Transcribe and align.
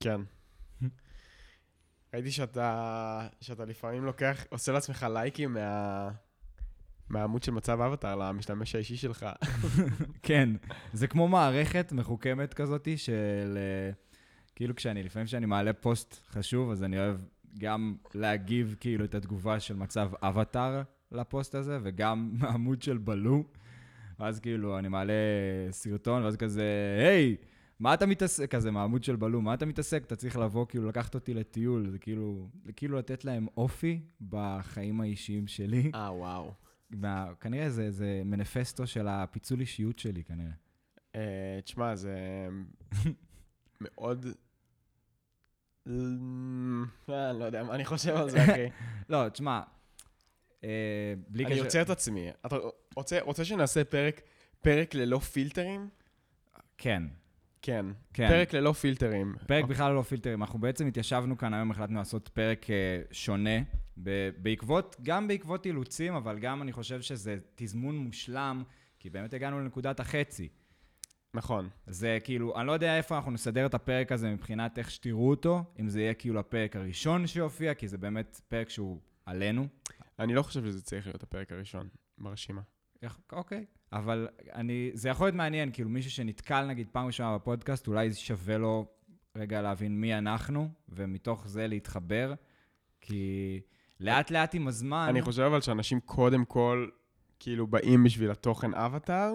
כן. 0.00 0.20
ראיתי 2.14 2.30
שאתה, 2.30 3.28
שאתה 3.40 3.64
לפעמים 3.64 4.04
לוקח, 4.04 4.44
עושה 4.48 4.72
לעצמך 4.72 5.06
לייקים 5.12 5.54
מה... 5.54 6.10
מהעמוד 7.08 7.42
של 7.42 7.52
מצב 7.52 7.80
אבטר 7.80 8.16
למשתמש 8.16 8.74
האישי 8.74 8.96
שלך. 8.96 9.26
כן, 10.22 10.48
זה 10.92 11.06
כמו 11.06 11.28
מערכת 11.28 11.92
מחוכמת 11.92 12.54
כזאת 12.54 12.88
של... 12.96 13.58
אה, 13.58 13.92
כאילו 14.56 14.76
כשאני, 14.76 15.02
לפעמים 15.02 15.26
כשאני 15.26 15.46
מעלה 15.46 15.72
פוסט 15.72 16.26
חשוב, 16.30 16.70
אז 16.70 16.84
אני 16.84 16.98
אוהב 16.98 17.16
גם 17.58 17.96
להגיב 18.14 18.76
כאילו 18.80 19.04
את 19.04 19.14
התגובה 19.14 19.60
של 19.60 19.76
מצב 19.76 20.10
אבטר 20.22 20.82
לפוסט 21.12 21.54
הזה, 21.54 21.78
וגם 21.82 22.32
העמוד 22.40 22.82
של 22.82 22.98
בלו. 22.98 23.44
ואז 24.18 24.40
כאילו 24.40 24.78
אני 24.78 24.88
מעלה 24.88 25.12
סרטון, 25.70 26.22
ואז 26.22 26.36
כזה, 26.36 26.64
היי, 27.00 27.36
מה 27.80 27.94
אתה 27.94 28.06
מתעסק? 28.06 28.50
כזה 28.54 28.70
מהעמוד 28.70 29.04
של 29.04 29.16
בלו, 29.16 29.40
מה 29.42 29.54
אתה 29.54 29.66
מתעסק? 29.66 30.02
אתה 30.06 30.16
צריך 30.16 30.36
לבוא, 30.36 30.66
כאילו, 30.68 30.88
לקחת 30.88 31.14
אותי 31.14 31.34
לטיול. 31.34 31.90
זה 31.90 31.98
כאילו, 31.98 32.48
כאילו 32.76 32.98
לתת 32.98 33.24
להם 33.24 33.46
אופי 33.56 34.00
בחיים 34.28 35.00
האישיים 35.00 35.46
שלי. 35.46 35.90
אה, 35.94 36.12
וואו. 36.14 36.52
מה, 36.90 37.26
כנראה 37.40 37.70
זה, 37.70 37.90
זה 37.90 38.22
מניפסטו 38.24 38.86
של 38.86 39.08
הפיצול 39.08 39.60
אישיות 39.60 39.98
שלי, 39.98 40.24
כנראה. 40.24 40.50
אה, 41.14 41.60
תשמע, 41.64 41.94
זה 41.96 42.16
מאוד... 43.80 44.26
אה, 45.88 45.92
אני 47.30 47.38
לא 47.38 47.44
יודע 47.44 47.62
מה 47.62 47.74
אני 47.74 47.84
חושב 47.84 48.16
על 48.16 48.30
זה, 48.30 48.42
אחי. 48.44 48.66
לא, 49.08 49.28
תשמע, 49.28 49.60
אה, 50.64 50.68
בלי 51.28 51.46
אני 51.46 51.54
קשר... 51.54 51.64
עוצר 51.64 51.82
את 51.82 51.90
עצמי. 51.90 52.30
אתה 52.46 52.56
רוצה- 52.96 53.20
רוצה 53.22 53.44
שנעשה 53.44 53.84
פרק 53.84 54.20
פרק 54.62 54.94
ללא 54.94 55.18
פילטרים? 55.18 55.88
כן, 56.78 57.02
כן. 57.62 57.86
כן. 58.14 58.28
פרק 58.28 58.54
ללא 58.54 58.72
פילטרים. 58.72 59.34
פרק 59.46 59.64
בכלל 59.64 59.92
לא 59.92 60.02
פילטרים. 60.02 60.42
אנחנו 60.42 60.58
בעצם 60.58 60.86
התיישבנו 60.86 61.38
כאן 61.38 61.54
היום, 61.54 61.70
החלטנו 61.70 61.98
לעשות 61.98 62.28
פרק 62.28 62.70
אה, 62.70 63.00
שונה, 63.10 63.58
ב- 64.02 64.30
בעקבות, 64.38 64.96
גם 65.02 65.28
בעקבות 65.28 65.66
אילוצים, 65.66 66.14
אבל 66.14 66.38
גם 66.38 66.62
אני 66.62 66.72
חושב 66.72 67.00
שזה 67.00 67.36
תזמון 67.54 67.96
מושלם, 67.96 68.62
כי 68.98 69.10
באמת 69.10 69.34
הגענו 69.34 69.60
לנקודת 69.60 70.00
החצי. 70.00 70.48
נכון. 71.34 71.68
זה 71.86 72.18
כאילו, 72.24 72.56
אני 72.56 72.66
לא 72.66 72.72
יודע 72.72 72.96
איפה 72.96 73.16
אנחנו 73.16 73.30
נסדר 73.30 73.66
את 73.66 73.74
הפרק 73.74 74.12
הזה 74.12 74.30
מבחינת 74.30 74.78
איך 74.78 74.90
שתראו 74.90 75.30
אותו, 75.30 75.64
אם 75.80 75.88
זה 75.88 76.00
יהיה 76.00 76.14
כאילו 76.14 76.40
הפרק 76.40 76.76
הראשון 76.76 77.26
שיופיע, 77.26 77.74
כי 77.74 77.88
זה 77.88 77.98
באמת 77.98 78.40
פרק 78.48 78.68
שהוא 78.68 79.00
עלינו. 79.26 79.66
אני 80.18 80.34
לא 80.34 80.42
חושב 80.42 80.64
שזה 80.64 80.82
צריך 80.82 81.06
להיות 81.06 81.22
הפרק 81.22 81.52
הראשון 81.52 81.88
ברשימה. 82.18 82.60
אוקיי. 83.32 83.64
אבל 83.92 84.28
אני, 84.54 84.90
זה 84.94 85.08
יכול 85.08 85.26
להיות 85.26 85.36
מעניין, 85.36 85.70
כאילו 85.72 85.88
מישהו 85.88 86.10
שנתקל 86.10 86.66
נגיד 86.66 86.88
פעם 86.92 87.06
ראשונה 87.06 87.34
בפודקאסט, 87.34 87.88
אולי 87.88 88.14
שווה 88.14 88.58
לו 88.58 88.86
רגע 89.36 89.62
להבין 89.62 90.00
מי 90.00 90.18
אנחנו, 90.18 90.68
ומתוך 90.88 91.48
זה 91.48 91.66
להתחבר, 91.66 92.34
כי 93.00 93.60
לאט 94.00 94.30
לאט 94.30 94.54
עם 94.54 94.68
הזמן... 94.68 95.06
אני 95.08 95.22
חושב 95.22 95.42
אבל 95.42 95.60
שאנשים 95.60 96.00
קודם 96.00 96.44
כל, 96.44 96.88
כאילו, 97.38 97.66
באים 97.66 98.04
בשביל 98.04 98.30
התוכן 98.30 98.74
אבטאר, 98.74 99.32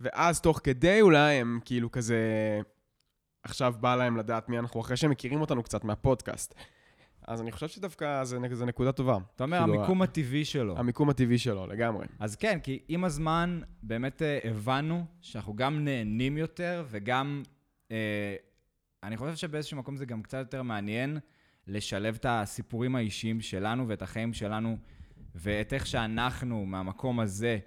ואז 0.00 0.40
תוך 0.40 0.60
כדי 0.64 1.00
אולי 1.00 1.34
הם 1.34 1.60
כאילו 1.64 1.90
כזה... 1.90 2.20
עכשיו 3.42 3.74
בא 3.80 3.96
להם 3.96 4.16
לדעת 4.16 4.48
מי 4.48 4.58
אנחנו, 4.58 4.80
אחרי 4.80 4.96
שהם 4.96 5.10
מכירים 5.10 5.40
אותנו 5.40 5.62
קצת 5.62 5.84
מהפודקאסט. 5.84 6.54
אז 7.28 7.40
אני 7.40 7.52
חושב 7.52 7.68
שדווקא 7.68 8.24
זה, 8.24 8.38
זה 8.52 8.66
נקודה 8.66 8.92
טובה. 8.92 9.18
אתה 9.36 9.44
אומר, 9.44 9.58
כאילו, 9.58 9.74
המיקום 9.74 10.02
הטבעי 10.02 10.44
שלו. 10.44 10.78
המיקום 10.78 11.10
הטבעי 11.10 11.38
שלו, 11.38 11.66
לגמרי. 11.66 12.06
אז 12.18 12.36
כן, 12.36 12.58
כי 12.62 12.78
עם 12.88 13.04
הזמן 13.04 13.60
באמת 13.82 14.22
אה, 14.22 14.38
הבנו 14.44 15.04
שאנחנו 15.20 15.56
גם 15.56 15.84
נהנים 15.84 16.36
יותר, 16.38 16.84
וגם, 16.90 17.42
אה, 17.90 18.36
אני 19.02 19.16
חושב 19.16 19.36
שבאיזשהו 19.36 19.76
מקום 19.78 19.96
זה 19.96 20.06
גם 20.06 20.22
קצת 20.22 20.38
יותר 20.38 20.62
מעניין 20.62 21.18
לשלב 21.66 22.14
את 22.14 22.26
הסיפורים 22.28 22.96
האישיים 22.96 23.40
שלנו 23.40 23.88
ואת 23.88 24.02
החיים 24.02 24.32
שלנו, 24.32 24.76
ואת 25.34 25.72
איך 25.72 25.86
שאנחנו 25.86 26.66
מהמקום 26.66 27.20
הזה 27.20 27.58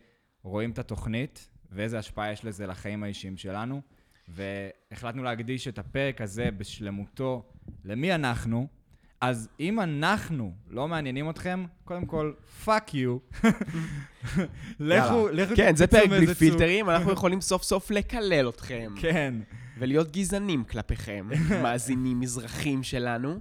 רואים 0.44 0.72
את 0.72 0.80
התוכנית, 0.80 1.50
ואיזה 1.72 2.00
השפעה 2.00 2.31
יש 2.31 2.46
לזה 2.46 2.68
לחיים 2.68 3.03
האישיים 3.03 3.38
שלנו. 3.38 3.81
והחלטנו 4.28 5.24
להקדיש 5.24 5.68
את 5.68 5.80
הפרק 5.80 6.22
הזה 6.22 6.50
בשלמותו 6.57 7.52
למי 7.84 8.16
אנחנו. 8.16 8.81
אז 9.22 9.50
אם 9.59 9.80
אנחנו 9.80 10.54
לא 10.70 10.88
מעניינים 10.88 11.30
אתכם, 11.30 11.66
קודם 11.86 12.06
כל, 12.06 12.34
fuck 12.66 12.94
you. 12.94 13.18
לכו, 14.80 15.28
לכו 15.32 15.56
כן, 15.56 15.76
זה 15.76 15.88
פרק 15.88 16.09
בלי. 16.09 16.34
פילטרים, 16.34 16.90
אנחנו 16.90 17.12
יכולים 17.12 17.42
סוף 17.42 17.64
סוף 17.64 17.92
לקלל 17.92 18.50
אתכם. 18.50 18.94
כן. 19.02 19.34
ולהיות 19.78 20.12
גזענים 20.12 20.64
כלפיכם, 20.64 21.30
מאזינים 21.64 22.20
מזרחים 22.20 22.84
שלנו. 22.84 23.40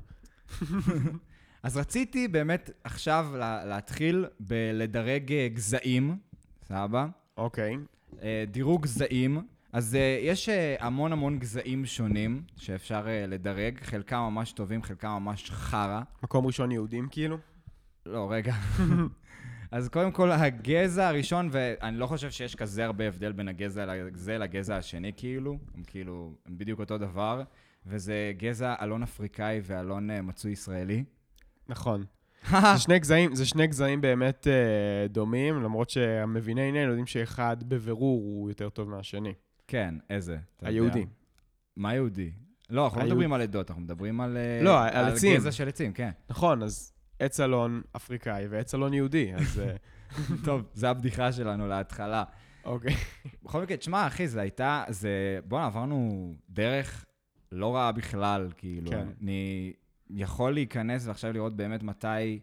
אז 1.63 1.77
רציתי 1.77 2.29
באמת 2.29 2.71
עכשיו 2.85 3.27
לה- 3.39 3.65
להתחיל 3.65 4.27
בלדרג 4.41 5.33
אה, 5.33 5.49
גזעים, 5.55 6.17
סבבה? 6.69 7.07
אוקיי. 7.37 7.77
אה, 8.23 8.45
דירוג 8.51 8.83
גזעים. 8.83 9.41
אז 9.73 9.95
אה, 9.95 10.19
יש 10.23 10.49
אה, 10.49 10.77
המון 10.81 11.13
המון 11.13 11.39
גזעים 11.39 11.87
שונים 11.87 12.43
שאפשר 12.57 13.09
אה, 13.09 13.27
לדרג, 13.27 13.79
חלקם 13.83 14.17
ממש 14.17 14.53
טובים, 14.53 14.83
חלקם 14.83 15.09
ממש 15.09 15.51
חרא. 15.51 16.03
מקום 16.23 16.47
ראשון 16.47 16.73
יהודים, 16.73 17.09
כאילו? 17.11 17.39
לא, 18.07 18.29
רגע. 18.31 18.55
אז 19.73 19.89
קודם 19.89 20.13
כל, 20.13 20.31
הגזע 20.31 21.09
הראשון, 21.09 21.49
ואני 21.53 21.97
לא 21.97 22.07
חושב 22.07 22.31
שיש 22.31 22.55
כזה 22.55 22.85
הרבה 22.85 23.09
הבדל 23.09 23.33
בין 23.33 23.49
הגזע 23.49 23.93
הזה 24.15 24.39
לגזע 24.39 24.77
השני, 24.77 25.13
כאילו. 25.17 25.59
הם 25.75 25.83
כאילו, 25.87 26.35
הם 26.47 26.59
בדיוק 26.59 26.81
אותו 26.81 26.99
דבר. 26.99 27.43
וזה 27.87 28.33
גזע 28.37 28.75
אלון 28.83 29.03
אפריקאי 29.03 29.61
ואלון 29.63 30.11
אה, 30.11 30.23
מצוי 30.23 30.53
ישראלי. 30.53 31.05
נכון. 31.69 32.05
זה 32.51 32.79
שני 32.79 32.99
גזעים, 32.99 33.35
זה 33.35 33.47
שני 33.47 33.67
גזעים 33.67 34.01
באמת 34.01 34.47
אה, 34.47 35.09
דומים, 35.09 35.63
למרות 35.63 35.91
שהמביני 35.91 36.69
עניין 36.69 36.89
יודעים 36.89 37.07
שאחד 37.07 37.57
בבירור 37.69 38.21
הוא 38.21 38.51
יותר 38.51 38.69
טוב 38.69 38.89
מהשני. 38.89 39.35
כן, 39.71 39.95
איזה? 40.11 40.37
היהודי. 40.63 41.07
מה 41.77 41.95
יהודי? 41.95 42.31
לא, 42.71 42.85
אנחנו 42.85 43.01
לא 43.01 43.07
מדברים 43.07 43.33
על 43.33 43.41
עדות, 43.41 43.71
אנחנו 43.71 43.83
מדברים 43.83 44.21
על... 44.21 44.37
אה, 44.37 44.63
לא, 44.63 44.85
על 44.85 45.05
עצים. 45.05 45.37
גזע 45.37 45.53
של 45.53 45.69
עצים, 45.69 45.93
כן. 45.93 46.11
נכון, 46.31 46.63
אז 46.63 46.93
עץ 47.19 47.41
אלון 47.41 47.83
אפריקאי 47.97 48.47
ועץ 48.47 48.75
אלון 48.75 48.95
יהודי, 48.95 49.35
אז 49.35 49.61
אה, 49.61 49.77
טוב, 50.45 50.63
זו 50.75 50.87
הבדיחה 50.87 51.33
שלנו 51.33 51.69
להתחלה. 51.69 52.25
אוקיי. 52.65 52.95
בכל 53.43 53.63
מקרה, 53.63 53.77
תשמע, 53.77 54.07
אחי, 54.07 54.29
זה 54.29 54.41
הייתה, 54.41 54.85
זה... 54.89 55.39
בואנה, 55.45 55.67
עברנו 55.67 56.33
דרך 56.49 57.05
לא 57.53 57.77
רעה 57.77 57.93
בכלל, 57.93 58.49
כאילו. 58.57 58.91
כן. 58.91 59.09
אני 59.23 59.73
יכול 60.11 60.55
להיכנס 60.55 61.07
ועכשיו 61.07 61.33
לראות 61.33 61.57
באמת 61.57 61.83
מתי 61.83 62.41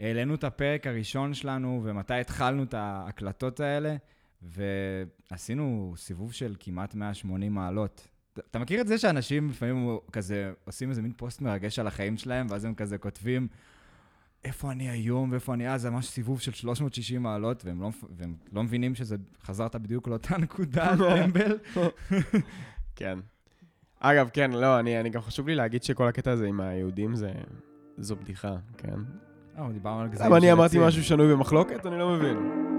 העלינו 0.00 0.34
את 0.34 0.44
הפרק 0.44 0.86
הראשון 0.86 1.34
שלנו 1.34 1.80
ומתי 1.84 2.14
התחלנו 2.14 2.62
את 2.62 2.74
ההקלטות 2.74 3.60
האלה, 3.60 3.96
ועשינו 4.42 5.94
סיבוב 5.96 6.32
של 6.32 6.54
כמעט 6.60 6.94
180 6.94 7.54
מעלות. 7.54 8.08
אתה- 8.50 8.58
מכיר 8.58 8.80
את 8.80 8.86
זה 8.86 8.98
שאנשים 8.98 9.50
לפעמים 9.50 9.98
כזה 10.12 10.52
עושים 10.64 10.90
איזה 10.90 11.02
מין 11.02 11.12
פוסט 11.16 11.40
מרגש 11.40 11.78
על 11.78 11.86
החיים 11.86 12.16
שלהם, 12.16 12.46
ואז 12.50 12.64
הם 12.64 12.74
כזה 12.74 12.98
כותבים, 12.98 13.48
איפה 14.44 14.72
אני 14.72 14.90
היום 14.90 15.30
ואיפה 15.32 15.54
אני 15.54 15.68
אז, 15.74 15.82
זה 15.82 15.90
ממש 15.90 16.06
סיבוב 16.08 16.40
של 16.40 16.52
360 16.52 17.22
מעלות, 17.22 17.64
והם 17.64 17.82
לא, 17.82 17.90
והם 18.16 18.34
לא 18.52 18.62
מבינים 18.62 18.94
שזה, 18.94 19.16
חזרת 19.44 19.76
בדיוק 19.76 20.08
לאותה 20.08 20.38
נקודה, 20.38 20.92
טמבל. 21.24 21.58
כן. 22.96 23.18
אגב, 24.00 24.28
כן, 24.32 24.50
לא, 24.50 24.80
אני, 24.80 25.00
אני 25.00 25.10
גם 25.10 25.20
חשוב 25.20 25.48
לי 25.48 25.54
להגיד 25.54 25.82
שכל 25.82 26.08
הקטע 26.08 26.30
הזה 26.30 26.46
עם 26.46 26.60
היהודים 26.60 27.14
זה... 27.16 27.32
זו 27.98 28.16
בדיחה, 28.16 28.56
כן. 28.78 28.96
אה, 29.58 29.72
דיברנו 29.72 30.00
על 30.00 30.08
גזעים 30.08 30.26
למה 30.26 30.36
אני 30.38 30.46
של 30.46 30.52
אמרתי 30.52 30.66
עצים. 30.76 30.82
משהו 30.82 31.04
שנוי 31.04 31.32
במחלוקת? 31.32 31.86
אני 31.86 31.98
לא 31.98 32.16
מבין. 32.16 32.71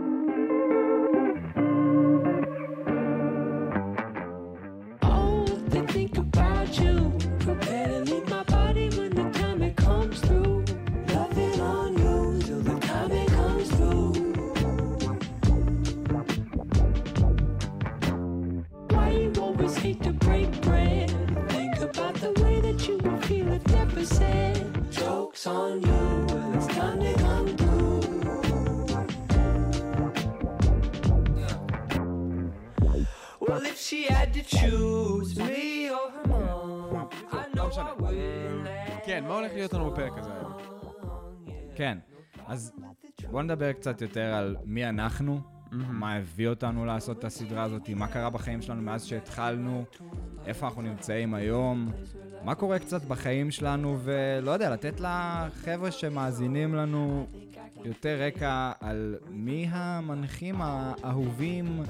Choose 34.59 35.31
me 35.37 35.89
or 35.97 36.05
her 36.13 36.25
mom, 36.27 37.09
I 37.31 37.43
know 37.55 37.67
I 37.77 38.11
let 38.11 39.05
כן, 39.05 39.23
מה 39.27 39.33
הולך 39.33 39.51
להיות 39.53 39.73
לנו 39.73 39.91
בפרק 39.91 40.17
הזה 40.17 40.33
היום? 40.33 40.53
כן, 41.75 41.97
אז 42.47 42.73
בואו 43.31 43.41
נדבר 43.41 43.73
קצת 43.73 44.01
יותר 44.01 44.33
על 44.33 44.55
מי 44.65 44.89
אנחנו. 44.89 45.39
מה 45.71 46.15
הביא 46.15 46.47
אותנו 46.47 46.85
לעשות 46.85 47.19
את 47.19 47.23
הסדרה 47.23 47.63
הזאת, 47.63 47.89
מה 47.89 48.07
קרה 48.07 48.29
בחיים 48.29 48.61
שלנו 48.61 48.81
מאז 48.81 49.05
שהתחלנו, 49.05 49.83
איפה 50.45 50.65
אנחנו 50.65 50.81
נמצאים 50.81 51.33
היום, 51.33 51.91
מה 52.43 52.55
קורה 52.55 52.79
קצת 52.79 53.01
בחיים 53.05 53.51
שלנו, 53.51 53.97
ולא 54.03 54.51
יודע, 54.51 54.69
לתת 54.69 54.99
לחבר'ה 54.99 55.91
שמאזינים 55.91 56.75
לנו 56.75 57.27
יותר 57.83 58.21
רקע 58.27 58.71
על 58.79 59.15
מי 59.29 59.67
המנחים 59.69 60.55
האהובים. 60.59 61.83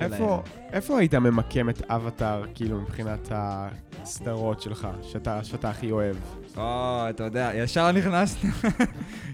איפה, 0.00 0.42
איפה 0.72 0.98
היית 0.98 1.14
ממקם 1.14 1.70
את 1.70 1.82
אבטאר, 1.90 2.44
כאילו, 2.54 2.80
מבחינת 2.80 3.28
הסדרות 3.32 4.60
שלך, 4.62 4.88
שאתה, 5.02 5.44
שאתה 5.44 5.70
הכי 5.70 5.90
אוהב? 5.90 6.16
או, 6.56 6.62
אתה 7.10 7.24
יודע, 7.24 7.50
ישר 7.54 7.92
נכנסת, 7.92 8.36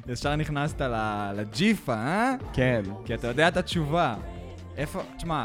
ישר 0.08 0.36
נכנסת 0.36 0.80
ל- 0.80 1.32
לג'יפה, 1.36 1.94
אה? 1.94 2.32
כן. 2.52 2.82
כי 3.04 3.14
אתה 3.14 3.26
יודע 3.28 3.48
את 3.48 3.56
התשובה. 3.56 4.14
איפה, 4.76 5.00
תשמע, 5.16 5.44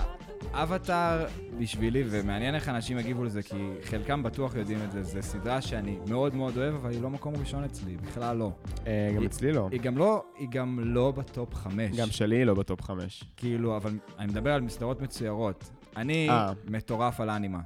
אבטאר 0.54 1.26
בשבילי, 1.60 2.04
ומעניין 2.10 2.56
איך 2.56 2.70
אנשים 2.70 3.00
יגיבו 3.00 3.24
לזה, 3.24 3.44
כי 3.44 3.56
חלקם 3.84 4.24
בטוח 4.24 4.56
יודעים 4.56 4.80
את 4.84 4.92
זה, 4.92 5.04
זו 5.04 5.22
סדרה 5.22 5.62
שאני 5.62 5.98
מאוד 6.10 6.36
מאוד 6.36 6.58
אוהב, 6.58 6.76
אבל 6.76 6.92
היא 6.92 7.02
לא 7.02 7.10
מקום 7.10 7.34
ראשון 7.40 7.64
אצלי, 7.64 7.98
בכלל 7.98 8.38
לא. 8.38 8.52
אה, 8.88 9.10
גם 9.16 9.20
היא- 9.20 9.28
אצלי 9.28 9.52
לא. 9.54 9.68
היא 9.72 9.82
גם 9.82 9.98
לא, 9.98 10.24
היא 10.38 10.48
גם 10.52 10.80
לא 10.84 11.12
ב 11.12 11.22
top 11.22 11.54
חמש. 11.56 11.98
גם 11.98 12.08
שלי 12.08 12.46
לא 12.46 12.54
ב 12.54 12.61
top 12.61 12.82
חמש. 12.82 13.24
כאילו, 13.38 13.78
אבל 13.78 13.92
אני 14.20 14.28
מדבר 14.32 14.54
על 14.54 14.62
מסדרות 14.62 15.02
מצוירות. 15.02 15.70
אני 15.98 16.30
אה. 16.30 16.54
מטורף 16.68 17.20
על 17.20 17.30
אנימה, 17.30 17.60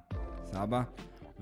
סבבה? 0.45 0.81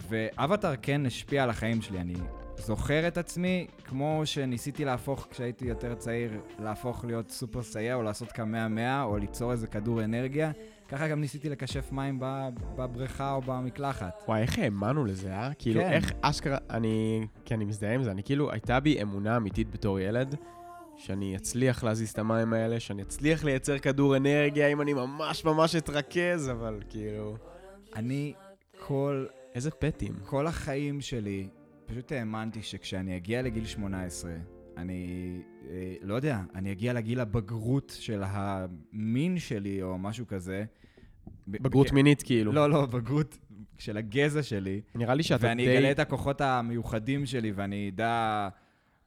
ואבטאר 0.10 0.74
כן 0.82 1.06
השפיע 1.06 1.44
על 1.44 1.50
החיים 1.50 1.82
שלי. 1.82 2.00
אני 2.02 2.14
זוכר 2.58 3.08
את 3.08 3.18
עצמי 3.18 3.68
כמו 3.86 4.22
שניסיתי 4.26 4.86
להפוך, 4.86 5.28
כשהייתי 5.32 5.66
יותר 5.66 5.96
צעיר, 5.96 6.32
להפוך 6.60 7.06
להיות 7.06 7.32
סופר 7.32 7.64
סייע, 7.64 7.96
או 7.96 8.04
לעשות 8.04 8.32
קמע 8.32 8.68
מאה, 8.68 9.04
או 9.04 9.18
ליצור 9.18 9.52
איזה 9.52 9.68
כדור 9.68 10.04
אנרגיה. 10.04 10.52
ככה 10.90 11.08
גם 11.08 11.22
ניסיתי 11.22 11.50
לקשף 11.50 11.92
מים 11.92 12.20
בבריכה 12.76 13.34
או 13.34 13.42
במקלחת. 13.42 14.24
וואי, 14.28 14.42
איך 14.42 14.60
האמנו 14.60 15.06
לזה, 15.06 15.34
אה? 15.34 15.54
כאילו, 15.60 15.82
כן. 15.82 15.92
איך 15.92 16.12
אשכרה, 16.22 16.58
אני, 16.70 17.28
כן, 17.46 17.56
אני 17.56 17.66
מזדהה 17.66 17.94
עם 17.94 18.04
זה, 18.04 18.12
אני 18.12 18.24
כאילו, 18.24 18.52
הייתה 18.52 18.80
בי 18.80 19.02
אמונה 19.02 19.38
אמיתית 19.38 19.72
בתור 19.72 20.00
ילד, 20.00 20.36
שאני 20.98 21.36
אצליח 21.36 21.84
להזיז 21.84 22.10
את 22.10 22.20
המים 22.20 22.54
האלה, 22.54 22.80
שאני 22.80 23.02
אצליח 23.02 23.44
לייצר 23.44 23.80
כדור 23.80 24.18
אנרגיה 24.18 24.68
אם 24.68 24.82
אני 24.82 24.94
ממש 24.94 25.46
ממש 25.46 25.76
אתרכז, 25.76 26.50
אבל 26.50 26.80
כאילו... 26.90 27.38
אני 27.96 28.34
כל 28.80 29.26
איזה 29.56 29.72
פטים. 29.72 30.14
כל 30.26 30.48
החיים 30.48 31.02
שלי, 31.02 31.48
פשוט 31.86 32.12
האמנתי 32.12 32.64
שכשאני 32.64 33.18
אגיע 33.18 33.42
לגיל 33.42 33.66
18, 33.66 34.32
אני 34.82 35.42
אה, 35.70 35.96
לא 36.02 36.14
יודע, 36.14 36.42
אני 36.56 36.72
אגיע 36.72 36.94
לגיל 36.94 37.20
הבגרות 37.20 37.96
של 38.00 38.24
המין 38.26 39.40
שלי 39.40 39.82
או 39.82 39.98
משהו 39.98 40.28
כזה. 40.28 40.66
בגרות 41.48 41.92
מינית, 41.92 42.24
כאילו. 42.24 42.52
לא, 42.52 42.70
לא, 42.70 42.86
בגרות 42.86 43.38
של 43.78 43.98
הגזע 43.98 44.44
שלי. 44.44 44.82
נראה 44.96 45.14
לי 45.14 45.24
שאתה 45.24 45.48
ואני 45.48 45.66
די... 45.66 45.78
אגלה 45.78 45.92
את 45.92 46.00
הכוחות 46.00 46.42
המיוחדים 46.42 47.26
שלי 47.26 47.52
ואני 47.52 47.90
אדע 47.90 48.50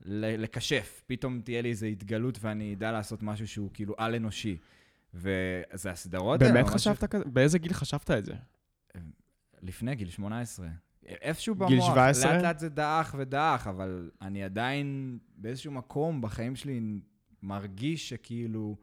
לקשף. 0.05 1.03
פתאום 1.07 1.41
תהיה 1.41 1.63
לי 1.63 1.69
איזו 1.69 1.87
התגלות 1.87 2.39
ואני 2.41 2.75
אדע 2.75 2.93
לעשות 2.93 3.23
משהו 3.23 3.49
שהוא 3.49 3.71
כאילו 3.75 3.95
על-אנושי. 3.99 4.57
וזה 5.15 5.91
הסדרות 5.91 6.43
האלה, 6.43 6.53
באמת 6.53 6.67
חשבת 6.67 7.05
כזה? 7.05 7.25
באיזה 7.25 7.59
גיל 7.59 7.73
חשבת 7.73 8.11
את 8.11 8.25
זה? 8.25 8.35
לפני 9.63 9.95
גיל 9.95 10.11
18. 10.11 10.67
איפשהו 11.07 11.55
במוח, 11.55 11.69
גיל 11.69 11.81
17? 11.81 12.33
לאט 12.33 12.43
לאט 12.43 12.59
זה 12.59 12.69
דעך 12.69 13.15
ודעך, 13.19 13.67
אבל 13.67 14.11
אני 14.23 14.45
עדיין 14.45 15.19
באיזשהו 15.37 15.73
מקום 15.73 16.21
בחיים 16.21 16.57
שלי 16.57 16.81
מרגיש 17.43 18.09
שכאילו 18.09 18.77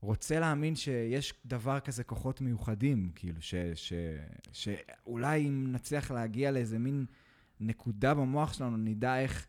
רוצה 0.00 0.40
להאמין 0.40 0.76
שיש 0.76 1.34
דבר 1.46 1.80
כזה 1.80 2.04
כוחות 2.04 2.40
מיוחדים, 2.40 3.10
כאילו, 3.14 3.42
ש, 3.42 3.54
ש, 3.74 3.92
שאולי 4.52 5.48
אם 5.48 5.72
נצליח 5.72 6.10
להגיע 6.10 6.50
לאיזה 6.50 6.78
מין 6.78 7.06
נקודה 7.60 8.14
במוח 8.14 8.52
שלנו, 8.52 8.76
נדע 8.76 9.18
איך 9.20 9.46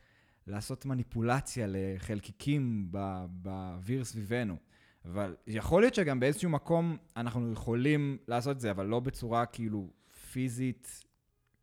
לעשות 0.47 0.85
מניפולציה 0.85 1.65
לחלקיקים 1.69 2.87
באוויר 3.29 4.03
סביבנו. 4.03 4.57
אבל 5.05 5.35
יכול 5.47 5.81
להיות 5.81 5.95
שגם 5.95 6.19
באיזשהו 6.19 6.49
מקום 6.49 6.97
אנחנו 7.17 7.51
יכולים 7.51 8.17
לעשות 8.27 8.55
את 8.55 8.61
זה, 8.61 8.71
אבל 8.71 8.85
לא 8.85 8.99
בצורה 8.99 9.45
כאילו 9.45 9.89
פיזית 10.31 11.04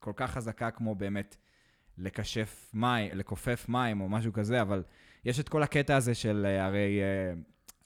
כל 0.03 0.13
כך 0.17 0.31
חזקה 0.31 0.71
כמו 0.71 0.95
באמת 0.95 1.37
לקשף 1.99 2.71
מים, 2.75 3.11
לכופף 3.15 3.69
מים 3.69 4.01
או 4.01 4.09
משהו 4.09 4.33
כזה, 4.33 4.63
אבל 4.63 4.83
יש 5.25 5.41
את 5.41 5.49
כל 5.49 5.63
הקטע 5.63 5.97
הזה 5.97 6.15
של 6.15 6.47
אה, 6.49 6.67
הרי 6.67 7.01
אה, 7.03 7.33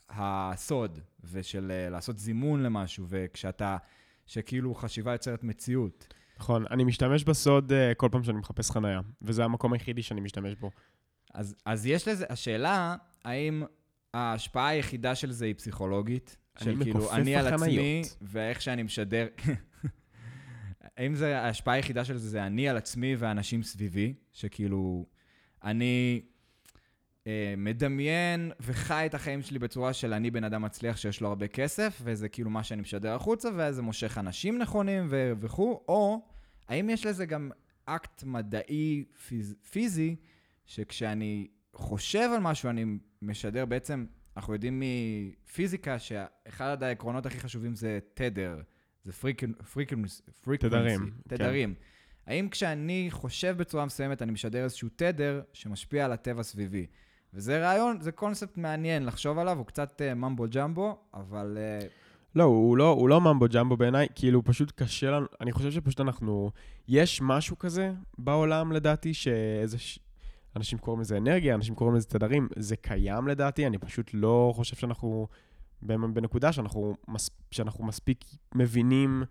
הסוד, 0.09 0.99
ושל 1.25 1.71
אה, 1.71 1.89
לעשות 1.91 2.19
זימון 2.19 2.63
למשהו, 2.63 3.07
וכשאתה, 3.09 3.77
שכאילו 4.27 4.75
חשיבה 4.75 5.13
יוצרת 5.13 5.45
מציאות. 5.45 6.15
נכון, 6.39 6.65
אני 6.71 6.85
משתמש 6.85 7.25
בסוד 7.25 7.73
אה, 7.73 7.95
כל 7.95 8.09
פעם 8.13 8.25
שאני 8.25 8.39
מחפש 8.39 8.71
חנייה, 8.71 9.01
וזה 9.23 9.45
המקום 9.45 9.73
היחידי 9.73 10.03
שאני 10.03 10.21
משתמש 10.21 10.55
בו. 10.55 10.71
אז, 11.35 11.55
אז 11.65 11.87
יש 11.87 12.09
לזה, 12.09 12.27
השאלה, 12.29 12.97
האם 13.25 13.63
ההשפעה 14.15 14.69
היחידה 14.69 15.15
של 15.15 15.33
זה 15.33 15.45
היא 15.45 15.55
פסיכולוגית? 15.55 16.37
אני 16.57 16.65
של 16.65 16.83
כאילו, 16.85 17.13
אני 17.13 17.37
על 17.37 17.47
עצמי. 17.47 18.03
ואיך 18.23 18.63
שאני 18.63 18.83
משדר... 18.83 19.27
האם 20.97 21.15
זה, 21.15 21.39
ההשפעה 21.39 21.75
היחידה 21.75 22.05
של 22.05 22.17
זה, 22.17 22.29
זה 22.29 22.47
אני 22.47 22.69
על 22.69 22.77
עצמי 22.77 23.17
והאנשים 23.17 23.63
סביבי, 23.63 24.15
שכאילו, 24.33 25.07
אני 25.65 26.23
אה, 27.27 27.55
מדמיין 27.57 28.53
וחי 28.61 29.07
את 29.07 29.15
החיים 29.15 29.43
שלי 29.43 29.59
בצורה 29.59 29.93
של 29.93 30.13
אני 30.13 30.31
בן 30.31 30.45
אדם 30.45 30.63
מצליח 30.63 30.97
שיש 30.97 31.21
לו 31.21 31.29
הרבה 31.29 31.49
כסף, 31.49 32.01
וזה 32.05 32.29
כאילו 32.29 32.51
מה 32.51 32.65
שאני 32.65 32.83
משדר 32.83 33.15
החוצה, 33.15 33.49
וזה 33.57 33.83
מושך 33.83 34.19
אנשים 34.19 34.59
נכונים 34.59 35.07
ו- 35.11 35.33
וכו', 35.41 35.85
או 35.89 36.27
האם 36.69 36.91
יש 36.91 37.07
לזה 37.07 37.27
גם 37.27 37.51
אקט 37.85 38.23
מדעי 38.23 39.05
פיז, 39.29 39.55
פיזי, 39.71 40.17
שכשאני 40.67 41.47
חושב 41.75 42.31
על 42.35 42.41
משהו, 42.41 42.71
אני 42.71 42.85
משדר 43.23 43.65
בעצם, 43.65 44.07
אנחנו 44.37 44.53
יודעים 44.53 44.83
מפיזיקה 44.83 45.99
שאחד 45.99 46.83
העקרונות 46.83 47.27
הכי 47.27 47.41
חשובים 47.41 47.75
זה 47.75 47.99
תדר, 48.15 48.61
זה 49.07 49.13
פריקנס, 49.13 50.23
תדרים, 50.59 51.01
כן. 51.29 51.37
תדרים. 51.37 51.75
האם 52.27 52.49
כשאני 52.49 53.09
חושב 53.11 53.55
בצורה 53.59 53.87
מסוימת, 53.87 54.23
אני 54.23 54.33
משדר 54.33 54.65
איזשהו 54.65 54.89
תדר 54.97 55.41
שמשפיע 55.53 56.05
על 56.05 56.13
הטבע 56.13 56.43
סביבי? 56.43 56.87
וזה 57.35 57.61
רעיון, 57.61 58.01
זה 58.01 58.13
קונספט 58.13 58.57
מעניין 58.57 59.07
לחשוב 59.07 59.39
עליו, 59.39 59.59
הוא 59.59 59.67
קצת 59.67 60.01
uh, 60.01 60.15
ממבו 60.15 60.45
ג'מבו, 60.55 60.99
אבל 61.15 61.59
uh, 61.83 61.87
לא, 62.35 62.45
הוא 62.45 62.77
לא, 62.77 62.91
הוא 62.91 63.09
לא 63.09 63.21
ממבו 63.21 63.47
ג'מבו 63.53 63.77
בעיניי, 63.77 64.07
כאילו 64.15 64.45
פשוט 64.45 64.73
קשה 64.77 65.11
לנו, 65.11 65.27
אני 65.41 65.53
חושב 65.53 65.71
שפשוט 65.71 66.01
אנחנו, 66.01 66.51
יש 66.89 67.21
משהו 67.23 67.59
כזה 67.59 67.93
בעולם 68.19 68.73
לדעתי, 68.73 69.15
שאיזה, 69.15 69.79
ש... 69.79 69.99
אנשים 70.57 70.79
קוראים 70.79 71.01
לזה 71.01 71.17
אנרגיה, 71.17 71.55
אנשים 71.55 71.75
קוראים 71.75 71.97
לזה 71.97 72.07
תדרים, 72.07 72.49
זה 72.57 72.77
קיים 72.77 73.29
לדעתי, 73.29 73.67
אני 73.67 73.79
פשוט 73.79 74.11
לא 74.15 74.53
חושב 74.57 74.77
שאנחנו 74.77 75.29
בנקודה 75.83 76.53
שאנחנו, 76.53 76.95
מס... 77.09 77.31
שאנחנו 77.51 77.85
מספיק 77.85 78.25
מבינים 78.55 79.23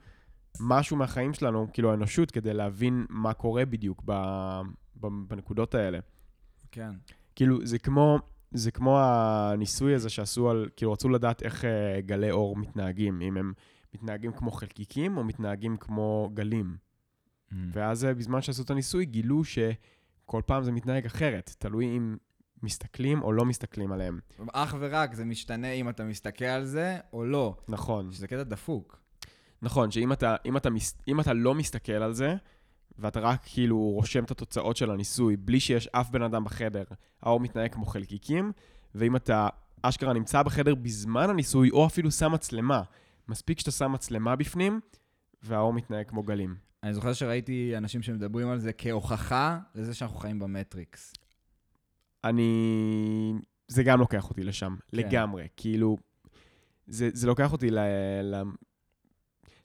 משהו 0.60 0.98
מהחיים 0.98 1.34
שלנו, 1.34 1.68
כאילו 1.74 1.92
האנושות, 1.92 2.32
כדי 2.32 2.54
להבין 2.54 3.06
מה 3.10 3.34
קורה 3.34 3.66
בדיוק 3.66 4.02
ב... 4.06 4.12
ב... 5.02 5.08
בנקודות 5.28 5.76
האלה. 5.76 6.00
כן. 6.72 6.92
כאילו, 7.36 7.66
זה 7.66 7.80
כמו, 7.80 8.20
זה 8.52 8.72
כמו 8.72 9.00
הניסוי 9.00 9.96
הזה 9.96 10.10
שעשו 10.10 10.50
על, 10.50 10.70
כאילו, 10.76 10.92
רצו 10.92 11.10
לדעת 11.10 11.44
איך 11.44 11.66
אה, 11.66 12.02
גלי 12.02 12.32
אור 12.32 12.58
מתנהגים, 12.58 13.22
אם 13.22 13.38
הם 13.38 13.54
מתנהגים 13.94 14.32
כמו 14.32 14.52
חלקיקים 14.52 15.18
או 15.18 15.24
מתנהגים 15.24 15.78
כמו 15.78 16.30
גלים. 16.34 16.78
Mm. 17.52 17.56
ואז 17.74 18.06
אה, 18.06 18.14
בזמן 18.14 18.42
שעשו 18.42 18.64
את 18.64 18.70
הניסוי, 18.70 19.06
גילו 19.06 19.44
שכל 19.44 20.42
פעם 20.46 20.64
זה 20.64 20.72
מתנהג 20.72 21.06
אחרת, 21.06 21.56
תלוי 21.60 21.86
אם 21.86 22.18
מסתכלים 22.66 23.22
או 23.22 23.32
לא 23.32 23.46
מסתכלים 23.46 23.92
עליהם. 23.92 24.20
אך 24.54 24.76
ורק, 24.80 25.14
זה 25.14 25.26
משתנה 25.26 25.72
אם 25.72 25.90
אתה 25.90 26.04
מסתכל 26.04 26.46
על 26.46 26.66
זה 26.66 26.98
או 27.14 27.26
לא, 27.26 27.58
נכון. 27.68 28.12
שזה 28.12 28.28
קטע 28.28 28.44
דפוק. 28.44 29.00
נכון, 29.62 29.92
שאם 29.92 30.12
אתה, 30.14 30.36
אם 30.46 30.58
אתה, 30.58 30.70
אם 31.08 31.20
אתה 31.20 31.34
לא 31.34 31.56
מסתכל 31.56 31.92
על 31.92 32.14
זה, 32.14 32.36
ואתה 33.00 33.20
רק 33.20 33.40
כאילו 33.46 33.78
רושם 33.78 34.24
את 34.24 34.32
התוצאות 34.32 34.78
של 34.78 34.92
הניסוי, 34.92 35.36
בלי 35.36 35.60
שיש 35.60 35.88
אף 35.88 36.10
בן 36.10 36.22
אדם 36.22 36.44
בחדר, 36.44 36.84
האור 37.22 37.40
מתנהג 37.40 37.74
כמו 37.74 37.86
חלקיקים, 37.86 38.52
ואם 38.96 39.16
אתה 39.16 39.48
אשכרה 39.82 40.14
נמצא 40.14 40.44
בחדר 40.44 40.76
בזמן 40.76 41.30
הניסוי, 41.30 41.70
או 41.70 41.86
אפילו 41.86 42.12
שם 42.12 42.32
מצלמה, 42.32 42.82
מספיק 43.28 43.60
שאתה 43.60 43.72
שם 43.72 43.92
מצלמה 43.92 44.36
בפנים, 44.36 44.80
והאור 45.44 45.74
מתנהג 45.74 46.08
כמו 46.08 46.24
גלים. 46.24 46.56
אני 46.84 46.94
זוכר 46.94 47.14
שראיתי 47.14 47.78
אנשים 47.78 48.02
שמדברים 48.02 48.50
על 48.50 48.60
זה 48.60 48.74
כהוכחה 48.74 49.60
לזה 49.76 49.94
שאנחנו 49.94 50.18
חיים 50.18 50.40
במטריקס. 50.40 51.14
אני... 52.26 53.34
זה 53.68 53.84
גם 53.84 54.00
לוקח 54.00 54.30
אותי 54.30 54.44
לשם, 54.44 54.76
כן. 54.92 54.98
לגמרי. 54.98 55.48
כאילו, 55.58 55.98
זה, 56.88 57.10
זה 57.14 57.28
לוקח 57.28 57.52
אותי 57.52 57.72
ל... 57.72 57.80
ל... 58.24 58.44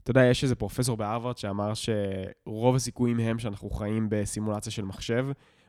אתה 0.03 0.11
יודע, 0.11 0.25
יש 0.25 0.45
איזה 0.45 0.55
פרופסור 0.55 0.97
בהרווארד 0.97 1.39
שאמר 1.39 1.73
שרוב 1.75 2.75
הסיכויים 2.75 3.21
הם 3.21 3.39
שאנחנו 3.39 3.71
חיים 3.71 4.07
בסימולציה 4.11 4.73
של 4.73 4.85
מחשב, 4.85 5.27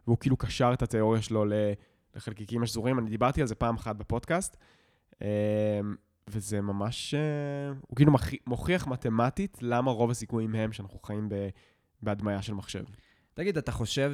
והוא 0.08 0.18
כאילו 0.18 0.38
קשר 0.38 0.72
את 0.74 0.82
התיאוריה 0.82 1.22
שלו. 1.22 1.46
לחלקיקים 2.16 2.64
השזורים. 2.64 3.00
אני 3.00 3.10
דיברתי 3.10 3.42
על 3.42 3.48
זה 3.48 3.56
פעם 3.56 3.76
אחת 3.76 3.96
בפודקאסט, 3.96 4.58
אמ, 5.22 5.28
וזה 6.28 6.62
ממש, 6.62 7.14
אה, 7.14 7.20
הוא 7.88 7.96
כאילו 7.96 8.14
מוכיח 8.48 8.88
מתמטית 8.88 9.58
למה 9.62 9.92
רוב 9.92 10.12
הסיכויים 10.12 10.56
הם 10.56 10.72
שאנחנו 10.72 11.00
חיים 11.00 11.30
בהדמיה 12.02 12.42
של 12.42 12.54
מחשב. 12.54 12.84
תגיד, 13.34 13.58
אתה 13.58 13.72
חושב 13.72 14.14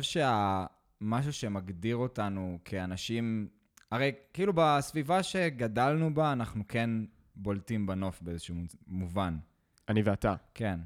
שהמשהו 0.99 1.33
שמגדיר 1.33 1.95
אותנו 1.95 2.59
כאנשים... 2.65 3.47
הרי 3.91 4.11
כאילו 4.33 4.53
בסביבה 4.55 5.23
שגדלנו 5.23 6.13
בה, 6.13 6.33
אנחנו 6.33 6.63
כן 6.67 6.89
בולטים 7.35 7.85
בנוף 7.85 8.21
באיזשהו 8.21 8.55
מובן. 8.87 9.37
אני 9.89 10.01
ואתה, 10.01 10.35
כן, 10.53 10.79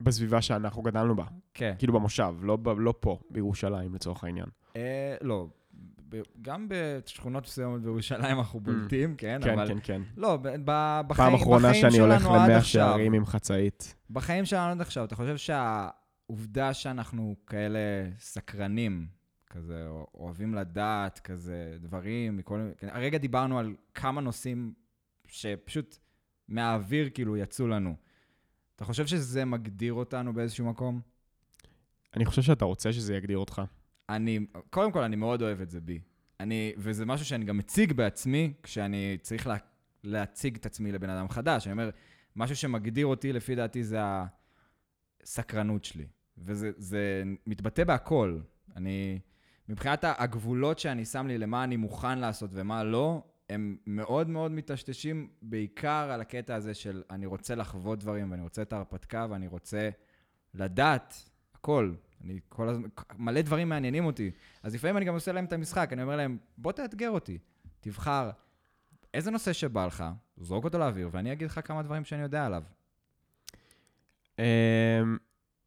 בסביבה 0.00 0.42
שאנחנו 0.42 0.82
גדלנו 0.82 1.16
בה, 1.16 1.24
כן. 1.54 1.74
כאילו 1.78 1.92
במושב, 1.92 2.34
לא, 2.42 2.58
לא 2.78 2.94
פה, 3.00 3.18
בירושלים 3.30 3.94
לצורך 3.94 4.24
העניין. 4.24 4.46
אה, 4.76 5.16
לא, 5.22 5.46
גם 6.42 6.66
בשכונות 6.68 7.44
מסוימות 7.44 7.82
בירושלים 7.82 8.38
אנחנו 8.38 8.60
בולטים, 8.60 9.16
כן, 9.16 9.40
כן, 9.42 9.52
אבל... 9.52 9.68
כן, 9.68 9.78
כן. 9.82 10.02
לא, 10.16 10.36
ב- 10.36 10.48
ב- 10.64 11.00
בחיים, 11.06 11.30
פעם 11.30 11.34
אחרונה 11.34 11.68
בחיים 11.68 11.90
שאני 11.90 11.98
הולך 11.98 12.20
שלנו 12.22 12.34
עד 12.34 12.42
למאה 12.42 12.56
עכשיו, 12.56 12.88
שערים 12.88 13.12
עם 13.12 13.26
חצאית. 13.26 13.94
בחיים 14.10 14.44
שלנו 14.44 14.70
עד 14.70 14.80
עכשיו, 14.80 15.04
אתה 15.04 15.16
חושב 15.16 15.36
שהעובדה 15.36 16.74
שאנחנו 16.74 17.34
כאלה 17.46 17.78
סקרנים, 18.18 19.06
כזה, 19.50 19.88
או- 19.88 20.06
אוהבים 20.14 20.54
לדעת, 20.54 21.18
כזה, 21.18 21.76
דברים, 21.80 22.36
מכל... 22.36 22.70
כן, 22.78 22.88
הרגע 22.88 23.18
דיברנו 23.18 23.58
על 23.58 23.74
כמה 23.94 24.20
נושאים 24.20 24.74
שפשוט 25.28 25.98
מהאוויר 26.48 27.10
כאילו 27.14 27.36
יצאו 27.36 27.68
לנו. 27.68 27.96
אתה 28.76 28.84
חושב 28.84 29.06
שזה 29.06 29.44
מגדיר 29.44 29.92
אותנו 29.92 30.32
באיזשהו 30.32 30.66
מקום? 30.66 31.00
אני 32.16 32.24
חושב 32.24 32.42
שאתה 32.42 32.64
רוצה 32.64 32.92
שזה 32.92 33.16
יגדיר 33.16 33.38
אותך. 33.38 33.62
אני, 34.08 34.46
קודם 34.70 34.92
כל, 34.92 35.02
אני 35.02 35.16
מאוד 35.16 35.42
אוהב 35.42 35.60
את 35.60 35.70
זה 35.70 35.80
בי. 35.80 36.00
אני, 36.40 36.72
וזה 36.76 37.06
משהו 37.06 37.26
שאני 37.26 37.44
גם 37.44 37.58
מציג 37.58 37.92
בעצמי, 37.92 38.52
כשאני 38.62 39.18
צריך 39.22 39.46
לה, 39.46 39.56
להציג 40.04 40.56
את 40.56 40.66
עצמי 40.66 40.92
לבן 40.92 41.10
אדם 41.10 41.28
חדש. 41.28 41.66
אני 41.66 41.72
אומר, 41.72 41.90
משהו 42.36 42.56
שמגדיר 42.56 43.06
אותי, 43.06 43.32
לפי 43.32 43.54
דעתי, 43.54 43.84
זה 43.84 43.98
הסקרנות 45.22 45.84
שלי. 45.84 46.06
וזה 46.38 46.70
זה 46.76 47.22
מתבטא 47.46 47.84
בהכל. 47.84 48.40
אני, 48.76 49.18
מבחינת 49.70 50.04
הגבולות 50.04 50.78
שאני 50.78 51.04
שם 51.04 51.26
לי 51.26 51.38
למה 51.38 51.64
אני 51.64 51.76
מוכן 51.76 52.18
לעשות 52.18 52.50
ומה 52.52 52.84
לא, 52.84 53.22
הם 53.50 53.76
מאוד 53.86 54.28
מאוד 54.28 54.52
מטשטשים 54.52 55.28
בעיקר 55.42 56.10
על 56.12 56.20
הקטע 56.20 56.54
הזה 56.54 56.74
של 56.74 57.02
אני 57.10 57.26
רוצה 57.26 57.54
לחוות 57.54 57.98
דברים, 57.98 58.30
ואני 58.30 58.42
רוצה 58.42 58.62
את 58.62 58.72
ההרפתקה, 58.72 59.26
ואני 59.30 59.46
רוצה 59.46 59.90
לדעת 60.54 61.14
הכל. 61.54 61.92
אני 62.24 62.40
כל 62.48 62.68
הזמן, 62.68 62.88
מלא 63.18 63.42
דברים 63.42 63.68
מעניינים 63.68 64.04
אותי. 64.04 64.30
אז 64.62 64.74
לפעמים 64.74 64.96
אני 64.96 65.04
גם 65.04 65.14
עושה 65.14 65.32
להם 65.32 65.44
את 65.44 65.52
המשחק, 65.52 65.92
אני 65.92 66.02
אומר 66.02 66.16
להם, 66.16 66.38
בוא 66.58 66.72
תאתגר 66.72 67.10
אותי. 67.10 67.38
תבחר 67.80 68.30
איזה 69.14 69.30
נושא 69.30 69.52
שבא 69.52 69.86
לך, 69.86 70.04
זרוק 70.36 70.64
אותו 70.64 70.78
לאוויר, 70.78 71.08
ואני 71.12 71.32
אגיד 71.32 71.50
לך 71.50 71.60
כמה 71.64 71.82
דברים 71.82 72.04
שאני 72.04 72.22
יודע 72.22 72.46
עליו. 72.46 72.62
אמ, 74.38 74.44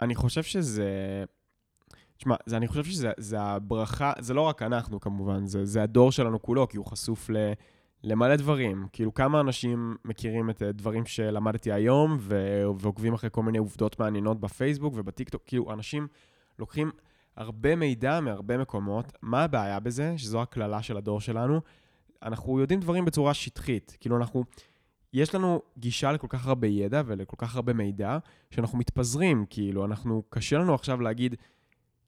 אני 0.02 0.16
חושב 0.16 0.44
שזה... 0.44 0.90
תשמע, 2.24 2.36
אני 2.54 2.68
חושב 2.68 2.84
שזה 2.84 3.12
זה 3.18 3.42
הברכה, 3.42 4.14
זה 4.20 4.34
לא 4.34 4.42
רק 4.42 4.62
אנחנו 4.62 5.00
כמובן, 5.00 5.46
זה, 5.46 5.66
זה 5.66 5.84
הדור 5.84 6.12
שלנו 6.12 6.42
כולו, 6.42 6.68
כי 6.68 6.78
הוא 6.78 6.86
חשוף 6.86 7.30
ל, 7.30 7.36
למלא 8.04 8.36
דברים. 8.36 8.88
כאילו, 8.92 9.14
כמה 9.14 9.40
אנשים 9.40 9.96
מכירים 10.06 10.50
את 10.50 10.62
הדברים 10.62 11.06
שלמדתי 11.06 11.72
היום, 11.72 12.18
ו, 12.20 12.64
ועוקבים 12.80 13.14
אחרי 13.14 13.30
כל 13.34 13.44
מיני 13.44 13.58
עובדות 13.58 14.00
מעניינות 14.00 14.40
בפייסבוק 14.40 14.94
ובטיקטוק, 14.98 15.42
כאילו, 15.46 15.74
אנשים 15.74 16.08
לוקחים 16.60 16.92
הרבה 17.38 17.76
מידע 17.76 18.20
מהרבה 18.20 18.58
מקומות. 18.58 19.14
מה 19.22 19.44
הבעיה 19.44 19.80
בזה? 19.80 20.14
שזו 20.18 20.42
הקללה 20.42 20.82
של 20.82 20.98
הדור 20.98 21.22
שלנו. 21.22 21.62
אנחנו 22.24 22.60
יודעים 22.60 22.80
דברים 22.80 23.06
בצורה 23.06 23.34
שטחית. 23.34 23.98
כאילו, 24.00 24.18
אנחנו... 24.18 24.44
יש 25.14 25.36
לנו 25.36 25.62
גישה 25.78 26.12
לכל 26.12 26.28
כך 26.30 26.48
הרבה 26.48 26.68
ידע 26.68 27.02
ולכל 27.06 27.38
כך 27.40 27.56
הרבה 27.56 27.74
מידע, 27.74 28.18
שאנחנו 28.50 28.78
מתפזרים, 28.78 29.46
כאילו, 29.50 29.86
אנחנו, 29.86 30.24
קשה 30.30 30.58
לנו 30.58 30.74
עכשיו 30.74 31.02
להגיד, 31.02 31.36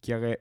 כי 0.06 0.14
הרי 0.14 0.34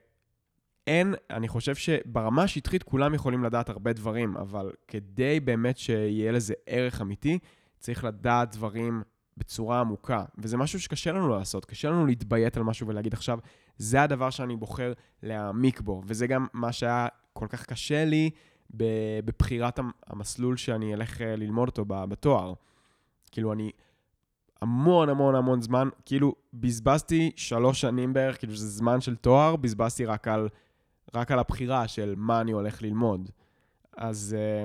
אין, 0.87 1.15
אני 1.31 1.49
חושב 1.49 1.75
שברמה 1.75 2.43
השטחית 2.43 2.83
כולם 2.83 3.15
יכולים 3.15 3.45
לדעת 3.45 3.69
הרבה 3.69 3.93
דברים, 3.93 4.37
אבל 4.37 4.73
כדי 4.89 5.41
באמת 5.41 5.79
שיהיה 5.79 6.33
לזה 6.33 6.55
ערך 6.67 7.01
אמיתי, 7.01 7.39
צריך 7.79 8.05
לדעת 8.05 8.53
דברים 8.57 9.03
בצורה 9.37 9.81
עמוקה, 9.81 10.25
וזה 10.39 10.57
משהו 10.57 10.81
שקשה 10.81 11.13
לנו 11.13 11.29
לעשות, 11.29 11.65
קשה 11.65 11.91
לנו 11.91 12.07
להתביית 12.07 12.57
על 12.57 12.63
משהו 12.63 12.87
ולהגיד 12.89 13.13
עכשיו, 13.15 13.39
זה 13.77 14.03
הדבר 14.03 14.31
שאני 14.31 14.57
בוחר 14.57 14.93
להעמיק 15.23 15.81
בו, 15.81 16.03
וזה 16.07 16.27
גם 16.27 16.47
מה 16.53 16.73
שהיה 16.73 17.07
כל 17.33 17.47
כך 17.49 17.67
קשה 17.67 18.05
לי 18.05 18.31
בבחירת 18.71 19.79
המ- 19.79 19.91
המסלול 20.07 20.57
שאני 20.57 20.95
אלך 20.95 21.21
אה, 21.21 21.37
ללמוד 21.37 21.69
אותו 21.69 21.85
בתואר. 21.85 22.55
כאילו, 23.33 23.53
אני 23.53 23.71
המון 24.63 25.09
המון 25.09 25.35
המון 25.35 25.63
זמן, 25.63 25.89
כאילו, 26.07 26.35
בזבזתי 26.55 27.31
שלוש 27.37 27.81
שנים 27.81 28.13
בערך, 28.13 28.39
כאילו, 28.39 28.55
שזה 28.55 28.69
זמן 28.69 29.01
של 29.01 29.17
תואר, 29.17 29.57
בזבזתי 29.57 30.05
רק 30.05 30.29
על, 30.29 30.49
רק 31.15 31.31
על 31.31 31.39
הבחירה 31.39 31.89
של 31.89 32.15
מה 32.17 32.41
אני 32.41 32.53
הולך 32.53 32.83
ללמוד. 32.83 33.31
אז... 33.97 34.37
אה, 34.39 34.65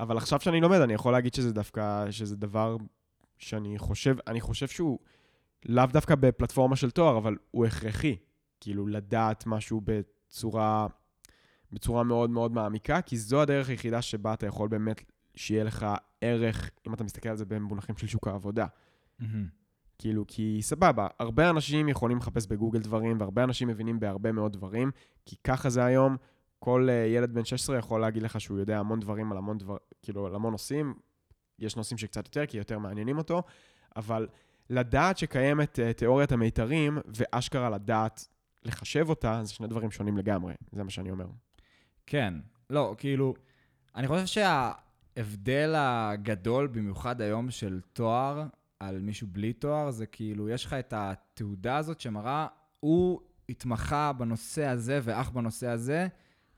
אבל 0.00 0.16
עכשיו 0.16 0.40
שאני 0.40 0.60
לומד, 0.60 0.80
אני 0.80 0.94
יכול 0.94 1.12
להגיד 1.12 1.34
שזה 1.34 1.52
דווקא, 1.52 2.10
שזה 2.10 2.36
דבר 2.36 2.76
שאני 3.38 3.78
חושב, 3.78 4.16
אני 4.26 4.40
חושב 4.40 4.68
שהוא 4.68 4.98
לאו 5.66 5.86
דווקא 5.86 6.14
בפלטפורמה 6.14 6.76
של 6.76 6.90
תואר, 6.90 7.18
אבל 7.18 7.36
הוא 7.50 7.66
הכרחי. 7.66 8.16
כאילו, 8.60 8.86
לדעת 8.86 9.46
משהו 9.46 9.80
בצורה, 9.84 10.86
בצורה 11.72 12.02
מאוד 12.02 12.30
מאוד 12.30 12.52
מעמיקה, 12.52 13.00
כי 13.02 13.16
זו 13.16 13.42
הדרך 13.42 13.68
היחידה 13.68 14.02
שבה 14.02 14.34
אתה 14.34 14.46
יכול 14.46 14.68
באמת 14.68 15.02
שיהיה 15.34 15.64
לך 15.64 15.86
ערך, 16.26 16.70
אם 16.86 16.94
אתה 16.94 17.04
מסתכל 17.04 17.28
על 17.28 17.36
זה 17.36 17.44
במונחים 17.44 17.96
של 17.96 18.06
שוק 18.06 18.28
העבודה. 18.28 18.66
כאילו, 19.98 20.24
כי 20.28 20.58
סבבה, 20.62 21.06
הרבה 21.18 21.50
אנשים 21.50 21.88
יכולים 21.88 22.18
לחפש 22.18 22.46
בגוגל 22.46 22.80
דברים, 22.80 23.20
והרבה 23.20 23.44
אנשים 23.44 23.68
מבינים 23.68 24.00
בהרבה 24.00 24.32
מאוד 24.32 24.52
דברים, 24.52 24.90
כי 25.26 25.36
ככה 25.44 25.70
זה 25.70 25.84
היום. 25.84 26.16
כל 26.58 26.88
uh, 26.88 27.16
ילד 27.16 27.32
בן 27.34 27.44
16 27.44 27.78
יכול 27.78 28.00
להגיד 28.00 28.22
לך 28.22 28.40
שהוא 28.40 28.58
יודע 28.58 28.78
המון 28.78 29.00
דברים 29.00 29.32
על 29.32 29.38
המון 29.38 29.58
דבר, 29.58 29.76
כאילו, 30.02 30.26
על 30.26 30.34
המון 30.34 30.52
נושאים. 30.52 30.94
יש 31.58 31.76
נושאים 31.76 31.98
שקצת 31.98 32.26
יותר, 32.26 32.46
כי 32.46 32.58
יותר 32.58 32.78
מעניינים 32.78 33.18
אותו, 33.18 33.42
אבל 33.96 34.28
לדעת 34.70 35.18
שקיימת 35.18 35.78
uh, 35.78 35.98
תיאוריית 35.98 36.32
המיתרים, 36.32 36.98
ואשכרה 37.06 37.70
לדעת 37.70 38.28
לחשב 38.64 39.08
אותה, 39.08 39.40
זה 39.42 39.52
שני 39.52 39.66
דברים 39.66 39.90
שונים 39.90 40.16
לגמרי, 40.16 40.54
זה 40.72 40.84
מה 40.84 40.90
שאני 40.90 41.10
אומר. 41.10 41.26
כן. 42.06 42.34
לא, 42.70 42.94
כאילו, 42.98 43.34
אני 43.94 44.08
חושב 44.08 44.26
שההבדל 45.16 45.74
הגדול, 45.76 46.66
במיוחד 46.66 47.20
היום, 47.20 47.50
של 47.50 47.80
תואר 47.92 48.46
על 48.80 49.00
מישהו 49.00 49.26
בלי 49.30 49.52
תואר, 49.52 49.90
זה 49.90 50.06
כאילו, 50.06 50.48
יש 50.48 50.64
לך 50.64 50.72
את 50.72 50.94
התעודה 50.96 51.76
הזאת 51.76 52.00
שמראה, 52.00 52.46
הוא 52.80 53.20
התמחה 53.48 54.12
בנושא 54.12 54.66
הזה 54.66 55.00
ואך 55.02 55.30
בנושא 55.30 55.68
הזה, 55.68 56.06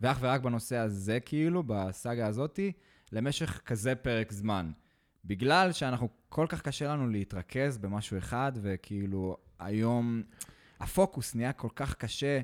ואך 0.01 0.19
ורק 0.21 0.41
בנושא 0.41 0.77
הזה, 0.77 1.21
כאילו, 1.21 1.63
בסאגה 1.67 2.27
הזאתי, 2.27 2.73
למשך 3.13 3.61
כזה 3.65 3.95
פרק 3.95 4.33
זמן. 4.33 4.71
בגלל 5.25 5.73
שאנחנו, 5.73 6.09
כל 6.29 6.47
כך 6.49 6.63
קשה 6.63 6.89
לנו 6.89 7.09
להתרכז 7.09 7.79
במשהו 7.79 8.19
אחד, 8.19 8.53
וכאילו, 8.63 9.37
היום 9.59 10.23
הפוקוס 10.81 11.35
נהיה 11.35 11.53
כל 11.53 11.69
כך 11.75 11.95
קשה. 11.95 12.41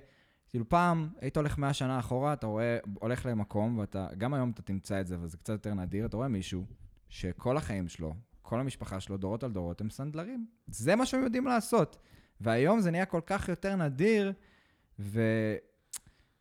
כאילו 0.55 0.69
פעם, 0.69 1.09
היית 1.21 1.37
הולך 1.37 1.59
100 1.59 1.73
שנה 1.73 1.99
אחורה, 1.99 2.33
אתה 2.33 2.47
רואה, 2.47 2.79
הולך 3.01 3.27
למקום, 3.27 3.79
ואתה, 3.79 4.07
גם 4.19 4.35
היום 4.35 4.51
אתה 4.51 4.63
תמצא 4.63 5.01
את 5.01 5.07
זה, 5.07 5.15
אבל 5.15 5.29
זה 5.29 5.37
קצת 5.37 5.53
יותר 5.53 5.75
נדיר, 5.75 6.07
אתה 6.07 6.17
רואה 6.17 6.29
מישהו 6.29 6.67
שכל 7.09 7.57
החיים 7.57 7.89
שלו, 7.89 8.15
כל 8.43 8.61
המשפחה 8.61 9.01
שלו, 9.01 9.17
דורות 9.17 9.45
על 9.45 9.53
דורות, 9.53 9.81
הם 9.81 9.91
סנדלרים. 9.91 10.47
זה 10.67 10.97
מה 10.97 11.07
שהם 11.07 11.25
יודעים 11.25 11.47
לעשות. 11.47 11.99
והיום 12.41 12.81
זה 12.81 12.91
נהיה 12.91 13.07
כל 13.07 13.21
כך 13.27 13.49
יותר 13.49 13.77
נדיר, 13.77 14.33
ו... 14.99 15.23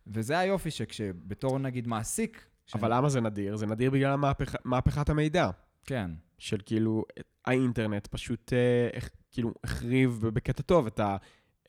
וזה 0.08 0.40
היופי 0.40 0.72
שכשבתור 0.72 1.60
נגיד 1.60 1.88
מעסיק... 1.88 2.46
אבל 2.74 2.98
למה 2.98 3.10
זה 3.10 3.22
נדיר? 3.22 3.56
זה 3.56 3.66
נדיר 3.66 3.92
בגלל 3.92 4.12
המהפכ... 4.12 4.56
מהפכת 4.66 5.10
המידע. 5.10 5.50
כן, 5.86 6.12
של 6.38 6.58
כאילו, 6.66 7.06
האינטרנט 7.46 8.08
פשוט 8.08 8.54
אה, 8.54 9.00
כאילו 9.32 9.54
החריב 9.64 10.22
בקטע 10.34 10.64
טוב 10.64 10.88
את, 10.88 11.00
ה, 11.00 11.18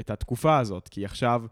את 0.00 0.10
התקופה 0.10 0.58
הזאת, 0.58 0.88
כי 0.88 1.04
עכשיו 1.04 1.42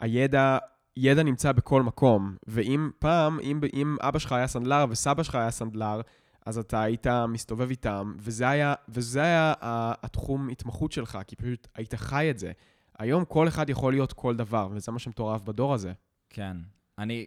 הידע, 0.00 0.58
ידע 0.96 1.22
נמצא 1.22 1.52
בכל 1.52 1.82
מקום, 1.82 2.36
ואם 2.46 2.90
פעם, 2.98 3.40
אם, 3.40 3.60
אם 3.72 3.96
אבא 4.00 4.18
שלך 4.18 4.32
היה 4.32 4.46
סנדלר 4.46 4.84
וסבא 4.90 5.22
שלך 5.22 5.34
היה 5.34 5.50
סנדלר, 5.50 6.00
אז 6.46 6.58
אתה 6.58 6.82
היית 6.82 7.06
מסתובב 7.28 7.70
איתם, 7.70 8.14
וזה 8.18 8.48
היה, 8.48 8.74
וזה 8.88 9.22
היה 9.22 9.54
התחום 10.02 10.48
התמחות 10.48 10.92
שלך, 10.92 11.18
כי 11.26 11.36
פשוט 11.36 11.68
היית 11.74 11.94
חי 11.94 12.30
את 12.30 12.38
זה. 12.38 12.52
היום 12.98 13.24
כל 13.24 13.48
אחד 13.48 13.70
יכול 13.70 13.92
להיות 13.92 14.12
כל 14.12 14.36
דבר, 14.36 14.68
וזה 14.72 14.92
מה 14.92 14.98
שמטורף 14.98 15.42
בדור 15.42 15.74
הזה. 15.74 15.92
כן. 16.30 16.56
אני... 16.98 17.26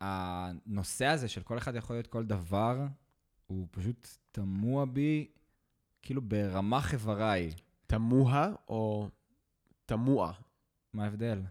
הנושא 0.00 1.06
הזה 1.06 1.28
של 1.28 1.42
כל 1.42 1.58
אחד 1.58 1.74
יכול 1.74 1.96
להיות 1.96 2.06
כל 2.06 2.24
דבר, 2.24 2.86
הוא 3.46 3.66
פשוט 3.70 4.08
תמוה 4.32 4.86
בי, 4.86 5.28
כאילו 6.02 6.22
ברמה 6.22 6.80
חבריי. 6.80 7.50
תמוה 7.86 8.48
או 8.68 9.08
תמוה? 9.86 10.32
מה 10.92 11.04
ההבדל? 11.04 11.42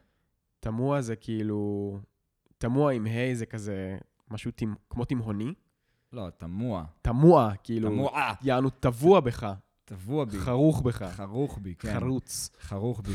תמוה 0.66 1.02
זה 1.02 1.16
כאילו... 1.16 2.00
תמוה 2.58 2.94
עם 2.94 3.06
ה' 3.06 3.34
זה 3.34 3.46
כזה 3.46 3.98
משהו 4.32 4.52
תימ... 4.52 4.76
כמו 4.90 5.06
תימהוני. 5.06 5.54
לא, 6.14 6.30
תמוה. 6.38 6.86
תמוה, 7.02 7.54
כאילו, 7.64 7.90
תמוה. 7.90 8.34
יענו 8.42 8.70
טבוע 8.70 9.20
בך, 9.20 9.54
טבוע 9.86 10.26
בי. 10.26 10.40
חרוך 10.40 10.82
בך, 10.82 11.04
חרוך 11.04 11.60
בי, 11.62 11.76
כן. 11.76 12.00
חרוץ. 12.00 12.50
חרוך 12.60 13.02
בי. 13.02 13.12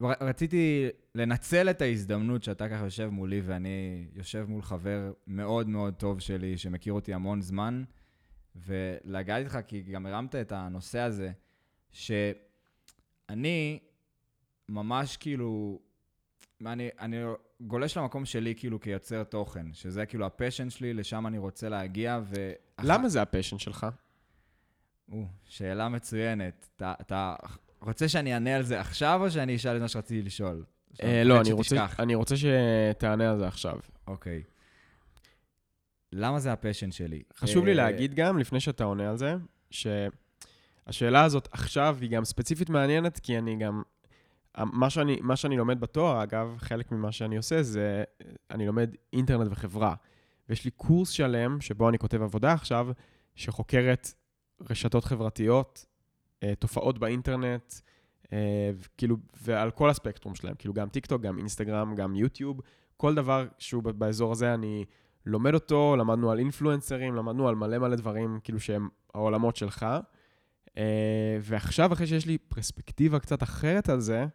רציתי 0.20 0.88
לנצל 1.14 1.70
את 1.70 1.82
ההזדמנות 1.82 2.42
שאתה 2.42 2.68
ככה 2.68 2.84
יושב 2.84 3.08
מולי, 3.08 3.40
ואני 3.40 4.06
יושב 4.14 4.44
מול 4.48 4.62
חבר 4.62 5.12
מאוד 5.26 5.68
מאוד 5.68 5.94
טוב 5.94 6.20
שלי, 6.20 6.58
שמכיר 6.58 6.92
אותי 6.92 7.14
המון 7.14 7.40
זמן, 7.40 7.84
ולגעת 8.56 9.44
איתך, 9.44 9.58
כי 9.66 9.82
גם 9.82 10.06
הרמת 10.06 10.34
את 10.34 10.52
הנושא 10.52 10.98
הזה, 10.98 11.32
שאני 11.92 13.78
ממש 14.68 15.16
כאילו, 15.16 15.80
אני, 16.66 16.88
אני 17.00 17.16
גולש 17.60 17.96
למקום 17.96 18.24
שלי 18.24 18.54
כאילו 18.56 18.80
כיוצר 18.80 19.24
תוכן, 19.24 19.66
שזה 19.72 20.06
כאילו 20.06 20.26
ה 20.26 20.31
passion 20.31 20.70
שלי, 20.70 20.94
לשם 20.94 21.26
אני 21.26 21.38
רוצה 21.38 21.68
להגיע, 21.68 22.20
ו... 22.24 22.52
למה 22.82 23.08
זה 23.08 23.22
ה 23.22 23.26
passion 23.26 23.58
שלך? 23.58 23.86
או, 25.12 25.26
שאלה 25.44 25.88
מצוינת. 25.88 26.68
אתה, 26.76 26.94
אתה 27.00 27.34
רוצה 27.80 28.08
שאני 28.08 28.34
אענה 28.34 28.56
על 28.56 28.62
זה 28.62 28.80
עכשיו, 28.80 29.20
או 29.24 29.30
שאני 29.30 29.56
אשאל 29.56 29.76
את 29.76 29.80
מה 29.80 29.88
שרציתי 29.88 30.22
לשאול? 30.22 30.64
אה, 31.02 31.24
לא, 31.24 31.40
אני 31.40 31.52
רוצה-. 31.52 31.86
אני 31.98 32.14
רוצה 32.14 32.34
שתענה 32.36 33.30
על 33.30 33.38
זה 33.38 33.46
עכשיו. 33.46 33.78
אוקיי. 34.06 34.42
למה 36.12 36.40
זה 36.40 36.52
ה 36.52 36.57
passion 36.57 36.90
שלי? 36.90 37.22
חשוב 37.36 37.64
לי 37.64 37.70
אה, 37.70 37.76
להגיד 37.76 38.14
גם, 38.14 38.38
לפני 38.38 38.60
שאתה 38.60 38.84
עונה 38.84 39.10
על 39.10 39.16
זה, 39.16 39.34
שהשאלה 39.70 41.24
הזאת 41.24 41.48
עכשיו 41.52 41.96
היא 42.00 42.10
גם 42.10 42.24
ספציפית 42.24 42.70
מעניינת, 42.70 43.18
כי 43.18 43.38
אני 43.38 43.56
גם... 43.56 43.82
מה 44.58 44.90
שאני, 44.90 45.18
מה 45.20 45.36
שאני 45.36 45.56
לומד 45.56 45.80
בתואר, 45.80 46.22
אגב, 46.22 46.54
חלק 46.58 46.92
ממה 46.92 47.12
שאני 47.12 47.36
עושה 47.36 47.62
זה, 47.62 48.04
אני 48.50 48.66
לומד 48.66 48.94
אינטרנט 49.12 49.48
וחברה. 49.50 49.94
ויש 50.48 50.64
לי 50.64 50.70
קורס 50.70 51.08
שלם, 51.08 51.60
שבו 51.60 51.88
אני 51.88 51.98
כותב 51.98 52.22
עבודה 52.22 52.52
עכשיו, 52.52 52.88
שחוקרת 53.34 54.14
רשתות 54.70 55.04
חברתיות, 55.04 55.86
אה, 56.42 56.54
תופעות 56.54 56.98
באינטרנט, 56.98 57.74
אה, 58.32 58.70
כאילו, 58.98 59.16
ועל 59.42 59.70
כל 59.70 59.90
הספקטרום 59.90 60.34
שלהם, 60.34 60.54
כאילו 60.54 60.74
גם 60.74 60.88
טיקטוק, 60.88 61.22
גם 61.22 61.38
אינסטגרם, 61.38 61.94
גם 61.94 62.16
יוטיוב, 62.16 62.60
כל 62.96 63.14
דבר 63.14 63.46
שהוא 63.58 63.82
באזור 63.82 64.32
הזה, 64.32 64.54
אני 64.54 64.84
לומד 65.26 65.54
אותו, 65.54 65.96
למדנו 65.98 66.30
על 66.30 66.38
אינפלואנסרים, 66.38 67.14
למדנו 67.14 67.48
על 67.48 67.54
מלא 67.54 67.78
מלא 67.78 67.96
דברים, 67.96 68.38
כאילו 68.44 68.60
שהם 68.60 68.88
העולמות 69.14 69.56
שלך. 69.56 69.86
אה, 70.78 71.38
ועכשיו, 71.40 71.92
אחרי 71.92 72.06
שיש 72.06 72.26
לי 72.26 72.38
פרספקטיבה 72.38 73.18
קצת 73.18 73.42
אחרת 73.42 73.88
על 73.88 74.00
זה, 74.00 74.26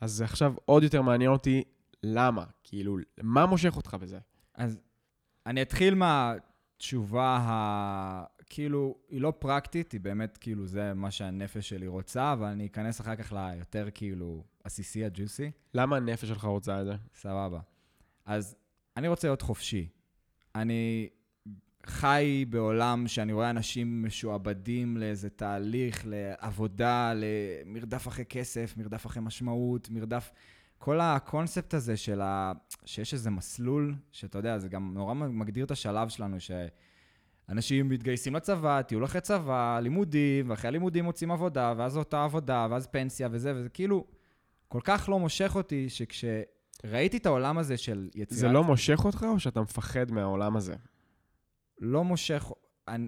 אז 0.00 0.12
זה 0.12 0.24
עכשיו 0.24 0.54
עוד 0.64 0.82
יותר 0.82 1.02
מעניין 1.02 1.30
אותי 1.30 1.64
למה, 2.02 2.44
כאילו, 2.62 2.98
מה 3.22 3.46
מושך 3.46 3.76
אותך 3.76 3.96
בזה? 4.00 4.18
אז 4.54 4.78
אני 5.46 5.62
אתחיל 5.62 5.94
מהתשובה 5.94 7.38
ה... 7.40 8.24
כאילו, 8.46 8.94
היא 9.08 9.20
לא 9.20 9.32
פרקטית, 9.38 9.92
היא 9.92 10.00
באמת 10.00 10.36
כאילו 10.36 10.66
זה 10.66 10.94
מה 10.94 11.10
שהנפש 11.10 11.68
שלי 11.68 11.86
רוצה, 11.86 12.32
אבל 12.32 12.46
אני 12.46 12.66
אכנס 12.66 13.00
אחר 13.00 13.16
כך 13.16 13.32
ליותר 13.32 13.88
כאילו 13.94 14.44
עסיסי, 14.64 15.04
הג'וסי. 15.04 15.50
למה 15.74 15.96
הנפש 15.96 16.28
שלך 16.28 16.44
רוצה 16.44 16.80
את 16.80 16.86
זה? 16.86 16.96
סבבה. 17.14 17.60
אז 18.24 18.56
אני 18.96 19.08
רוצה 19.08 19.28
להיות 19.28 19.42
חופשי. 19.42 19.88
אני 20.54 21.08
חי 21.86 22.44
בעולם 22.50 23.08
שאני 23.08 23.32
רואה 23.32 23.50
אנשים 23.50 24.02
משועבדים 24.06 24.96
לאיזה 24.96 25.30
תהליך, 25.30 26.02
לעבודה, 26.06 27.12
למרדף 27.14 28.08
אחרי 28.08 28.24
כסף, 28.24 28.74
מרדף 28.76 29.06
אחרי 29.06 29.22
משמעות, 29.22 29.90
מרדף... 29.90 30.30
כל 30.78 31.00
הקונספט 31.00 31.74
הזה 31.74 31.96
של 31.96 32.20
ה... 32.20 32.52
שיש 32.84 33.14
איזה 33.14 33.30
מסלול, 33.30 33.94
שאתה 34.12 34.38
יודע, 34.38 34.58
זה 34.58 34.68
גם 34.68 34.90
נורא 34.94 35.14
מגדיר 35.14 35.64
את 35.64 35.70
השלב 35.70 36.08
שלנו, 36.08 36.36
שאנשים 36.40 37.88
מתגייסים 37.88 38.34
לצבא, 38.34 38.82
טיול 38.82 39.04
אחרי 39.04 39.20
צבא, 39.20 39.80
לימודים, 39.82 40.50
ואחרי 40.50 40.68
הלימודים 40.68 41.04
מוצאים 41.04 41.30
עבודה, 41.30 41.74
ואז 41.76 41.96
אותה 41.96 42.24
עבודה, 42.24 42.66
ואז 42.70 42.86
פנסיה 42.86 43.28
וזה, 43.32 43.52
וזה 43.56 43.68
כאילו 43.68 44.04
כל 44.68 44.80
כך 44.84 45.08
לא 45.08 45.18
מושך 45.18 45.52
אותי, 45.56 45.88
שכשראיתי 45.88 47.16
את 47.16 47.26
העולם 47.26 47.58
הזה 47.58 47.76
של 47.76 48.08
יצירת... 48.14 48.40
זה 48.40 48.48
לא 48.48 48.64
מושך 48.64 49.04
אותך 49.04 49.26
או 49.28 49.40
שאתה 49.40 49.60
מפחד 49.60 50.12
מהעולם 50.12 50.56
הזה? 50.56 50.74
לא 51.80 52.04
מושך, 52.04 52.52
אני, 52.88 53.06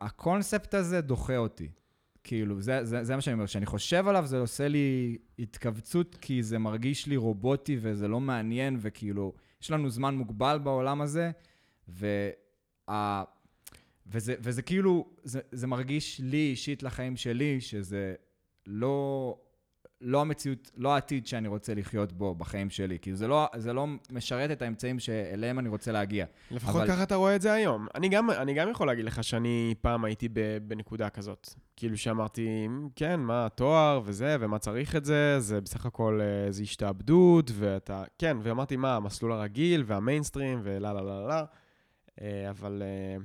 הקונספט 0.00 0.74
הזה 0.74 1.00
דוחה 1.00 1.36
אותי. 1.36 1.68
כאילו, 2.24 2.60
זה, 2.60 2.84
זה, 2.84 3.04
זה 3.04 3.14
מה 3.16 3.20
שאני 3.20 3.34
אומר, 3.34 3.46
כשאני 3.46 3.66
חושב 3.66 4.08
עליו 4.08 4.26
זה 4.26 4.38
עושה 4.38 4.68
לי 4.68 5.18
התכווצות, 5.38 6.16
כי 6.20 6.42
זה 6.42 6.58
מרגיש 6.58 7.06
לי 7.06 7.16
רובוטי 7.16 7.76
וזה 7.80 8.08
לא 8.08 8.20
מעניין, 8.20 8.76
וכאילו, 8.80 9.32
יש 9.62 9.70
לנו 9.70 9.90
זמן 9.90 10.14
מוגבל 10.14 10.58
בעולם 10.62 11.00
הזה, 11.00 11.30
וה, 11.88 13.24
וזה, 14.06 14.34
וזה 14.40 14.62
כאילו, 14.62 15.08
זה, 15.22 15.40
זה 15.52 15.66
מרגיש 15.66 16.20
לי 16.24 16.50
אישית 16.50 16.82
לחיים 16.82 17.16
שלי, 17.16 17.60
שזה 17.60 18.14
לא, 18.66 19.38
לא 20.00 20.20
המציאות, 20.20 20.70
לא 20.76 20.94
העתיד 20.94 21.26
שאני 21.26 21.48
רוצה 21.48 21.74
לחיות 21.74 22.12
בו 22.12 22.34
בחיים 22.34 22.70
שלי. 22.70 22.98
כאילו, 22.98 23.16
זה 23.16 23.28
לא, 23.28 23.46
זה 23.56 23.72
לא 23.72 23.86
משרת 24.10 24.50
את 24.50 24.62
האמצעים 24.62 24.98
שאליהם 24.98 25.58
אני 25.58 25.68
רוצה 25.68 25.92
להגיע. 25.92 26.26
לפחות 26.50 26.76
אבל- 26.76 26.88
ככה 26.88 27.02
אתה 27.02 27.14
רואה 27.14 27.36
את 27.36 27.40
זה 27.42 27.52
היום. 27.52 27.86
אני 27.94 28.08
גם, 28.08 28.30
אני 28.30 28.54
גם 28.54 28.70
יכול 28.70 28.86
להגיד 28.86 29.04
לך 29.04 29.24
שאני 29.24 29.74
פעם 29.80 30.04
הייתי 30.04 30.28
בנקודה 30.62 31.10
כזאת. 31.10 31.48
כאילו 31.76 31.96
שאמרתי, 31.96 32.68
כן, 32.96 33.20
מה 33.20 33.46
התואר 33.46 34.00
וזה, 34.04 34.36
ומה 34.40 34.58
צריך 34.58 34.96
את 34.96 35.04
זה, 35.04 35.40
זה 35.40 35.60
בסך 35.60 35.86
הכל 35.86 36.20
אה, 36.22 36.46
איזו 36.46 36.62
השתעבדות, 36.62 37.50
ואתה... 37.54 38.04
כן, 38.18 38.36
ואמרתי, 38.42 38.76
מה, 38.76 38.96
המסלול 38.96 39.32
הרגיל 39.32 39.82
והמיינסטרים 39.86 40.60
ולא, 40.62 40.92
לא, 40.92 41.06
לא, 41.06 41.28
לא. 41.28 41.34
אה, 42.20 42.50
אבל 42.50 42.82
אה, 42.84 43.16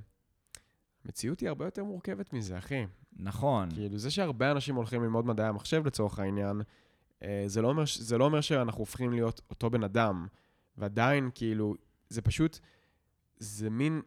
המציאות 1.06 1.40
היא 1.40 1.50
הרבה 1.50 1.66
יותר 1.66 1.84
מורכבת 1.84 2.34
מזה, 2.34 2.58
אחי. 2.58 2.86
נכון. 3.16 3.72
כאילו, 3.72 3.98
זה 3.98 4.12
שהרבה 4.12 4.52
אנשים 4.52 4.76
הולכים 4.76 5.04
ללמוד 5.04 5.26
מדעי 5.26 5.48
המחשב 5.48 5.86
לצורך 5.86 6.20
העניין, 6.20 6.62
אה, 7.24 7.44
זה 7.48 7.62
לא 7.62 7.68
אומר, 7.68 7.84
זה 7.96 8.18
לא 8.18 8.26
אומר 8.26 8.42
שאנחנו 8.42 8.80
הופכים 8.80 9.12
להיות 9.12 9.42
אותו 9.50 9.70
בן 9.70 9.84
אדם. 9.84 10.28
ועדיין, 10.78 11.30
כאילו, 11.36 11.76
זה 12.10 12.22
פשוט, 12.22 12.60
זה 13.38 13.70
מין, 13.70 14.02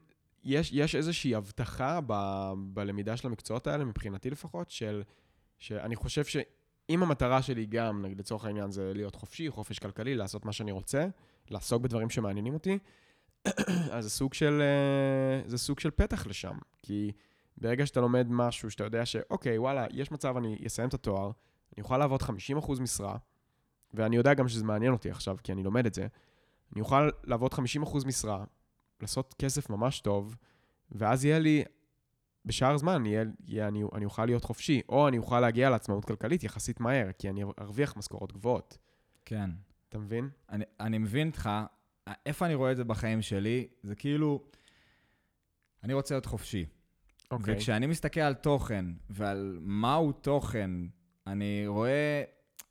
יש, 0.45 0.71
יש 0.73 0.95
איזושהי 0.95 1.35
הבטחה 1.35 2.01
ב, 2.07 2.14
בלמידה 2.57 3.16
של 3.16 3.29
המקצועות 3.29 3.66
האלה, 3.66 3.85
מבחינתי 3.85 4.31
לפחות, 4.31 4.71
של, 4.71 5.03
שאני 5.59 5.97
חושב 5.97 6.25
שאם 6.25 7.03
המטרה 7.03 7.42
שלי 7.42 7.66
גם, 7.66 8.03
נגיד 8.03 8.19
לצורך 8.19 8.45
העניין, 8.45 8.71
זה 8.71 8.92
להיות 8.95 9.14
חופשי, 9.14 9.51
חופש 9.51 9.79
כלכלי, 9.79 10.14
לעשות 10.14 10.45
מה 10.45 10.53
שאני 10.53 10.73
רוצה, 10.73 11.07
לעסוק 11.51 11.83
בדברים 11.83 12.11
שמעניינים 12.11 12.55
אותי, 12.55 12.79
אז 13.92 14.05
זה 14.05 14.11
סוג 14.11 14.35
של, 14.35 14.62
אה, 14.62 15.49
זה 15.49 15.59
סוג 15.59 15.81
של 15.81 15.90
פתח 15.90 16.27
לשם. 16.27 16.59
כי 16.83 17.12
ברגע 17.59 17.87
שאתה 17.87 18.01
לומד 18.01 18.27
משהו, 18.31 18.71
שאתה 18.71 18.85
יודע 18.85 19.07
שאוקיי, 19.07 19.59
וואלה, 19.59 19.87
יש 19.90 20.12
מצב, 20.12 20.37
אני 20.37 20.59
אסיים 20.66 20.88
את 20.88 20.95
התואר, 20.95 21.31
אני 21.77 21.83
אוכל 21.83 21.99
לעבוד 21.99 22.23
50% 22.23 22.81
משרה, 22.81 23.16
ואני 23.95 24.16
יודע 24.16 24.35
גם 24.35 24.49
שזה 24.49 24.64
מעניין 24.64 24.92
אותי 24.92 25.11
עכשיו, 25.11 25.37
כי 25.42 25.53
אני 25.53 25.62
לומד 25.62 25.87
את 25.87 25.95
זה, 25.95 26.07
אני 26.73 26.81
אוכל 26.81 27.09
לעבוד 27.25 27.55
50% 27.55 27.59
משרה, 28.07 28.45
לעשות 29.01 29.35
כסף 29.38 29.71
ממש 29.71 30.01
טוב, 30.01 30.37
ואז 30.92 31.25
יהיה 31.25 31.38
לי, 31.38 31.64
בשאר 32.45 32.75
הזמן, 32.75 33.07
יהיה, 33.07 33.25
יהיה, 33.47 33.69
אני, 33.69 33.83
אני 33.95 34.05
אוכל 34.05 34.27
להיות 34.27 34.45
חופשי, 34.45 34.83
או 34.88 35.09
אני 35.09 35.19
אוכל 35.19 35.40
להגיע 35.40 35.71
לעצמאות 35.71 36.05
כלכלית 36.05 36.45
יחסית 36.45 36.81
מהר, 36.81 37.11
כי 37.19 37.31
אני 37.31 37.45
ארוויח 37.59 37.97
משכורות 37.97 38.33
גבוהות. 38.33 38.79
כן. 39.25 39.51
אתה 39.88 39.99
מבין? 39.99 40.29
אני, 40.51 40.64
אני 40.81 40.99
מבין 40.99 41.29
אותך, 41.29 41.51
איפה 42.27 42.47
אני 42.47 42.55
רואה 42.55 42.73
את 42.73 42.77
זה 42.77 42.85
בחיים 42.85 43.23
שלי? 43.23 43.69
זה 43.83 43.95
כאילו, 43.95 44.42
אני 45.85 45.95
רוצה 45.95 46.14
להיות 46.14 46.27
חופשי. 46.27 46.66
אוקיי. 47.30 47.54
וכשאני 47.54 47.86
מסתכל 47.86 48.20
על 48.20 48.34
תוכן 48.34 48.84
ועל 49.10 49.58
מהו 49.60 50.12
תוכן, 50.12 50.70
אני 51.26 51.66
רואה, 51.66 52.22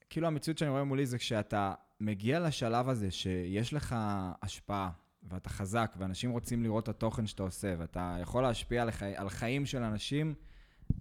כאילו 0.09 0.27
המציאות 0.27 0.57
שאני 0.57 0.71
רואה 0.71 0.83
מולי 0.83 1.05
זה 1.05 1.17
כשאתה 1.17 1.73
מגיע 1.99 2.39
לשלב 2.39 2.89
הזה 2.89 3.11
שיש 3.11 3.73
לך 3.73 3.95
השפעה, 4.41 4.89
ואתה 5.29 5.49
חזק, 5.49 5.95
ואנשים 5.97 6.31
רוצים 6.31 6.63
לראות 6.63 6.83
את 6.83 6.89
התוכן 6.89 7.27
שאתה 7.27 7.43
עושה, 7.43 7.75
ואתה 7.77 8.17
יכול 8.21 8.43
להשפיע 8.43 8.81
על, 8.81 8.91
חי... 8.91 9.13
על 9.15 9.29
חיים 9.29 9.65
של 9.65 9.83
אנשים, 9.83 10.33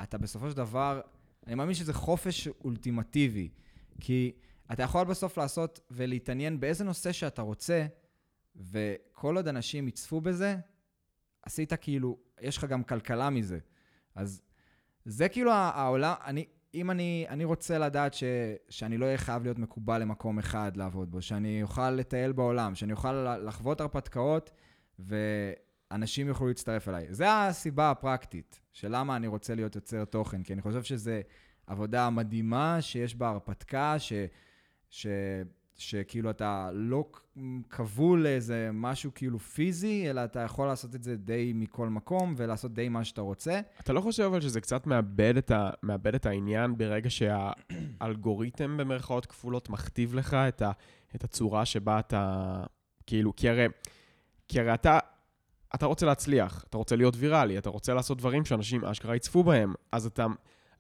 אתה 0.03 0.19
בסופו 0.19 0.51
של 0.51 0.57
דבר, 0.57 1.01
אני 1.47 1.55
מאמין 1.55 1.75
שזה 1.75 1.93
חופש 1.93 2.49
אולטימטיבי, 2.65 3.49
כי 4.01 4.33
אתה 4.73 4.83
יכול 4.83 5.05
בסוף 5.05 5.39
לעשות 5.39 5.81
ולהתעניין 5.91 6.61
באיזה 6.61 6.85
נושא 6.85 7.13
שאתה 7.13 7.43
רוצה, 7.43 7.87
וכל 8.57 9.37
עוד 9.37 9.49
אנשים 9.49 9.89
יצפו 9.89 10.21
בזה, 10.21 10.57
עשית 11.47 11.73
כאילו, 11.73 12.19
יש 12.41 12.57
לך 12.57 12.65
גם 12.65 12.83
כלכלה 12.83 13.31
מזה. 13.31 13.59
אז 14.15 14.43
זה 15.05 15.29
כאילו 15.29 15.53
העולם, 15.53 16.15
אני, 16.25 16.47
אם 16.75 16.91
אני, 16.91 17.27
אני 17.29 17.45
רוצה 17.45 17.79
לדעת 17.79 18.15
ש, 18.15 18.25
שאני 18.69 18.99
לא 18.99 19.07
אהיה 19.07 19.19
חייב 19.19 19.43
להיות 19.43 19.59
מקובל 19.59 19.99
למקום 19.99 20.39
אחד 20.39 20.77
לעבוד 20.77 21.11
בו, 21.11 21.23
שאני 21.23 21.63
אוכל 21.63 21.91
לטייל 21.91 22.33
בעולם, 22.33 22.75
שאני 22.75 22.93
אוכל 22.93 23.37
לחוות 23.37 23.81
הרפתקאות, 23.81 24.51
ואנשים 24.99 26.29
יוכלו 26.29 26.49
להצטרף 26.49 26.89
אליי. 26.89 27.07
זה 27.11 27.43
הסיבה 27.43 27.91
הפרקטית 27.91 28.61
של 28.73 28.89
למה 28.97 29.17
אני 29.17 29.27
רוצה 29.27 29.55
להיות 29.55 29.75
יוצר 29.75 30.05
תוכן, 30.05 30.43
כי 30.43 30.53
אני 30.53 30.63
חושב 30.63 30.83
שזה 30.83 31.21
עבודה 31.67 32.11
מדהימה 32.11 32.81
שיש 32.81 33.15
בה 33.15 33.29
הרפתקה, 33.29 33.99
ש, 33.99 34.13
ש, 34.91 35.07
שכאילו 35.77 36.31
אתה 36.31 36.71
לא 36.73 37.05
כבול 37.71 38.23
לאיזה 38.23 38.71
משהו 38.73 39.11
כאילו 39.15 39.39
פיזי, 39.39 40.11
אלא 40.11 40.25
אתה 40.25 40.41
יכול 40.41 40.67
לעשות 40.67 40.95
את 40.95 41.03
זה 41.03 41.17
די 41.17 41.53
מכל 41.55 41.89
מקום 41.89 42.35
ולעשות 42.37 42.75
די 42.75 42.89
מה 42.89 43.05
שאתה 43.05 43.21
רוצה. 43.21 43.61
אתה 43.81 43.93
לא 43.93 44.01
חושב 44.01 44.23
אבל 44.23 44.41
שזה 44.41 44.61
קצת 44.61 44.87
מאבד 44.87 45.37
את, 45.37 45.51
ה, 45.51 45.71
מאבד 45.83 46.15
את 46.15 46.27
העניין 46.27 46.79
ברגע 46.79 47.11
שהאלגוריתם 47.11 48.77
במרכאות 48.77 49.27
כפולות 49.27 49.71
מכתיב 49.71 50.15
לך 50.15 50.35
את, 50.35 50.63
ה, 50.63 50.73
את 51.15 51.25
הצורה 51.25 51.65
שבה 51.65 51.99
אתה, 51.99 52.63
כאילו, 53.07 53.37
כי 53.37 53.49
הרי, 53.49 53.67
כי 54.49 54.61
הרי 54.61 54.75
אתה, 54.75 54.99
אתה 55.75 55.87
רוצה 55.87 56.07
להצליח, 56.07 56.65
אתה 56.69 56.79
רוצה 56.79 56.97
להיות 56.97 57.15
ויראלי, 57.17 57.59
אתה 57.59 57.71
רוצה 57.71 57.95
לעשות 57.95 58.19
דברים 58.19 58.45
שאנשים 58.45 58.85
אשכרה 58.85 59.17
יצפו 59.17 59.45
בהם, 59.45 59.75
אז 59.93 60.07
אתה, 60.07 60.27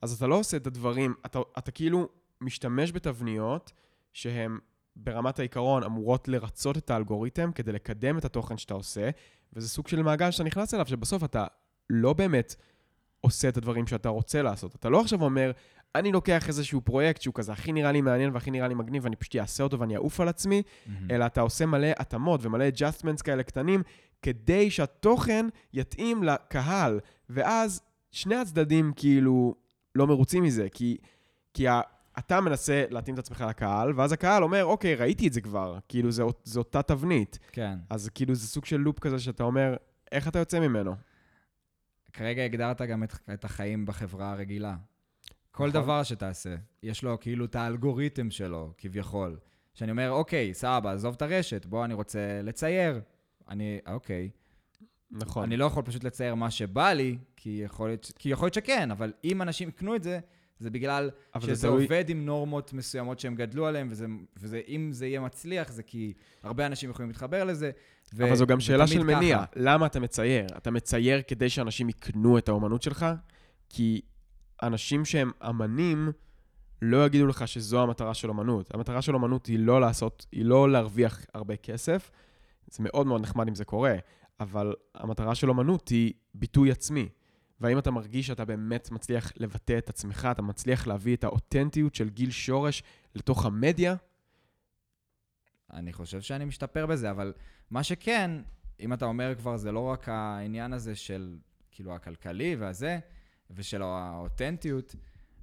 אז 0.02 0.12
אתה 0.12 0.26
לא 0.26 0.34
עושה 0.34 0.56
את 0.56 0.66
הדברים, 0.66 1.14
אתה, 1.26 1.38
אתה 1.58 1.70
כאילו 1.70 2.08
משתמש 2.40 2.92
בתבניות 2.92 3.72
שהן 4.12 4.58
ברמת 4.96 5.38
העיקרון 5.38 5.82
אמורות 5.82 6.28
לרצות 6.28 6.76
את 6.76 6.90
האלגוריתם 6.90 7.52
כדי 7.52 7.72
לקדם 7.72 8.18
את 8.18 8.24
התוכן 8.24 8.56
שאתה 8.56 8.74
עושה, 8.74 9.10
וזה 9.52 9.68
סוג 9.68 9.88
של 9.88 10.02
מעגל 10.02 10.30
שאתה 10.30 10.44
נכנס 10.44 10.74
אליו, 10.74 10.86
שבסוף 10.86 11.24
אתה 11.24 11.46
לא 11.90 12.12
באמת 12.12 12.54
עושה 13.20 13.48
את 13.48 13.56
הדברים 13.56 13.86
שאתה 13.86 14.08
רוצה 14.08 14.42
לעשות. 14.42 14.74
אתה 14.74 14.88
לא 14.88 15.00
עכשיו 15.00 15.22
אומר, 15.22 15.50
אני 15.94 16.12
לוקח 16.12 16.48
איזשהו 16.48 16.80
פרויקט 16.80 17.22
שהוא 17.22 17.34
כזה 17.34 17.52
הכי 17.52 17.72
נראה 17.72 17.92
לי 17.92 18.00
מעניין 18.00 18.30
והכי 18.34 18.50
נראה 18.50 18.68
לי 18.68 18.74
מגניב, 18.74 19.04
ואני 19.04 19.16
פשוט 19.16 19.36
אעשה 19.36 19.62
אותו 19.64 19.80
ואני 19.80 19.96
אעוף 19.96 20.20
על 20.20 20.28
עצמי, 20.28 20.62
אלא 21.10 21.26
אתה 21.26 21.40
עושה 21.40 21.66
מלא 21.66 21.88
התאמות 21.98 22.40
ומלא 22.42 22.64
adjustments 22.68 23.22
כאלה 23.22 23.42
קטנים, 23.42 23.82
כדי 24.22 24.70
שהתוכן 24.70 25.46
יתאים 25.72 26.22
לקהל, 26.22 27.00
ואז 27.30 27.82
שני 28.10 28.36
הצדדים 28.36 28.92
כאילו 28.96 29.54
לא 29.94 30.06
מרוצים 30.06 30.42
מזה, 30.42 30.68
כי, 30.72 30.96
כי 31.54 31.66
אתה 32.18 32.40
מנסה 32.40 32.84
להתאים 32.90 33.14
את 33.14 33.18
עצמך 33.18 33.44
לקהל, 33.48 33.92
ואז 33.96 34.12
הקהל 34.12 34.42
אומר, 34.42 34.64
אוקיי, 34.64 34.94
ראיתי 34.94 35.28
את 35.28 35.32
זה 35.32 35.40
כבר, 35.40 35.78
כאילו 35.88 36.10
זה 36.44 36.58
אותה 36.58 36.82
תבנית. 36.82 37.38
כן. 37.52 37.78
אז 37.90 38.10
כאילו 38.14 38.34
זה 38.34 38.46
סוג 38.46 38.64
של 38.64 38.76
לופ 38.76 38.98
כזה 38.98 39.18
שאתה 39.18 39.42
אומר, 39.42 39.76
איך 40.12 40.28
אתה 40.28 40.38
יוצא 40.38 40.60
ממנו? 40.60 40.94
כרגע 42.12 42.44
הגדרת 42.44 42.82
גם 42.82 43.04
את, 43.04 43.12
את 43.34 43.44
החיים 43.44 43.86
בחברה 43.86 44.32
הרגילה. 44.32 44.76
כל 45.50 45.68
נכון. 45.68 45.82
דבר 45.82 46.02
שתעשה, 46.02 46.54
יש 46.82 47.02
לו 47.02 47.20
כאילו 47.20 47.44
את 47.44 47.56
האלגוריתם 47.56 48.30
שלו, 48.30 48.72
כביכול. 48.78 49.38
שאני 49.74 49.90
אומר, 49.90 50.10
אוקיי, 50.10 50.54
סבבה, 50.54 50.92
עזוב 50.92 51.14
את 51.14 51.22
הרשת, 51.22 51.66
בוא, 51.66 51.84
אני 51.84 51.94
רוצה 51.94 52.40
לצייר. 52.42 53.00
אני, 53.48 53.78
אוקיי. 53.86 54.30
נכון. 55.10 55.42
אני 55.42 55.56
לא 55.56 55.64
יכול 55.64 55.82
פשוט 55.82 56.04
לצייר 56.04 56.34
מה 56.34 56.50
שבא 56.50 56.92
לי, 56.92 57.18
כי 57.36 57.60
יכול 57.64 57.88
להיות, 57.88 58.12
כי 58.18 58.28
יכול 58.28 58.46
להיות 58.46 58.54
שכן, 58.54 58.90
אבל 58.90 59.12
אם 59.24 59.42
אנשים 59.42 59.68
יקנו 59.68 59.96
את 59.96 60.02
זה, 60.02 60.20
זה 60.64 60.70
בגלל 60.70 61.10
שזה 61.40 61.54
זה 61.54 61.68
עובד 61.68 62.04
עם 62.08 62.26
נורמות 62.26 62.72
מסוימות 62.72 63.18
שהם 63.18 63.34
גדלו 63.34 63.66
עליהן, 63.66 63.88
וזה, 63.90 64.06
וזה, 64.36 64.60
אם 64.68 64.88
זה 64.92 65.06
יהיה 65.06 65.20
מצליח, 65.20 65.72
זה 65.72 65.82
כי 65.82 66.12
הרבה 66.42 66.66
אנשים 66.66 66.90
יכולים 66.90 67.08
להתחבר 67.08 67.44
לזה. 67.44 67.70
ו- 68.14 68.26
אבל 68.26 68.36
זו 68.36 68.46
גם 68.46 68.60
שאלה 68.60 68.86
של 68.86 69.02
מניע. 69.02 69.36
ככה. 69.36 69.46
למה 69.56 69.86
אתה 69.86 70.00
מצייר? 70.00 70.46
אתה 70.56 70.70
מצייר 70.70 71.22
כדי 71.26 71.50
שאנשים 71.50 71.88
יקנו 71.88 72.38
את 72.38 72.48
האומנות 72.48 72.82
שלך? 72.82 73.06
כי 73.68 74.00
אנשים 74.62 75.04
שהם 75.04 75.30
אמנים 75.48 76.12
לא 76.82 77.06
יגידו 77.06 77.26
לך 77.26 77.48
שזו 77.48 77.82
המטרה 77.82 78.14
של 78.14 78.28
אומנות. 78.28 78.74
המטרה 78.74 79.02
של 79.02 79.14
אומנות 79.14 79.46
היא 79.46 79.58
לא 79.58 79.80
לעשות, 79.80 80.26
היא 80.32 80.44
לא 80.44 80.70
להרוויח 80.70 81.26
הרבה 81.34 81.56
כסף. 81.56 82.10
זה 82.66 82.82
מאוד 82.82 83.06
מאוד 83.06 83.20
נחמד 83.20 83.48
אם 83.48 83.54
זה 83.54 83.64
קורה, 83.64 83.94
אבל 84.40 84.74
המטרה 84.94 85.34
של 85.34 85.48
אומנות 85.48 85.88
היא 85.88 86.12
ביטוי 86.34 86.70
עצמי. 86.70 87.08
והאם 87.60 87.78
אתה 87.78 87.90
מרגיש 87.90 88.26
שאתה 88.26 88.44
באמת 88.44 88.90
מצליח 88.90 89.32
לבטא 89.36 89.78
את 89.78 89.88
עצמך, 89.88 90.28
אתה 90.30 90.42
מצליח 90.42 90.86
להביא 90.86 91.16
את 91.16 91.24
האותנטיות 91.24 91.94
של 91.94 92.08
גיל 92.08 92.30
שורש 92.30 92.82
לתוך 93.14 93.46
המדיה? 93.46 93.94
אני 95.72 95.92
חושב 95.92 96.20
שאני 96.20 96.44
משתפר 96.44 96.86
בזה, 96.86 97.10
אבל 97.10 97.32
מה 97.70 97.82
שכן, 97.82 98.30
אם 98.80 98.92
אתה 98.92 99.04
אומר 99.04 99.34
כבר, 99.34 99.56
זה 99.56 99.72
לא 99.72 99.80
רק 99.80 100.08
העניין 100.08 100.72
הזה 100.72 100.96
של, 100.96 101.36
כאילו, 101.70 101.94
הכלכלי 101.94 102.56
והזה, 102.56 102.98
ושל 103.50 103.82
האותנטיות, 103.82 104.94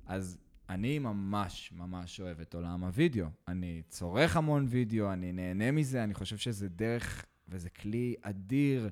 אז 0.05 0.37
אני 0.69 0.99
ממש 0.99 1.73
ממש 1.75 2.19
אוהב 2.21 2.39
את 2.39 2.55
עולם 2.55 2.83
הוידאו. 2.83 3.25
אני 3.47 3.81
צורך 3.89 4.37
המון 4.37 4.65
וידאו, 4.69 5.13
אני 5.13 5.31
נהנה 5.31 5.71
מזה, 5.71 6.03
אני 6.03 6.13
חושב 6.13 6.37
שזה 6.37 6.69
דרך, 6.69 7.25
וזה 7.47 7.69
כלי 7.69 8.15
אדיר 8.21 8.89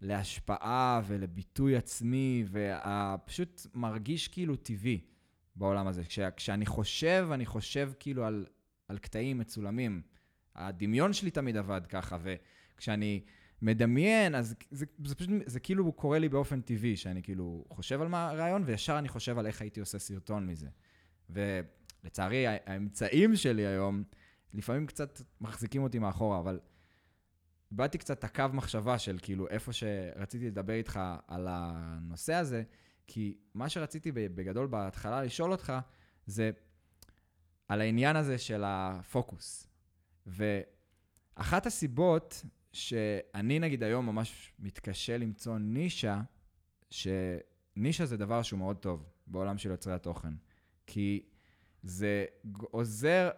להשפעה 0.00 1.00
ולביטוי 1.06 1.76
עצמי, 1.76 2.44
ופשוט 2.50 3.66
מרגיש 3.74 4.28
כאילו 4.28 4.56
טבעי 4.56 5.00
בעולם 5.56 5.86
הזה. 5.86 6.04
כש, 6.04 6.18
כשאני 6.36 6.66
חושב, 6.66 7.28
אני 7.32 7.46
חושב 7.46 7.92
כאילו 7.98 8.24
על, 8.24 8.46
על 8.88 8.98
קטעים 8.98 9.38
מצולמים. 9.38 10.02
הדמיון 10.54 11.12
שלי 11.12 11.30
תמיד 11.30 11.56
עבד 11.56 11.80
ככה, 11.88 12.18
וכשאני 12.22 13.20
מדמיין, 13.62 14.34
אז 14.34 14.54
זה, 14.70 14.86
זה 15.04 15.14
פשוט, 15.14 15.30
זה 15.46 15.60
כאילו 15.60 15.92
קורה 15.92 16.18
לי 16.18 16.28
באופן 16.28 16.60
טבעי, 16.60 16.96
שאני 16.96 17.22
כאילו 17.22 17.64
חושב 17.70 18.00
על 18.00 18.08
מה 18.08 18.30
הרעיון, 18.30 18.62
וישר 18.66 18.98
אני 18.98 19.08
חושב 19.08 19.38
על 19.38 19.46
איך 19.46 19.60
הייתי 19.60 19.80
עושה 19.80 19.98
סרטון 19.98 20.46
מזה. 20.46 20.68
ולצערי, 21.30 22.46
האמצעים 22.46 23.36
שלי 23.36 23.66
היום, 23.66 24.02
לפעמים 24.54 24.86
קצת 24.86 25.20
מחזיקים 25.40 25.82
אותי 25.82 25.98
מאחורה, 25.98 26.38
אבל 26.38 26.60
איבדתי 27.72 27.98
קצת 27.98 28.18
את 28.18 28.24
הקו 28.24 28.44
מחשבה 28.52 28.98
של 28.98 29.18
כאילו 29.22 29.48
איפה 29.48 29.72
שרציתי 29.72 30.46
לדבר 30.46 30.72
איתך 30.72 31.00
על 31.28 31.46
הנושא 31.50 32.34
הזה, 32.34 32.62
כי 33.06 33.36
מה 33.54 33.68
שרציתי 33.68 34.12
בגדול 34.12 34.66
בהתחלה 34.66 35.22
לשאול 35.22 35.52
אותך, 35.52 35.72
זה 36.26 36.50
על 37.68 37.80
העניין 37.80 38.16
הזה 38.16 38.38
של 38.38 38.62
הפוקוס. 38.66 39.66
ואחת 40.26 41.66
הסיבות 41.66 42.44
שאני 42.72 43.58
נגיד 43.58 43.82
היום 43.82 44.06
ממש 44.06 44.52
מתקשה 44.58 45.18
למצוא 45.18 45.58
נישה, 45.58 46.20
שנישה 46.90 48.06
זה 48.06 48.16
דבר 48.16 48.42
שהוא 48.42 48.58
מאוד 48.58 48.76
טוב 48.76 49.08
בעולם 49.26 49.58
של 49.58 49.70
יוצרי 49.70 49.92
התוכן. 49.92 50.34
כי 50.86 51.24
זה 51.82 52.24
עוזר, 52.60 53.30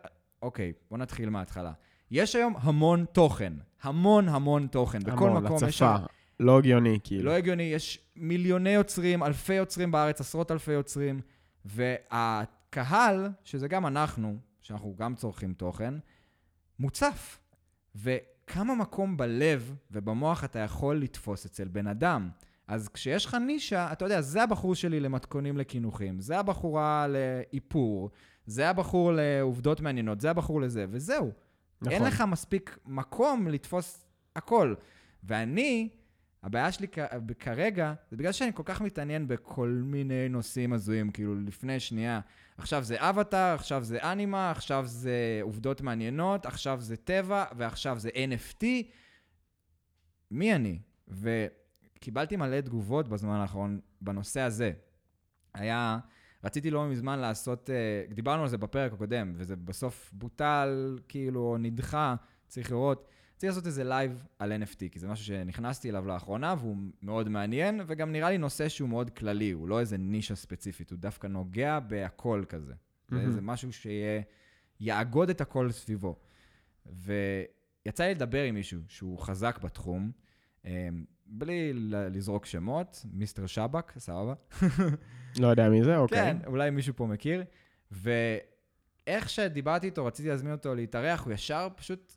אוקיי, 0.42 0.72
בוא 0.90 0.98
נתחיל 0.98 1.30
מההתחלה. 1.30 1.72
יש 2.12 2.36
היום 2.36 2.54
המון 2.58 3.04
תוכן, 3.12 3.52
המון 3.82 4.28
המון 4.28 4.66
תוכן. 4.66 4.98
בכל 4.98 5.28
המון, 5.28 5.44
מקום 5.44 5.56
יש 5.56 5.82
הצפה. 5.82 6.06
לא 6.40 6.58
הגיוני, 6.58 6.98
כאילו. 7.04 7.24
לא 7.24 7.30
הגיוני, 7.30 7.62
יש 7.62 7.98
מיליוני 8.16 8.70
יוצרים, 8.70 9.22
אלפי 9.22 9.54
יוצרים 9.54 9.90
בארץ, 9.90 10.20
עשרות 10.20 10.50
אלפי 10.50 10.72
יוצרים, 10.72 11.20
והקהל, 11.64 13.28
שזה 13.44 13.68
גם 13.68 13.86
אנחנו, 13.86 14.36
שאנחנו 14.62 14.94
גם 14.98 15.14
צורכים 15.14 15.52
תוכן, 15.52 15.94
מוצף. 16.78 17.38
וכמה 17.94 18.74
מקום 18.74 19.16
בלב 19.16 19.74
ובמוח 19.90 20.44
אתה 20.44 20.58
יכול 20.58 20.96
לתפוס 20.96 21.46
אצל 21.46 21.68
בן 21.68 21.86
אדם. 21.86 22.28
אז 22.68 22.88
כשיש 22.88 23.24
לך 23.24 23.36
נישה, 23.46 23.92
אתה 23.92 24.04
יודע, 24.04 24.20
זה 24.20 24.42
הבחור 24.42 24.74
שלי 24.74 25.00
למתכונים 25.00 25.58
לקינוחים, 25.58 26.20
זה 26.20 26.38
הבחורה 26.38 27.06
לאיפור, 27.08 28.10
זה 28.46 28.68
הבחור 28.68 29.12
לעובדות 29.12 29.80
מעניינות, 29.80 30.20
זה 30.20 30.30
הבחור 30.30 30.60
לזה, 30.60 30.86
וזהו. 30.88 31.32
נכון. 31.82 31.92
אין 31.92 32.02
לך 32.02 32.20
מספיק 32.20 32.78
מקום 32.86 33.48
לתפוס 33.48 34.06
הכל. 34.36 34.74
ואני, 35.24 35.88
הבעיה 36.42 36.72
שלי 36.72 36.86
כרגע, 37.38 37.94
זה 38.10 38.16
בגלל 38.16 38.32
שאני 38.32 38.50
כל 38.54 38.62
כך 38.66 38.80
מתעניין 38.80 39.28
בכל 39.28 39.80
מיני 39.84 40.28
נושאים 40.28 40.72
הזויים, 40.72 41.10
כאילו 41.10 41.34
לפני 41.34 41.80
שנייה, 41.80 42.20
עכשיו 42.58 42.84
זה 42.84 42.96
אבטאר, 42.98 43.54
עכשיו 43.54 43.84
זה 43.84 44.12
אנימה, 44.12 44.50
עכשיו 44.50 44.86
זה 44.86 45.38
עובדות 45.42 45.80
מעניינות, 45.80 46.46
עכשיו 46.46 46.80
זה 46.80 46.96
טבע, 46.96 47.44
ועכשיו 47.56 47.98
זה 47.98 48.08
NFT. 48.08 48.64
מי 50.30 50.54
אני? 50.54 50.78
וקיבלתי 51.08 52.36
מלא 52.36 52.60
תגובות 52.60 53.08
בזמן 53.08 53.36
האחרון 53.36 53.80
בנושא 54.00 54.40
הזה. 54.40 54.72
היה, 55.54 55.98
רציתי 56.44 56.70
לא 56.70 56.88
מזמן 56.88 57.18
לעשות, 57.18 57.70
אה, 57.70 58.14
דיברנו 58.14 58.42
על 58.42 58.48
זה 58.48 58.58
בפרק 58.58 58.92
הקודם, 58.92 59.32
וזה 59.36 59.56
בסוף 59.56 60.10
בוטל, 60.12 60.98
כאילו, 61.08 61.56
נדחה, 61.58 62.14
צריך 62.48 62.70
לראות. 62.70 63.08
רציתי 63.42 63.46
לעשות 63.46 63.66
איזה 63.66 63.84
לייב 63.84 64.26
על 64.38 64.52
NFT, 64.62 64.88
כי 64.90 64.98
זה 64.98 65.08
משהו 65.08 65.24
שנכנסתי 65.24 65.90
אליו 65.90 66.06
לאחרונה, 66.06 66.54
והוא 66.58 66.76
מאוד 67.02 67.28
מעניין, 67.28 67.80
וגם 67.86 68.12
נראה 68.12 68.30
לי 68.30 68.38
נושא 68.38 68.68
שהוא 68.68 68.88
מאוד 68.88 69.10
כללי, 69.10 69.50
הוא 69.50 69.68
לא 69.68 69.80
איזה 69.80 69.96
נישה 69.96 70.34
ספציפית, 70.34 70.90
הוא 70.90 70.98
דווקא 70.98 71.26
נוגע 71.26 71.80
בהכל 71.80 72.44
כזה. 72.48 72.72
זה 73.08 73.16
מהמם. 73.16 73.28
איזה 73.28 73.40
משהו 73.40 73.70
שיאגוד 74.80 75.30
את 75.30 75.40
הכל 75.40 75.70
סביבו. 75.70 76.16
ויצא 76.86 78.04
לי 78.04 78.14
לדבר 78.14 78.42
עם 78.42 78.54
מישהו 78.54 78.80
שהוא 78.88 79.18
חזק 79.18 79.58
בתחום, 79.62 80.10
אה, 80.66 80.88
בלי 81.34 81.72
לזרוק 82.12 82.46
שמות, 82.46 83.06
מיסטר 83.12 83.46
שבק, 83.46 83.92
סבבה. 83.98 84.34
לא 85.38 85.46
יודע 85.46 85.68
מי 85.68 85.84
זה, 85.84 85.96
אוקיי. 85.96 86.18
כן, 86.18 86.36
אולי 86.46 86.70
מישהו 86.70 86.96
פה 86.96 87.06
מכיר. 87.06 87.44
ואיך 87.90 89.28
שדיברתי 89.28 89.86
איתו, 89.86 90.04
רציתי 90.04 90.28
להזמין 90.28 90.52
אותו 90.52 90.74
להתארח, 90.74 91.24
הוא 91.24 91.32
ישר 91.32 91.68
פשוט 91.76 92.16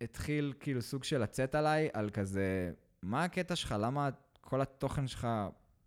התחיל 0.00 0.52
כאילו 0.60 0.82
סוג 0.82 1.04
של 1.04 1.18
לצאת 1.18 1.54
עליי, 1.54 1.88
על 1.92 2.10
כזה, 2.10 2.72
מה 3.02 3.24
הקטע 3.24 3.56
שלך? 3.56 3.74
למה 3.78 4.08
כל 4.40 4.60
התוכן 4.60 5.06
שלך 5.06 5.28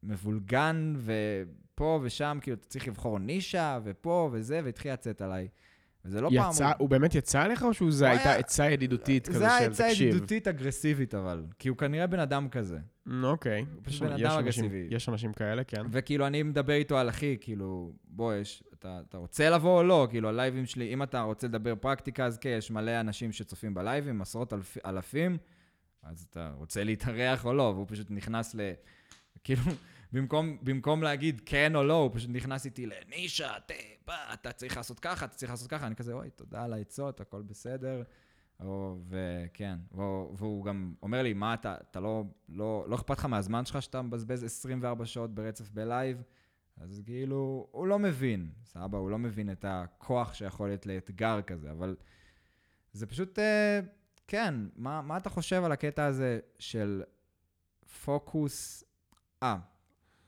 מבולגן, 0.03 0.93
ופה 0.97 1.99
ושם, 2.03 2.37
כאילו, 2.41 2.57
אתה 2.57 2.67
צריך 2.67 2.87
לבחור 2.87 3.19
נישה, 3.19 3.79
ופה 3.83 4.29
וזה, 4.31 4.61
והתחיל 4.63 4.93
לצאת 4.93 5.21
עליי. 5.21 5.47
וזה 6.05 6.21
לא 6.21 6.29
יצא, 6.31 6.63
פעם... 6.63 6.71
הוא 6.77 6.89
באמת 6.89 7.15
יצא 7.15 7.45
אליך, 7.45 7.63
או 7.63 7.73
שזו 7.73 8.05
הייתה 8.05 8.29
היה- 8.29 8.37
עצה 8.39 8.69
ידידותית 8.71 9.27
כזה 9.29 9.39
זה 9.39 9.55
היה 9.55 9.65
של 9.65 9.71
עצה 9.71 9.87
תקשיב? 9.89 10.07
ידידותית 10.07 10.47
אגרסיבית, 10.47 11.15
אבל. 11.15 11.43
כי 11.59 11.69
הוא 11.69 11.77
כנראה 11.77 12.07
בן 12.07 12.19
אדם 12.19 12.49
כזה. 12.49 12.77
נו, 13.05 13.29
אוקיי. 13.29 13.59
הוא 13.73 13.81
פשוט 13.83 14.01
בן 14.03 14.11
אדם 14.11 14.39
אגרסיבי. 14.39 14.87
יש 14.89 15.09
אנשים 15.09 15.33
כאלה, 15.33 15.63
כן. 15.63 15.81
וכאילו, 15.91 16.27
אני 16.27 16.43
מדבר 16.43 16.73
איתו 16.73 16.97
על 16.97 17.09
אחי, 17.09 17.37
כאילו, 17.41 17.91
בוא, 18.07 18.33
יש, 18.33 18.63
אתה, 18.73 19.01
אתה 19.09 19.17
רוצה 19.17 19.49
לבוא 19.49 19.77
או 19.77 19.83
לא? 19.83 20.07
כאילו, 20.09 20.29
הלייבים 20.29 20.65
שלי, 20.65 20.93
אם 20.93 21.03
אתה 21.03 21.21
רוצה 21.21 21.47
לדבר 21.47 21.73
פרקטיקה, 21.75 22.25
אז 22.25 22.37
כן, 22.37 22.55
יש 22.57 22.71
מלא 22.71 22.99
אנשים 22.99 23.31
שצופים 23.31 23.73
בלייבים, 23.73 24.21
עשרות 24.21 24.53
אלפ, 24.53 24.77
אלפים, 24.85 25.37
אז 26.03 26.25
אתה 26.29 26.51
רוצה 26.57 26.83
להתארח 26.83 27.45
או 27.45 27.53
לא, 27.53 27.63
והוא 27.75 27.85
פשוט 27.89 28.11
נכנס 28.11 28.55
ל... 28.55 28.71
כאילו, 29.43 29.61
במקום, 30.13 30.57
במקום 30.61 31.03
להגיד 31.03 31.41
כן 31.45 31.75
או 31.75 31.83
לא, 31.83 31.93
הוא 31.93 32.11
פשוט 32.13 32.29
נכנס 32.29 32.65
איתי 32.65 32.85
לנישה, 32.85 33.53
תה, 33.65 33.73
אתה 34.33 34.51
צריך 34.51 34.77
לעשות 34.77 34.99
ככה, 34.99 35.25
אתה 35.25 35.35
צריך 35.35 35.51
לעשות 35.51 35.67
ככה, 35.67 35.87
אני 35.87 35.95
כזה, 35.95 36.13
אוי, 36.13 36.29
תודה 36.29 36.63
על 36.63 36.73
העצות, 36.73 37.21
הכל 37.21 37.41
בסדר. 37.41 38.03
או, 38.59 38.99
וכן, 39.07 39.79
והוא, 39.91 40.35
והוא 40.37 40.65
גם 40.65 40.93
אומר 41.01 41.23
לי, 41.23 41.33
מה 41.33 41.53
אתה, 41.53 41.75
אתה 41.91 41.99
לא, 41.99 42.23
לא, 42.49 42.85
לא 42.87 42.95
אכפת 42.95 43.17
לך 43.17 43.25
מהזמן 43.25 43.65
שלך 43.65 43.81
שאתה 43.81 44.01
מבזבז 44.01 44.43
24 44.43 45.05
שעות 45.05 45.35
ברצף 45.35 45.69
בלייב? 45.69 46.23
אז 46.77 47.01
כאילו, 47.05 47.67
הוא 47.71 47.87
לא 47.87 47.99
מבין, 47.99 48.49
סבא, 48.63 48.97
הוא 48.97 49.09
לא 49.09 49.17
מבין 49.17 49.51
את 49.51 49.65
הכוח 49.67 50.33
שיכול 50.33 50.67
להיות 50.67 50.85
לאתגר 50.85 51.41
כזה, 51.41 51.71
אבל 51.71 51.95
זה 52.93 53.05
פשוט, 53.07 53.39
אה, 53.39 53.79
כן, 54.27 54.55
מה, 54.75 55.01
מה 55.01 55.17
אתה 55.17 55.29
חושב 55.29 55.63
על 55.63 55.71
הקטע 55.71 56.05
הזה 56.05 56.39
של 56.59 57.03
פוקוס... 58.03 58.83
אה, 59.43 59.57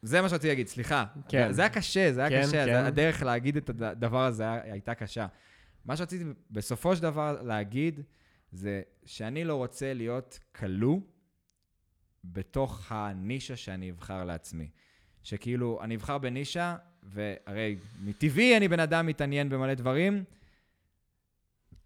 זה 0.06 0.22
מה 0.22 0.30
שרציתי 0.30 0.48
להגיד, 0.48 0.68
סליחה. 0.68 1.06
כן. 1.30 1.52
זה, 1.52 1.62
היה 1.62 1.70
קשה, 1.70 2.13
זה 2.13 2.22
היה 2.24 2.30
כן, 2.30 2.48
קשה, 2.48 2.65
כן. 2.65 2.65
זה, 2.65 2.86
הדרך 2.88 3.24
להגיד 3.24 3.58
את 3.58 3.70
הדבר 3.70 4.26
הזה 4.26 4.52
הייתה 4.52 4.96
קשה. 4.96 5.28
מה 5.86 5.98
שרציתי 5.98 6.24
בסופו 6.52 6.96
של 6.96 7.02
דבר 7.02 7.41
להגיד, 7.41 8.00
זה 8.52 8.82
שאני 9.06 9.44
לא 9.44 9.56
רוצה 9.56 9.94
להיות 9.94 10.39
כלוא 10.56 11.00
בתוך 12.24 12.91
הנישה 12.91 13.56
שאני 13.56 13.91
אבחר 13.91 14.24
לעצמי. 14.24 14.70
שכאילו, 15.24 15.80
אני 15.84 15.96
אבחר 15.96 16.18
בנישה, 16.18 16.76
והרי 17.04 17.76
מטבעי 18.00 18.58
אני 18.58 18.68
בן 18.68 18.80
אדם 18.80 19.06
מתעניין 19.06 19.50
במלא 19.50 19.74
דברים, 19.74 20.24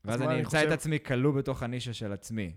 ואז 0.06 0.22
אני 0.22 0.40
אמצא 0.40 0.50
חושב- 0.50 0.68
את 0.68 0.72
עצמי 0.72 1.00
כלוא 1.06 1.34
בתוך 1.34 1.64
הנישה 1.64 1.94
של 1.94 2.12
עצמי. 2.14 2.54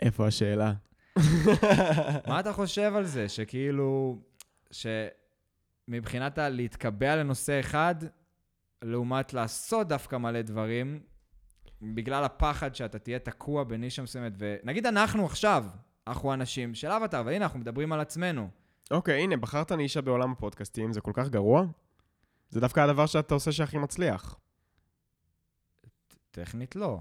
איפה 0.00 0.26
השאלה? 0.26 0.72
מה 2.28 2.40
אתה 2.40 2.52
חושב 2.52 2.92
על 2.96 3.04
זה? 3.04 3.28
שכאילו, 3.28 4.18
שמבחינת 4.70 6.38
להתקבע 6.38 7.16
לנושא 7.16 7.60
אחד, 7.60 7.94
לעומת 8.82 9.34
לעשות 9.34 9.88
דווקא 9.88 10.16
מלא 10.16 10.42
דברים, 10.42 11.00
בגלל 11.82 12.24
הפחד 12.24 12.74
שאתה 12.74 12.98
תהיה 12.98 13.18
תקוע 13.18 13.64
בנישה 13.64 14.02
מסוימת, 14.02 14.32
ונגיד 14.38 14.86
אנחנו 14.86 15.26
עכשיו, 15.26 15.64
אנחנו 16.06 16.34
אנשים 16.34 16.74
של 16.74 16.88
אבטר, 16.90 17.22
והנה, 17.26 17.44
אנחנו 17.44 17.58
מדברים 17.58 17.92
על 17.92 18.00
עצמנו. 18.00 18.48
אוקיי, 18.90 19.22
הנה, 19.22 19.36
בחרת 19.36 19.72
נישה 19.72 20.00
בעולם 20.00 20.32
הפודקאסטים, 20.32 20.92
זה 20.92 21.00
כל 21.00 21.12
כך 21.14 21.28
גרוע? 21.28 21.64
זה 22.50 22.60
דווקא 22.60 22.80
הדבר 22.80 23.06
שאתה 23.06 23.34
עושה 23.34 23.52
שהכי 23.52 23.78
מצליח. 23.78 24.38
טכנית 26.30 26.76
לא. 26.76 27.00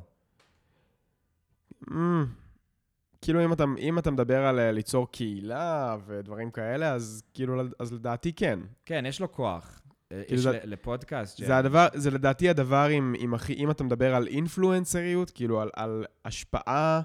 כאילו, 3.23 3.45
אם 3.45 3.53
אתה, 3.53 3.63
אם 3.79 3.99
אתה 3.99 4.11
מדבר 4.11 4.45
על 4.45 4.59
אה, 4.59 4.71
ליצור 4.71 5.11
קהילה 5.11 5.97
ודברים 6.05 6.51
כאלה, 6.51 6.93
אז 6.93 7.23
כאילו, 7.33 7.61
אז 7.79 7.93
לדעתי 7.93 8.33
כן. 8.33 8.59
כן, 8.85 9.03
יש 9.07 9.21
לו 9.21 9.31
כוח. 9.31 9.81
כאילו 10.09 10.23
יש 10.29 10.39
זה- 10.39 10.59
לפודקאסט. 10.63 11.37
זה 11.37 11.57
הדבר, 11.57 11.87
זה 11.93 12.11
לדעתי 12.11 12.49
הדבר 12.49 12.87
עם, 12.91 13.15
עם 13.19 13.33
הכי, 13.33 13.53
אם 13.53 13.71
אתה 13.71 13.83
מדבר 13.83 14.15
על 14.15 14.27
אינפלואנסריות, 14.27 15.29
כאילו 15.29 15.61
על, 15.61 15.69
על 15.75 16.05
השפעה, 16.25 17.01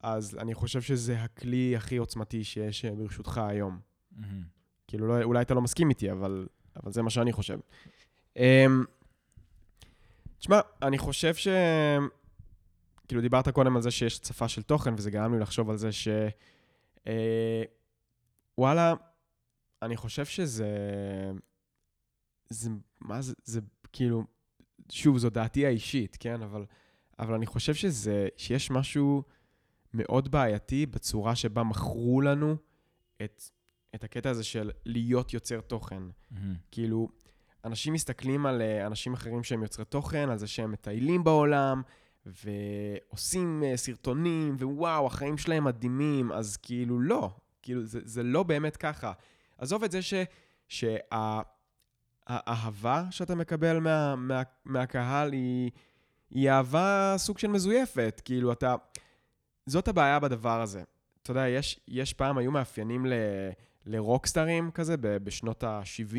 אז 0.00 0.36
אני 0.40 0.54
חושב 0.54 0.80
שזה 0.80 1.16
הכלי 1.22 1.76
הכי 1.76 1.96
עוצמתי 1.96 2.44
שיש 2.44 2.84
אה, 2.84 2.90
ברשותך 2.94 3.38
היום. 3.48 3.78
מהמם. 4.16 4.42
כאילו, 4.88 5.06
לא, 5.06 5.22
אולי 5.22 5.42
אתה 5.42 5.54
לא 5.54 5.62
מסכים 5.62 5.88
איתי, 5.90 6.12
אבל, 6.12 6.46
אבל 6.82 6.92
זה 6.92 7.02
מה 7.02 7.10
שאני 7.10 7.32
חושב. 7.32 7.58
Um, 8.38 8.40
תשמע, 10.38 10.60
אני 10.82 10.98
חושב 10.98 11.34
ש... 11.34 11.48
כאילו, 13.08 13.20
דיברת 13.20 13.48
קודם 13.48 13.76
על 13.76 13.82
זה 13.82 13.90
שיש 13.90 14.18
הצפה 14.18 14.48
של 14.48 14.62
תוכן, 14.62 14.94
וזה 14.96 15.10
גרם 15.10 15.34
לי 15.34 15.40
לחשוב 15.40 15.70
על 15.70 15.76
זה 15.76 15.92
ש... 15.92 16.08
אה, 17.06 17.62
וואלה, 18.58 18.94
אני 19.82 19.96
חושב 19.96 20.24
שזה... 20.24 20.68
זה... 22.48 22.70
מה 23.00 23.22
זה? 23.22 23.34
זה 23.44 23.60
כאילו... 23.92 24.24
שוב, 24.90 25.18
זו 25.18 25.30
דעתי 25.30 25.66
האישית, 25.66 26.16
כן? 26.20 26.42
אבל, 26.42 26.64
אבל 27.18 27.34
אני 27.34 27.46
חושב 27.46 27.74
שזה... 27.74 28.28
שיש 28.36 28.70
משהו 28.70 29.22
מאוד 29.94 30.30
בעייתי 30.30 30.86
בצורה 30.86 31.34
שבה 31.36 31.62
מכרו 31.62 32.20
לנו 32.20 32.56
את 33.24 33.42
את 33.94 34.04
הקטע 34.04 34.30
הזה 34.30 34.44
של 34.44 34.70
להיות 34.84 35.34
יוצר 35.34 35.60
תוכן. 35.60 36.02
מהמם. 36.30 36.54
כאילו, 36.70 37.08
אנשים 37.64 37.92
מסתכלים 37.92 38.46
על 38.46 38.62
אה, 38.62 38.86
אנשים 38.86 39.14
אחרים 39.14 39.42
שהם 39.42 39.62
יוצרי 39.62 39.84
תוכן, 39.84 40.28
על 40.28 40.38
זה 40.38 40.46
שהם 40.46 40.72
מטיילים 40.72 41.24
בעולם, 41.24 41.82
ועושים 42.26 43.62
אה, 43.66 43.76
סרטונים, 43.76 44.56
ווואו, 44.60 45.06
החיים 45.06 45.38
שלהם 45.38 45.64
מדהימים, 45.64 46.32
אז 46.32 46.56
כאילו 46.56 47.00
לא, 47.00 47.30
כאילו 47.62 47.84
זה, 47.84 48.00
זה 48.04 48.22
לא 48.22 48.42
באמת 48.42 48.76
ככה. 48.76 49.12
עזוב 49.58 49.84
את 49.84 49.90
זה 49.90 50.02
ש, 50.02 50.14
שהאהבה 52.28 53.04
שאתה 53.10 53.34
מקבל 53.34 53.78
מה, 53.78 54.16
מה, 54.16 54.42
מהקהל 54.64 55.32
היא, 55.32 55.70
היא 56.30 56.50
אהבה 56.50 57.14
סוג 57.16 57.38
של 57.38 57.48
מזויפת, 57.48 58.22
כאילו 58.24 58.52
אתה... 58.52 58.74
זאת 59.66 59.88
הבעיה 59.88 60.18
בדבר 60.18 60.60
הזה. 60.60 60.82
אתה 61.22 61.30
יודע, 61.30 61.48
יש, 61.48 61.80
יש 61.88 62.12
פעם, 62.12 62.38
היו 62.38 62.50
מאפיינים 62.50 63.06
ל... 63.06 63.12
לרוקסטרים 63.86 64.70
כזה 64.70 64.96
בשנות 64.98 65.64
ה-70, 65.64 66.16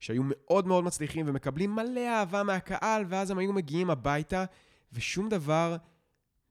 שהיו 0.00 0.22
מאוד 0.24 0.66
מאוד 0.66 0.84
מצליחים 0.84 1.28
ומקבלים 1.28 1.74
מלא 1.74 2.08
אהבה 2.08 2.42
מהקהל, 2.42 3.04
ואז 3.08 3.30
הם 3.30 3.38
היו 3.38 3.52
מגיעים 3.52 3.90
הביתה, 3.90 4.44
ושום 4.92 5.28
דבר, 5.28 5.76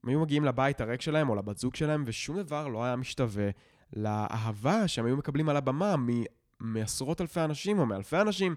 הם 0.03 0.09
היו 0.09 0.19
מגיעים 0.19 0.45
לבית 0.45 0.81
הריק 0.81 1.01
שלהם 1.01 1.29
או 1.29 1.35
לבת 1.35 1.57
זוג 1.57 1.75
שלהם, 1.75 2.03
ושום 2.05 2.37
דבר 2.37 2.67
לא 2.67 2.83
היה 2.83 2.95
משתווה 2.95 3.49
לאהבה 3.93 4.87
שהם 4.87 5.05
היו 5.05 5.17
מקבלים 5.17 5.49
על 5.49 5.57
הבמה 5.57 5.95
מ- 5.97 6.23
מעשרות 6.59 7.21
אלפי 7.21 7.39
אנשים 7.39 7.79
או 7.79 7.85
מאלפי 7.85 8.17
אנשים, 8.17 8.55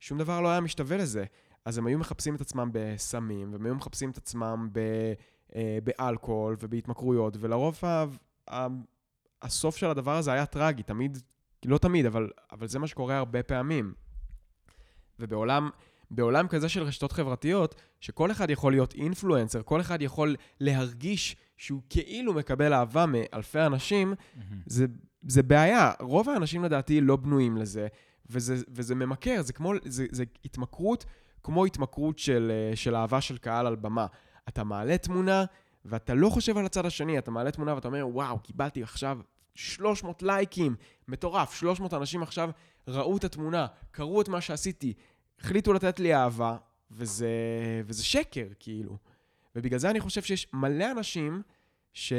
שום 0.00 0.18
דבר 0.18 0.40
לא 0.40 0.48
היה 0.48 0.60
משתווה 0.60 0.96
לזה. 0.96 1.24
אז 1.64 1.78
הם 1.78 1.86
היו 1.86 1.98
מחפשים 1.98 2.34
את 2.34 2.40
עצמם 2.40 2.70
בסמים, 2.72 3.52
והם 3.52 3.66
היו 3.66 3.74
מחפשים 3.74 4.10
את 4.10 4.16
עצמם 4.16 4.68
ב, 4.72 4.78
אה, 5.54 5.78
באלכוהול 5.84 6.56
ובהתמכרויות, 6.60 7.36
ולרוב 7.40 7.78
ה, 7.82 8.04
ה, 8.50 8.66
הסוף 9.42 9.76
של 9.76 9.86
הדבר 9.86 10.16
הזה 10.16 10.32
היה 10.32 10.46
טרגי, 10.46 10.82
תמיד, 10.82 11.18
לא 11.64 11.78
תמיד, 11.78 12.06
אבל, 12.06 12.30
אבל 12.52 12.66
זה 12.66 12.78
מה 12.78 12.86
שקורה 12.86 13.18
הרבה 13.18 13.42
פעמים. 13.42 13.94
ובעולם 15.18 15.70
בעולם 16.16 16.48
כזה 16.48 16.68
של 16.68 16.82
רשתות 16.82 17.12
חברתיות, 17.12 17.74
שכל 18.00 18.30
אחד 18.30 18.50
יכול 18.50 18.72
להיות 18.72 18.94
אינפלואנסר, 18.94 19.62
כל 19.62 19.80
אחד 19.80 20.02
יכול 20.02 20.36
להרגיש 20.60 21.36
שהוא 21.56 21.82
כאילו 21.90 22.34
מקבל 22.34 22.72
אהבה 22.72 23.06
מאלפי 23.06 23.60
אנשים, 23.60 24.08
מהמם. 24.08 24.60
זה, 24.66 24.86
זה 25.22 25.42
בעיה. 25.42 25.92
רוב 26.00 26.28
האנשים 26.28 26.64
לדעתי 26.64 27.00
לא 27.00 27.16
בנויים 27.16 27.56
לזה, 27.56 27.86
וזה, 28.30 28.56
וזה 28.68 28.94
ממכר, 28.94 29.42
זה 29.42 29.52
כמו, 29.52 29.72
זה, 29.84 30.06
זה 30.10 30.24
התמכרות 30.44 31.04
כמו 31.42 31.64
התמכרות 31.64 32.18
של, 32.18 32.52
אה, 32.54 32.76
של 32.76 32.96
אהבה 32.96 33.20
של 33.20 33.38
קהל 33.38 33.66
על 33.66 33.76
במה. 33.76 34.06
אתה 34.48 34.64
מעלה 34.64 34.98
תמונה, 34.98 35.44
ואתה 35.84 36.14
לא 36.14 36.28
חושב 36.28 36.58
על 36.58 36.66
הצד 36.66 36.86
השני, 36.86 37.18
אתה 37.18 37.30
מעלה 37.30 37.50
תמונה 37.50 37.74
ואתה 37.74 37.88
אומר, 37.88 38.08
וואו, 38.08 38.38
קיבלתי 38.38 38.82
עכשיו 38.82 39.18
300 39.54 40.22
לייקים, 40.22 40.76
מטורף, 41.08 41.54
300 41.54 41.94
אנשים 41.94 42.22
עכשיו 42.22 42.50
ראו 42.88 43.16
את 43.16 43.24
התמונה, 43.24 43.66
קראו 43.90 44.20
את 44.20 44.28
מה 44.28 44.40
שעשיתי, 44.40 44.92
החליטו 45.40 45.72
לתת 45.72 46.00
לי 46.00 46.14
אהבה, 46.14 46.56
וזה, 46.90 47.28
וזה 47.84 48.04
שקר, 48.04 48.46
כאילו. 48.58 48.98
ובגלל 49.56 49.78
זה 49.78 49.90
אני 49.90 50.00
חושב 50.00 50.22
שיש 50.22 50.46
מלא 50.52 50.90
אנשים 50.90 51.42
ש... 51.92 52.12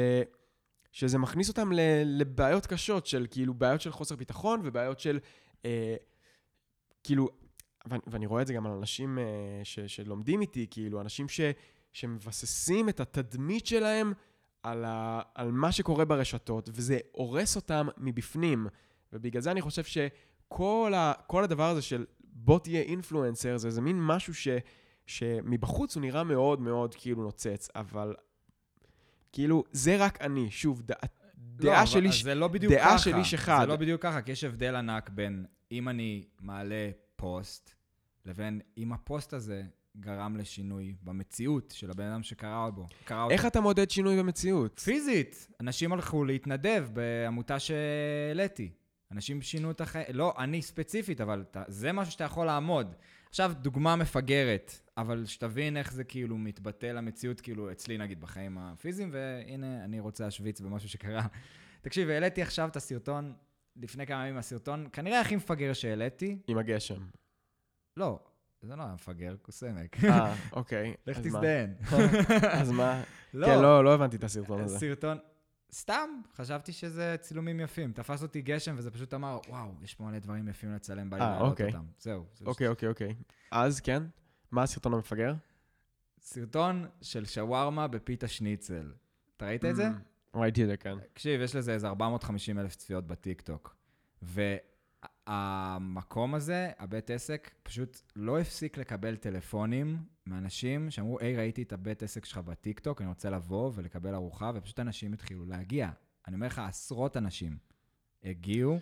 שזה 0.92 1.18
מכניס 1.18 1.48
אותם 1.48 1.72
ל... 1.72 1.80
לבעיות 2.04 2.66
קשות 2.66 3.06
של 3.06 3.26
כאילו 3.30 3.54
בעיות 3.54 3.80
של 3.80 3.92
חוסר 3.92 4.16
ביטחון 4.16 4.60
ובעיות 4.64 5.00
של 5.00 5.18
אה, 5.64 5.96
כאילו, 7.04 7.28
ואני, 7.86 8.02
ואני 8.06 8.26
רואה 8.26 8.42
את 8.42 8.46
זה 8.46 8.52
גם 8.52 8.66
על 8.66 8.72
אנשים 8.72 9.18
אה, 9.18 9.24
ש... 9.64 9.80
שלומדים 9.80 10.40
איתי, 10.40 10.66
כאילו, 10.70 11.00
אנשים 11.00 11.28
ש... 11.28 11.40
שמבססים 11.92 12.88
את 12.88 13.00
התדמית 13.00 13.66
שלהם 13.66 14.12
על, 14.62 14.84
ה... 14.84 15.20
על 15.34 15.52
מה 15.52 15.72
שקורה 15.72 16.04
ברשתות, 16.04 16.68
וזה 16.72 16.98
הורס 17.12 17.56
אותם 17.56 17.88
מבפנים. 17.98 18.66
ובגלל 19.12 19.42
זה 19.42 19.50
אני 19.50 19.60
חושב 19.60 19.84
שכל 19.84 20.92
ה... 20.96 21.12
הדבר 21.32 21.68
הזה 21.68 21.82
של 21.82 22.04
בוא 22.38 22.58
תהיה 22.58 22.80
אינפלואנסר, 22.82 23.56
זה 23.56 23.68
איזה 23.68 23.80
מין 23.80 23.96
משהו 24.02 24.34
ש... 24.34 24.48
שמבחוץ 25.06 25.94
הוא 25.96 26.00
נראה 26.00 26.24
מאוד 26.24 26.60
מאוד 26.60 26.94
כאילו 26.94 27.22
נוצץ, 27.22 27.68
אבל 27.76 28.14
כאילו, 29.32 29.64
זה 29.72 29.96
רק 29.96 30.20
אני. 30.20 30.50
שוב, 30.50 30.82
דע... 30.82 30.94
לא, 31.02 31.08
דעה 31.70 31.78
אבל- 31.78 31.86
שלי... 31.86 32.12
ש- 32.12 32.22
זה 32.22 32.34
לא 32.34 32.48
בדיוק 32.48 32.72
דעה 32.72 32.88
ככה. 32.88 32.98
של 32.98 33.16
איש 33.16 33.34
אחד. 33.34 33.58
זה 33.60 33.66
לא 33.66 33.76
בדיוק 33.76 34.02
ככה, 34.02 34.22
כי 34.22 34.32
יש 34.32 34.44
הבדל 34.44 34.76
ענק 34.76 35.10
בין 35.10 35.44
אם 35.72 35.88
אני 35.88 36.24
מעלה 36.40 36.90
פוסט 37.16 37.70
לבין 38.24 38.60
אם 38.78 38.92
הפוסט 38.92 39.32
הזה 39.32 39.62
גרם 40.00 40.36
לשינוי 40.36 40.94
במציאות 41.02 41.74
של 41.76 41.90
הבן 41.90 42.04
אדם 42.04 42.22
שקרא 42.22 42.70
בו. 42.70 42.88
קרא 43.04 43.22
אותו. 43.22 43.34
איך 43.34 43.46
אתה 43.46 43.60
מודד 43.60 43.90
שינוי 43.90 44.18
במציאות? 44.18 44.78
פיזית, 44.84 45.48
אנשים 45.60 45.92
הלכו 45.92 46.24
להתנדב 46.24 46.86
בעמותה 46.92 47.58
שהעליתי. 47.58 48.70
אנשים 49.12 49.42
שינו 49.42 49.70
את 49.70 49.80
החיים, 49.80 50.06
לא, 50.12 50.34
אני 50.38 50.62
ספציפית, 50.62 51.20
אבל 51.20 51.44
אתה, 51.50 51.62
זה 51.66 51.92
משהו 51.92 52.12
שאתה 52.12 52.24
יכול 52.24 52.46
לעמוד. 52.46 52.94
עכשיו, 53.28 53.52
דוגמה 53.60 53.96
מפגרת, 53.96 54.80
אבל 54.96 55.26
שתבין 55.26 55.76
איך 55.76 55.92
זה 55.92 56.04
כאילו 56.04 56.38
מתבטא 56.38 56.86
למציאות, 56.86 57.40
כאילו, 57.40 57.72
אצלי 57.72 57.98
נגיד 57.98 58.20
בחיים 58.20 58.58
הפיזיים, 58.58 59.10
והנה, 59.12 59.84
אני 59.84 60.00
רוצה 60.00 60.24
להשוויץ 60.24 60.60
במשהו 60.60 60.88
שקרה. 60.88 61.26
תקשיב, 61.82 62.08
העליתי 62.08 62.42
עכשיו 62.42 62.68
את 62.68 62.76
הסרטון, 62.76 63.34
לפני 63.76 64.06
כמה 64.06 64.26
ימים 64.26 64.38
הסרטון, 64.38 64.86
כנראה 64.92 65.20
הכי 65.20 65.36
מפגר 65.36 65.72
שהעליתי. 65.72 66.38
עם 66.46 66.58
הגשם. 66.58 67.02
לא, 67.96 68.18
זה 68.62 68.76
לא 68.76 68.82
היה 68.82 68.94
מפגר, 68.94 69.36
קוסמק. 69.42 70.04
אה, 70.04 70.34
אוקיי. 70.52 70.94
לך 71.06 71.18
אז 71.18 71.26
מה? 71.26 71.38
תזדיין. 71.38 71.74
אז 72.60 72.70
מה? 72.70 73.02
כן, 73.32 73.38
לא, 73.38 73.84
לא 73.84 73.94
הבנתי 73.94 74.16
את 74.16 74.24
הסרטון 74.24 74.60
הזה. 74.60 74.78
סרטון, 74.78 75.18
סתם, 75.72 76.20
חשבתי 76.34 76.72
שזה 76.72 77.16
צילומים 77.20 77.60
יפים. 77.60 77.92
תפס 77.92 78.22
אותי 78.22 78.42
גשם 78.42 78.74
וזה 78.78 78.90
פשוט 78.90 79.14
אמר, 79.14 79.38
וואו, 79.48 79.74
יש 79.82 79.94
פה 79.94 80.04
מלא 80.04 80.18
דברים 80.18 80.48
יפים 80.48 80.74
לצלם, 80.74 81.10
בא 81.10 81.16
לי 81.16 81.22
אה, 81.22 81.30
להעלות 81.30 81.50
אוקיי. 81.50 81.66
אותם. 81.66 81.84
זהו. 81.98 82.24
זה 82.34 82.44
אוקיי, 82.46 82.68
אוקיי, 82.68 82.88
אוקיי. 82.88 83.14
אז 83.50 83.80
כן? 83.80 84.02
מה 84.50 84.62
הסרטון 84.62 84.94
המפגר? 84.94 85.34
סרטון 86.20 86.86
של 87.02 87.24
שווארמה 87.24 87.88
בפיתה 87.88 88.28
שניצל. 88.28 88.92
אתה 89.36 89.46
ראית 89.46 89.64
את 89.64 89.76
זה? 89.76 89.88
Mm, 89.88 90.38
ראיתי 90.38 90.62
את 90.62 90.68
זה, 90.68 90.76
כן. 90.76 90.98
תקשיב, 91.12 91.40
יש 91.40 91.56
לזה 91.56 91.72
איזה 91.72 91.88
450 91.88 92.58
אלף 92.58 92.76
צפיות 92.76 93.06
בטיקטוק. 93.06 93.76
והמקום 95.26 96.34
הזה, 96.34 96.70
הבית 96.78 97.10
עסק, 97.10 97.50
פשוט 97.62 98.00
לא 98.16 98.38
הפסיק 98.40 98.78
לקבל 98.78 99.16
טלפונים 99.16 99.98
מאנשים 100.26 100.90
שאמרו, 100.90 101.18
היי, 101.20 101.36
ראיתי 101.36 101.62
את 101.62 101.72
הבית 101.72 102.02
עסק 102.02 102.24
שלך 102.24 102.38
בטיקטוק, 102.38 103.00
אני 103.00 103.08
רוצה 103.08 103.30
לבוא 103.30 103.70
ולקבל 103.74 104.14
ארוחה, 104.14 104.50
ופשוט 104.54 104.80
אנשים 104.80 105.12
התחילו 105.12 105.46
להגיע. 105.46 105.90
אני 106.28 106.34
אומר 106.34 106.46
לך, 106.46 106.58
עשרות 106.58 107.16
אנשים 107.16 107.56
הגיעו. 108.24 108.78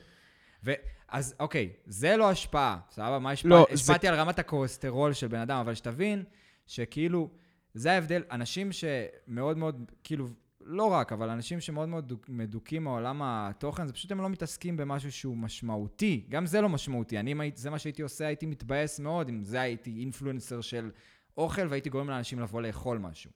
ואז, 0.62 1.34
אוקיי, 1.40 1.72
זה 1.86 2.16
לא 2.16 2.30
השפעה, 2.30 2.80
סבבה? 2.90 3.18
מה 3.18 3.30
השפעה? 3.30 3.50
לא, 3.50 3.56
לא, 3.58 3.66
זה- 3.68 3.74
השפעתי 3.74 4.08
על 4.08 4.14
רמת 4.14 4.38
הכולסטרול 4.38 5.12
של 5.12 5.26
בן 5.28 5.38
אדם, 5.40 5.58
אבל 5.58 5.74
שתבין 5.74 6.24
שכאילו, 6.66 7.30
זה 7.74 7.92
ההבדל, 7.92 8.22
אנשים 8.30 8.70
שמאוד 8.72 9.58
מאוד, 9.58 9.92
כאילו, 10.04 10.28
לא 10.66 10.84
רק, 10.84 11.12
אבל 11.12 11.30
אנשים 11.30 11.60
שמאוד 11.60 11.88
מאוד 11.88 12.12
מדוכאים 12.28 12.84
מעולם 12.84 13.20
התוכן, 13.24 13.86
זה 13.86 13.92
פשוט 13.92 14.12
הם 14.12 14.20
לא 14.20 14.28
מתעסקים 14.28 14.76
במשהו 14.76 15.12
שהוא 15.12 15.36
משמעותי. 15.36 16.26
גם 16.28 16.46
זה 16.46 16.60
לא 16.60 16.68
משמעותי. 16.68 17.18
אני, 17.18 17.34
זה 17.54 17.70
מה 17.70 17.78
שהייתי 17.78 18.02
עושה, 18.02 18.26
הייתי 18.26 18.46
מתבאס 18.46 19.00
מאוד, 19.00 19.28
אם 19.28 19.44
זה 19.44 19.60
הייתי 19.60 20.00
אינפלואנסר 20.00 20.60
של 20.60 20.90
אוכל, 21.36 21.66
והייתי 21.68 21.90
גורם 21.90 22.10
לאנשים 22.10 22.40
לבוא 22.40 22.62
לאכול 22.62 22.98
משהו. 22.98 23.30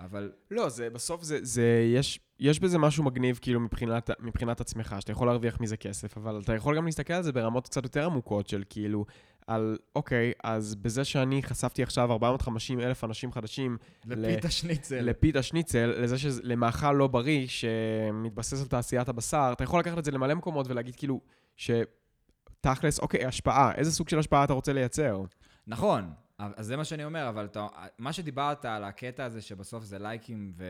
אבל 0.00 0.32
לא, 0.50 0.68
זה, 0.68 0.90
בסוף 0.90 1.22
זה, 1.22 1.38
זה, 1.42 1.90
יש, 1.94 2.20
יש 2.40 2.60
בזה 2.60 2.78
משהו 2.78 3.04
מגניב, 3.04 3.38
כאילו, 3.42 3.60
מבחינת, 3.60 4.10
מבחינת 4.20 4.60
עצמך, 4.60 4.96
שאתה 5.00 5.12
יכול 5.12 5.26
להרוויח 5.26 5.60
מזה 5.60 5.76
כסף, 5.76 6.16
אבל 6.16 6.40
אתה 6.44 6.54
יכול 6.54 6.76
גם 6.76 6.86
להסתכל 6.86 7.12
על 7.12 7.22
זה 7.22 7.32
ברמות 7.32 7.64
קצת 7.64 7.82
יותר 7.82 8.04
עמוקות, 8.04 8.48
של 8.48 8.62
כאילו, 8.70 9.04
על, 9.46 9.76
אוקיי, 9.96 10.32
אז 10.44 10.74
בזה 10.74 11.04
שאני 11.04 11.42
חשפתי 11.42 11.82
עכשיו 11.82 12.12
450 12.12 12.80
אלף 12.80 13.04
אנשים 13.04 13.32
חדשים 13.32 13.76
לפיתה 14.06 14.50
שניצל. 14.50 15.00
לפיתה 15.00 15.42
שניצל, 15.42 15.94
לזה 15.98 16.18
שזה 16.18 16.40
למאכל 16.44 16.92
לא 16.92 17.06
בריא, 17.06 17.46
שמתבסס 17.46 18.62
על 18.62 18.68
תעשיית 18.68 19.08
הבשר, 19.08 19.50
אתה 19.52 19.64
יכול 19.64 19.80
לקחת 19.80 19.98
את 19.98 20.04
זה 20.04 20.10
למלא 20.10 20.34
מקומות 20.34 20.68
ולהגיד 20.68 20.96
כאילו, 20.96 21.20
שתכלס, 21.56 22.98
אוקיי, 22.98 23.24
השפעה, 23.24 23.74
איזה 23.74 23.92
סוג 23.92 24.08
של 24.08 24.18
השפעה 24.18 24.44
אתה 24.44 24.52
רוצה 24.52 24.72
לייצר? 24.72 25.22
נכון, 25.66 26.10
אז 26.38 26.66
זה 26.66 26.76
מה 26.76 26.84
שאני 26.84 27.04
אומר, 27.04 27.28
אבל 27.28 27.44
אתה, 27.44 27.66
מה 27.98 28.12
שדיברת 28.12 28.64
על 28.64 28.84
הקטע 28.84 29.24
הזה 29.24 29.40
שבסוף 29.42 29.84
זה 29.84 29.98
לייקים 29.98 30.52
ו, 30.56 30.64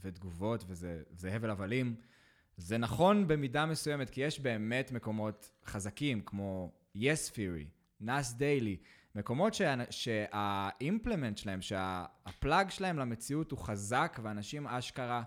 ותגובות 0.00 0.64
וזה 0.68 1.02
זה 1.10 1.32
הבל 1.34 1.50
הבלים, 1.50 1.96
זה 2.56 2.78
נכון 2.78 3.28
במידה 3.28 3.66
מסוימת, 3.66 4.10
כי 4.10 4.20
יש 4.20 4.40
באמת 4.40 4.92
מקומות 4.92 5.50
חזקים, 5.66 6.20
כמו 6.20 6.72
yes 6.96 7.30
theory, 7.32 7.66
נאס 8.00 8.32
דיילי, 8.32 8.76
מקומות 9.14 9.54
שה- 9.54 9.90
שהאימפלמנט 9.90 11.38
שלהם, 11.38 11.62
שהפלאג 11.62 12.70
שלהם 12.70 12.98
למציאות 12.98 13.50
הוא 13.50 13.58
חזק, 13.58 14.18
ואנשים 14.22 14.66
אשכרה 14.66 15.22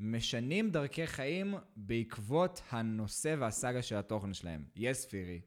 משנים 0.00 0.70
דרכי 0.70 1.06
חיים 1.06 1.54
בעקבות 1.76 2.62
הנושא 2.70 3.34
והסאגה 3.38 3.82
של 3.82 3.96
התוכן 3.96 4.34
שלהם. 4.34 4.64
yes 4.76 5.06
theory, 5.08 5.42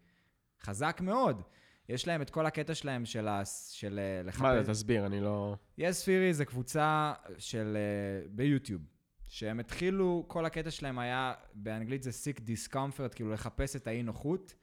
חזק 0.62 1.02
מאוד. 1.04 1.42
יש 1.90 2.08
להם 2.08 2.22
את 2.22 2.30
כל 2.30 2.46
הקטע 2.46 2.76
שלהם 2.76 3.06
של, 3.06 3.28
ה... 3.28 3.42
של 3.72 4.00
אה, 4.00 4.24
לחפש... 4.24 4.42
מה 4.42 4.64
זה, 4.64 4.72
תסביר, 4.72 5.06
אני 5.06 5.22
לא... 5.22 5.56
יס 5.78 6.04
פירי 6.04 6.34
זה 6.34 6.46
קבוצה 6.46 7.14
של... 7.38 7.78
אה, 7.78 8.28
ביוטיוב, 8.30 8.82
שהם 9.28 9.60
התחילו, 9.60 10.26
כל 10.28 10.46
הקטע 10.46 10.72
שלהם 10.72 11.00
היה, 11.00 11.34
באנגלית 11.54 12.04
זה 12.04 12.10
sick 12.10 12.40
discomfort, 12.40 13.16
כאילו 13.16 13.34
לחפש 13.34 13.76
את 13.76 13.88
האי 13.88 14.04
נוחות, 14.04 14.56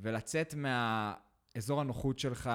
ולצאת 0.00 0.54
מהאזור 0.54 1.80
הנוחות 1.80 2.18
שלך 2.18 2.50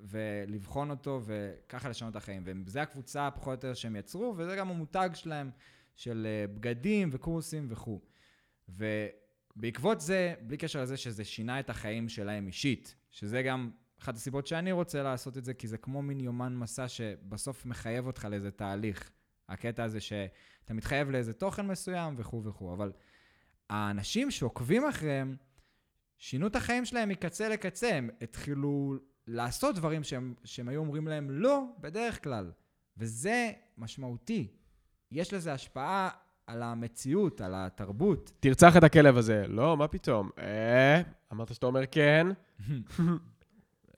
ולבחון 0.00 0.90
אותו, 0.90 1.20
וככה 1.24 1.88
לשנות 1.88 2.10
את 2.10 2.16
החיים. 2.16 2.42
וזה 2.66 2.82
הקבוצה 2.82 3.30
פחות 3.30 3.46
או 3.64 3.68
יותר 3.68 3.74
שהם 3.74 3.96
יצרו, 3.96 4.34
וזה 4.36 4.56
גם 4.56 4.70
המותג 4.70 5.10
שלהם, 5.14 5.50
של 5.96 6.26
אה, 6.26 6.46
בגדים 6.46 7.08
וקורסים 7.12 7.66
וכו'. 7.70 8.00
ובעקבות 8.68 10.00
זה, 10.00 10.34
בלי 10.40 10.56
קשר 10.56 10.82
לזה 10.82 10.96
שזה 10.96 11.24
שינה 11.24 11.60
את 11.60 11.70
החיים 11.70 12.08
שלהם 12.08 12.46
אישית, 12.46 12.94
שזה 13.16 13.42
גם 13.42 13.70
אחת 14.00 14.14
הסיבות 14.14 14.46
שאני 14.46 14.72
רוצה 14.72 15.02
לעשות 15.02 15.38
את 15.38 15.44
זה, 15.44 15.54
כי 15.54 15.68
זה 15.68 15.78
כמו 15.78 16.02
מין 16.02 16.20
יומן 16.20 16.56
מסע 16.56 16.88
שבסוף 16.88 17.66
מחייב 17.66 18.06
אותך 18.06 18.24
לאיזה 18.24 18.50
תהליך. 18.50 19.10
הקטע 19.48 19.84
הזה 19.84 20.00
שאתה 20.00 20.74
מתחייב 20.74 21.10
לאיזה 21.10 21.32
תוכן 21.32 21.66
מסוים 21.66 22.14
וכו' 22.18 22.44
וכו', 22.44 22.72
אבל 22.74 22.92
האנשים 23.70 24.30
שעוקבים 24.30 24.84
אחריהם, 24.84 25.36
שינו 26.18 26.46
את 26.46 26.56
החיים 26.56 26.84
שלהם 26.84 27.08
מקצה 27.08 27.48
לקצה, 27.48 27.94
הם 27.94 28.10
התחילו 28.20 28.96
לעשות 29.26 29.74
דברים 29.74 30.04
שהם, 30.04 30.34
שהם 30.44 30.68
היו 30.68 30.80
אומרים 30.80 31.08
להם 31.08 31.30
לא, 31.30 31.64
בדרך 31.80 32.24
כלל. 32.24 32.52
וזה 32.96 33.52
משמעותי. 33.78 34.56
יש 35.10 35.32
לזה 35.32 35.52
השפעה 35.52 36.10
על 36.46 36.62
המציאות, 36.62 37.40
על 37.40 37.52
התרבות. 37.56 38.32
תרצח 38.40 38.76
את 38.76 38.84
הכלב 38.84 39.16
הזה. 39.16 39.44
לא, 39.48 39.76
מה 39.76 39.88
פתאום? 39.88 40.30
אה, 40.38 41.00
אמרת 41.32 41.54
שאתה 41.54 41.66
אומר 41.66 41.80
כן. 41.90 42.26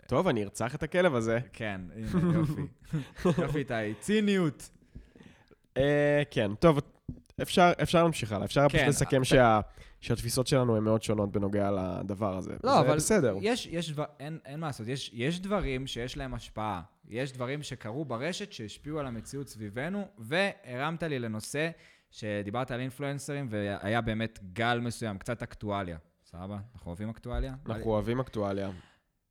טוב, 0.07 0.29
אני 0.29 0.43
ארצח 0.45 0.75
את 0.75 0.83
הכלב 0.83 1.15
הזה. 1.15 1.39
כן, 1.53 1.81
הנה, 1.95 2.35
יופי. 2.35 2.63
יופי, 3.43 3.59
איתי. 3.59 3.95
ציניות. 4.01 4.71
אה, 5.77 6.23
כן, 6.31 6.55
טוב, 6.55 6.79
אפשר, 7.43 7.73
אפשר 7.83 8.03
להמשיך 8.03 8.33
הלאה. 8.33 8.45
אפשר 8.45 8.69
פשוט 8.69 8.81
כן, 8.81 8.89
לסכם 8.89 9.17
אבל- 9.17 9.25
שה, 9.25 9.61
שהתפיסות 10.01 10.47
שלנו 10.47 10.77
הן 10.77 10.83
מאוד 10.85 11.03
שונות 11.03 11.33
בנוגע 11.33 11.71
לדבר 11.71 12.37
הזה. 12.37 12.53
לא, 12.65 12.73
זה 12.75 12.81
אבל 12.81 12.97
בסדר. 12.97 13.37
יש, 13.41 13.67
יש 13.67 13.93
דבר, 13.93 14.05
אין, 14.21 14.39
אין 14.45 14.61
מה 14.61 14.67
לעשות, 14.67 14.89
יש, 14.89 15.11
יש 15.15 15.41
דברים 15.41 15.87
שיש 15.87 16.17
להם 16.17 16.35
השפעה. 16.35 16.83
יש 17.09 17.33
דברים 17.33 17.63
שקרו 17.63 18.05
ברשת 18.05 18.53
שהשפיעו 18.53 18.99
על 18.99 19.07
המציאות 19.07 19.49
סביבנו, 19.49 20.09
והרמת 20.19 21.03
לי 21.03 21.19
לנושא 21.19 21.71
שדיברת 22.11 22.71
על 22.71 22.81
אינפלואנסרים, 22.81 23.47
והיה 23.51 24.01
באמת 24.01 24.39
גל 24.53 24.81
מסוים, 24.81 25.19
קצת 25.19 25.43
אקטואליה. 25.43 25.99
סבבה? 26.25 26.59
אנחנו 26.75 26.89
אוהבים 26.91 27.09
אקטואליה? 27.11 27.55
אנחנו 27.69 27.91
אוהבים 27.91 28.21
אקטואליה. 28.21 28.71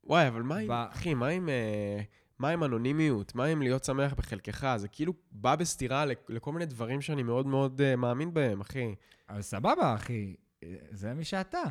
וואי, 0.04 0.28
אבל 0.28 0.42
מה 0.42 0.58
עם, 0.58 0.72
אחי, 0.72 1.14
מה 1.14 1.28
עם, 1.28 1.50
אה, 1.50 2.00
מה 2.40 2.50
עם 2.50 2.64
אנונימיות? 2.64 3.36
מה 3.36 3.46
עם 3.46 3.62
להיות 3.62 3.84
שמח 3.84 4.14
בחלקך? 4.14 4.74
זה 4.78 4.88
כאילו 4.88 5.14
בא 5.32 5.56
בסתירה 5.56 6.06
לכ- 6.06 6.30
לכל 6.30 6.54
מיני 6.54 6.66
דברים 6.66 7.02
שאני 7.02 7.24
מאוד 7.24 7.48
מאוד 7.48 7.82
אה, 7.82 7.96
מאמין 7.96 8.34
בהם, 8.34 8.62
אחי. 8.62 8.96
אבל 9.30 9.42
סבבה, 9.42 9.96
אחי, 9.96 10.36
זה 10.92 11.14
מי 11.14 11.24
שאתה. 11.24 11.62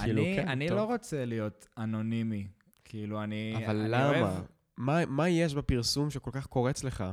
כאילו, 0.00 0.22
אני, 0.22 0.36
כן, 0.36 0.48
אני 0.48 0.68
טוב. 0.68 0.76
לא 0.78 0.84
רוצה 0.84 1.24
להיות 1.24 1.68
אנונימי. 1.78 2.48
כאילו, 2.84 3.22
אני... 3.22 3.54
אבל 3.66 3.76
אני 3.80 3.88
למה? 3.90 4.08
אוהב, 4.08 4.44
מה, 4.76 5.06
מה 5.06 5.28
יש 5.28 5.54
בפרסום 5.54 6.10
שכל 6.10 6.30
כך 6.34 6.46
קורץ 6.46 6.84
לך? 6.84 7.04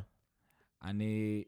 אני 0.84 1.44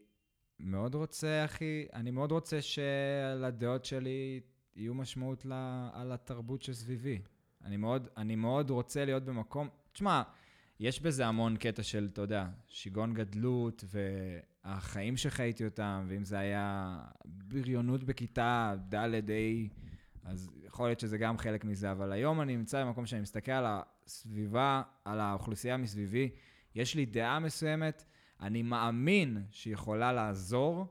מאוד 0.60 0.96
רוצה, 0.96 1.46
אחי, 1.46 1.86
אני 1.94 2.12
מאוד 2.12 2.32
רוצה 2.32 2.62
שלדעות 2.62 3.86
שלי 3.86 4.40
יהיו 4.76 4.94
משמעות 4.94 5.46
ל, 5.46 5.52
על 5.94 6.12
התרבות 6.12 6.62
שסביבי. 6.62 7.22
אני 7.66 7.78
מאוד, 7.78 8.08
אני 8.18 8.36
מאוד 8.36 8.70
רוצה 8.70 9.06
להיות 9.06 9.24
במקום... 9.24 9.70
תשמע, 9.92 10.22
יש 10.80 11.02
בזה 11.02 11.26
המון 11.26 11.58
קטע 11.58 11.84
של, 11.84 12.10
אתה 12.14 12.22
יודע, 12.22 12.48
שיגעון 12.68 13.14
גדלות, 13.14 13.84
והחיים 14.66 15.18
שחייתי 15.18 15.66
אותם, 15.66 16.06
ואם 16.08 16.24
זה 16.24 16.40
היה 16.40 17.00
בריונות 17.26 18.04
בכיתה 18.04 18.76
ד' 18.90 18.96
ה', 18.96 19.68
אז 20.24 20.52
יכול 20.64 20.88
להיות 20.88 21.00
שזה 21.00 21.18
גם 21.18 21.38
חלק 21.38 21.66
מזה, 21.66 21.92
אבל 21.92 22.12
היום 22.12 22.42
אני 22.42 22.58
נמצא 22.58 22.84
במקום 22.84 23.06
שאני 23.06 23.22
מסתכל 23.22 23.52
על 23.52 23.66
הסביבה, 24.06 24.82
על 25.06 25.20
האוכלוסייה 25.20 25.78
מסביבי, 25.78 26.30
יש 26.76 26.96
לי 26.96 27.06
דעה 27.06 27.40
מסוימת, 27.40 28.06
אני 28.42 28.62
מאמין 28.62 29.44
שהיא 29.52 29.74
יכולה 29.74 30.14
לעזור, 30.14 30.86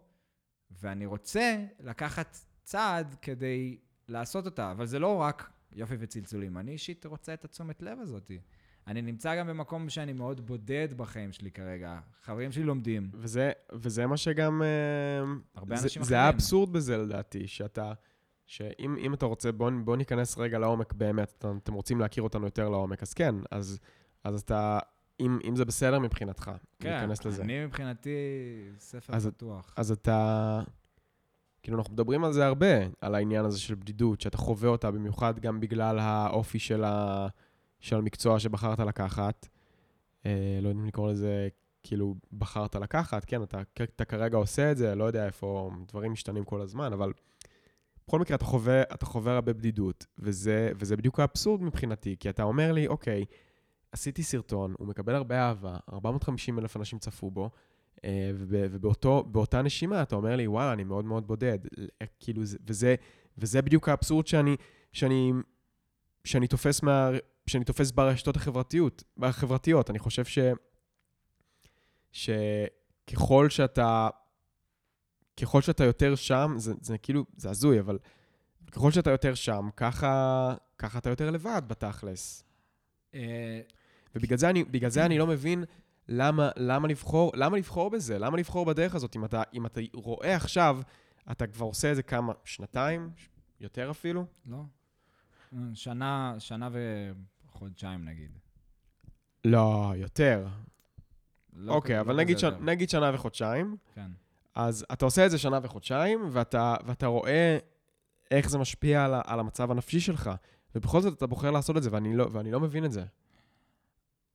ואני 0.71 1.07
רוצה 1.07 1.65
לקחת 1.81 2.39
צעד 2.63 3.15
כדי 3.23 3.79
לעשות 4.09 4.47
אותה, 4.47 4.71
אבל 4.71 4.87
זה 4.87 4.99
לא 4.99 5.17
רק 5.17 5.51
יופי 5.73 5.97
וצלצולים. 5.99 6.59
אני 6.59 6.73
אישית 6.73 7.07
רוצה 7.07 7.35
את 7.35 7.45
התשומת 7.45 7.83
לב 7.83 7.99
הזאת. 8.01 8.31
אני 8.87 9.03
נמצא 9.03 9.39
גם 9.39 9.47
במקום 9.47 9.89
שאני 9.89 10.13
מאוד 10.13 10.47
בודד 10.47 10.89
בחיים 10.97 11.33
שלי 11.33 11.51
כרגע. 11.51 11.99
חברים 12.23 12.53
שלי 12.53 12.65
לומדים. 12.65 13.11
וזה, 13.15 13.53
וזה 13.73 14.07
מה 14.07 14.17
שגם... 14.17 14.63
אה, 14.63 14.69
הרבה 15.55 15.77
זה, 15.77 15.83
אנשים 15.83 16.03
זה 16.03 16.15
אחרים. 16.15 16.27
האבסורד 16.27 16.73
בזה 16.73 16.97
לדעתי, 16.97 17.47
שאתה... 17.47 17.93
שאם 18.47 18.97
אם 18.97 19.15
אתה 19.15 19.27
רוצה, 19.27 19.53
בוא, 19.53 19.71
בוא 19.85 19.97
ניכנס 19.97 20.39
רגע 20.39 20.59
לעומק 20.59 20.93
באמת, 20.93 21.45
אתם 21.63 21.75
רוצים 21.75 22.01
להכיר 22.01 22.23
אותנו 22.23 22.45
יותר 22.45 22.69
לעומק, 22.69 23.03
אז 23.03 23.15
כן, 23.15 23.35
אז, 23.51 23.79
אז 24.25 24.41
אתה, 24.41 24.79
אם, 25.21 25.39
אם 25.49 25.57
זה 25.57 25.65
בסדר 25.65 25.99
מבחינתך, 25.99 26.51
כן, 26.79 26.91
להיכנס 26.91 27.25
לזה. 27.25 27.43
אני 27.43 27.65
מבחינתי 27.67 28.11
ספר 28.79 29.15
אז- 29.17 29.27
פתוח. 29.27 29.75
אז 29.77 29.91
אתה... 29.93 30.61
כאילו, 31.63 31.79
אנחנו 31.79 31.93
מדברים 31.95 32.25
על 32.25 32.33
זה 32.33 32.47
הרבה, 32.47 32.67
על 33.01 33.15
העניין 33.15 33.45
הזה 33.45 33.61
של 33.61 33.75
בדידות, 33.75 34.21
שאתה 34.21 34.37
חווה 34.39 34.69
אותה 34.69 34.91
במיוחד 34.91 35.39
גם 35.39 35.61
בגלל 35.61 35.99
האופי 35.99 36.59
של, 36.59 36.85
ה... 36.85 37.27
של 37.81 37.97
המקצוע 37.97 38.39
שבחרת 38.39 38.81
לקחת. 38.81 39.49
אה, 40.27 40.59
לא 40.63 40.69
יודע 40.69 40.81
אם 40.81 40.87
לקרוא 40.87 41.11
לזה, 41.11 41.49
כאילו, 41.83 42.15
בחרת 42.33 42.75
לקחת, 42.77 43.25
כן, 43.25 43.43
אתה, 43.43 43.61
אתה 43.83 44.05
כרגע 44.05 44.37
עושה 44.37 44.71
את 44.73 44.77
זה, 44.77 44.95
לא 44.95 45.05
יודע 45.05 45.27
איפה, 45.27 45.71
דברים 45.89 46.13
משתנים 46.13 46.45
כל 46.45 46.61
הזמן, 46.61 46.93
אבל 46.93 47.13
בכל 48.07 48.19
מקרה, 48.19 48.35
אתה 48.35 48.45
חווה, 48.45 48.83
אתה 48.83 49.07
חווה 49.07 49.35
הרבה 49.35 49.53
בדידות, 49.53 50.07
וזה, 50.19 50.73
וזה 50.77 50.97
בדיוק 50.97 51.21
האבסורד 51.21 51.63
מבחינתי, 51.63 52.17
כי 52.21 52.31
אתה 52.31 52.43
אומר 52.43 52.73
לי, 52.73 52.87
אוקיי, 52.87 53.25
עשיתי 53.93 54.23
סרטון, 54.23 54.75
הוא 54.79 54.89
מקבל 54.89 55.15
הרבה 55.15 55.39
אהבה, 55.49 55.77
450 55.93 56.59
אלף 56.59 56.77
אנשים 56.77 56.99
צפו 56.99 57.31
בו, 57.31 57.51
אה, 58.05 58.31
ובאותה 58.35 59.63
נשימה 59.63 60.03
אתה 60.03 60.17
אומר 60.17 60.37
לי, 60.37 60.47
וואלה, 60.47 60.73
אני 60.73 60.85
מאוד 60.85 61.05
מאוד 61.05 61.27
בודד. 61.27 61.59
אה, 62.03 62.07
כאילו, 62.21 62.45
זה- 62.45 62.59
וזה, 62.67 62.95
וזה 63.39 63.63
בדיוק 63.63 63.89
האבסורד 63.89 64.27
שאני, 64.27 64.57
שאני, 64.93 65.33
שאני, 66.25 66.47
תופס 66.49 66.83
מה, 66.83 67.11
שאני 67.47 67.65
תופס 67.65 67.91
ברשתות 67.91 68.37
החברתיות, 68.37 69.05
החברתיות. 69.23 69.91
אני 69.91 69.99
חושב 69.99 70.25
ש, 70.25 70.39
שככל 72.13 73.51
שאתה, 73.51 74.09
ככל 75.41 75.63
שאתה 75.63 75.85
יותר 75.85 76.15
שם, 76.15 76.55
זה, 76.57 76.73
זה 76.81 76.99
כאילו, 76.99 77.25
זה 77.37 77.51
הזוי, 77.51 77.81
אבל 77.81 77.99
ככל 78.73 78.91
שאתה 78.91 79.11
יותר 79.11 79.35
שם, 79.35 79.69
ככה, 79.77 80.55
ככה 80.79 80.99
אתה 80.99 81.11
יותר 81.11 81.31
לבד 81.31 81.63
בתכלס. 81.67 82.45
ובגלל 84.19 84.39
זה 84.39 84.51
אני, 84.51 84.65
זה 84.89 85.07
אני 85.07 85.19
לא 85.19 85.27
מבין 85.27 85.65
למה, 86.09 86.51
למה, 86.57 86.89
לבחור, 86.89 87.33
למה 87.35 87.57
לבחור 87.57 87.91
בזה, 87.91 88.19
למה 88.19 88.37
לבחור 88.37 88.67
בדרך 88.67 88.95
הזאת. 88.95 89.17
אם 89.17 89.25
אתה, 89.25 89.43
אם 89.55 89.67
אתה 89.67 89.81
רואה 89.95 90.37
עכשיו, 90.37 90.81
אתה 91.31 91.47
כבר 91.47 91.67
עושה 91.67 91.91
איזה 91.91 92.03
כמה, 92.03 92.33
שנתיים? 92.45 93.11
יותר 93.61 93.91
אפילו? 93.91 94.25
לא. 94.47 94.63
שנה, 95.75 96.35
שנה 96.39 96.69
וחודשיים 97.49 98.05
נגיד. 98.05 98.31
לא, 99.45 99.93
יותר. 99.97 100.47
לא 101.53 101.73
אוקיי, 101.73 101.97
כ- 101.97 102.01
אבל 102.01 102.13
לא 102.15 102.19
נגיד, 102.19 102.39
ש... 102.39 102.45
נגיד 102.45 102.91
שנה 102.91 103.11
וחודשיים, 103.15 103.77
כן. 103.95 104.11
אז 104.55 104.87
אתה 104.93 105.05
עושה 105.05 105.27
את 105.27 105.31
זה 105.31 105.39
שנה 105.39 105.59
וחודשיים, 105.63 106.21
ואתה, 106.33 106.77
ואתה 106.87 107.07
רואה 107.07 107.59
איך 108.31 108.51
זה 108.51 108.59
משפיע 108.59 109.05
על, 109.05 109.15
על 109.27 109.41
המצב 109.41 109.71
הנפשי 109.71 110.01
שלך. 110.01 110.31
ובכל 110.75 111.01
זאת 111.01 111.17
אתה 111.17 111.27
בוחר 111.27 111.51
לעשות 111.51 111.77
את 111.77 111.83
זה, 111.83 111.89
ואני 111.93 112.17
לא, 112.17 112.29
ואני 112.33 112.51
לא 112.51 112.61
מבין 112.61 112.85
את 112.85 112.93
זה. 112.93 113.05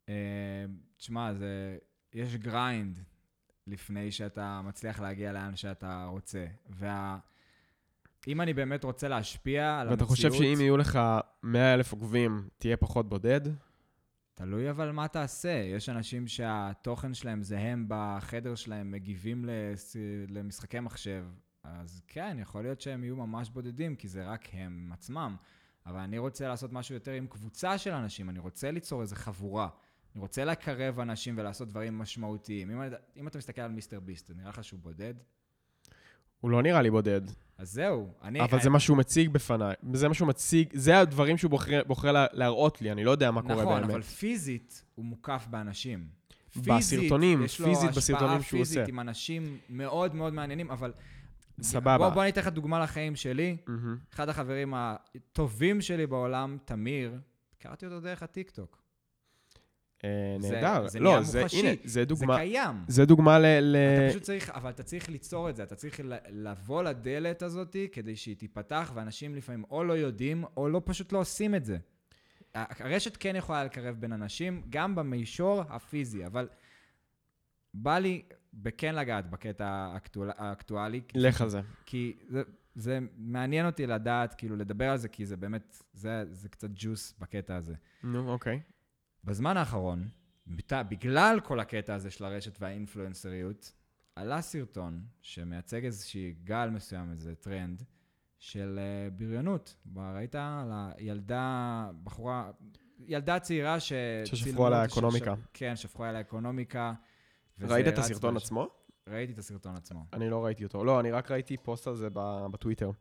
אה, 0.09 0.65
תשמע, 0.97 1.33
זה... 1.33 1.77
יש 2.13 2.35
grind 2.35 2.99
לפני 3.67 4.11
שאתה 4.11 4.61
מצליח 4.63 4.99
להגיע 4.99 5.33
לאן 5.33 5.55
שאתה 5.55 6.05
רוצה. 6.09 6.45
וה... 6.69 7.17
אם 8.27 8.41
אני 8.41 8.53
באמת 8.53 8.83
רוצה 8.83 9.07
להשפיע 9.07 9.79
על 9.79 9.89
ואתה 9.89 10.03
המציאות... 10.03 10.09
חושב 10.09 10.33
שאם 10.33 10.61
יהיו 10.61 10.77
לך 10.77 10.99
100 11.43 11.73
אלף 11.73 11.91
עוקבים, 11.91 12.47
תהיה 12.57 12.77
פחות 12.77 13.09
בודד? 13.09 13.41
תלוי 14.33 14.69
אבל 14.69 14.91
מה 14.91 15.07
תעשה. 15.07 15.51
יש 15.51 15.89
אנשים 15.89 16.27
שהתוכן 16.27 17.13
שלהם 17.13 17.43
זה 17.43 17.59
הם 17.59 17.85
בחדר 17.87 18.55
שלהם, 18.55 18.91
מגיבים 18.91 19.45
לס... 19.47 19.95
למשחקי 20.27 20.79
מחשב. 20.79 21.25
אז 21.63 22.01
כן, 22.07 22.37
יכול 22.39 22.61
להיות 22.61 22.81
שהם 22.81 23.03
יהיו 23.03 23.15
ממש 23.15 23.49
בודדים, 23.49 23.95
כי 23.95 24.07
זה 24.07 24.25
רק 24.25 24.47
הם 24.53 24.89
עצמם. 24.93 25.35
אבל 25.85 25.99
אני 25.99 26.17
רוצה 26.17 26.47
לעשות 26.47 26.73
משהו 26.73 26.95
יותר 26.95 27.11
עם 27.11 27.27
קבוצה 27.27 27.77
של 27.77 27.91
אנשים, 27.91 28.29
אני 28.29 28.39
רוצה 28.39 28.71
ליצור 28.71 29.01
איזו 29.01 29.15
חבורה. 29.15 29.69
אני 30.15 30.21
רוצה 30.21 30.45
לקרב 30.45 30.99
אנשים 30.99 31.35
ולעשות 31.37 31.67
דברים 31.67 31.97
משמעותיים. 31.97 32.71
אם, 32.71 32.81
אני- 32.81 32.95
אם 33.17 33.27
אתה 33.27 33.37
מסתכל 33.37 33.61
על 33.61 33.71
מיסטר 33.71 33.99
ביסט, 33.99 34.31
נראה 34.35 34.49
לך 34.49 34.63
שהוא 34.63 34.79
בודד? 34.79 35.13
הוא 36.39 36.51
לא 36.51 36.61
נראה 36.61 36.81
לי 36.81 36.91
בודד. 36.91 37.21
אז 37.57 37.71
זהו. 37.71 38.13
אני, 38.23 38.41
אבל 38.41 38.61
זה 38.61 38.69
מה 38.69 38.79
שהוא 38.79 38.97
מציג 38.97 39.29
בפניי. 39.29 39.75
זה 39.93 40.07
מה 40.07 40.13
שהוא 40.13 40.27
מציג, 40.27 40.69
זה 40.73 40.99
הדברים 40.99 41.37
שהוא 41.37 41.51
בוחר, 41.51 41.81
בוחר 41.87 42.11
לה, 42.11 42.25
להראות 42.33 42.81
לי, 42.81 42.91
אני 42.91 43.03
לא 43.03 43.11
יודע 43.11 43.31
מה 43.31 43.41
קורה 43.41 43.55
נכון, 43.63 43.81
באמת. 43.81 43.91
אבל 43.91 44.01
פיזית 44.01 44.83
הוא 44.95 45.05
מוקף 45.05 45.47
באנשים. 45.49 46.07
בסרטונים, 46.55 47.43
יש 47.43 47.59
לו 47.59 47.67
פיזית 47.67 47.89
השפעה 47.89 47.97
בסרטונים 48.17 48.41
שהוא 48.41 48.57
פיזית 48.59 48.77
עושה. 48.79 48.89
עם 48.89 48.99
אנשים 48.99 49.57
מאוד 49.69 50.15
מאוד 50.15 50.33
מעניינים, 50.33 50.71
אבל... 50.71 50.93
סבבה. 51.61 51.97
בוא, 51.97 52.09
בוא 52.09 52.21
אני 52.21 52.31
אתן 52.31 52.41
לך 52.41 52.47
דוגמה 52.47 52.79
לחיים 52.79 53.15
שלי. 53.15 53.57
מהמם. 53.67 53.97
אחד 54.13 54.29
החברים 54.29 54.73
הטובים 54.75 55.81
שלי 55.81 56.07
בעולם, 56.07 56.57
תמיר, 56.65 57.19
הכרתי 57.57 57.85
אותו 57.85 57.99
דרך 57.99 58.23
הטיקטוק. 58.23 58.82
אה, 60.03 60.09
זה- 60.39 60.51
נהדר. 60.51 60.87
זה 60.87 60.99
לא, 60.99 61.11
נהיה 61.11 61.23
זה, 61.23 61.41
מוחשי. 61.41 61.59
הנה, 61.59 61.69
זה 61.83 61.89
זה 61.93 62.05
דוגמה, 62.05 62.37
קיים. 62.37 62.75
זה 62.87 63.05
דוגמה 63.05 63.39
ל... 63.39 63.45
ל... 63.61 63.75
אתה 63.75 64.09
פשוט 64.09 64.23
צריך, 64.23 64.49
אבל 64.49 64.69
אתה 64.69 64.83
צריך 64.83 65.09
ליצור 65.09 65.49
את 65.49 65.55
זה, 65.55 65.63
אתה 65.63 65.75
צריך 65.75 65.99
לבוא 66.29 66.83
לדלת 66.83 67.41
הזאת 67.41 67.75
כדי 67.91 68.15
שהיא 68.15 68.35
תיפתח, 68.37 68.91
ואנשים 68.95 69.35
לפעמים 69.35 69.63
או 69.71 69.83
לא 69.83 69.93
יודעים, 69.93 70.43
או 70.57 70.69
לא 70.69 70.81
פשוט 70.85 71.11
לא 71.11 71.17
עושים 71.19 71.55
את 71.55 71.65
זה. 71.65 71.77
הרשת 72.55 73.17
כן 73.17 73.35
יכולה 73.35 73.63
לקרב 73.63 73.95
בין 73.99 74.13
אנשים, 74.13 74.61
גם 74.69 74.95
במישור 74.95 75.61
הפיזי, 75.69 76.25
אבל 76.25 76.47
בא 77.73 77.97
לי 77.99 78.21
כן 78.53 78.95
לגעת 78.95 79.29
בקטע 79.29 79.65
האקטואל- 79.67 80.31
האקטואלי, 80.37 81.01
לך 81.15 81.41
על 81.41 81.49
זה. 81.49 81.61
כי 81.85 82.17
זה, 82.29 82.41
זה 82.75 82.99
מעניין 83.17 83.65
אותי 83.65 83.87
לדעת, 83.87 84.33
כאילו, 84.33 84.55
לדבר 84.55 84.89
על 84.89 84.97
זה, 84.97 85.07
כי 85.07 85.25
זה 85.25 85.37
באמת, 85.37 85.83
זה, 85.93 86.23
זה 86.31 86.49
קצת 86.49 86.69
ג'וס 86.75 87.13
בקטע 87.19 87.55
הזה. 87.55 87.73
נו, 88.03 88.31
אוקיי. 88.31 88.59
בזמן 89.23 89.57
האחרון, 89.57 90.07
בגלל 90.71 91.39
כל 91.43 91.59
הקטע 91.59 91.93
הזה 91.95 92.11
של 92.11 92.25
הרשת 92.25 92.61
והאינפלואנסריות, 92.61 93.71
עלה 94.15 94.41
סרטון 94.41 95.01
שמייצג 95.21 95.85
איזושהי 95.85 96.33
גל 96.43 96.69
מסוים, 96.69 97.11
איזה 97.11 97.35
טרנד, 97.35 97.83
של 98.39 98.79
אה, 98.79 99.09
בריונות. 99.09 99.75
ראית 99.95 100.35
על 100.35 100.71
הילדה, 100.73 101.89
בחורה, 102.03 102.51
ילדה 103.07 103.39
צעירה 103.39 103.79
ש... 103.79 103.93
ששפכו 104.25 104.67
עליה 104.67 104.85
אקונומיקה. 104.85 105.33
כן, 105.53 105.75
שפכו 105.75 106.03
עליה 106.03 106.21
אקונומיקה. 106.21 106.93
ראית 107.61 107.87
את 107.87 107.97
הסרטון 107.97 108.33
ברש- 108.33 108.43
עצמו? 108.43 108.67
ראיתי 109.09 109.33
את 109.33 109.37
הסרטון 109.37 109.75
עצמו. 109.75 110.05
אני 110.13 110.29
לא 110.29 110.45
ראיתי 110.45 110.63
אותו. 110.63 110.83
לא, 110.83 110.99
אני 110.99 111.11
רק 111.11 111.31
ראיתי 111.31 111.57
פוסט 111.57 111.87
על 111.87 111.95
זה 111.95 112.07
בטוויטר. 112.51 112.91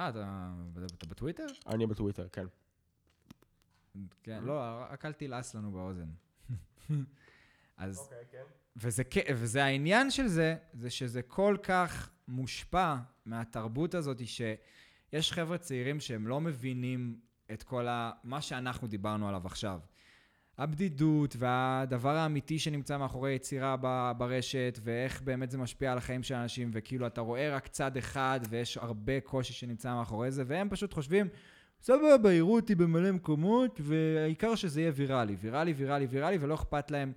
אה, 0.00 0.08
אתה, 0.08 0.52
אתה 0.98 1.06
בטוויטר? 1.06 1.46
אני 1.66 1.86
בטוויטר, 1.86 2.28
כן. 2.32 2.46
כן, 4.22 4.44
לא, 4.44 4.60
רק 4.90 5.04
אל 5.04 5.12
תלעס 5.12 5.54
לנו 5.54 5.72
באוזן. 5.72 6.08
אז, 7.76 7.98
אוקיי, 7.98 8.24
כן. 8.30 8.42
וזה, 8.76 9.02
וזה 9.34 9.64
העניין 9.64 10.10
של 10.10 10.26
זה, 10.26 10.56
זה 10.72 10.90
שזה 10.90 11.22
כל 11.22 11.56
כך 11.62 12.10
מושפע 12.28 12.96
מהתרבות 13.26 13.94
הזאת, 13.94 14.26
שיש 14.26 15.32
חבר'ה 15.32 15.58
צעירים 15.58 16.00
שהם 16.00 16.26
לא 16.26 16.40
מבינים 16.40 17.20
את 17.52 17.62
כל 17.62 17.88
ה... 17.88 18.10
מה 18.24 18.40
שאנחנו 18.40 18.88
דיברנו 18.88 19.28
עליו 19.28 19.46
עכשיו. 19.46 19.80
הבדידות 20.58 21.36
והדבר 21.38 22.16
האמיתי 22.16 22.58
שנמצא 22.58 22.96
מאחורי 22.96 23.34
יצירה 23.34 23.76
ברשת, 24.18 24.78
ואיך 24.82 25.22
באמת 25.22 25.50
זה 25.50 25.58
משפיע 25.58 25.92
על 25.92 25.98
החיים 25.98 26.22
של 26.22 26.34
אנשים, 26.34 26.70
וכאילו 26.72 27.06
אתה 27.06 27.20
רואה 27.20 27.54
רק 27.54 27.66
צד 27.66 27.96
אחד, 27.96 28.40
ויש 28.48 28.76
הרבה 28.76 29.20
קושי 29.20 29.52
שנמצא 29.52 29.94
מאחורי 29.94 30.30
זה, 30.30 30.44
והם 30.46 30.68
פשוט 30.68 30.94
חושבים, 30.94 31.28
סבבה, 31.80 32.32
יראו 32.32 32.56
אותי 32.56 32.74
במלא 32.74 33.12
מקומות, 33.12 33.80
והעיקר 33.82 34.54
שזה 34.54 34.80
יהיה 34.80 34.92
ויראלי. 34.94 35.36
ויראלי, 35.40 35.72
ויראלי, 35.72 36.06
ויראלי, 36.06 36.38
ולא 36.40 36.54
אכפת 36.54 36.90
להם 36.90 37.12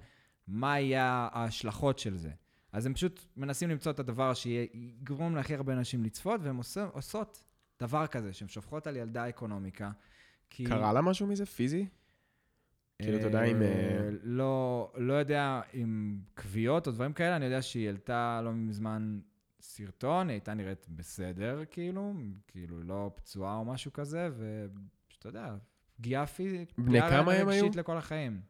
מה 0.47 0.79
יהיה 0.79 1.29
ההשלכות 1.31 1.99
של 1.99 2.17
זה. 2.17 2.31
אז 2.71 2.85
הם 2.85 2.93
פשוט 2.93 3.25
מנסים 3.37 3.69
למצוא 3.69 3.91
את 3.91 3.99
הדבר 3.99 4.33
שיגרום 4.33 5.35
להכי 5.35 5.55
הרבה 5.55 5.73
אנשים 5.73 6.03
לצפות, 6.03 6.41
והן 6.43 6.59
עושות 6.93 7.43
דבר 7.79 8.07
כזה, 8.07 8.33
שהן 8.33 8.47
שופכות 8.47 8.87
על 8.87 8.97
ילדה 8.97 9.29
אקונומיקה. 9.29 9.91
כי... 10.49 10.65
קרה 10.65 10.93
לה 10.93 11.01
משהו 11.01 11.27
מזה? 11.27 11.45
פיזי? 11.45 11.85
כאילו, 13.01 13.17
אתה 13.17 13.27
יודע 13.27 13.43
אם... 13.43 13.61
אה, 13.61 14.09
לא, 14.23 14.91
לא 14.97 15.13
יודע 15.13 15.61
אם 15.73 16.19
כוויות 16.41 16.87
או 16.87 16.91
דברים 16.91 17.13
כאלה, 17.13 17.35
אני 17.35 17.45
יודע 17.45 17.61
שהיא 17.61 17.87
העלתה 17.87 18.41
לא 18.43 18.51
מזמן 18.53 19.19
סרטון, 19.61 20.27
היא 20.27 20.33
הייתה 20.33 20.53
נראית 20.53 20.87
בסדר, 20.89 21.61
כאילו, 21.71 22.13
כאילו 22.47 22.83
לא 22.83 23.11
פצועה 23.15 23.55
או 23.55 23.65
משהו 23.65 23.93
כזה, 23.93 24.29
ופשוט, 24.37 25.19
אתה 25.19 25.29
יודע, 25.29 25.55
פגיעה 25.95 26.25
פיזית, 26.25 26.73
בני 26.77 27.01
כמה 27.01 27.33
הם 27.33 27.47
היו? 27.47 27.65
לכל 27.75 27.97
החיים. 27.97 28.41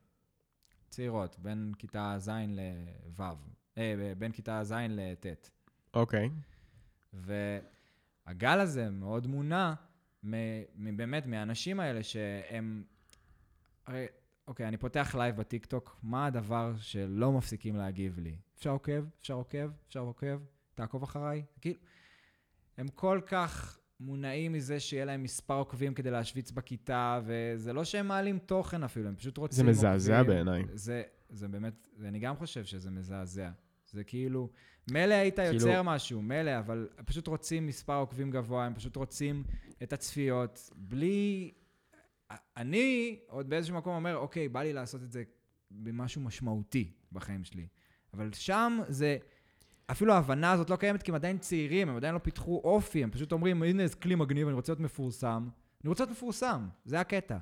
צעירות, 0.90 1.40
בין 1.40 1.74
כיתה 1.78 2.16
ז' 2.18 2.30
לו', 2.30 3.26
אה, 3.78 4.14
בין 4.18 4.32
כיתה 4.32 4.64
ז' 4.64 4.74
לט'. 4.90 5.50
אוקיי. 5.94 6.30
והגל 7.14 8.60
הזה 8.60 8.90
מאוד 8.90 9.28
מונע 9.28 9.74
באמת 10.74 11.26
מהאנשים 11.26 11.80
האלה 11.80 12.04
שהם... 12.04 12.84
הרי, 13.86 14.06
אוקיי, 14.48 14.68
אני 14.68 14.78
פותח 14.78 15.16
לייב 15.18 15.36
בטיקטוק, 15.36 16.00
מה 16.04 16.26
הדבר 16.26 16.74
שלא 16.78 17.32
מפסיקים 17.32 17.76
להגיב 17.76 18.20
לי? 18.20 18.36
אפשר 18.58 18.70
עוקב, 18.70 19.06
אפשר 19.22 19.34
עוקב, 19.34 19.70
אפשר 19.88 20.00
עוקב, 20.00 20.40
תעקוב 20.82 21.04
אחריי. 21.04 21.44
כאילו, 21.62 21.80
הם 22.78 22.88
כל 22.88 23.22
כך 23.26 23.80
מונעים 24.00 24.54
מזה 24.54 24.80
שיהיה 24.80 25.06
להם 25.06 25.24
מספר 25.24 25.54
עוקבים 25.54 25.94
כדי 25.94 26.12
להשוויץ 26.12 26.52
בכיתה, 26.52 27.20
וזה 27.26 27.74
לא 27.74 27.84
שהם 27.84 28.08
מעלים 28.08 28.40
תוכן 28.40 28.84
אפילו, 28.84 29.08
הם 29.08 29.16
פשוט 29.16 29.38
רוצים 29.38 29.66
זה 29.66 29.72
מזעזע. 29.72 30.24
בעיניי. 30.24 30.64
זה, 30.74 31.04
זה 31.30 31.48
באמת, 31.48 31.88
אני 32.06 32.20
גם 32.20 32.36
חושב 32.36 32.64
שזה 32.64 32.92
מזעזע. 32.92 33.50
זה 33.92 34.04
כאילו, 34.04 34.50
מילא 34.92 35.14
היית 35.14 35.36
כאילו- 35.36 35.54
יוצר 35.54 35.82
משהו, 35.82 36.22
מילא, 36.22 36.60
אבל 36.60 36.90
פשוט 37.06 37.28
רוצים 37.28 37.68
מספר 37.68 37.96
עוקבים 37.96 38.32
גבוה, 38.32 38.66
הם 38.66 38.74
פשוט 38.74 38.96
רוצים 38.96 39.44
את 39.84 39.94
הצפיות, 39.94 40.70
בלי... 40.76 41.52
אני 42.58 43.20
עוד 43.28 43.50
באיזשהו 43.50 43.76
מקום 43.76 43.96
אומר, 43.96 44.18
אוקיי, 44.18 44.50
בא 44.50 44.64
לי 44.64 44.74
לעשות 44.74 45.04
את 45.04 45.12
זה 45.12 45.24
במשהו 45.72 46.22
משמעותי 46.22 46.92
בחיים 47.12 47.44
שלי. 47.44 47.68
אבל 48.14 48.34
שם 48.34 48.80
זה... 48.88 49.18
אפילו 49.92 50.14
ההבנה 50.14 50.52
הזאת 50.52 50.70
לא 50.70 50.76
קיימת, 50.76 51.04
כי 51.04 51.12
הם 51.12 51.16
עדיין 51.16 51.38
צעירים, 51.38 51.90
הם 51.90 51.96
עדיין 51.96 52.14
לא 52.14 52.20
פיתחו 52.20 52.62
אופי, 52.64 53.04
הם 53.04 53.12
פשוט 53.12 53.32
אומרים, 53.32 53.64
הנה 53.64 53.84
איזה 53.84 53.96
כלי 53.96 54.16
מגניב, 54.16 54.48
אני 54.48 54.56
רוצה 54.56 54.72
להיות 54.72 54.80
מפורסם. 54.80 55.48
אני 55.84 55.90
רוצה 55.90 56.04
להיות 56.04 56.18
מפורסם, 56.18 56.68
זה 56.86 57.00
הקטע. 57.00 57.38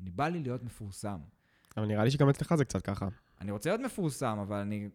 אני 0.00 0.10
בא 0.10 0.28
לי 0.28 0.38
להיות 0.42 0.62
מפורסם. 0.62 1.18
אבל 1.76 1.86
נראה 1.86 2.04
לי 2.04 2.10
שגם 2.10 2.28
אצלך 2.28 2.54
זה 2.54 2.64
קצת 2.64 2.82
ככה. 2.82 3.08
אני 3.40 3.50
רוצה 3.50 3.70
להיות 3.70 3.80
מפורסם, 3.80 4.38
אבל 4.38 4.56
אני 4.56 4.88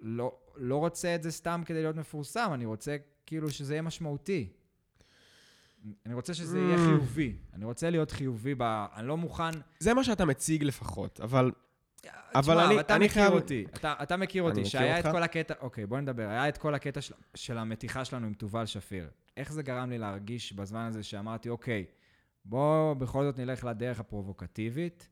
לא, 0.00 0.32
לא 0.56 0.76
רוצה 0.76 1.14
את 1.14 1.22
זה 1.22 1.30
סתם 1.30 1.62
כדי 1.66 1.82
להיות 1.82 1.96
מפורסם, 1.96 2.50
אני 2.54 2.64
רוצה 2.64 2.96
כאילו 3.26 3.50
שזה 3.50 3.74
יהיה 3.74 3.82
משמעותי. 3.82 4.52
אני 6.06 6.14
רוצה 6.14 6.34
שזה 6.34 6.58
יהיה 6.58 6.76
Mm. 6.76 6.80
חיובי. 6.80 7.36
אני 7.54 7.64
רוצה 7.64 7.90
להיות 7.90 8.10
חיובי 8.10 8.54
ב... 8.54 8.62
אני 8.94 9.06
לא 9.06 9.16
מוכן... 9.16 9.50
זה 9.78 9.94
מה 9.94 10.04
שאתה 10.04 10.24
מציג 10.24 10.64
לפחות, 10.64 11.20
אבל 11.20 11.50
אבל 12.34 12.40
תשמע, 12.54 12.66
אני- 12.66 12.80
אתה 12.80 12.96
אני 12.96 13.04
מכיר 13.04 13.14
חייב- 13.22 13.32
אותי. 13.32 13.64
אתה, 13.74 13.94
אתה 14.02 14.16
מכיר 14.16 14.42
אותי, 14.42 14.60
מכיר 14.60 14.70
שהיה 14.70 15.00
את 15.00 15.04
אותך. 15.06 15.16
כל 15.16 15.22
הקטע... 15.22 15.54
אוקיי, 15.60 15.86
בוא 15.86 16.00
נדבר. 16.00 16.28
היה 16.28 16.48
את 16.48 16.58
כל 16.58 16.74
הקטע 16.74 17.00
של, 17.00 17.14
של 17.34 17.58
המתיחה 17.58 18.04
שלנו 18.04 18.26
עם 18.26 18.34
תובל 18.34 18.66
שפיר. 18.66 19.10
איך 19.36 19.52
זה 19.52 19.62
גרם 19.62 19.90
לי 19.90 19.98
להרגיש 19.98 20.52
בזמן 20.52 20.80
הזה 20.88 21.02
שאמרתי, 21.02 21.48
אוקיי, 21.48 21.84
בוא 22.44 22.94
בכל 22.94 23.24
זאת 23.24 23.38
נלך 23.38 23.64
לדרך 23.64 24.00
הפרובוקטיבית, 24.00 25.08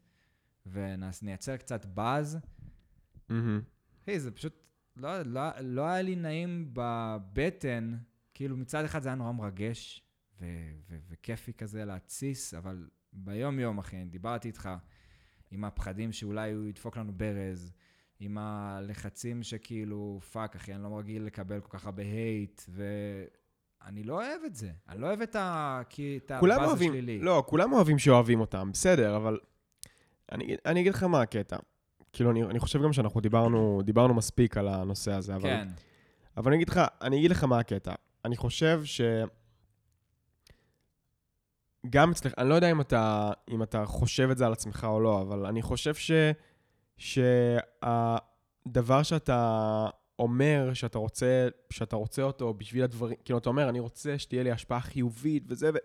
ונייצר 0.67 1.57
קצת 1.57 1.87
באז. 1.87 2.39
היי, 4.07 4.21
זה 4.21 4.31
פשוט, 4.31 4.55
לא, 4.97 5.23
לא, 5.23 5.41
לא 5.61 5.83
היה 5.83 6.03
לי 6.03 6.17
נעים 6.17 6.71
בבטן, 6.73 7.95
כאילו 8.35 8.57
מצד 8.57 8.85
אחד 8.85 9.03
זה 9.03 9.09
היה 9.09 9.17
נורא 9.17 9.33
מרגש 9.33 10.03
ו- 10.41 10.45
ו- 10.91 10.97
וכיפי 11.09 11.53
כזה 11.53 11.85
להתסיס, 11.85 12.55
אבל 12.55 12.89
ביום-יום, 13.13 13.79
אחי, 13.79 14.05
דיברתי 14.05 14.49
איתך 14.49 14.69
עם 15.51 15.65
הפחדים 15.65 16.13
שאולי 16.13 16.53
הוא 16.53 16.67
ידפוק 16.67 16.97
לנו 16.97 17.13
ברז, 17.13 17.73
עם 18.21 18.39
הלחצים 18.39 19.43
שכאילו, 19.43 20.21
fuck, 20.33 20.57
אחי, 20.57 20.75
אני 20.75 20.83
לא 20.83 20.99
רגיל 20.99 21.23
לקבל 21.23 21.61
כל 21.61 21.79
כך 21.79 21.87
הרבה 21.87 22.03
hate, 22.03 22.63
ואני 22.69 24.03
לא 24.05 24.15
אוהב 24.15 24.41
את 24.47 24.55
זה. 24.55 24.71
אני 24.89 25.01
לא 25.01 25.07
אוהב 25.07 25.23
את, 25.23 25.37
ה... 25.37 25.81
כי- 25.89 26.17
את 26.25 26.31
הבאז 26.31 26.69
אוהבים, 26.69 26.91
השלילי. 26.91 27.19
לא, 27.19 27.45
כולם 27.47 27.73
אוהבים 27.73 27.99
שאוהבים 27.99 28.41
אותם, 28.41 28.71
בסדר, 28.73 29.17
אבל 29.17 29.39
אני, 30.33 30.57
אני 30.67 30.81
אגיד 30.81 30.95
לך 30.95 31.03
מה 31.03 31.23
הקטע. 31.23 31.57
כאילו, 32.13 32.31
אני, 32.31 32.43
אני 32.45 32.59
חושב 32.59 32.83
גם 32.83 32.93
שאנחנו 32.93 33.21
דיברנו, 33.21 33.81
דיברנו 33.85 34.15
מספיק 34.15 34.57
על 34.57 34.69
הנושא 34.69 35.13
הזה, 35.13 35.35
אבל, 35.37 35.49
כן, 35.49 35.69
אבל 36.37 36.51
אני 36.53 36.57
אגיד 36.57 36.69
לך, 36.69 36.81
אני 37.03 37.19
אגיד 37.19 37.31
לך 37.31 37.45
מה 37.45 37.59
הקטע. 37.59 37.93
אני 38.25 38.37
חושב 38.37 38.81
ש... 38.85 39.01
גם 41.91 42.11
אצלך, 42.11 42.33
אני 42.39 42.49
לא 42.49 42.55
יודע 42.55 42.71
אם 42.71 42.81
אתה, 42.81 43.31
אם 43.51 43.63
אתה 43.63 43.87
חושב 43.87 44.31
את 44.31 44.39
זה 44.39 44.47
על 44.47 44.53
עצמך 44.53 44.87
או 44.91 45.01
לא, 45.01 45.23
אבל 45.23 45.47
אני 45.47 45.63
חושב 45.63 45.95
ש... 45.95 46.11
שהדבר 46.99 49.03
שאתה 49.03 49.87
אומר 50.19 50.71
שאתה 50.75 50.99
רוצה, 50.99 51.49
שאתה 51.71 51.97
רוצה 51.97 52.23
אותו 52.23 52.55
בשביל 52.55 52.85
הדברים, 52.85 53.17
כאילו, 53.25 53.39
אתה 53.39 53.49
אומר, 53.49 53.69
אני 53.69 53.81
רוצה 53.81 54.19
שתהיה 54.19 54.43
לי 54.43 54.51
השפעה 54.51 54.81
חיובית 54.81 55.45
וזה, 55.49 55.71
ו... 55.75 55.77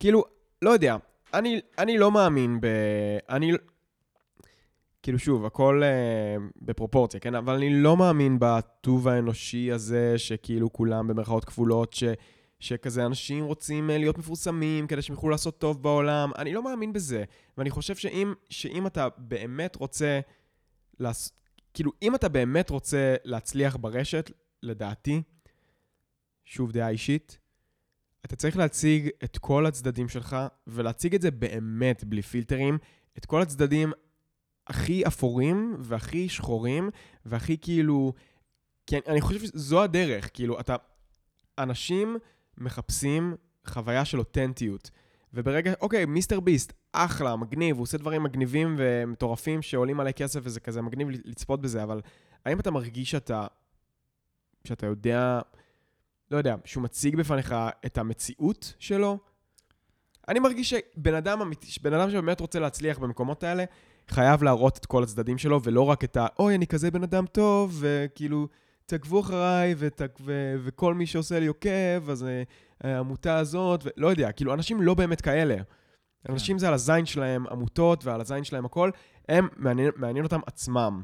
כאילו, 0.00 0.24
לא 0.62 0.70
יודע, 0.70 0.96
אני, 1.34 1.60
אני 1.78 1.98
לא 1.98 2.10
מאמין 2.10 2.60
ב... 2.60 2.66
אני... 3.28 3.52
כאילו, 5.02 5.18
שוב, 5.18 5.44
הכל 5.44 5.82
אה, 5.84 6.36
בפרופורציה, 6.62 7.20
כן? 7.20 7.34
אבל 7.34 7.54
אני 7.54 7.82
לא 7.82 7.96
מאמין 7.96 8.36
בטוב 8.40 9.08
האנושי 9.08 9.72
הזה, 9.72 10.18
שכאילו 10.18 10.72
כולם 10.72 11.08
במרכאות 11.08 11.44
כפולות, 11.44 11.92
ש... 11.92 12.04
שכזה 12.60 13.06
אנשים 13.06 13.44
רוצים 13.44 13.90
אה, 13.90 13.98
להיות 13.98 14.18
מפורסמים 14.18 14.86
כדי 14.86 15.02
שהם 15.02 15.14
יוכלו 15.14 15.30
לעשות 15.30 15.58
טוב 15.58 15.82
בעולם. 15.82 16.30
אני 16.38 16.52
לא 16.52 16.62
מאמין 16.62 16.92
בזה. 16.92 17.24
ואני 17.58 17.70
חושב 17.70 17.96
שאם, 17.96 18.32
שאם 18.50 18.86
אתה 18.86 19.08
באמת 19.18 19.76
רוצה, 19.76 20.20
לעש... 20.98 21.28
כאילו, 21.74 21.92
אם 22.02 22.14
אתה 22.14 22.28
באמת 22.28 22.70
רוצה 22.70 23.14
להצליח 23.24 23.76
ברשת, 23.76 24.30
לדעתי, 24.62 25.22
שוב 26.44 26.72
דעה 26.72 26.88
אישית, 26.88 27.38
אתה 28.24 28.36
צריך 28.36 28.56
להציג 28.56 29.08
את 29.24 29.38
כל 29.38 29.66
הצדדים 29.66 30.08
שלך, 30.08 30.36
ולהציג 30.66 31.14
את 31.14 31.22
זה 31.22 31.30
באמת 31.30 32.04
בלי 32.04 32.22
פילטרים, 32.22 32.78
את 33.18 33.26
כל 33.26 33.42
הצדדים 33.42 33.92
הכי 34.66 35.06
אפורים 35.06 35.76
והכי 35.78 36.28
שחורים, 36.28 36.90
והכי 37.24 37.56
כאילו... 37.58 38.12
כי 38.86 38.96
אני, 38.96 39.02
אני 39.06 39.20
חושב 39.20 39.40
שזו 39.40 39.82
הדרך, 39.82 40.30
כאילו, 40.34 40.60
אתה... 40.60 40.76
אנשים 41.58 42.16
מחפשים 42.60 43.36
חוויה 43.66 44.04
של 44.04 44.18
אותנטיות. 44.18 44.90
וברגע, 45.34 45.72
אוקיי, 45.80 46.04
מיסטר 46.04 46.40
ביסט, 46.40 46.72
אחלה, 46.92 47.36
מגניב, 47.36 47.76
הוא 47.76 47.82
עושה 47.82 47.98
דברים 47.98 48.22
מגניבים 48.22 48.74
ומטורפים 48.78 49.62
שעולים 49.62 50.00
עלי 50.00 50.14
כסף 50.14 50.40
וזה 50.42 50.60
כזה 50.60 50.82
מגניב 50.82 51.08
לצפות 51.24 51.60
בזה, 51.60 51.82
אבל 51.82 52.00
האם 52.44 52.60
אתה 52.60 52.70
מרגיש 52.70 53.10
שאתה, 53.10 53.46
שאתה 54.64 54.86
יודע, 54.86 55.40
לא 56.30 56.36
יודע, 56.36 56.54
שהוא 56.64 56.82
מציג 56.82 57.16
בפניך 57.16 57.54
את 57.86 57.98
המציאות 57.98 58.74
שלו? 58.78 59.18
אני 60.28 60.38
מרגיש 60.38 60.70
שבן 60.70 61.14
אדם 61.14 61.50
בן 61.82 61.92
אדם 61.92 62.10
שבאמת 62.10 62.40
רוצה 62.40 62.58
להצליח 62.58 62.98
במקומות 62.98 63.42
האלה, 63.42 63.64
חייב 64.08 64.42
להראות 64.42 64.78
את 64.78 64.86
כל 64.86 65.02
הצדדים 65.02 65.38
שלו, 65.38 65.62
ולא 65.62 65.82
רק 65.82 66.04
את 66.04 66.16
ה, 66.16 66.26
אוי, 66.38 66.54
אני 66.54 66.66
כזה 66.66 66.90
בן 66.90 67.02
אדם 67.02 67.26
טוב, 67.26 67.78
וכאילו, 67.80 68.48
תעקבו 68.90 69.20
אחריי, 69.20 69.74
ות, 69.78 70.02
ו, 70.20 70.54
וכל 70.64 70.94
מי 70.94 71.06
שעושה 71.06 71.40
לי 71.40 71.46
עוקב, 71.46 72.10
אז 72.10 72.24
אה, 72.24 72.42
העמותה 72.80 73.38
הזאת, 73.38 73.84
ולא 73.84 74.08
יודע, 74.08 74.32
כאילו, 74.32 74.54
אנשים 74.54 74.82
לא 74.82 74.94
באמת 74.94 75.20
כאלה. 75.20 75.56
אנשים 76.28 76.58
זה 76.58 76.68
על 76.68 76.74
הזין 76.74 77.06
שלהם, 77.06 77.46
עמותות 77.46 78.04
ועל 78.04 78.20
הזין 78.20 78.44
שלהם 78.44 78.64
הכל, 78.64 78.90
הם, 79.28 79.48
מעניין, 79.56 79.90
מעניין 79.96 80.24
אותם 80.24 80.40
עצמם. 80.46 81.02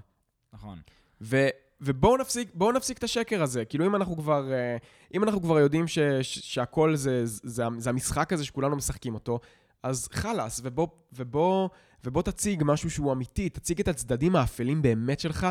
נכון. 0.52 0.78
ו, 1.20 1.46
ובואו 1.80 2.16
נפסיק, 2.16 2.50
נפסיק 2.74 2.98
את 2.98 3.04
השקר 3.04 3.42
הזה. 3.42 3.64
כאילו, 3.64 3.86
אם 3.86 3.96
אנחנו 3.96 4.16
כבר, 4.16 4.52
אה, 4.52 4.76
אם 5.14 5.24
אנחנו 5.24 5.42
כבר 5.42 5.58
יודעים 5.58 5.88
ש, 5.88 5.98
ש, 5.98 6.38
שהכל 6.38 6.96
זה, 6.96 7.20
זה, 7.24 7.64
זה 7.78 7.90
המשחק 7.90 8.32
הזה 8.32 8.44
שכולנו 8.44 8.76
משחקים 8.76 9.14
אותו, 9.14 9.40
אז 9.82 10.08
חלאס, 10.12 10.60
ובוא, 10.64 10.88
ובוא, 11.12 11.68
ובוא 12.04 12.22
תציג 12.22 12.62
משהו 12.64 12.90
שהוא 12.90 13.12
אמיתי, 13.12 13.48
תציג 13.48 13.80
את 13.80 13.88
הצדדים 13.88 14.36
האפלים 14.36 14.82
באמת 14.82 15.20
שלך, 15.20 15.46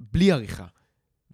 בלי 0.00 0.32
עריכה. 0.32 0.66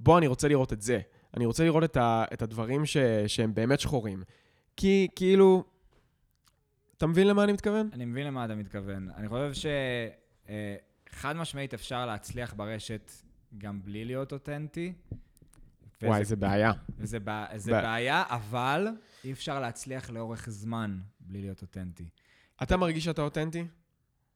בוא, 0.03 0.19
אני 0.19 0.27
רוצה 0.27 0.49
לראות 0.49 0.73
את 0.73 0.83
זה. 0.83 1.01
אני 1.37 1.47
רוצה 1.47 1.65
לראות 1.65 1.85
את, 1.85 1.97
ה, 1.97 2.25
את 2.33 2.43
הדברים 2.43 2.87
ש, 2.87 2.97
שהם 3.27 3.55
באמת 3.55 3.81
שחורים. 3.81 4.23
כי, 4.77 5.09
כאילו, 5.17 5.65
אתה 6.97 7.07
מבין 7.07 7.27
למה 7.27 7.45
אני 7.45 7.53
מתכוון? 7.53 7.89
אני 7.93 8.05
מבין 8.05 8.27
למה 8.27 8.45
אתה 8.45 8.55
מתכוון. 8.55 9.09
אני 9.17 9.29
חושב 9.29 9.71
שחד 11.11 11.37
משמעית 11.37 11.75
אפשר 11.75 12.07
להצליח 12.07 12.55
ברשת 12.55 13.11
גם 13.59 13.83
בלי 13.83 14.05
להיות 14.05 14.33
אותנטי. 14.33 14.93
וואי, 16.03 16.21
וזה- 16.21 16.29
זה 16.29 16.37
בעיה. 16.37 16.73
וזה, 16.99 17.21
בע... 17.21 17.47
זה 17.57 17.71
בעיה. 17.71 17.83
בעיה, 17.83 18.23
אבל 18.29 18.89
אי 19.25 19.33
אפשר 19.33 19.61
להצליח 19.61 20.11
לאורך 20.11 20.51
זמן 20.51 20.99
בלי 21.21 21.41
להיות 21.41 21.63
אותנטי. 21.63 22.09
אתה 22.63 22.77
מרגיש 22.77 23.05
שאתה 23.05 23.23
אותנטי? 23.23 23.65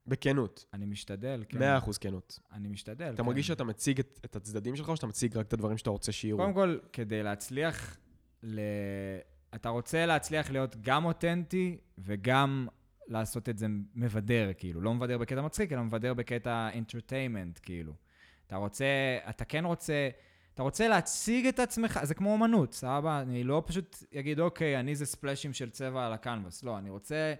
בכנות. 0.09 0.64
אני 0.72 0.86
משתדל, 0.86 1.44
כן. 1.48 1.78
100% 1.78 1.98
כנות. 2.00 2.38
אני 2.52 2.68
משתדל, 2.68 3.09
אתה 3.09 3.16
כן. 3.16 3.26
מרגיש 3.26 3.46
שאתה 3.46 3.64
מציג 3.64 3.98
את, 3.98 4.20
את 4.24 4.36
הצדדים 4.36 4.76
שלך, 4.76 4.88
או 4.88 4.96
שאתה 4.96 5.07
מציג 5.07 5.36
רק 5.36 5.46
את 5.46 5.52
הדברים 5.52 5.78
שאתה 5.78 5.90
רוצה 5.90 6.12
שיראו? 6.12 6.38
קודם 6.38 6.52
כל, 6.52 6.78
כדי 6.92 7.22
להצליח, 7.22 7.96
ל... 8.42 8.61
אתה 9.54 9.68
רוצה 9.68 10.07
להצליח 10.07 10.50
להיות 10.50 10.76
גם 10.80 11.04
אותנטי 11.04 11.76
וגם 11.98 12.68
לעשות 13.09 13.48
את 13.48 13.59
זה 13.59 13.66
מבדר, 13.94 14.50
כאילו. 14.59 14.80
לא 14.80 14.94
מבדר 14.94 15.18
בקטע 15.18 15.42
מצחיק, 15.42 15.72
אלא 15.72 15.82
מבדר 15.82 16.14
בקטע 16.14 16.68
אינטרטיימנט, 16.68 17.59
כאילו. 17.62 17.92
אתה 18.46 18.57
רוצה, 18.57 18.84
אתה 19.28 19.44
כן 19.44 19.64
רוצה, 19.64 20.09
אתה 20.54 20.62
רוצה 20.62 20.88
להציג 20.88 21.46
את 21.46 21.59
עצמך, 21.59 22.00
זה 22.02 22.14
כמו 22.14 22.32
אומנות, 22.32 22.74
סבבה? 22.74 23.20
אני 23.20 23.44
לא 23.44 23.62
פשוט 23.66 24.04
אגיד, 24.14 24.40
אוקיי, 24.40 24.80
אני 24.80 24.94
זה 24.94 25.07
ספלאשים 25.07 25.52
של 25.52 25.70
צבע 25.70 26.07
על 26.07 26.12
הקנבס. 26.12 26.62
לא, 26.62 26.78
אני 26.78 26.90
רוצה 26.90 27.34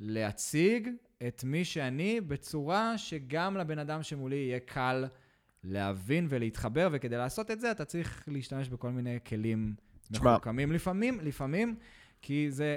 להציג 0.00 0.88
את 1.28 1.44
מי 1.44 1.64
שאני 1.64 2.20
בצורה 2.20 2.98
שגם 2.98 3.56
לבן 3.56 3.78
אדם 3.78 4.02
שמולי 4.02 4.36
יהיה 4.36 4.60
קל 4.60 5.04
להבין 5.64 6.26
ולהתחבר, 6.30 6.88
וכדי 6.92 7.16
לעשות 7.16 7.50
את 7.50 7.60
זה 7.60 7.70
אתה 7.70 7.84
צריך 7.84 8.24
להשתמש 8.28 8.68
בכל 8.68 8.90
מיני 8.90 9.18
כלים. 9.26 9.74
מחוכמים. 10.10 10.72
לפעמים, 10.72 11.20
לפעמים, 11.20 11.76
כי 12.22 12.50
זה... 12.50 12.76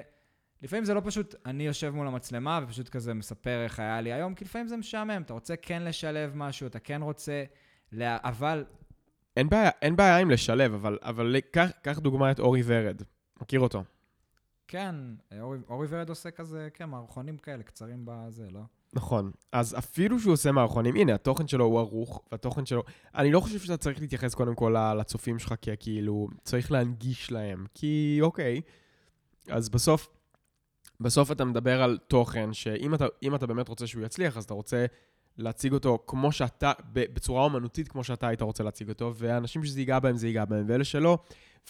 לפעמים 0.62 0.86
זה 0.86 0.94
לא 0.94 1.02
פשוט, 1.06 1.36
אני 1.46 1.64
יושב 1.68 1.90
מול 1.90 2.08
המצלמה 2.08 2.60
ופשוט 2.64 2.90
כזה 2.90 3.14
מספר 3.14 3.64
איך 3.64 3.80
היה 3.80 4.02
לי 4.02 4.14
היום, 4.14 4.36
כי 4.36 4.46
לפעמים 4.46 4.68
זה 4.68 4.78
משעמם, 4.78 5.22
אתה 5.22 5.34
רוצה 5.34 5.56
כן 5.56 5.84
לשלב 5.84 6.32
משהו, 6.36 6.68
אתה 6.68 6.80
כן 6.80 7.02
רוצה, 7.02 7.44
לה... 7.92 8.18
אבל 8.24 8.66
אין 9.38 9.50
בעיה, 9.50 9.70
אין 9.82 9.96
בעיה 9.96 10.18
עם 10.18 10.30
לשלב, 10.30 10.74
אבל, 10.74 10.98
אבל 11.02 11.36
קח, 11.52 11.70
קח 11.82 12.00
דוגמא 12.00 12.32
את 12.32 12.40
אורי 12.40 12.62
ורד. 12.66 13.02
מכיר 13.42 13.60
אותו. 13.60 13.84
כן, 14.72 14.96
אורי, 15.70 15.88
ורד 15.90 16.10
עושה 16.10 16.32
כזה, 16.32 16.70
כן, 16.74 16.90
מערכונים 16.90 17.38
כאלה 17.38 17.64
קצרים 17.64 18.02
בזה, 18.06 18.48
לא? 18.52 18.60
נכון. 18.94 19.32
אז 19.52 19.78
אפילו 19.78 20.20
שהוא 20.20 20.34
עושה 20.34 20.52
מערכונים, 20.52 20.96
הנה, 20.96 21.14
התוכן 21.14 21.48
שלו 21.48 21.66
הוא 21.66 21.80
ערוך, 21.80 22.22
והתוכן 22.32 22.66
שלו... 22.66 22.84
אני 23.16 23.32
לא 23.32 23.40
חושב 23.40 23.60
שאתה 23.60 23.78
צריך 23.78 24.02
להתייחס 24.02 24.34
קודם 24.34 24.56
כל 24.56 24.76
לצופים 25.00 25.40
שלך, 25.40 25.54
כי 25.62 25.72
כאילו, 25.80 26.28
צריך 26.44 26.72
להנגיש 26.72 27.32
להם. 27.32 27.66
כי, 27.74 28.20
אוקיי, 28.22 28.62
אז 29.50 29.70
בסוף, 29.70 30.10
בסוף 31.00 31.32
אתה 31.32 31.46
מדבר 31.46 31.82
על 31.82 31.98
תוכן, 32.08 32.54
שאם 32.54 32.96
אתה, 32.96 33.06
אתה 33.36 33.48
באמת 33.48 33.68
רוצה 33.68 33.88
שהוא 33.88 34.04
יצליח, 34.04 34.38
אז 34.38 34.44
אתה 34.44 34.54
רוצה 34.54 34.86
להציג 35.38 35.74
אותו 35.74 36.00
כמו 36.08 36.32
שאתה, 36.32 36.72
בצורה 36.94 37.44
אומנותית 37.44 37.88
כמו 37.88 38.04
שאתה 38.04 38.28
היית 38.28 38.42
רוצה 38.42 38.64
להציג 38.64 38.90
אותו, 38.90 39.14
והאנשים 39.16 39.64
שזה 39.64 39.80
ייגע 39.80 40.00
בהם, 40.00 40.18
זה 40.18 40.28
ייגע 40.28 40.46
בהם, 40.46 40.66
ואלה 40.68 40.84
שלא, 40.84 41.18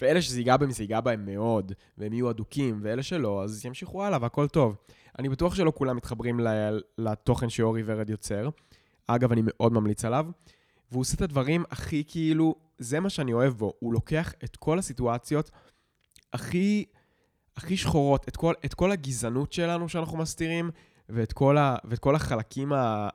ואלה 0.02 0.22
שזה 0.22 0.40
ייגע 0.40 0.58
בהם, 0.58 0.72
זה 0.72 0.84
ייגע 0.84 1.02
בהם 1.02 1.26
מאוד, 1.26 1.74
והם 1.98 2.14
יהיו 2.14 2.30
אדוקים, 2.30 2.80
ואלה 2.84 3.04
שלא, 3.04 3.44
אז 3.44 3.66
ימשיכו 3.66 4.04
הלאה 4.04 4.20
והכל 4.22 4.48
טוב. 4.48 4.76
אני 5.20 5.30
בטוח 5.30 5.56
שלא 5.56 5.74
כולם 5.76 5.96
מתחברים 5.96 6.40
לתוכן 6.98 7.50
שאורי 7.50 7.84
ורד 7.86 8.10
יוצר. 8.10 8.50
אגב, 9.08 9.32
אני 9.32 9.42
מאוד 9.46 9.74
ממליץ 9.74 10.06
עליו. 10.06 10.26
והוא 10.92 11.02
עושה 11.02 11.16
את 11.16 11.22
הדברים 11.22 11.64
הכי 11.72 12.04
כאילו, 12.08 12.56
זה 12.78 13.00
מה 13.00 13.10
שאני 13.10 13.34
אוהב 13.34 13.54
בו. 13.54 13.74
הוא 13.80 13.94
לוקח 13.94 14.34
את 14.44 14.56
כל 14.56 14.80
הסיטואציות 14.80 15.52
הכי, 16.34 16.86
הכי 17.58 17.78
שחורות, 17.78 18.28
את 18.28 18.36
כל, 18.36 18.54
את 18.66 18.74
כל 18.74 18.92
הגזענות 18.92 19.54
שלנו 19.54 19.90
שאנחנו 19.90 20.18
מסתירים, 20.18 20.72
ואת 21.10 21.34
כל, 21.34 21.58
ה, 21.58 21.76
ואת 21.84 22.00
כל 22.00 22.16
החלקים 22.16 22.74
ה, 22.74 23.10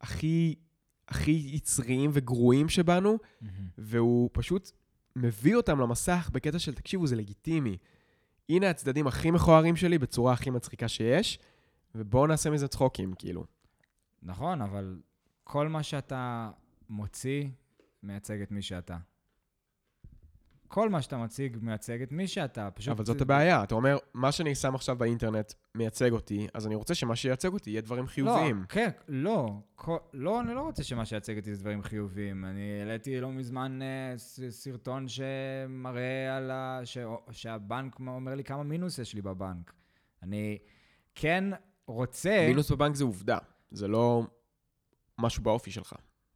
הכי, 0.00 0.54
הכי 1.08 1.48
יצריים 1.52 2.10
וגרועים 2.12 2.68
שבנו, 2.68 3.18
והוא 3.78 4.30
פשוט 4.32 4.70
מביא 5.22 5.56
אותם 5.56 5.80
למסך 5.80 6.30
בקטע 6.32 6.58
של, 6.58 6.74
תקשיבו, 6.74 7.06
זה 7.06 7.16
לגיטימי. 7.16 7.76
הנה 8.48 8.70
הצדדים 8.70 9.06
הכי 9.06 9.30
מכוערים 9.30 9.76
שלי 9.76 9.98
בצורה 9.98 10.32
הכי 10.32 10.50
מצחיקה 10.50 10.88
שיש, 10.88 11.38
ובואו 11.94 12.26
נעשה 12.26 12.50
מזה 12.50 12.68
צחוקים, 12.68 13.14
כאילו. 13.18 13.44
נכון, 14.22 14.62
אבל 14.62 15.00
כל 15.44 15.68
מה 15.68 15.82
שאתה 15.82 16.50
מוציא 16.88 17.48
מייצג 18.02 18.42
את 18.42 18.50
מי 18.50 18.62
שאתה. 18.62 18.96
כל 20.68 20.88
מה 20.88 21.02
שאתה 21.02 21.16
מציג 21.18 21.56
מייצג 21.60 22.02
את 22.02 22.12
מי 22.12 22.26
שאתה. 22.28 22.70
פשוט... 22.70 22.92
אבל 22.94 23.04
זאת 23.04 23.20
הבעיה, 23.20 23.62
אתה 23.62 23.74
אומר, 23.74 23.98
מה 24.14 24.32
שאני 24.32 24.54
שם 24.54 24.74
עכשיו 24.74 24.96
באינטרנט 24.98 25.52
מייצג 25.74 26.12
אותי, 26.12 26.46
אז 26.54 26.66
אני 26.66 26.74
רוצה 26.74 26.94
שמה 26.94 27.16
שייצג 27.16 27.52
אותי 27.52 27.70
יהיה 27.70 27.80
דברים 27.80 28.06
חיוביים. 28.06 28.60
לא, 28.60 28.66
כן, 28.68 28.90
לא. 29.08 29.60
כל, 29.74 29.96
לא, 30.12 30.40
אני 30.40 30.54
לא 30.54 30.60
רוצה 30.60 30.82
שמה 30.84 31.04
שיצג 31.06 31.36
אותי 31.38 31.54
זה 31.54 31.60
דברים 31.60 31.82
חיוביים. 31.82 32.44
אני 32.44 32.80
העליתי 32.80 33.20
לא 33.20 33.32
מזמן 33.32 33.78
אה, 33.82 34.14
סרטון 34.50 35.06
שמראה 35.08 36.36
על 36.36 36.50
ה... 36.50 36.80
ש, 36.84 36.98
שהבנק 37.30 37.98
אומר 38.00 38.34
לי 38.34 38.44
כמה 38.44 38.62
מינוס 38.62 38.98
יש 38.98 39.14
לי 39.14 39.22
בבנק. 39.22 39.72
אני 40.22 40.58
כן 41.14 41.44
רוצה... 41.86 42.44
מינוס 42.48 42.70
בבנק 42.70 42.94
זה 42.96 43.04
עובדה, 43.04 43.38
זה 43.70 43.88
לא 43.88 44.26
משהו 45.18 45.42
באופי 45.42 45.70
שלך. 45.70 45.94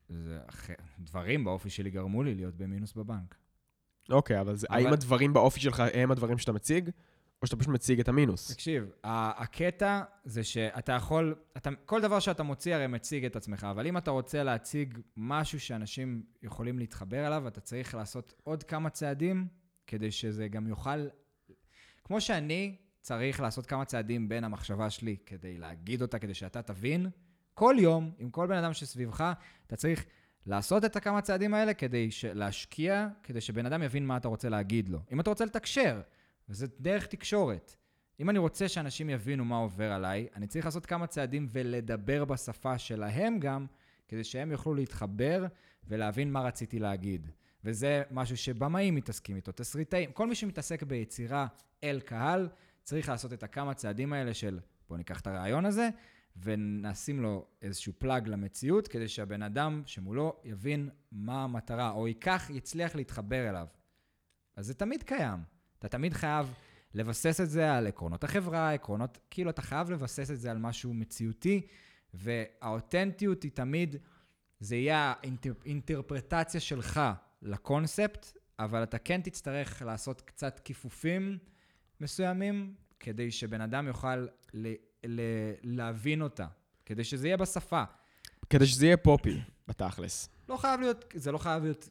זה, 0.09 0.39
אח- 0.49 0.71
דברים 0.99 1.45
באופי 1.45 1.71
שלי 1.71 1.91
גרמו 1.91 2.23
לי 2.23 2.35
להיות 2.35 2.57
במינוס 2.57 2.93
בבנק. 2.93 3.35
אוקיי, 4.11 4.41
אבל, 4.41 4.57
זה, 4.57 4.67
אבל- 4.71 4.79
האם 4.79 4.93
הדברים 4.93 5.33
באופי 5.33 5.61
שלך 5.61 5.83
הם 5.95 6.11
הדברים 6.11 6.39
שאתה 6.39 6.53
מציג, 6.53 6.91
או 7.43 7.47
שאתה 7.47 7.57
פשוט 7.57 7.73
מציג 7.73 8.01
את 8.01 8.09
המינוס? 8.09 8.53
תקשיב, 8.53 8.91
הקטע 9.05 10.03
זה 10.25 10.45
שאתה 10.45 10.93
יכול, 10.93 11.35
אתה, 11.57 11.71
כל 11.87 12.01
דבר 12.01 12.21
שאתה 12.21 12.43
מוציא 12.43 12.75
הרי 12.75 12.87
מציג 12.87 13.25
את 13.25 13.37
עצמך, 13.37 13.67
אבל 13.71 13.87
אם 13.87 13.97
אתה 13.97 14.11
רוצה 14.11 14.43
להציג 14.43 14.99
משהו 15.17 15.61
שאנשים 15.61 16.23
יכולים 16.43 16.79
להתחבר 16.79 17.27
אליו, 17.27 17.49
אתה 17.49 17.61
צריך 17.61 17.95
לעשות 17.95 18.35
עוד 18.45 18.63
כמה 18.63 18.91
צעדים 18.91 19.47
כדי 19.87 20.11
שזה 20.11 20.49
גם 20.49 20.67
יוכל... 20.67 21.07
כמו 22.05 22.21
שאני 22.21 22.77
צריך 23.01 23.41
לעשות 23.41 23.67
כמה 23.67 23.85
צעדים 23.85 24.29
בין 24.29 24.45
המחשבה 24.45 24.91
שלי 24.91 25.17
כדי 25.27 25.59
להגיד 25.59 26.03
אותה, 26.03 26.19
כדי 26.19 26.35
שאתה 26.35 26.63
תבין, 26.63 27.11
כל 27.55 27.75
יום, 27.79 28.11
עם 28.19 28.31
כל 28.31 28.47
בן 28.47 28.57
אדם 28.57 28.73
שסביבך, 28.73 29.33
אתה 29.67 29.77
צריך 29.77 30.05
לעשות 30.47 30.85
את 30.85 30.97
הכמה 30.97 31.21
צעדים 31.21 31.55
האלה 31.55 31.75
כדי 31.75 32.09
להשקיע, 32.35 33.09
כדי 33.23 33.41
שבן 33.41 33.67
אדם 33.67 33.83
יבין 33.83 34.07
מה 34.07 34.17
אתה 34.17 34.29
רוצה 34.29 34.49
להגיד 34.49 34.89
לו. 34.89 34.99
אם 35.13 35.21
אתה 35.21 35.31
רוצה 35.31 35.45
לתקשר, 35.45 36.01
וזה 36.49 36.67
דרך 36.81 37.07
תקשורת. 37.07 37.77
אם 38.21 38.31
אני 38.31 38.39
רוצה 38.39 38.69
שאנשים 38.69 39.11
יבינו 39.11 39.45
מה 39.45 39.57
עובר 39.57 39.93
עליי, 39.93 40.27
אני 40.37 40.47
צריך 40.47 40.65
לעשות 40.65 40.87
כמה 40.87 41.07
צעדים 41.07 41.47
ולדבר 41.51 42.25
בשפה 42.25 42.79
שלהם 42.79 43.39
גם, 43.39 43.67
כדי 44.09 44.25
שהם 44.25 44.51
יוכלו 44.51 44.75
להתחבר 44.75 45.47
ולהבין 45.89 46.33
מה 46.33 46.41
רציתי 46.41 46.79
להגיד. 46.79 47.29
וזה 47.65 48.03
משהו 48.11 48.37
שבמאים 48.37 48.95
מתעסקים 48.95 49.37
איתו, 49.37 49.53
תסריטאים, 49.53 50.13
כל 50.13 50.27
מי 50.27 50.35
שמתעסק 50.35 50.83
ביצירה 50.83 51.47
אל 51.85 52.01
קהל, 52.01 52.49
צריך 52.83 53.09
לעשות 53.09 53.33
את 53.33 53.43
הכמה 53.43 53.75
צעדים 53.75 54.13
האלה 54.13 54.35
של 54.35 54.61
בואו 54.89 54.99
ניקח 54.99 55.21
את 55.21 55.27
הרעיון 55.27 55.65
הזה 55.65 55.89
ונשים 56.37 57.21
לו 57.21 57.47
איזשהו 57.63 57.93
פלאג 57.99 58.29
למציאות, 58.29 58.89
כדי 58.89 59.09
שהבן 59.09 59.43
אדם 59.43 59.83
שמולו 59.87 60.41
יבין 60.45 60.91
מה 61.13 61.45
המטרה, 61.45 61.91
או 61.91 62.09
ייקח, 62.09 62.51
יצליח 62.51 62.95
להתחבר 62.95 63.49
אליו. 63.49 63.67
אז 64.57 64.67
זה 64.67 64.75
תמיד 64.75 65.03
קיים. 65.03 65.39
אתה 65.79 65.89
תמיד 65.89 66.13
חייב 66.13 66.55
לבסס 66.95 67.41
את 67.41 67.51
זה 67.51 67.75
על 67.75 67.87
עקרונות 67.87 68.25
החברה, 68.25 68.73
עקרונות, 68.73 69.19
כאילו 69.31 69.51
אתה 69.51 69.63
חייב 69.63 69.91
לבסס 69.91 70.31
את 70.31 70.41
זה 70.41 70.51
על 70.51 70.59
משהו 70.59 70.95
מציאותי, 70.95 71.67
והאותנטיות 72.15 73.43
היא 73.43 73.51
תמיד, 73.55 73.97
זה 74.61 74.77
יהיה 74.77 75.15
האינטרפרטציה 75.23 76.61
שלך 76.61 77.01
לקונספט, 77.43 78.39
אבל 78.59 78.83
אתה 78.83 78.99
כן 78.99 79.21
תצטרך 79.21 79.83
לעשות 79.83 80.21
קצת 80.21 80.61
כיפופים 80.65 81.39
מסוימים, 82.01 82.75
כדי 83.01 83.31
שבן 83.31 83.61
אדם 83.61 83.87
יוכל 83.87 84.27
ל- 85.05 85.53
להבין 85.63 86.23
אותה, 86.23 86.47
כדי 86.87 87.05
שזה 87.05 87.29
יהיה 87.29 87.37
בשפה. 87.37 87.83
כדי 88.51 88.67
שזה 88.67 88.87
יהיה 88.87 88.97
פופי, 88.97 89.41
בתכלס. 89.69 90.29
לא 90.49 90.57
חייב 90.57 90.81
להיות, 90.81 91.05
זה 91.15 91.33
לא 91.33 91.39
חייב 91.39 91.63
להיות 91.63 91.89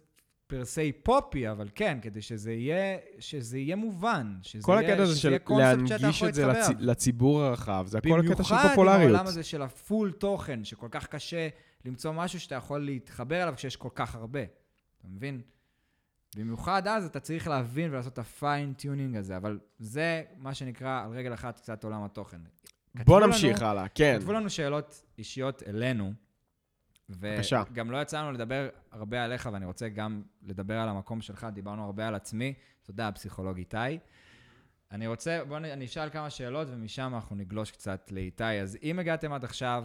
פר 0.47 0.65
סי 0.65 0.91
פופי, 0.91 1.49
אבל 1.51 1.69
כן, 1.75 1.97
כדי 2.01 2.21
שזה 2.21 2.53
יהיה, 2.53 2.97
שזה 3.19 3.57
יהיה 3.57 3.75
מובן. 3.75 4.37
שזה 4.41 4.63
כל 4.63 4.77
יהיה, 4.81 4.93
הקטע 4.93 5.03
הזה 5.03 5.19
של 5.19 5.37
להנגיש 5.49 6.23
את 6.23 6.33
זה 6.33 6.45
לצ... 6.45 6.67
לציבור 6.79 7.41
הרחב, 7.41 7.85
זה 7.87 7.97
הכל 7.97 8.19
הקטע 8.19 8.43
של 8.43 8.55
במיוחד 8.55 8.63
עם 8.63 8.69
פופולריות. 8.69 9.01
העולם 9.01 9.27
הזה 9.27 9.43
של 9.43 9.61
ה 9.61 9.71
full 9.71 10.11
תוכן, 10.11 10.63
שכל 10.63 10.87
כך 10.91 11.07
קשה 11.07 11.47
למצוא 11.85 12.11
משהו 12.11 12.39
שאתה 12.39 12.55
יכול 12.55 12.85
להתחבר 12.85 13.43
אליו 13.43 13.53
כשיש 13.57 13.75
כל 13.75 13.89
כך 13.95 14.15
הרבה. 14.15 14.43
אתה 14.99 15.07
מבין? 15.07 15.41
במיוחד 16.35 16.87
אז 16.87 17.05
אתה 17.05 17.19
צריך 17.19 17.47
להבין 17.47 17.91
ולעשות 17.91 18.13
את 18.13 18.19
ה 18.19 18.27
fine-tuning 18.27 19.15
הזה, 19.15 19.37
אבל 19.37 19.59
זה 19.79 20.23
מה 20.37 20.53
שנקרא 20.53 21.03
על 21.03 21.11
רגל 21.11 21.33
אחת 21.33 21.59
קצת 21.59 21.83
עולם 21.83 22.03
התוכן. 22.03 22.37
בוא 22.95 23.19
נמשיך 23.19 23.61
הלאה, 23.61 23.87
כן. 23.87 24.15
כתבו 24.19 24.33
לנו 24.33 24.49
שאלות 24.49 25.03
אישיות 25.17 25.63
אלינו, 25.67 26.13
בבקשה. 27.09 27.63
וגם 27.71 27.91
לא 27.91 28.01
יצא 28.01 28.21
לנו 28.21 28.31
לדבר 28.31 28.69
הרבה 28.91 29.23
עליך, 29.23 29.49
ואני 29.53 29.65
רוצה 29.65 29.89
גם 29.89 30.21
לדבר 30.43 30.77
על 30.77 30.89
המקום 30.89 31.21
שלך, 31.21 31.47
דיברנו 31.53 31.85
הרבה 31.85 32.07
על 32.07 32.15
עצמי. 32.15 32.53
תודה, 32.83 33.07
הפסיכולוג 33.07 33.57
איתי. 33.57 33.77
אני 34.91 35.07
רוצה, 35.07 35.39
בואו 35.47 35.57
אני 35.57 35.85
אשאל 35.85 36.09
כמה 36.09 36.29
שאלות, 36.29 36.67
ומשם 36.71 37.11
אנחנו 37.15 37.35
נגלוש 37.35 37.71
קצת 37.71 38.11
לאיתי. 38.11 38.43
אז 38.43 38.77
אם 38.83 38.99
הגעתם 38.99 39.33
עד 39.33 39.43
עכשיו, 39.43 39.83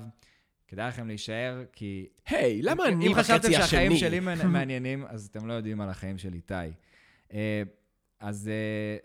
כדאי 0.69 0.89
לכם 0.89 1.07
להישאר, 1.07 1.65
כי... 1.73 2.07
היי, 2.27 2.63
למה 2.63 2.89
אני 2.89 3.07
אם 3.07 3.15
חשבתם 3.15 3.39
בחצי 3.39 3.53
שהחיים 3.53 3.93
השני? 3.93 4.21
שלי 4.21 4.21
מעניינים, 4.53 5.05
אז 5.07 5.27
אתם 5.27 5.47
לא 5.47 5.53
יודעים 5.53 5.81
על 5.81 5.89
החיים 5.89 6.19
של 6.19 6.35
איתי. 6.35 6.55
אה, 7.33 7.63
אז 8.21 8.49
אה, 8.49 8.97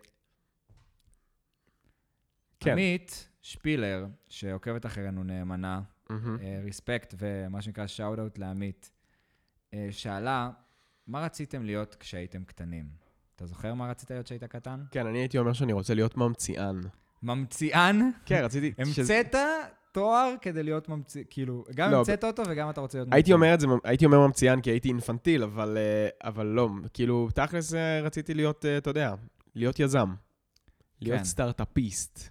כן. 2.64 2.72
עמית 2.72 3.30
שפילר, 3.42 4.06
שעוקבת 4.30 4.86
אחרינו 4.86 5.24
נאמנה. 5.24 5.82
ריספקט 6.64 7.14
ומה 7.18 7.62
שנקרא 7.62 7.88
שאוט-אוט 7.88 8.38
לעמית, 8.38 8.92
אה, 9.74 9.88
שאלה, 9.92 10.50
מה 11.08 11.22
רציתם 11.26 11.64
להיות 11.64 11.96
כשהייתם 12.00 12.44
קטנים? 12.44 12.86
אתה 13.36 13.46
זוכר 13.46 13.74
מה 13.74 13.90
רצית 13.90 14.12
להיות 14.12 14.26
כשהיית 14.26 14.44
קטן? 14.44 14.84
כן, 14.92 15.08
אני 15.08 15.20
הייתי 15.20 15.38
אומר 15.38 15.54
שאני 15.54 15.74
רוצה 15.74 15.94
להיות 15.94 16.18
ממציאן. 16.18 16.82
ממציאן? 17.24 18.10
כן, 18.26 18.42
רציתי... 18.44 18.72
המצאת 18.78 19.36
תואר 19.92 20.34
כדי 20.42 20.64
להיות 20.64 20.90
ממציא, 20.90 21.24
כאילו, 21.30 21.66
גם 21.76 21.92
לא, 21.92 21.98
המצאת 21.98 22.24
אותו 22.24 22.44
וגם 22.50 22.70
אתה 22.70 22.82
רוצה 22.82 22.98
להיות 22.98 23.08
ממציאן. 23.08 23.18
הייתי 23.18 23.34
אומר 23.34 23.54
את 23.54 23.60
זה, 23.60 23.68
הייתי 23.84 24.06
אומר 24.06 24.28
ממציאן 24.28 24.62
כי 24.62 24.70
הייתי 24.70 24.90
אינפנטיל, 24.90 25.44
אבל, 25.44 25.78
אה, 25.78 26.30
אבל 26.30 26.46
לא, 26.46 26.70
כאילו, 26.94 27.30
תכלס 27.36 27.74
אה, 27.74 28.02
רציתי 28.02 28.34
להיות, 28.34 28.66
אה, 28.66 28.78
אתה 28.78 28.90
יודע, 28.90 29.14
להיות 29.56 29.80
יזם. 29.80 30.14
להיות 31.02 31.18
כן. 31.18 31.24
סטארט-אפיסט. 31.24 32.30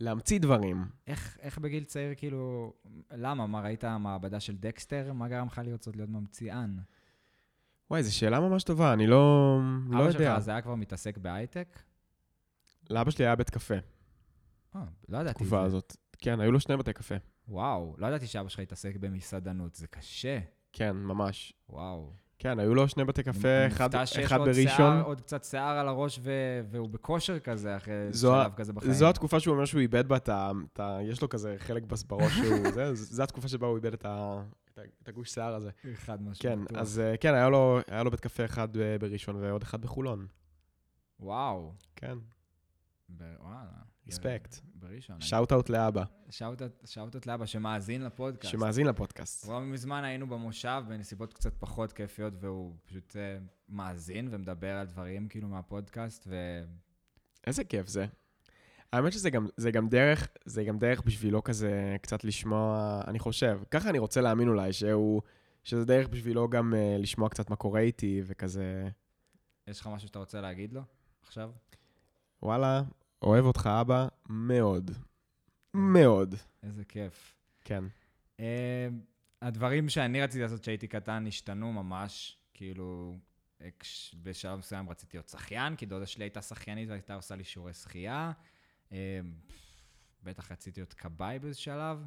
להמציא 0.00 0.38
דברים. 0.40 0.84
איך, 1.06 1.38
איך 1.40 1.58
בגיל 1.58 1.84
צעיר, 1.84 2.14
כאילו, 2.16 2.72
למה? 3.12 3.46
מה, 3.46 3.60
ראית 3.60 3.84
מעבדה 3.84 4.40
של 4.40 4.56
דקסטר? 4.56 5.12
מה 5.12 5.28
גרם 5.28 5.46
לך 5.46 5.60
לרצות 5.64 5.96
להיות 5.96 6.10
ממציאן? 6.10 6.76
וואי, 7.90 8.02
זו 8.02 8.16
שאלה 8.16 8.40
ממש 8.40 8.64
טובה, 8.64 8.92
אני 8.92 9.06
לא, 9.06 9.58
לא 9.90 9.98
אבא 9.98 10.06
יודע. 10.06 10.18
שלך 10.18 10.36
אז 10.36 10.48
היה 10.48 10.60
כבר 10.60 10.74
מתעסק 10.74 11.18
בהייטק? 11.18 11.78
לאבא 12.90 13.10
שלי 13.10 13.24
היה 13.24 13.36
בית 13.36 13.50
קפה. 13.50 13.74
אה, 14.76 14.84
לא 15.08 15.18
ידעתי 15.18 15.34
בתקופה 15.34 15.60
זה. 15.60 15.66
הזאת. 15.66 15.96
כן, 16.18 16.40
היו 16.40 16.52
לו 16.52 16.60
שני 16.60 16.76
בתי 16.76 16.92
קפה. 16.92 17.14
וואו, 17.48 17.94
לא 17.98 18.06
ידעתי 18.06 18.26
שאבא 18.26 18.48
שלך 18.48 18.60
התעסק 18.60 18.96
במסעדנות, 18.96 19.74
זה 19.74 19.86
קשה. 19.86 20.38
כן, 20.72 20.96
ממש. 20.96 21.52
וואו. 21.68 22.12
כן, 22.38 22.58
היו 22.58 22.74
לו 22.74 22.88
שני 22.88 23.04
בתי 23.04 23.22
קפה, 23.22 23.66
אחד 23.66 23.94
אחד 23.94 24.38
בראשון. 24.38 24.64
שיער, 24.76 25.02
עוד 25.02 25.20
קצת 25.20 25.44
שיער 25.44 25.78
על 25.78 25.88
הראש 25.88 26.20
ו- 26.22 26.30
והוא 26.70 26.88
בכושר 26.88 27.38
כזה, 27.38 27.76
אחרי 27.76 27.94
זו 28.10 28.32
שלב 28.42 28.52
כזה 28.56 28.72
בחיים. 28.72 28.92
זו 28.92 29.08
התקופה 29.08 29.40
שהוא 29.40 29.54
אומר 29.54 29.64
שהוא 29.64 29.80
איבד 29.80 30.08
בה 30.08 30.16
את 30.16 30.28
ה... 30.28 30.50
את 30.72 30.80
ה- 30.80 30.98
יש 31.02 31.22
לו 31.22 31.28
כזה 31.28 31.54
חלק 31.58 31.82
בראש 32.08 32.32
שהוא... 32.32 32.70
זה, 32.74 32.94
זו 32.94 33.22
התקופה 33.22 33.48
שבה 33.48 33.66
הוא 33.66 33.76
איבד 33.76 33.92
את 33.92 34.04
ה- 34.04 34.42
את 35.02 35.08
הגוש 35.08 35.30
שיער 35.30 35.54
הזה. 35.54 35.70
חד 35.94 36.22
משמעית. 36.22 36.42
כן, 36.58 36.64
בטוח. 36.64 36.78
אז 36.78 36.98
אה, 36.98 37.16
כן, 37.16 37.34
היה 37.34 37.48
לו 37.48 37.78
היה 37.88 38.02
לו 38.02 38.10
בית 38.10 38.20
קפה 38.20 38.44
אחד 38.44 38.76
אה, 38.76 38.96
בראשון 39.00 39.36
ועוד 39.36 39.62
אחד 39.62 39.80
בחולון. 39.80 40.26
וואו. 41.20 41.72
כן, 41.96 42.18
וואלה. 43.40 43.95
Respect. 44.08 44.60
בראשון. 44.74 45.20
שאוט 45.20 45.52
אאוט 45.52 45.68
לאבא, 45.68 46.04
שאוטות 46.84 47.26
לאבא 47.26 47.46
שמאזין 47.46 48.04
לפודקאסט. 48.04 48.52
שמאזין 48.52 48.86
לפודקאסט. 48.86 49.48
לא 49.48 49.60
מזמן 49.60 50.04
היינו 50.04 50.26
במושב 50.26 50.82
בנסיבות 50.88 51.32
קצת 51.34 51.52
פחות 51.58 51.92
כיפיות, 51.92 52.34
והוא 52.40 52.74
פשוט 52.84 53.16
אה, 53.16 53.38
מאזין 53.68 54.28
ומדבר 54.30 54.76
על 54.76 54.86
דברים 54.86 55.28
כאילו 55.28 55.48
מהפודקאסט, 55.48 56.26
ו... 56.28 56.62
איזה 57.46 57.64
כיף 57.64 57.88
זה. 57.88 58.06
האמת 58.92 59.12
שזה 59.12 59.30
גם, 59.30 59.46
זה 59.56 59.70
גם 59.70 59.88
דרך, 59.88 60.28
זה 60.44 60.64
גם 60.64 60.78
דרך 60.78 61.02
בשבילו 61.02 61.44
כזה 61.44 61.96
קצת 62.02 62.24
לשמוע, 62.24 63.00
אני 63.06 63.18
חושב, 63.18 63.60
ככה 63.70 63.90
אני 63.90 63.98
רוצה 63.98 64.20
להאמין 64.20 64.48
אולי, 64.48 64.72
שהוא, 64.72 65.22
שזה 65.64 65.84
דרך 65.84 66.08
בשבילו 66.08 66.48
גם 66.48 66.74
uh, 66.74 67.02
לשמוע 67.02 67.28
קצת 67.28 67.50
מה 67.50 67.56
קורה 67.56 67.80
איתי, 67.80 68.22
וכזה, 68.26 68.88
יש 69.66 69.80
לך 69.80 69.86
משהו 69.86 70.08
שאתה 70.08 70.18
רוצה 70.18 70.40
להגיד 70.40 70.72
לו 70.72 70.82
עכשיו? 71.22 71.50
וואלה, 72.42 72.82
אוהב 73.22 73.44
אותך 73.44 73.68
אבא, 73.80 74.08
מאוד. 74.28 74.90
מאוד. 75.74 76.34
איזה 76.62 76.84
כיף. 76.84 77.34
כן. 77.64 77.84
Uh, 78.36 78.40
הדברים 79.42 79.88
שאני 79.88 80.22
רציתי 80.22 80.42
לעשות 80.42 80.60
כשהייתי 80.60 80.88
קטן 80.88 81.26
השתנו 81.26 81.72
ממש, 81.72 82.38
כאילו, 82.54 83.16
בשלב 84.22 84.58
מסוים 84.58 84.90
רציתי 84.90 85.16
להיות 85.16 85.28
שחיין, 85.28 85.76
כי 85.76 85.86
דודה 85.86 86.06
שלי 86.06 86.24
הייתה 86.24 86.42
שחיינית 86.42 86.88
והייתה 86.88 87.14
עושה 87.14 87.36
לי 87.36 87.44
שיעורי 87.44 87.74
שחייה. 87.74 88.32
Uh, 88.88 88.92
בטח 90.22 90.52
רציתי 90.52 90.80
להיות 90.80 90.94
כבאי 90.94 91.38
באיזה 91.38 91.58
שלב. 91.58 92.06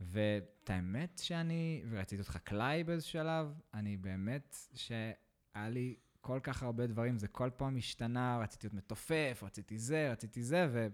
ואת 0.00 0.70
האמת 0.70 1.20
שאני, 1.24 1.82
ורציתי 1.90 2.16
להיות 2.16 2.28
חקלאי 2.28 2.84
באיזה 2.84 3.06
שלב, 3.06 3.60
אני 3.74 3.96
באמת, 3.96 4.56
שהיה 4.74 5.68
לי 5.68 5.96
כל 6.20 6.40
כך 6.42 6.62
הרבה 6.62 6.86
דברים, 6.86 7.18
זה 7.18 7.28
כל 7.28 7.50
פעם 7.56 7.76
השתנה, 7.76 8.38
רציתי 8.42 8.66
להיות 8.66 8.74
מתופף, 8.74 9.42
רציתי 9.46 9.78
זה, 9.78 10.12
רציתי 10.12 10.42
זה, 10.42 10.88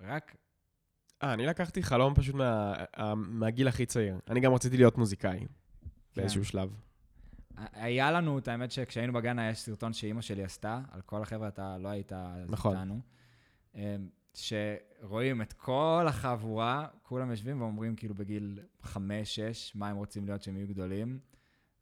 ורק 0.00 0.36
אה, 1.22 1.32
אני 1.32 1.46
לקחתי 1.46 1.82
חלום 1.82 2.14
פשוט 2.14 2.34
מה, 2.34 2.74
מהגיל 3.16 3.68
הכי 3.68 3.86
צעיר. 3.86 4.18
אני 4.28 4.40
גם 4.40 4.54
רציתי 4.54 4.76
להיות 4.76 4.98
מוזיקאי 4.98 5.46
באיזשהו 6.16 6.44
שלב. 6.44 6.70
היה 7.56 8.10
לנו, 8.10 8.38
את 8.38 8.48
האמת 8.48 8.70
שכשהיינו 8.70 9.12
בגן 9.12 9.38
היה 9.38 9.54
סרטון 9.54 9.92
שאימא 9.92 10.20
שלי 10.20 10.44
עשתה, 10.44 10.80
על 10.90 11.00
כל 11.00 11.22
החבר'ה, 11.22 11.48
אתה 11.48 11.78
לא 11.78 11.88
היית 11.88 12.12
נכון. 12.48 12.76
איתנו, 12.76 13.00
אמ, 13.74 14.08
שרואים 14.34 15.42
את 15.42 15.52
כל 15.52 16.04
החבורה, 16.08 16.88
כולם 17.02 17.30
יושבים 17.30 17.60
ואומרים 17.60 17.96
כאילו 17.96 18.14
בגיל 18.14 18.58
חמש, 18.82 19.34
שש, 19.34 19.76
מה 19.76 19.88
הם 19.88 19.96
רוצים 19.96 20.26
להיות 20.26 20.40
כשהם 20.40 20.56
יהיו 20.56 20.68
גדולים, 20.68 21.18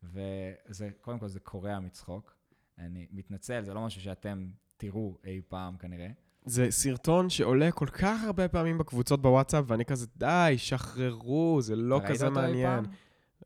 וזה, 0.02 0.90
קודם 1.00 1.18
כל 1.18 1.28
זה 1.28 1.40
קורע 1.40 1.80
מצחוק. 1.80 2.41
אני 2.78 3.06
מתנצל, 3.12 3.62
זה 3.64 3.74
לא 3.74 3.80
משהו 3.86 4.00
שאתם 4.00 4.46
תראו 4.76 5.16
אי 5.24 5.40
פעם 5.48 5.76
כנראה. 5.76 6.08
זה 6.44 6.66
סרטון 6.70 7.30
שעולה 7.30 7.70
כל 7.70 7.86
כך 7.86 8.24
הרבה 8.24 8.48
פעמים 8.48 8.78
בקבוצות 8.78 9.22
בוואטסאפ, 9.22 9.64
ואני 9.66 9.84
כזה, 9.84 10.06
די, 10.16 10.54
שחררו, 10.56 11.58
זה 11.62 11.76
לא 11.76 12.00
כזה 12.08 12.30
מעניין. 12.30 12.84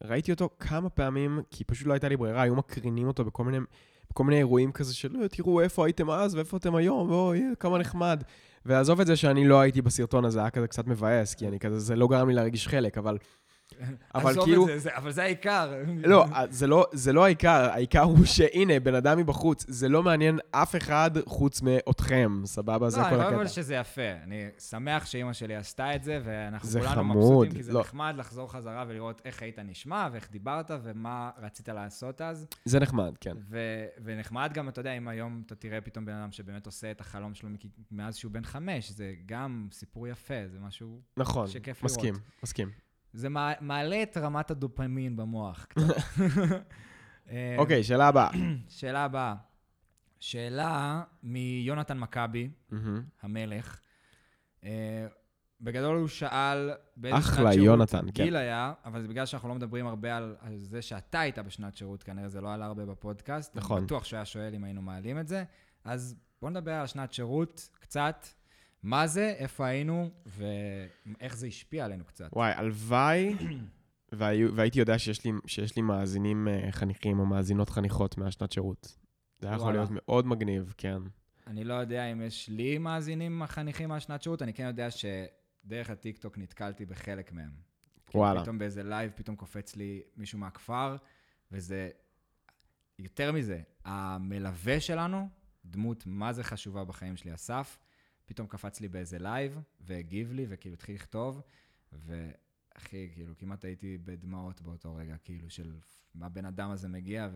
ראיתי 0.02 0.32
אותו 0.32 0.50
כמה 0.58 0.88
פעמים, 0.88 1.40
כי 1.50 1.64
פשוט 1.64 1.86
לא 1.86 1.92
הייתה 1.92 2.08
לי 2.08 2.16
ברירה, 2.16 2.42
היו 2.42 2.54
מקרינים 2.54 3.08
אותו 3.08 3.24
בכל 3.24 3.44
מיני, 3.44 3.58
בכל 4.10 4.24
מיני 4.24 4.38
אירועים 4.38 4.72
כזה 4.72 4.94
של, 4.94 5.16
"אה, 5.22 5.28
תראו 5.28 5.60
איפה 5.60 5.86
הייתם 5.86 6.10
אז 6.10 6.34
ואיפה 6.34 6.56
אתם 6.56 6.74
היום, 6.74 7.10
ואוי, 7.10 7.44
כמה 7.60 7.78
נחמד. 7.78 8.22
ועזוב 8.66 9.00
את 9.00 9.06
זה 9.06 9.16
שאני 9.16 9.48
לא 9.48 9.60
הייתי 9.60 9.82
בסרטון 9.82 10.24
הזה, 10.24 10.40
היה 10.40 10.50
כזה 10.50 10.66
קצת 10.68 10.86
מבאס, 10.86 11.34
כי 11.34 11.48
אני 11.48 11.58
כזה, 11.58 11.78
זה 11.78 11.96
לא 11.96 12.08
גרם 12.08 12.28
לי 12.28 12.34
להרגיש 12.34 12.68
חלק, 12.68 12.98
אבל... 12.98 13.18
אבל 14.14 14.34
כאילו... 14.44 14.66
זה, 14.66 14.78
זה- 14.78 14.96
אבל 14.96 15.12
זה 15.12 15.22
העיקר. 15.22 15.82
לא, 16.04 16.24
זה 16.50 16.66
לא, 16.66 16.86
זה 16.92 17.12
לא 17.12 17.24
העיקר, 17.24 17.68
העיקר 17.72 18.02
הוא 18.02 18.24
שהנה, 18.24 18.80
בן 18.80 18.94
אדם 18.94 19.18
מבחוץ, 19.18 19.64
זה 19.68 19.88
לא 19.88 20.02
מעניין 20.02 20.38
אף 20.50 20.76
אחד 20.76 21.10
חוץ 21.26 21.62
מאתכם, 21.62 22.42
סבבה? 22.44 22.90
זה 22.90 23.00
לא, 23.00 23.08
כל 23.08 23.14
אני 23.14 23.24
חושב 23.24 23.36
הקטע. 23.40 23.48
שזה 23.48 23.74
יפה. 23.74 24.12
אני 24.22 24.44
שמח 24.58 25.06
שאימא 25.06 25.32
שלי 25.32 25.56
עשתה 25.56 25.94
את 25.94 26.04
זה, 26.04 26.20
ואנחנו 26.24 26.68
זה 26.68 26.80
כולנו 26.80 26.94
חמוד, 26.94 27.16
מבסוטים, 27.16 27.52
כי 27.52 27.62
זה 27.62 27.72
לא. 27.72 27.80
נחמד 27.80 28.14
לחזור 28.18 28.52
חזרה 28.52 28.84
ולראות 28.88 29.22
איך 29.24 29.42
היית 29.42 29.58
נשמע, 29.58 30.08
ואיך 30.12 30.30
דיברת, 30.30 30.70
ומה 30.82 31.30
רצית 31.42 31.68
לעשות 31.68 32.20
אז. 32.20 32.46
זה 32.64 32.80
נחמד, 32.80 33.12
כן. 33.20 33.36
ו- 33.50 33.86
ונחמד 34.04 34.50
גם, 34.54 34.68
אתה 34.68 34.80
יודע, 34.80 34.92
אם 34.92 35.08
היום 35.08 35.42
אתה 35.46 35.54
תראה 35.54 35.80
פתאום 35.80 36.04
בן 36.04 36.12
אדם 36.14 36.32
שבאמת 36.32 36.66
עושה 36.66 36.90
את 36.90 37.00
החלום 37.00 37.34
שלו 37.34 37.48
מאז 37.90 38.16
שהוא 38.16 38.32
בן 38.32 38.44
חמש, 38.44 38.90
זה 38.90 39.14
גם 39.26 39.68
סיפור 39.72 40.08
יפה, 40.08 40.34
זה 40.48 40.58
משהו... 40.60 41.00
נכון, 41.16 41.46
שכיף 41.46 41.82
מסכים, 41.82 42.14
לראות. 42.14 42.26
מסכים. 42.42 42.85
זה 43.16 43.28
מע- 43.28 43.60
מעלה 43.60 44.02
את 44.02 44.16
רמת 44.16 44.50
הדופמין 44.50 45.16
במוח. 45.16 45.66
אה, 47.30 47.54
אוקיי, 47.58 47.84
שאלה 47.84 48.08
הבאה. 48.08 48.30
שאלה 48.78 49.04
הבאה. 49.04 49.34
שאלה 50.20 51.02
מיונתן 51.22 51.98
מכבי. 51.98 52.50
המלך. 53.22 53.80
אה, 54.64 55.06
בגדול 55.60 55.96
הוא 55.96 56.08
שאל 56.08 56.70
באיזה 56.96 57.22
שנת 57.26 57.34
שירות 57.34 57.54
יונתן, 57.54 58.06
כן. 58.14 58.24
גיל 58.24 58.36
היה, 58.36 58.72
אבל 58.84 59.02
זה 59.02 59.08
בגלל 59.08 59.26
שאנחנו 59.26 59.48
לא 59.48 59.54
מדברים 59.54 59.86
הרבה 59.86 60.16
על, 60.16 60.36
על 60.40 60.58
זה 60.58 60.82
שאתה 60.82 61.20
היית 61.20 61.38
בשנת 61.38 61.76
שירות, 61.76 62.02
כנראה 62.02 62.28
זה 62.28 62.40
לא 62.40 62.52
עלה 62.54 62.66
הרבה 62.66 62.86
בפודקאסט. 62.86 63.56
נכון. 63.56 63.76
אני 63.76 63.86
בטוח 63.86 64.04
שהוא 64.04 64.16
היה 64.16 64.24
שואל 64.24 64.54
אם 64.54 64.64
היינו 64.64 64.82
מעלים 64.82 65.18
את 65.18 65.28
זה. 65.28 65.44
אז 65.84 66.16
בואו 66.40 66.50
נדבר 66.50 66.72
על 66.72 66.86
שנת 66.86 67.12
שירות 67.12 67.68
קצת. 67.80 68.26
מה 68.86 69.06
זה, 69.06 69.34
איפה 69.38 69.66
היינו, 69.66 70.10
ואיך 70.26 71.36
זה 71.36 71.46
השפיע 71.46 71.84
עלינו 71.84 72.04
קצת. 72.04 72.28
וואי, 72.32 72.52
הלוואי, 72.52 73.34
והייתי 74.54 74.78
יודע 74.78 74.98
שיש 74.98 75.24
לי, 75.24 75.32
שיש 75.46 75.76
לי 75.76 75.82
מאזינים 75.82 76.48
אה, 76.48 76.72
חניכים 76.72 77.18
או 77.18 77.26
מאזינות 77.26 77.70
חניכות 77.70 78.18
מהשנת 78.18 78.52
שירות. 78.52 78.98
זה 79.38 79.48
היה 79.48 79.56
יכול. 79.56 79.72
להיות 79.72 79.88
מאוד 79.92 80.26
מגניב, 80.26 80.74
כן. 80.76 80.98
אני 81.46 81.64
לא 81.64 81.74
יודע 81.74 82.04
אם 82.04 82.22
יש 82.22 82.48
לי 82.48 82.78
מאזינים 82.78 83.42
חניכים 83.46 83.88
מהשנת 83.88 84.22
שירות, 84.22 84.42
אני 84.42 84.54
כן 84.54 84.66
יודע 84.66 84.88
שדרך 84.90 85.90
הטיקטוק 85.90 86.38
נתקלתי 86.38 86.86
בחלק 86.86 87.32
מהם. 87.32 87.50
כאילו, 88.06 88.24
וואלה. 88.24 88.42
פתאום 88.42 88.58
באיזה 88.58 88.82
לייב, 88.82 89.12
פתאום 89.14 89.36
קופץ 89.36 89.76
לי 89.76 90.02
מישהו 90.16 90.38
מהכפר, 90.38 90.96
וזה... 91.52 91.90
יותר 92.98 93.32
מזה, 93.32 93.60
המלווה 93.84 94.80
שלנו, 94.80 95.28
דמות 95.64 96.02
מה 96.06 96.32
זה 96.32 96.44
חשובה 96.44 96.84
בחיים 96.84 97.16
שלי, 97.16 97.34
אסף, 97.34 97.78
פתאום 98.26 98.46
קפץ 98.46 98.80
לי 98.80 98.88
באיזה 98.88 99.18
לייב, 99.18 99.60
והגיב 99.80 100.32
לי, 100.32 100.46
וכאילו 100.48 100.74
התחיל 100.74 100.94
לכתוב, 100.94 101.42
ואחי, 101.92 103.10
כאילו, 103.12 103.34
כמעט 103.38 103.64
הייתי 103.64 103.98
בדמעות 103.98 104.60
באותו 104.60 104.94
רגע, 104.94 105.16
כאילו, 105.24 105.50
של 105.50 105.76
מה 106.14 106.26
הבן 106.26 106.44
אדם 106.44 106.70
הזה 106.70 106.88
מגיע, 106.88 107.28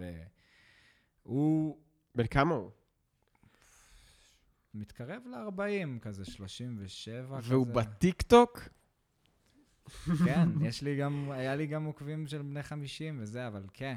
והוא 1.24 1.78
בן 2.14 2.26
כמה 2.26 2.54
הוא? 2.54 2.70
מתקרב 4.74 5.22
ל-40, 5.26 6.00
כזה 6.00 6.24
37 6.24 7.38
כזה. 7.38 7.54
והוא 7.54 7.66
בטיקטוק? 7.66 8.60
כן, 10.24 10.48
יש 10.66 10.82
לי 10.82 10.96
גם, 10.96 11.30
היה 11.30 11.56
לי 11.56 11.66
גם 11.66 11.84
עוקבים 11.84 12.26
של 12.26 12.42
בני 12.42 12.62
50 12.62 13.18
וזה, 13.20 13.46
אבל 13.46 13.66
כן. 13.72 13.96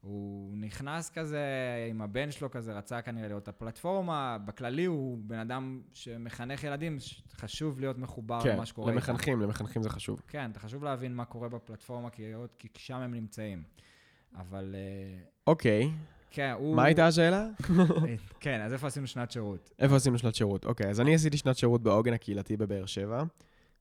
הוא 0.00 0.56
נכנס 0.56 1.10
כזה 1.10 1.40
עם 1.90 2.02
הבן 2.02 2.30
שלו 2.30 2.50
כזה, 2.50 2.72
רצה 2.72 3.02
כנראה 3.02 3.38
את 3.38 3.48
הפלטפורמה. 3.48 4.38
בכללי 4.44 4.84
הוא 4.84 5.18
בן 5.20 5.38
אדם 5.38 5.80
שמחנך 5.92 6.64
ילדים, 6.64 6.98
חשוב 7.32 7.80
להיות 7.80 7.98
מחובר 7.98 8.40
כן, 8.42 8.54
למה 8.54 8.66
שקורה. 8.66 8.92
איתם. 8.92 8.96
למחנכים, 8.96 9.40
למחנכים 9.40 9.82
זה 9.82 9.90
חשוב. 9.90 10.22
כן, 10.28 10.50
אתה 10.50 10.60
חשוב 10.60 10.84
להבין 10.84 11.14
מה 11.14 11.24
קורה 11.24 11.48
בפלטפורמה, 11.48 12.10
כי, 12.10 12.32
כי 12.58 12.68
שם 12.76 12.96
הם 12.96 13.14
נמצאים. 13.14 13.62
אבל 14.36 14.74
אה, 14.74 15.24
אוקיי, 15.46 15.90
כן, 16.30 16.54
הוא... 16.58 16.76
מה 16.76 16.84
הייתה 16.84 17.06
השאלה? 17.06 17.46
כן, 18.40 18.60
אז 18.60 18.72
איפה 18.72 18.86
עשינו 18.86 19.06
שנת 19.06 19.30
שירות? 19.30 19.70
איפה 19.78 19.96
עשינו 19.96 20.18
שנת 20.18 20.34
שירות? 20.34 20.64
אוקיי, 20.64 20.90
אז 20.90 21.00
אני 21.00 21.14
עשיתי 21.14 21.36
שנת 21.36 21.56
שירות 21.56 21.82
בעוגן 21.82 22.12
הקהילתי 22.12 22.56
בבאר 22.56 22.86
שבע, 22.86 23.24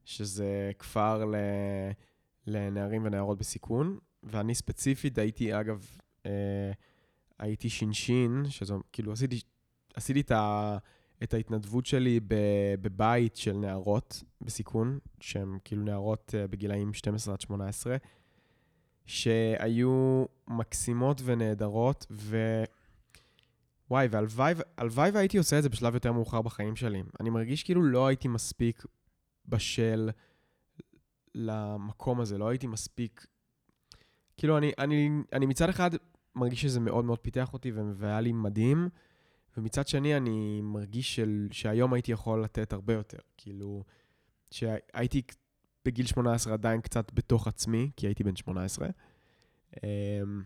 שזה 0.05 0.71
כפר 0.79 1.25
ל... 1.25 1.35
לנערים 2.47 3.05
ונערות 3.05 3.37
בסיכון, 3.37 3.97
ואני 4.23 4.55
ספציפית 4.55 5.17
הייתי, 5.17 5.59
אגב, 5.59 5.85
אה, 5.93 6.04
הייתי 7.39 7.69
שינשין, 7.69 8.45
שזו, 8.49 8.79
כאילו, 8.91 9.11
עשיתי, 9.11 9.39
עשיתי 9.95 10.21
את, 10.21 10.31
ה... 10.31 10.77
את 11.23 11.33
ההתנדבות 11.33 11.85
שלי. 11.85 12.19
בבית 12.81 13.35
של 13.35 13.53
נערות 13.53 14.23
בסיכון, 14.41 14.99
שהן 15.19 15.57
כאילו 15.63 15.83
נערות 15.83 16.35
אה, 16.37 16.47
בגילאים 16.47 16.93
12 16.93 17.33
עד 17.33 17.41
18, 17.41 17.97
שהיו 19.05 20.25
מקסימות 20.47 21.21
ונהדרות, 21.25 22.05
ו... 22.11 22.63
וואי, 23.89 24.07
והלוואי 24.11 24.53
הלוואי 24.77 25.09
והייתי 25.09 25.37
עושה 25.37 25.57
את 25.57 25.63
זה 25.63 25.69
בשלב 25.69 25.93
יותר 25.93 26.11
מאוחר 26.11 26.41
בחיים 26.41 26.75
שלי. 26.75 27.03
אני 27.19 27.29
מרגיש 27.29 27.63
כאילו 27.63 27.83
לא 27.83 28.07
הייתי 28.07 28.27
מספיק 28.27 28.85
בשל 29.45 30.09
למקום 31.35 32.21
הזה, 32.21 32.37
לא 32.37 32.47
הייתי 32.49 32.67
מספיק... 32.67 33.25
כאילו, 34.37 34.57
אני, 34.57 34.71
אני, 34.77 35.09
אני 35.33 35.45
מצד 35.45 35.69
אחד 35.69 35.91
מרגיש 36.35 36.61
שזה 36.61 36.79
מאוד 36.79 37.05
מאוד 37.05 37.19
פיתח 37.19 37.53
אותי 37.53 37.71
והיה 37.95 38.21
לי 38.21 38.31
מדהים, 38.31 38.89
ומצד 39.57 39.87
שני 39.87 40.17
אני 40.17 40.61
מרגיש 40.63 41.15
של, 41.15 41.47
שהיום 41.51 41.93
הייתי 41.93 42.11
יכול 42.11 42.43
לתת 42.43 42.73
הרבה 42.73 42.93
יותר. 42.93 43.17
כאילו, 43.37 43.83
שהייתי 44.51 45.21
בגיל 45.85 46.05
18 46.05 46.53
עדיין 46.53 46.81
קצת 46.81 47.13
בתוך 47.13 47.47
עצמי, 47.47 47.91
כי 47.97 48.07
הייתי 48.07 48.23
בן 48.23 48.35
18. 48.35 48.87
אמ, 49.83 50.43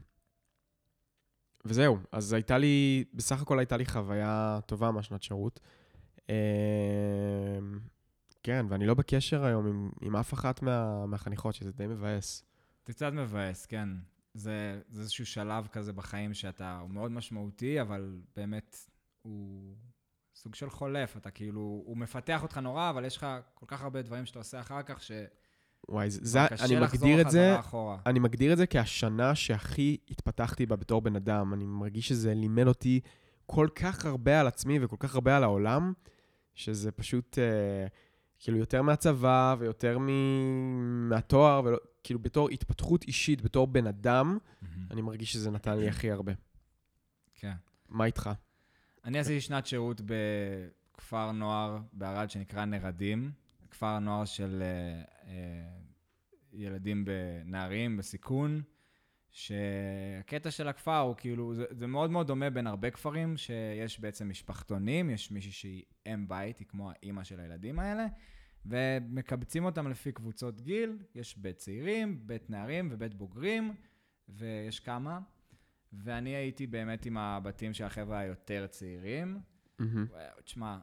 וזהו, 1.65 1.97
אז 2.11 2.33
הייתה 2.33 2.57
לי, 2.57 3.03
בסך 3.13 3.41
הכל 3.41 3.59
הייתה 3.59 3.77
לי 3.77 3.85
חוויה 3.85 4.59
טובה 4.65 4.91
מהשנת 4.91 5.23
שירות. 5.23 5.59
אמ, 6.29 6.35
כן, 8.43 8.65
ואני 8.69 8.85
לא 8.85 8.93
בקשר 8.93 9.45
היום 9.45 9.67
עם, 9.67 9.89
עם 10.01 10.15
אף 10.15 10.33
אחת 10.33 10.61
מה, 10.61 11.05
מהחניכות, 11.05 11.55
שזה 11.55 11.71
די 11.71 11.87
מבאס. 11.87 12.43
זה 12.85 12.93
קצת 12.93 13.13
מבאס, 13.13 13.65
כן. 13.65 13.89
זה, 14.39 14.81
זה 14.89 15.01
איזשהו 15.01 15.25
שלב 15.25 15.67
כזה 15.67 15.93
בחיים 15.93 16.33
שאתה, 16.33 16.79
הוא 16.79 16.89
מאוד 16.89 17.11
משמעותי, 17.11 17.81
אבל 17.81 18.21
באמת 18.35 18.77
הוא 19.21 19.75
סוג 20.35 20.55
של 20.55 20.69
חולף. 20.69 21.17
אתה 21.17 21.31
כאילו, 21.31 21.61
הוא 21.85 21.97
מפתח 21.97 22.43
אותך 22.43 22.57
נורא, 22.57 22.89
אבל 22.89 23.05
יש 23.05 23.17
לך 23.17 23.27
כל 23.53 23.65
כך 23.69 23.81
הרבה 23.81 24.01
דברים 24.01 24.25
שאתה 24.25 24.39
עושה 24.39 24.59
אחר 24.59 24.81
כך, 24.81 25.03
ש... 25.03 25.11
וואי, 25.89 26.09
זה, 26.09 26.19
זה 26.21 26.39
אני 26.65 26.79
מגדיר 26.79 27.21
את 27.21 27.31
זה, 27.31 27.59
אחורה. 27.59 27.97
אני 28.05 28.19
מגדיר 28.19 28.53
את 28.53 28.57
זה 28.57 28.67
כהשנה 28.67 29.35
שהכי 29.35 29.97
התפתחתי 30.09 30.65
בה 30.65 30.75
בתור 30.75 31.01
בן 31.01 31.15
אדם. 31.15 31.53
אני 31.53 31.65
מרגיש 31.65 32.07
שזה 32.07 32.33
לימד 32.33 32.67
אותי 32.67 32.99
כל 33.45 33.67
כך 33.75 34.05
הרבה 34.05 34.39
על 34.39 34.47
עצמי 34.47 34.79
וכל 34.81 34.95
כך 34.99 35.15
הרבה 35.15 35.37
על 35.37 35.43
העולם, 35.43 35.93
שזה 36.53 36.91
פשוט 36.91 37.39
אה, 37.39 37.87
כאילו 38.39 38.57
יותר 38.57 38.81
מהצבא 38.81 39.55
ויותר 39.59 39.97
מ... 39.99 40.09
מהתואר, 41.09 41.61
ולא, 41.65 41.77
כאילו 42.03 42.19
בתור 42.19 42.49
התפתחות 42.49 43.03
אישית, 43.03 43.41
בתור 43.41 43.67
בן 43.67 43.87
אדם, 43.87 44.37
מהמם. 44.61 44.87
אני 44.91 45.01
מרגיש 45.01 45.33
שזה 45.33 45.51
נתן 45.51 45.77
לי 45.77 45.87
הכי 45.87 46.11
הרבה. 46.11 46.31
כן. 47.35 47.53
מה 47.89 48.05
איתך? 48.05 48.29
אני 49.05 49.19
עשיתי 49.19 49.41
שנת 49.41 49.65
שירות 49.65 50.01
בכפר 50.05 51.31
נוער 51.31 51.79
בערד 51.93 52.29
שנקרא 52.29 52.65
נרדים, 52.65 53.31
כפר 53.71 53.99
נוער 53.99 54.25
של 54.25 54.61
אה, 54.61 55.01
אה, 55.27 55.69
ילדים, 56.53 57.05
נערים 57.45 57.97
בסיכון, 57.97 58.61
שהקטע 59.32 60.51
של 60.51 60.67
הכפר 60.67 60.97
הוא 60.99 61.15
כאילו, 61.15 61.55
זה, 61.55 61.65
זה 61.69 61.88
מאוד 61.88 62.11
מאוד 62.11 62.27
דומה 62.27 62.49
בין 62.49 62.67
הרבה 62.67 62.91
כפרים, 62.91 63.38
שיש 63.38 63.99
בעצם 63.99 64.30
משפחתונים, 64.30 65.09
יש 65.09 65.32
מישהי 65.32 65.51
שהיא 65.51 65.84
אם 66.07 66.27
בית, 66.27 66.59
היא 66.59 66.67
כמו 66.67 66.91
האימא 66.91 67.23
של 67.23 67.39
הילדים 67.39 67.80
האלה, 67.80 68.05
ומקבצים 68.65 69.65
אותם 69.65 69.88
לפי 69.88 70.11
קבוצות 70.11 70.61
גיל, 70.61 70.97
יש 71.15 71.38
בית 71.38 71.57
צעירים, 71.57 72.27
בית 72.27 72.49
נערים 72.49 72.89
ובית 72.91 73.13
בוגרים, 73.13 73.73
ויש 74.30 74.80
כמה. 74.80 75.19
ואני 75.93 76.30
הייתי 76.30 76.67
באמת 76.67 77.05
עם 77.05 77.17
הבתים 77.17 77.73
של 77.73 77.84
החבר'ה 77.84 78.19
היותר 78.19 78.67
צעירים. 78.67 79.39
וואו, 80.09 80.41
תשמע, 80.43 80.80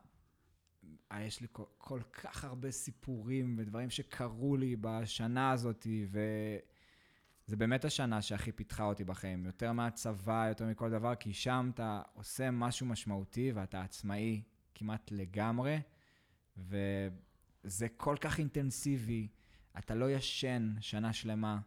אה, 1.13 1.23
יש 1.23 1.41
לי 1.41 1.47
כל, 1.53 1.65
כל 1.79 2.01
כך 2.13 2.45
הרבה 2.45 2.71
סיפורים 2.71 3.57
ודברים 3.59 3.91
שקרו 3.91 4.57
לי 4.57 4.77
בשנה 4.81 5.51
הזאת, 5.51 5.87
וזה 7.47 7.57
באמת 7.57 7.85
השנה 7.85 8.23
שהכי 8.23 8.53
פיתחה 8.53 8.85
אותי 8.85 9.05
בחיים. 9.05 9.47
יותר 9.47 9.73
מהצבא, 9.73 10.47
יותר 10.49 10.67
מכל 10.67 10.91
דבר, 10.91 11.15
כי 11.15 11.33
שם 11.33 11.71
אתה 11.75 12.03
עושה 12.13 12.51
משהו 12.51 12.87
משמעותי 12.87 13.53
ואתה 13.55 13.83
עצמאי 13.83 14.43
כמעט 14.75 15.11
לגמרי, 15.11 15.79
וזה 16.57 17.89
כל 17.97 18.17
כך 18.21 18.39
אינטנסיבי. 18.39 19.29
אתה 19.79 19.95
לא 19.95 20.11
ישן 20.11 20.75
שנה 20.81 21.13
שלמה. 21.13 21.59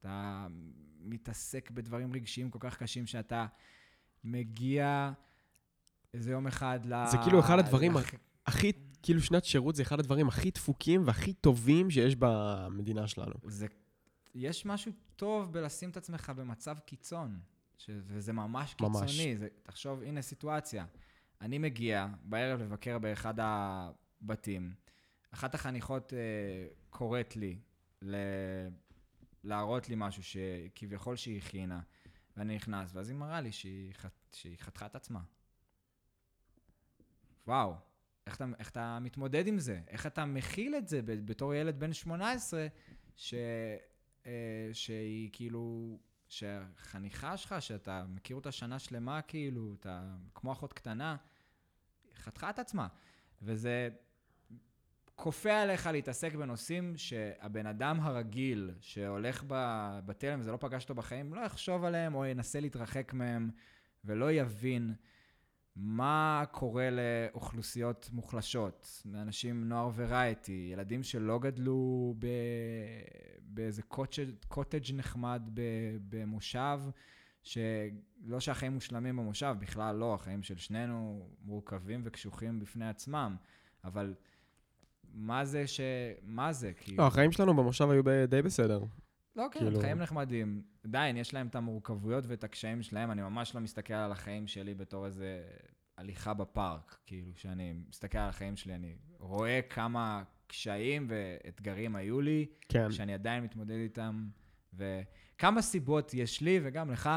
אתה 0.00 0.46
מתעסק 1.00 1.70
בדברים 1.70 2.12
רגשיים 2.12 2.50
כל 2.50 2.58
כך 2.60 2.78
קשים 2.82 3.06
שאתה 3.06 3.46
מגיע 4.24 5.12
איזה 6.14 6.30
יום 6.30 6.46
אחד 6.46 6.80
ל... 6.84 7.06
זה 7.06 7.16
כאילו 7.24 7.40
אחד 7.40 7.58
הדברים 7.58 7.92
לח- 7.92 8.14
הכי, 8.46 8.72
כאילו 9.02 9.20
שנת 9.20 9.44
שירות 9.44 9.76
זה 9.76 9.82
אחד 9.82 10.00
הדברים 10.00 10.28
הכי 10.28 10.50
דפוקים 10.50 11.02
והכי 11.06 11.32
טובים 11.32 11.90
שיש 11.90 12.16
במדינה 12.18 13.06
שלנו. 13.06 13.34
זה... 13.46 13.66
יש 14.34 14.66
משהו 14.66 14.92
טוב 15.22 15.52
בלשים 15.52 15.90
את 15.90 15.96
עצמך 15.96 16.32
במצב 16.36 16.78
קיצון, 16.78 17.40
ש... 17.78 17.90
וזה 18.06 18.32
ממש 18.32 18.76
ממש. 18.80 19.10
קיצוני. 19.10 19.36
זה... 19.36 19.48
תחשוב, 19.62 20.02
הנה 20.02 20.22
סיטואציה. 20.22 20.86
אני 21.40 21.58
מגיע 21.58 22.06
בערב 22.22 22.60
לבקר 22.60 22.98
באחד 22.98 23.34
הבתים, 23.38 24.74
אחת 25.30 25.54
החניכות 25.54 26.12
אה, 26.12 26.18
קוראת 26.90 27.36
לי 27.36 27.58
ל... 28.02 28.16
להראות 29.44 29.88
לי 29.88 29.94
משהו 29.98 30.22
שכביכול 30.22 31.16
שהיא 31.16 31.38
הכינה, 31.38 31.80
ואני 32.36 32.54
נכנס, 32.54 32.90
ואז 32.94 33.08
היא 33.08 33.16
מראה 33.16 33.40
לי 33.40 33.52
שהיא, 33.52 33.92
ח... 33.94 34.06
שהיא 34.32 34.56
חתכה 34.58 34.86
את 34.86 34.96
עצמה. 34.96 35.20
וואו, 37.46 37.74
איך 38.26 38.36
אתה, 38.36 38.44
איך 38.58 38.70
אתה 38.70 38.98
מתמודד 39.00 39.46
עם 39.46 39.58
זה? 39.58 39.80
איך 39.88 40.06
אתה 40.06 40.24
מכיל 40.24 40.74
את 40.74 40.88
זה 40.88 41.00
בתור 41.04 41.54
ילד 41.54 41.80
בן 41.80 41.92
18, 41.92 42.66
ש... 43.16 43.34
אה, 44.26 44.70
שהיא 44.72 45.30
כאילו, 45.32 45.98
שהחניכה 46.28 47.36
שלך, 47.36 47.54
שאתה 47.60 48.04
מכיר 48.08 48.36
אותה 48.36 48.52
שנה 48.52 48.78
שלמה, 48.78 49.22
כאילו, 49.22 49.74
אתה 49.80 50.02
כמו 50.34 50.52
אחות 50.52 50.72
קטנה, 50.72 51.16
חתכה 52.14 52.50
את 52.50 52.58
עצמה. 52.58 52.88
וזה 53.42 53.88
כופה 55.14 55.52
עליך 55.52 55.86
להתעסק 55.86 56.34
בנושאים 56.34 56.96
שהבן 56.96 57.66
אדם 57.66 58.00
הרגיל 58.00 58.70
שהולך 58.80 59.44
בתלם 60.06 60.40
וזה 60.40 60.52
לא 60.52 60.56
פגש 60.56 60.82
אותו 60.82 60.94
בחיים, 60.94 61.34
לא 61.34 61.40
יחשוב 61.40 61.84
עליהם 61.84 62.14
או 62.14 62.24
ינסה 62.24 62.60
להתרחק 62.60 63.12
מהם 63.12 63.50
ולא 64.04 64.32
יבין 64.32 64.94
מה 65.76 66.44
קורה 66.50 66.88
לאוכלוסיות 66.90 68.10
מוחלשות, 68.12 69.02
לאנשים 69.04 69.68
נוער 69.68 69.90
ורייטי, 69.94 70.68
ילדים 70.72 71.02
שלא 71.02 71.38
גדלו 71.38 72.14
ב... 72.18 72.26
באיזה 73.40 73.82
קוטג', 73.82 74.30
קוטג' 74.48 74.94
נחמד 74.94 75.42
ב... 75.54 75.60
במושב, 76.08 76.78
שלא 77.42 78.40
שהחיים 78.40 78.72
מושלמים 78.72 79.16
במושב, 79.16 79.54
בכלל 79.58 79.96
לא, 79.96 80.14
החיים 80.14 80.42
של 80.42 80.56
שנינו 80.56 81.28
מורכבים 81.44 82.02
וקשוחים 82.04 82.60
בפני 82.60 82.88
עצמם, 82.88 83.36
אבל 83.84 84.14
מה 85.14 85.44
זה 85.44 85.66
ש... 85.66 85.80
מה 86.22 86.52
זה? 86.52 86.72
כאילו... 86.72 87.02
לא, 87.02 87.06
החיים 87.06 87.32
שלנו 87.32 87.56
במושב 87.56 87.90
היו 87.90 88.02
די 88.28 88.42
בסדר. 88.42 88.84
לא, 89.36 89.46
כן, 89.52 89.60
כאילו- 89.60 89.80
חיים 89.80 89.98
נחמדים. 89.98 90.62
עדיין, 90.84 91.16
יש 91.16 91.34
להם 91.34 91.46
את 91.46 91.54
המורכבויות 91.54 92.24
ואת 92.26 92.44
הקשיים 92.44 92.82
שלהם. 92.82 93.10
אני 93.10 93.22
ממש 93.22 93.54
לא 93.54 93.60
מסתכל 93.60 93.94
על 93.94 94.12
החיים 94.12 94.46
שלי 94.46 94.74
בתור 94.74 95.06
איזה 95.06 95.42
הליכה 95.98 96.34
בפארק. 96.34 96.96
כאילו, 97.06 97.34
כשאני 97.34 97.74
מסתכל 97.88 98.18
על 98.18 98.28
החיים 98.28 98.56
שלי, 98.56 98.74
אני 98.74 98.96
רואה 99.18 99.60
כמה 99.70 100.22
קשיים 100.46 101.06
ואתגרים 101.10 101.96
היו 101.96 102.20
לי, 102.20 102.46
כן. 102.68 102.92
שאני 102.92 103.14
עדיין 103.14 103.44
מתמודד 103.44 103.74
איתם, 103.74 104.28
וכמה 104.74 105.62
סיבות 105.62 106.14
יש 106.14 106.40
לי 106.40 106.60
וגם 106.62 106.90
לך 106.90 107.10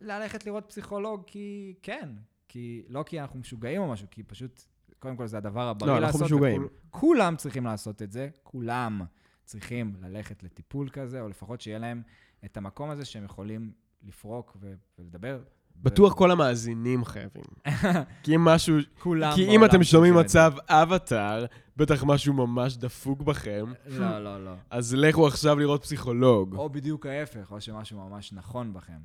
ללכת 0.00 0.46
לראות 0.46 0.64
פסיכולוג, 0.68 1.22
כי 1.26 1.74
כן. 1.82 2.08
כי, 2.48 2.82
לא 2.88 3.02
כי 3.06 3.20
אנחנו 3.20 3.38
משוגעים 3.38 3.80
או 3.82 3.88
משהו, 3.92 4.06
כי 4.10 4.22
פשוט, 4.22 4.60
קודם 4.98 5.16
כל 5.16 5.26
זה 5.26 5.38
הדבר 5.38 5.68
הבריא 5.68 5.92
לא, 5.92 5.98
לעשות. 5.98 6.20
אנחנו 6.22 6.36
משוגעים. 6.36 6.64
וכול- 6.64 6.78
כולם 6.90 7.36
צריכים 7.36 7.64
לעשות 7.64 8.02
את 8.02 8.12
זה, 8.12 8.28
כולם 8.42 9.02
צריכים 9.46 9.94
ללכת 10.00 10.42
לטיפול 10.42 10.88
כזה, 10.88 11.20
או 11.20 11.28
לפחות 11.28 11.60
שיהיה 11.60 11.78
להם 11.78 12.02
את 12.44 12.56
המקום 12.56 12.90
הזה 12.90 13.04
שהם 13.04 13.24
יכולים 13.24 13.72
לפרוק 14.02 14.56
ו- 14.60 14.74
ולדבר. 14.98 15.40
בטוח 15.82 16.14
כל 16.14 16.30
המאזינים 16.30 17.04
חייבים. 17.04 17.44
כי 18.22 18.34
אם 18.34 18.44
משהו... 18.44 18.76
כולם 18.98 19.32
כי 19.34 19.48
אם 19.48 19.64
אתם 19.64 19.82
שומעים. 19.82 20.14
מצב 20.14 20.54
אבטאר, 20.68 21.46
בטח 21.76 22.04
משהו 22.04 22.34
ממש 22.34 22.76
דפוק 22.76 23.22
בכם, 23.22 23.72
לא, 23.86 24.24
לא, 24.24 24.44
לא. 24.44 24.54
אז 24.70 24.94
לכו 24.94 25.26
עכשיו 25.26 25.58
לראות 25.58 25.82
פסיכולוג. 25.82 26.54
או 26.54 26.70
בדיוק 26.70 27.06
ההפך, 27.06 27.52
או 27.52 27.60
שמשהו 27.60 28.08
ממש 28.08 28.32
נכון 28.32 28.72
בכם. 28.72 28.98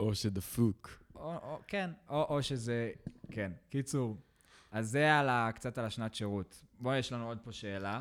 או 0.00 0.14
שדפוק. 0.14 1.02
או, 1.14 1.34
או, 1.42 1.58
כן, 1.66 1.90
או, 2.08 2.26
או 2.28 2.42
שזה... 2.42 2.90
כן. 3.30 3.52
קיצור, 3.70 4.16
אז 4.70 4.90
זה 4.90 5.14
על 5.18 5.28
ה, 5.28 5.50
קצת 5.54 5.78
על 5.78 5.84
השנת 5.84 6.14
שירות. 6.14 6.64
בוא, 6.80 6.94
יש 6.94 7.12
לנו 7.12 7.28
עוד 7.28 7.38
פה 7.44 7.52
שאלה. 7.52 8.00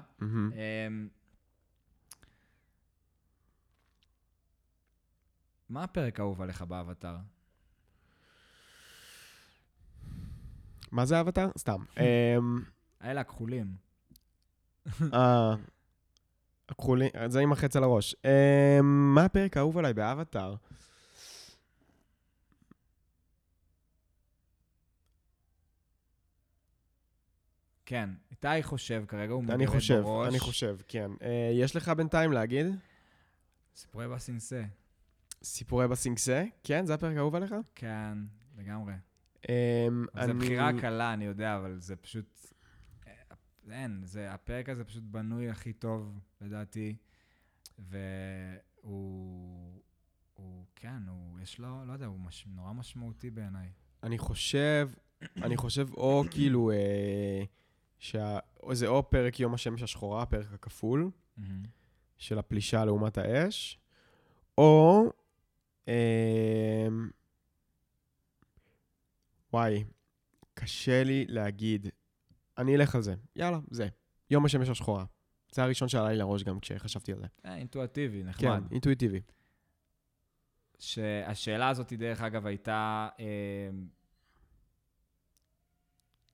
מה 5.69 5.83
הפרק 5.83 6.19
האהוב 6.19 6.41
עליך 6.41 6.61
באבטר? 6.61 7.15
מה 10.91 11.05
זה 11.05 11.19
אבטאר? 11.19 11.49
סתם. 11.57 11.83
אמ, 11.97 12.63
האלה 13.01 13.21
הכחולים. 13.21 13.75
אה, 15.13 15.55
לקחו 16.71 16.95
לי, 16.95 17.09
זה 17.27 17.39
עם 17.39 17.51
החץ 17.51 17.75
על 17.75 17.83
הראש. 17.83 18.15
אמ, 18.25 19.15
מה 19.15 19.25
הפרק 19.25 19.57
האהוב 19.57 19.77
עליי 19.77 19.93
באבטאר? 19.93 20.55
כן, 27.85 28.09
איתי 28.31 28.63
חושב 28.63 29.03
כרגע, 29.07 29.33
הוא 29.33 29.43
מגרד 29.43 29.55
אני 29.55 29.67
חושב, 29.67 29.99
בראש. 29.99 30.27
אני 30.29 30.39
חושב, 30.39 30.77
כן. 30.87 31.11
אה, 31.21 31.51
יש 31.53 31.75
לך 31.75 31.89
בינתיים 31.89 32.31
להגיד? 32.31 32.65
סיפורי 33.75 34.07
בסנסה. 34.07 34.63
סיפורי 35.43 35.87
בסינגסה? 35.87 36.43
כן, 36.63 36.85
זה 36.85 36.93
הפרק 36.93 37.15
האהוב 37.17 37.35
עליך? 37.35 37.55
כן, 37.75 38.17
לגמרי. 38.57 38.93
זו 39.47 39.51
אני- 40.15 40.33
בחירה 40.33 40.81
קלה, 40.81 41.13
אני 41.13 41.25
יודע, 41.25 41.55
אבל 41.57 41.79
זה 41.79 41.95
פשוט... 41.95 42.45
אה, 43.07 43.11
אין, 43.71 44.01
זה, 44.03 44.33
הפרק 44.33 44.69
הזה 44.69 44.83
פשוט 44.83 45.03
בנוי 45.03 45.49
הכי 45.49 45.73
טוב, 45.73 46.19
לדעתי, 46.41 46.95
והוא... 47.79 49.81
הוא, 50.33 50.65
כן, 50.75 51.01
הוא, 51.07 51.39
יש 51.39 51.59
לו, 51.59 51.85
לא 51.85 51.93
יודע, 51.93 52.05
הוא 52.05 52.19
מש, 52.19 52.45
נורא 52.55 52.73
משמעותי 52.73 53.29
בעיניי. 53.29 53.69
אני 54.03 54.17
חושב, 54.17 54.89
אני 55.37 55.57
חושב 55.57 55.87
או 55.93 56.23
כאילו, 56.31 56.71
אה, 56.71 57.43
שה... 57.99 58.39
או 58.63 58.75
זה 58.75 58.87
או 58.87 59.09
פרק 59.09 59.39
יום 59.39 59.53
השמש 59.53 59.83
השחורה, 59.83 60.21
הפרק 60.23 60.53
הכפול, 60.53 61.11
של 62.17 62.39
הפלישה 62.39 62.85
לעומת 62.85 63.17
האש, 63.17 63.79
או... 64.57 65.03
אה, 65.87 66.87
וואי, 69.53 69.83
קשה 70.53 71.03
לי 71.03 71.25
להגיד. 71.29 71.87
אני 72.57 72.75
אלך 72.75 72.95
על 72.95 73.01
זה. 73.01 73.15
יאללה, 73.35 73.59
זה. 73.71 73.87
יום 74.29 74.45
השמש 74.45 74.69
השחורה. 74.69 75.05
זה 75.51 75.63
הראשון 75.63 75.89
שעלה 75.89 76.09
לי 76.09 76.17
לראש 76.17 76.43
גם 76.43 76.59
כשחשבתי 76.59 77.11
על 77.11 77.19
זה. 77.19 77.25
אה, 77.45 77.55
אינטואטיבי, 77.55 78.23
כן, 78.23 78.29
נחמד. 78.29 78.71
אינטואיטיבי. 78.71 79.21
שהשאלה 80.79 81.69
הזאת, 81.69 81.93
דרך 81.93 82.21
אגב, 82.21 82.45
הייתה 82.45 83.07
אה, 83.19 83.25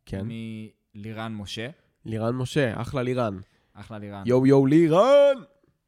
כן. 0.05 0.25
מלירן 0.95 1.33
משה. 1.35 1.69
לירן 2.05 2.35
משה, 2.35 2.81
אחלה 2.81 3.03
לירן. 3.03 3.39
אחלה 3.73 3.99
לירן. 3.99 4.23
יואו 4.25 4.47
יואו 4.47 4.65
לירן! 4.65 5.35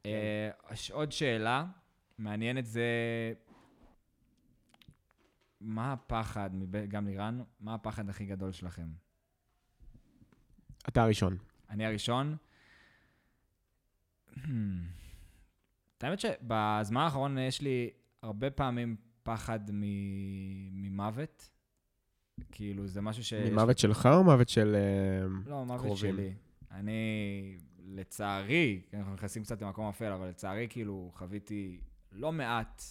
אה, 0.06 0.50
עוד 0.92 1.12
שאלה 1.12 1.64
מעניינת 2.18 2.66
זה... 2.66 2.82
מה 5.60 5.92
הפחד, 5.92 6.50
גם 6.88 7.06
לירן, 7.06 7.40
מה 7.60 7.74
הפחד 7.74 8.08
הכי 8.08 8.26
גדול 8.26 8.52
שלכם? 8.52 8.88
אתה 10.88 11.02
הראשון. 11.02 11.36
אני 11.70 11.86
הראשון. 11.86 12.36
את 15.98 16.04
האמת 16.04 16.20
שבזמן 16.20 17.00
האחרון 17.00 17.38
יש 17.38 17.60
לי 17.62 17.90
הרבה 18.22 18.50
פעמים 18.50 18.96
פחד 19.22 19.60
מ- 19.72 20.82
ממוות. 20.82 21.50
כאילו, 22.52 22.86
זה 22.86 23.00
משהו 23.00 23.24
ש... 23.24 23.32
ממוות 23.32 23.78
שלך 23.78 24.08
או 24.12 24.24
מוות 24.24 24.48
של... 24.48 24.76
אה, 24.76 25.26
לא, 25.50 25.64
מוות 25.64 25.80
קרובים? 25.80 26.14
שלי. 26.16 26.34
אני, 26.70 27.58
לצערי, 27.78 28.80
כן, 28.90 28.98
אנחנו 28.98 29.14
נכנסים 29.14 29.42
קצת 29.42 29.62
למקום 29.62 29.88
אפל, 29.88 30.12
אבל 30.12 30.28
לצערי, 30.28 30.66
כאילו, 30.70 31.10
חוויתי 31.14 31.80
לא 32.12 32.32
מעט 32.32 32.82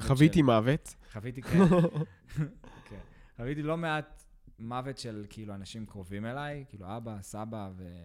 חוויתי. 0.00 0.42
מוות. 0.42 0.94
חוויתי, 1.12 1.42
כן. 1.42 1.58
כן. 2.88 3.00
חוויתי 3.36 3.62
לא 3.62 3.76
מעט 3.76 4.24
מוות 4.58 4.98
של, 4.98 5.26
כאילו, 5.30 5.54
אנשים 5.54 5.86
קרובים 5.86 6.26
אליי, 6.26 6.64
כאילו, 6.68 6.96
אבא, 6.96 7.22
סבא, 7.22 7.70
ו... 7.76 8.02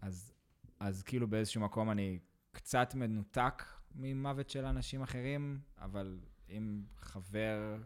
אז, 0.00 0.32
אז 0.80 1.02
כאילו 1.02 1.28
באיזשהו 1.28 1.60
מקום 1.60 1.90
אני 1.90 2.18
קצת 2.52 2.94
מנותק 2.94 3.62
ממוות 3.94 4.50
של 4.50 4.64
אנשים 4.64 5.02
אחרים, 5.02 5.60
אבל 5.78 6.20
אם 6.48 6.82
חבר, 6.96 7.76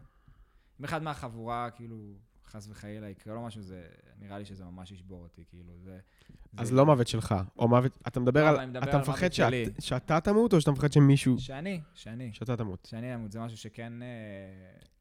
אם 0.79 0.85
אחד 0.85 1.03
מהחבורה, 1.03 1.69
כאילו, 1.71 2.17
חס 2.47 2.67
וחלילה 2.69 3.09
יקרה 3.09 3.33
לו 3.33 3.45
משהו, 3.45 3.61
זה, 3.61 3.83
נראה 4.19 4.39
לי 4.39 4.45
שזה 4.45 4.65
ממש 4.65 4.91
ישבור 4.91 5.23
אותי, 5.23 5.43
כאילו, 5.49 5.73
זה... 5.77 5.99
אז 6.57 6.67
זה- 6.67 6.75
לא 6.75 6.85
מוות 6.85 7.07
שלך, 7.07 7.35
או 7.59 7.67
מוות... 7.67 7.99
אתה 8.07 8.19
מדבר 8.19 8.51
לא, 8.51 8.61
על... 8.61 8.65
מדבר 8.65 8.83
אתה 8.83 8.91
על 8.91 9.01
מפחד 9.01 9.33
שאת-. 9.33 9.81
שאתה 9.81 10.19
תמות, 10.19 10.53
או 10.53 10.61
שאתה 10.61 10.71
מפחד 10.71 10.91
שמישהו... 10.91 11.39
שאני, 11.39 11.81
שאני, 11.93 12.33
שאתה 12.33 12.57
תמות? 12.57 12.87
שאני 12.91 13.15
אמות, 13.15 13.31
זה 13.31 13.39
משהו 13.39 13.57
שכן... 13.57 14.01
אה, 14.01 14.07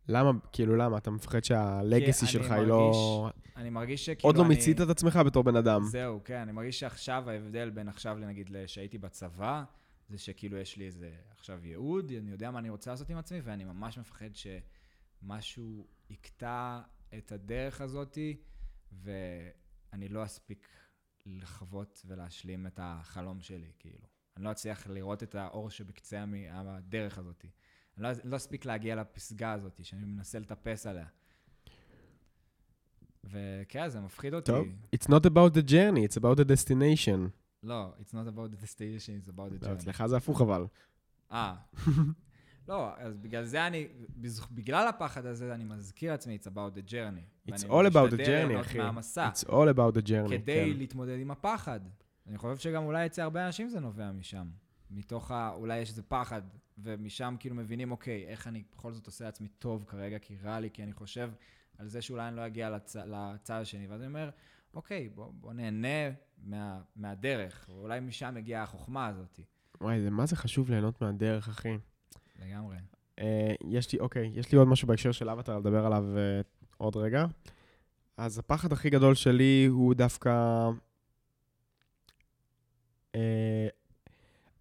למה, 0.09 0.31
כאילו, 0.53 0.77
למה? 0.77 0.99
אתה 0.99 1.11
מפחד 1.11 1.45
שהלגסי 1.45 2.27
שלך 2.27 2.51
אני 2.51 2.61
היא 2.61 2.67
לא... 2.67 3.31
אני 3.57 3.71
מרגיש 3.71 4.07
שכאילו 4.07 4.29
עוד 4.29 4.37
לא 4.37 4.43
אני... 4.43 4.49
מיצית 4.49 4.81
את 4.81 4.89
עצמך 4.89 5.17
בתור 5.17 5.45
בן 5.45 5.57
אדם. 5.57 5.83
זהו, 5.83 6.21
כן, 6.25 6.39
אני 6.39 6.53
מרגיש 6.53 6.81
שעכשיו 6.81 7.31
ההבדל 7.31 7.71
בין 7.71 7.89
עכשיו 7.89 8.19
לנגיד 8.19 8.51
שהייתי 8.67 8.99
בצבא, 8.99 9.65
זה 10.09 10.19
שכאילו 10.19 10.57
יש 10.57 10.77
לי 10.77 10.87
איזה 10.87 11.11
עכשיו 11.31 11.67
ייעוד, 11.67 12.13
אני 12.19 12.31
יודע 12.31 12.51
מה 12.51 12.59
אני 12.59 12.71
רוצה 12.71 12.91
לעשות 12.91 13.11
עם 13.11 13.19
עצמי, 13.19 13.41
ואני 13.45 13.65
ממש 13.65 13.99
מפחד 13.99 14.29
שמשהו 15.23 15.87
יקטע 16.11 16.81
את 17.19 17.33
הדרך 17.33 17.81
הזאתי, 17.81 18.37
ואני 18.93 20.09
לא 20.09 20.25
אספיק 20.25 20.69
לחוות 21.27 22.03
ולהשלים 22.07 22.67
את 22.67 22.81
החלום 22.83 23.41
שלי, 23.41 23.73
כאילו. 23.79 24.07
אני 24.37 24.45
לא 24.45 24.51
אצליח 24.51 24.87
לראות 24.87 25.23
את 25.23 25.35
האור 25.35 25.71
שבקצה 25.71 26.25
הדרך 26.51 27.19
הזאתי. 27.19 27.51
אני 27.97 28.03
לא, 28.03 28.09
לא 28.25 28.37
אספיק 28.37 28.65
להגיע 28.65 28.97
לפסגה 28.97 29.53
הזאתי, 29.53 29.85
שאני 29.85 30.05
מנסה 30.05 30.39
לטפס 30.39 30.87
עליה. 30.87 31.07
וכן, 33.25 33.89
זה 33.89 34.01
מפחיד 34.01 34.35
אותי. 34.35 34.53
טוב. 34.53 34.67
It's 34.97 35.09
not 35.09 35.27
about 35.27 35.55
the 35.55 35.71
journey, 35.71 36.09
it's 36.09 36.17
about 36.17 36.37
the 36.37 36.45
destination. 36.45 37.31
לא, 37.63 37.93
it's 38.01 38.11
not 38.11 38.29
about 38.29 38.51
the 38.51 38.63
destination, 38.65 39.25
it's 39.25 39.29
about 39.29 39.63
the 39.63 39.65
journey. 39.65 39.73
אצלך 39.73 40.07
זה 40.07 40.17
הפוך 40.17 40.41
אבל. 40.41 40.67
אה. 41.33 41.57
לא, 42.69 42.93
אז 42.97 43.17
בגלל 43.17 43.45
זה 43.45 43.67
אני, 43.67 43.89
בגלל 44.51 44.89
הפחד 44.89 45.27
הזה, 45.27 45.55
אני 45.55 45.65
מזכיר 45.65 46.11
לעצמי, 46.13 46.39
it's 46.43 46.47
about 46.47 46.79
the 46.79 46.91
journey. 46.91 47.51
It's 47.51 47.65
all 47.65 47.93
about 47.93 48.11
the 48.11 48.27
journey, 48.27 48.61
אחי. 48.61 48.79
מהמסע, 48.79 49.29
It's 49.29 49.45
all 49.45 49.77
about 49.77 49.99
the 49.99 50.09
journey. 50.09 50.31
כדי 50.31 50.71
כן. 50.73 50.79
להתמודד 50.79 51.19
עם 51.21 51.31
הפחד. 51.31 51.81
אני 52.27 52.39
חושב 52.39 52.57
שגם 52.57 52.85
אולי 52.85 53.07
אצל 53.07 53.23
הרבה 53.23 53.47
אנשים 53.47 53.69
זה 53.69 53.81
נובע 53.81 54.13
משם. 54.13 54.49
מתוך 54.91 55.31
ה... 55.31 55.51
אולי 55.55 55.79
יש 55.79 55.91
איזה 55.91 56.03
פחד, 56.03 56.43
ומשם 56.79 57.37
כאילו 57.41 57.55
מבינים, 57.55 57.91
אוקיי, 57.91 58.27
איך 58.27 58.49
אני 58.49 58.63
בכל 58.73 58.93
זאת 58.93 59.07
עושה 59.07 59.25
לעצמי 59.25 59.49
טוב 59.49 59.85
כרגע, 59.89 60.19
כי 60.19 60.37
רע 60.45 60.61
לי, 60.61 60.71
כי 60.73 60.83
אני 60.83 60.93
חושב 60.93 61.31
על 61.79 61.89
זה 61.89 62.03
שאולי 62.03 62.29
אני 62.29 62.37
לא 62.37 62.47
אגיע 62.47 62.71
לצ... 62.71 62.97
לצד 62.97 63.61
השני. 63.61 63.87
ואז 63.87 64.01
אני 64.01 64.07
אומר, 64.09 64.31
אוקיי, 64.75 65.09
בוא, 65.09 65.33
בוא 65.33 65.53
נהנה 65.53 66.11
מה... 66.45 66.81
מהדרך, 66.97 67.67
ואולי 67.69 68.01
משם 68.01 68.37
הגיעה 68.37 68.63
החוכמה 68.63 69.07
הזאת. 69.07 69.41
וואי, 69.81 70.01
זה 70.01 70.11
מה 70.11 70.27
זה 70.27 70.37
חשוב 70.37 70.71
ליהנות 70.71 71.03
מהדרך, 71.03 71.49
אחי. 71.49 71.79
לגמרי. 72.45 72.77
אה, 73.19 73.55
יש 73.71 73.93
לי, 73.93 73.99
אוקיי, 73.99 74.31
יש 74.35 74.53
לי 74.53 74.59
עוד 74.59 74.69
משהו 74.69 74.89
בהקשר 74.89 75.13
של 75.13 75.29
אבטר 75.29 75.59
לדבר 75.59 75.87
עליו 75.87 76.05
אה, 76.17 76.41
עוד 76.77 76.97
רגע. 76.97 77.27
אז 78.17 78.39
הפחד 78.39 78.73
הכי 78.73 78.91
גדול 78.91 79.15
שלי 79.15 79.67
הוא 79.71 79.95
דווקא... 79.95 80.69
אה, 83.15 83.69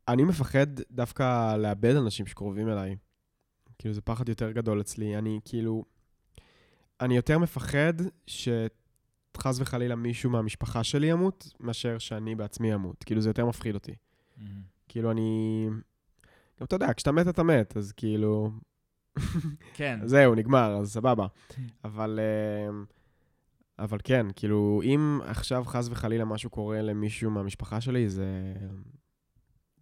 אני 0.08 0.24
מפחד 0.24 0.68
דווקא 0.92 1.58
לאבד 1.58 1.96
אנשים 1.96 2.26
שקרובים 2.26 2.70
אליי. 2.70 2.96
כאילו, 3.78 3.94
זה 3.94 4.02
פחד 4.02 4.30
יותר 4.30 4.52
גדול 4.52 4.82
אצלי. 4.82 5.18
אני 5.18 5.40
כאילו... 5.46 5.86
אני 7.02 7.16
יותר 7.16 7.40
מפחד 7.40 7.94
שחס 8.28 9.60
וחלילה 9.60 9.96
מישהו 9.96 10.30
מהמשפחה 10.30 10.84
שלי 10.84 11.08
ימות, 11.08 11.54
מאשר 11.60 11.98
שאני 11.98 12.36
בעצמי 12.36 12.74
אמות. 12.76 13.04
כאילו, 13.04 13.22
זה 13.22 13.30
יותר 13.30 13.46
מפחיד 13.46 13.76
אותי. 13.76 13.96
כאילו, 14.88 15.12
אני... 15.12 15.68
גם 16.60 16.66
אתה 16.66 16.76
יודע, 16.76 16.94
כשאתה 16.94 17.12
מת 17.12 17.28
אתה 17.28 17.44
מת, 17.44 17.78
אז 17.78 17.92
כאילו... 17.92 18.52
כן. 19.74 20.00
זהו, 20.06 20.36
נגמר, 20.36 20.78
אז 20.82 20.94
סבבה. 20.94 21.28
אבל, 21.84 22.20
אה, 22.20 22.76
אבל 23.80 23.98
כן, 24.04 24.26
כאילו, 24.36 24.82
אם 24.84 25.20
עכשיו 25.26 25.64
חס 25.66 25.88
וחלילה 25.92 26.26
משהו 26.26 26.50
קורה 26.50 26.82
למישהו 26.82 27.32
מהמשפחה 27.32 27.82
שלי, 27.82 28.10
זה, 28.10 28.54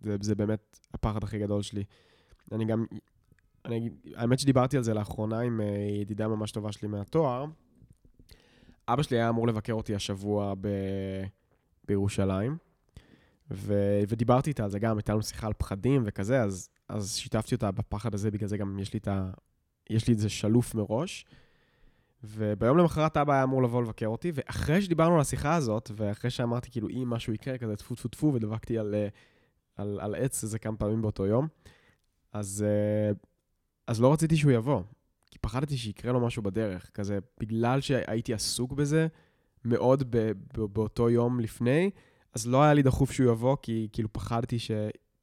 זה, 0.02 0.18
זה 0.22 0.36
באמת 0.36 0.80
הפחד 0.94 1.24
הכי 1.24 1.40
גדול 1.40 1.62
שלי. 1.62 1.84
אני 2.52 2.66
גם, 2.66 2.86
אני, 3.66 3.90
האמת 4.16 4.40
שדיברתי 4.40 4.78
על 4.78 4.84
זה 4.84 4.94
לאחרונה 4.94 5.40
עם 5.40 5.62
אה, 5.62 5.66
ידידה 6.02 6.28
ממש 6.28 6.52
טובה 6.52 6.72
שלי 6.72 6.88
מהתואר. 6.88 7.46
אבא 8.88 9.04
שלי 9.04 9.18
היה 9.18 9.30
אמור 9.30 9.48
לבקר 9.48 9.74
אותי 9.74 9.96
השבוע 9.96 10.54
ב, 10.62 10.68
בירושלים, 11.88 12.58
ו, 13.52 14.00
ודיברתי 14.08 14.50
איתה 14.50 14.64
על 14.64 14.70
זה 14.70 14.80
גם, 14.80 14.98
הייתה 14.98 15.14
לנו 15.14 15.24
שיחה 15.24 15.48
על 15.48 15.54
פחדים 15.54 16.04
וכזה, 16.06 16.42
אז, 16.42 16.70
אז 16.90 17.16
שיתפתי 17.16 17.56
אותה 17.56 17.72
בפחד 17.72 18.14
הזה, 18.14 18.32
בגלל 18.32 18.50
זה 18.50 18.58
גם 18.58 18.80
יש 18.80 18.94
לי 18.94 19.00
את 19.00 19.08
ה... 19.08 19.32
יש 19.90 20.08
לי 20.08 20.14
את 20.14 20.20
זה 20.20 20.30
שלוף 20.30 20.76
מראש. 20.76 21.26
וביום 22.24 22.78
למחרת 22.78 23.18
אבא 23.18 23.34
היה 23.34 23.44
אמור 23.44 23.64
לבוא 23.64 23.82
לבקר 23.82 24.08
אותי, 24.08 24.32
ואחרי 24.36 24.82
שדיברנו 24.82 25.16
על 25.16 25.22
השיחה 25.22 25.56
הזאת, 25.56 25.92
ואחרי 25.96 26.30
שאמרתי 26.30 26.72
כאילו 26.72 26.90
אם 26.90 27.10
משהו 27.10 27.34
יקרה, 27.34 27.58
כזה 27.58 27.76
טפו 27.76 27.96
טפו 27.96 28.08
טפו, 28.08 28.32
ודבקתי 28.34 28.78
על, 28.78 28.96
אה, 28.96 29.08
על, 29.76 30.00
על 30.02 30.16
עץ 30.16 30.44
איזה 30.44 30.60
כמה 30.60 30.78
פעמים 30.78 31.02
באותו 31.02 31.26
יום, 31.26 31.48
אז, 32.34 32.66
אה, 32.68 33.12
אז 33.88 34.02
לא 34.02 34.14
רציתי 34.14 34.38
שהוא 34.38 34.52
יבוא, 34.52 34.82
כי 35.32 35.40
פחדתי 35.40 35.78
שיקרה 35.78 36.12
לו 36.12 36.20
משהו 36.20 36.44
בדרך, 36.44 36.90
כזה 36.94 37.20
בגלל 37.40 37.82
שהייתי 37.82 38.34
עסוק 38.34 38.74
בזה 38.74 39.08
מאוד 39.66 40.04
ב, 40.10 40.32
ב, 40.58 40.62
באותו 40.62 41.10
יום 41.10 41.40
לפני, 41.40 41.92
אז 42.34 42.48
לא 42.48 42.64
היה 42.64 42.74
לי 42.74 42.84
דחוף 42.84 43.12
שהוא 43.12 43.32
יבוא, 43.32 43.58
כי 43.62 43.88
כאילו 43.94 44.14
פחדתי 44.14 44.60
ש, 44.60 44.72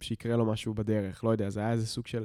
שיקרה 0.01 0.37
לו 0.37 0.47
משהו 0.47 0.75
בדרך, 0.75 1.25
לא 1.25 1.31
יודע, 1.31 1.51
זה 1.51 1.61
היה 1.61 1.73
איזה 1.73 1.87
סוג 1.87 2.07
של 2.07 2.25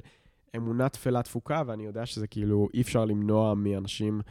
אמונה 0.56 0.90
תפלה 0.90 1.24
תפוקה, 1.24 1.64
ואני 1.68 1.86
יודע 1.86 2.06
שזה 2.06 2.28
כאילו, 2.28 2.70
אי 2.74 2.82
אפשר 2.82 3.06
למנוע 3.06 3.54
מאנשים 3.54 4.22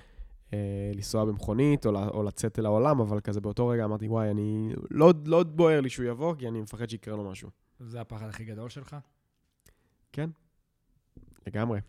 אה, 0.52 0.90
לנסוע 0.94 1.24
במכונית 1.24 1.86
או, 1.86 2.08
או 2.08 2.22
לצאת 2.22 2.58
אל 2.58 2.66
העולם, 2.66 3.00
אבל 3.00 3.20
כזה 3.20 3.40
באותו 3.40 3.68
רגע 3.68 3.84
אמרתי, 3.84 4.08
וואי, 4.08 4.30
אני... 4.30 4.72
לא, 4.90 5.12
לא 5.26 5.42
בוער 5.42 5.80
לי 5.80 5.90
שהוא 5.90 6.06
יבוא, 6.06 6.34
כי 6.38 6.48
אני 6.48 6.60
מפחד 6.60 6.90
שיקרה 6.90 7.16
לו 7.16 7.30
משהו. 7.30 7.50
זה 7.80 8.00
הפחד 8.00 8.28
הכי 8.28 8.44
גדול 8.44 8.68
שלך? 8.68 8.96
לגמרי. 11.46 11.80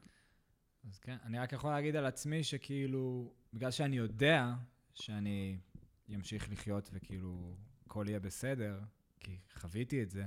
אז 0.89 0.99
כן, 0.99 1.18
אני 1.24 1.39
רק 1.39 1.53
יכול 1.53 1.72
להגיד 1.72 1.95
על 1.95 2.05
עצמי 2.05 2.43
שכאילו, 2.43 3.34
בגלל 3.53 3.72
שאני 3.72 3.97
יודע 3.97 4.53
שאני 4.93 5.57
אמשיך 6.16 6.51
לחיות 6.51 6.89
וכאילו 6.93 7.55
הכל 7.93 8.05
יהיה 8.07 8.19
בסדר, 8.19 8.79
כי 9.19 9.37
חוויתי 9.55 10.03
את 10.03 10.09
זה, 10.11 10.25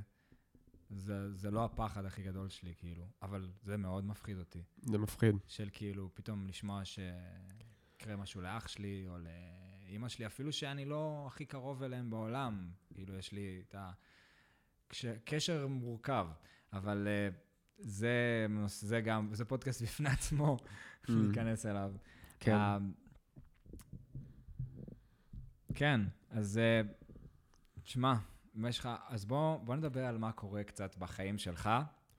זה, 0.91 1.35
זה 1.35 1.51
לא 1.51 1.65
הפחד 1.65 2.05
הכי 2.05 2.23
גדול 2.23 2.49
שלי, 2.49 2.75
כאילו, 2.77 3.07
אבל 3.23 3.51
זה 3.63 3.77
מאוד 3.77 4.05
מפחיד 4.05 4.39
אותי. 4.39 4.63
זה 4.83 4.99
מפחיד. 4.99 5.35
של 5.47 5.69
כאילו, 5.73 6.11
פתאום 6.15 6.47
לשמוע 6.47 6.83
שיקרה 6.85 8.17
משהו 8.17 8.41
לאח 8.41 8.69
שלי, 8.69 9.05
או 9.09 9.17
לאימא 9.19 10.09
שלי, 10.09 10.27
אפילו 10.27 10.53
שאני 10.53 10.85
לא 10.85 11.25
הכי 11.27 11.47
קרוב 11.47 11.83
אליהם 11.83 12.11
בעולם, 12.11 12.71
כאילו, 12.95 13.15
יש 13.15 13.33
לי 13.33 13.63
את 13.69 13.75
ה... 13.75 13.93
כש... 14.89 15.07
קשר 15.25 15.67
מורכב, 15.67 16.29
אבל 16.73 17.09
uh, 17.09 17.35
זה, 17.79 18.47
זה 18.67 19.01
גם, 19.01 19.35
זה 19.35 19.45
פודקאסט 19.45 19.83
בפני 19.83 20.09
עצמו, 20.09 20.57
Mm. 20.57 21.13
להיכנס 21.13 21.67
אליו. 21.67 21.93
כן. 22.41 22.55
אה, 22.55 22.79
כן, 25.75 26.01
אז 26.31 26.59
אה, 26.59 26.81
תשמע, 27.87 28.15
יש 28.69 28.79
לך, 28.79 28.89
אז 29.09 29.25
בוא, 29.25 29.57
בוא 29.57 29.77
נדבר 29.77 30.05
על 30.05 30.19
מה 30.19 30.33
קורה 30.33 30.65
קצת 30.65 30.97
בחיים 30.99 31.39
שלך, 31.39 31.71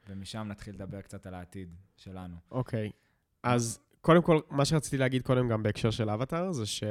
ומשם 0.10 0.48
נתחיל 0.48 0.76
לדבר 0.76 1.02
קצת 1.02 1.26
על 1.26 1.34
העתיד 1.34 1.76
שלנו. 1.96 2.36
אוקיי. 2.52 2.92
אז 3.44 3.80
קודם 4.02 4.22
כל, 4.22 4.40
מה 4.50 4.66
שרציתי 4.66 4.98
להגיד 4.98 5.22
קודם 5.22 5.50
גם 5.50 5.64
בהקשר 5.64 5.92
של 5.92 6.10
אבטאר, 6.10 6.52
זה 6.52 6.66
ש... 6.66 6.84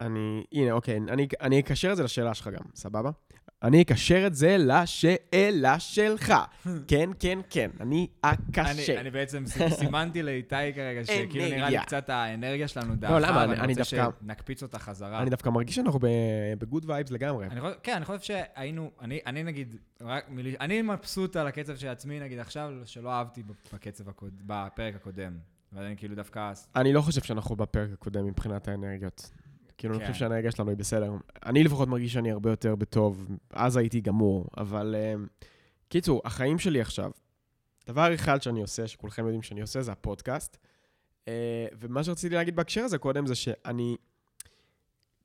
אני, 0.00 0.44
הנה, 0.52 0.72
אוקיי, 0.72 0.96
אני, 0.96 1.28
אני 1.40 1.60
אקשר 1.60 1.92
את 1.92 1.96
זה 1.96 2.02
לשאלה 2.02 2.34
שלך 2.34 2.48
גם, 2.48 2.64
סבבה? 2.74 3.10
אני 3.62 3.82
אקשר 3.82 4.26
את 4.26 4.34
זה 4.34 4.56
לשאלה 4.58 5.80
שלך. 5.80 6.32
כן, 6.88 7.10
כן, 7.18 7.38
כן, 7.50 7.70
אני 7.80 8.06
אני, 8.24 8.34
אקשר. 8.60 9.00
אני 9.00 9.10
בעצם 9.10 9.44
סימנתי 9.70 10.22
לאיתי 10.22 10.54
כרגע, 10.74 11.04
שכאילו 11.04 11.44
נראה 11.56 11.70
לי. 11.70 11.78
קצת 11.86 12.10
האנרגיה 12.10 12.68
שלנו 12.68 12.94
לא, 13.02 13.18
למה? 13.18 13.44
אני- 13.44 13.50
ואני 13.52 13.62
אני 13.62 13.72
רוצה 13.72 13.84
שנקפיץ 13.84 14.62
אותה 14.62 14.78
חזרה. 14.78 15.22
אני 15.22 15.30
דווקא 15.30 15.48
מרגיש 15.50 15.74
שאנחנו 15.74 15.98
ב 16.58 16.64
good 16.64 16.90
vibes 16.90 17.10
לגמרי. 17.10 17.46
כן, 17.82 17.96
אני 17.96 18.04
חושב 18.04 18.20
שהיינו, 18.20 18.90
אני, 19.26 19.42
נגיד, 19.42 19.76
אני 20.60 20.82
מבסוט 20.82 21.36
על 21.36 21.46
הקצב 21.46 21.76
של 21.76 21.88
עצמי, 21.88 22.20
נגיד 22.20 22.38
עכשיו, 22.38 22.70
שלא 22.84 23.12
אהבתי 23.12 23.42
בקצב 23.72 24.04
בפרק 24.46 24.94
הקודם. 24.94 25.32
ואני 25.72 25.96
כאילו 25.96 26.14
דווקא, 26.14 26.52
אני 26.76 26.92
לא 26.92 27.00
חושב 27.00 27.22
שאנחנו 27.22 27.56
בפרק 27.56 27.90
הקודם 27.92 28.26
מבחינת 28.26 28.68
האנרגיות. 28.68 29.30
כאילו, 29.80 29.94
אני 29.94 30.04
כן. 30.04 30.06
חושב 30.12 30.20
שהאנרגיה 30.20 30.50
שלנו 30.50 30.70
היא 30.70 30.78
בסדר. 30.78 31.12
אני 31.46 31.64
לפחות 31.64 31.88
מרגיש 31.88 32.12
שאני 32.12 32.30
הרבה 32.30 32.50
יותר 32.50 32.74
בטוב. 32.74 33.28
אז 33.50 33.76
הייתי 33.76 34.00
גמור, 34.00 34.46
אבל... 34.56 34.94
אה, 34.98 35.14
קיצור, 35.88 36.22
החיים 36.24 36.58
שלי 36.58 36.80
עכשיו, 36.80 37.10
דבר 37.86 38.14
אחד 38.14 38.42
שאני 38.42 38.60
עושה, 38.60 38.88
שכולכם 38.88 39.24
יודעים 39.24 39.42
שאני 39.42 39.60
עושה, 39.60 39.82
זה 39.82 39.92
הפודקאסט. 39.92 40.56
אה, 41.28 41.66
ומה 41.80 42.04
שרציתי 42.04 42.34
להגיד 42.34 42.56
בהקשר 42.56 42.84
הזה 42.84 42.98
קודם, 42.98 43.26
זה 43.26 43.34
שאני... 43.34 43.96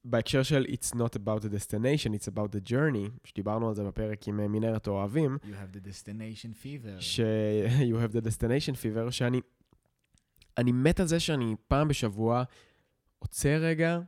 בהקשר 0.06 0.44
של 0.44 0.66
It's 0.70 0.96
not 0.96 1.16
about 1.16 1.42
the 1.42 1.50
destination, 1.50 2.14
it's 2.14 2.28
about 2.34 2.56
the 2.56 2.70
journey, 2.70 3.10
שדיברנו 3.24 3.70
על 3.70 3.76
זה 3.76 3.84
בפרק 3.84 4.28
עם 4.28 4.40
אה, 4.40 4.48
מנהרת 4.48 4.88
אוהבים, 4.88 5.38
you 5.44 5.46
have 5.46 5.76
the 5.76 5.88
destination 5.88 6.64
fever. 6.64 7.02
ש- 7.02 7.20
you 7.92 7.96
have 7.96 8.16
the 8.16 8.26
destination 8.26 8.74
fever, 8.74 9.12
שאני 9.12 9.42
אני 10.58 10.72
מת 10.72 11.00
על 11.00 11.08
זה 11.08 11.20
שאני 11.20 11.56
פעם 11.68 11.88
בשבוע 11.88 12.44
עוצר 13.20 13.58
רגע, 13.62 14.00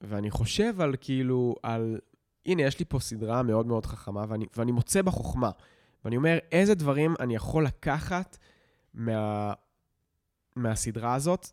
ואני 0.00 0.30
חושב 0.30 0.80
על 0.80 0.94
כאילו, 1.00 1.54
על, 1.62 1.98
הנה, 2.46 2.62
יש 2.62 2.78
לי 2.78 2.84
פה 2.84 2.98
סדרה 2.98 3.42
מאוד 3.42 3.66
מאוד 3.66 3.86
חכמה, 3.86 4.24
ואני, 4.28 4.46
ואני 4.56 4.72
מוצא 4.72 5.02
בה 5.02 5.10
חוכמה. 5.10 5.50
ואני 6.04 6.16
אומר, 6.16 6.38
איזה 6.52 6.74
דברים 6.74 7.14
אני 7.20 7.34
יכול 7.34 7.64
לקחת 7.64 8.38
מה, 8.94 9.52
מהסדרה 10.56 11.14
הזאת 11.14 11.46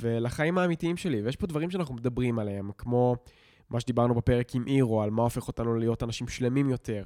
ולחיים 0.00 0.58
האמיתיים 0.58 0.96
שלי. 0.96 1.22
ויש 1.22 1.36
פה 1.36 1.46
דברים 1.46 1.70
שאנחנו 1.70 1.94
מדברים 1.94 2.38
עליהם, 2.38 2.70
כמו 2.78 3.16
מה 3.70 3.80
שדיברנו 3.80 4.14
בפרק 4.14 4.54
עם 4.54 4.66
אירו, 4.66 5.02
על 5.02 5.10
מה 5.10 5.22
הופך 5.22 5.48
אותנו 5.48 5.74
להיות 5.74 6.02
אנשים 6.02 6.28
שלמים 6.28 6.70
יותר, 6.70 7.02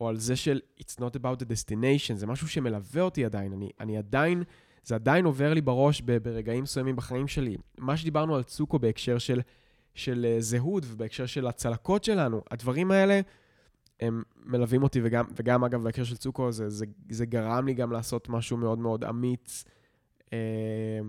או 0.00 0.08
על 0.08 0.16
זה 0.16 0.36
של 0.36 0.60
It's 0.80 1.00
not 1.00 1.20
about 1.20 1.42
the 1.42 1.44
destination, 1.44 2.14
זה 2.14 2.26
משהו 2.26 2.48
שמלווה 2.48 3.02
אותי 3.02 3.24
עדיין. 3.24 3.52
אני, 3.52 3.70
אני 3.80 3.98
עדיין, 3.98 4.42
זה 4.82 4.94
עדיין 4.94 5.24
עובר 5.24 5.54
לי 5.54 5.60
בראש 5.60 6.00
ברגעים 6.00 6.62
מסוימים 6.62 6.96
בחיים 6.96 7.28
שלי. 7.28 7.56
מה 7.78 7.96
שדיברנו 7.96 8.36
על 8.36 8.42
צוקו 8.42 8.78
בהקשר 8.78 9.18
של, 9.18 9.40
של 9.96 10.26
אה, 10.28 10.40
זהות 10.40 10.84
ובהקשר 10.86 11.26
של 11.26 11.46
הצלקות 11.46 12.04
שלנו, 12.04 12.42
הדברים 12.50 12.90
האלה, 12.90 13.20
הם 14.00 14.22
מלווים 14.44 14.82
אותי, 14.82 15.00
וגם, 15.02 15.24
וגם 15.36 15.64
אגב, 15.64 15.82
בהקשר 15.82 16.04
של 16.04 16.16
צוקו, 16.16 16.52
זה, 16.52 16.70
זה, 16.70 16.86
זה 17.10 17.26
גרם 17.26 17.66
לי 17.66 17.74
גם 17.74 17.92
לעשות 17.92 18.28
משהו 18.28 18.56
מאוד 18.56 18.78
מאוד 18.78 19.04
אמיץ. 19.04 19.64
אה, 20.32 21.00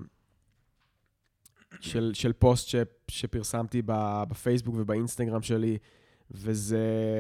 של, 1.79 2.11
של 2.13 2.33
פוסט 2.33 2.67
ש, 2.67 2.75
שפרסמתי 3.07 3.81
בפייסבוק 4.29 4.75
ובאינסטגרם 4.77 5.41
שלי, 5.41 5.77
וזה, 6.31 6.79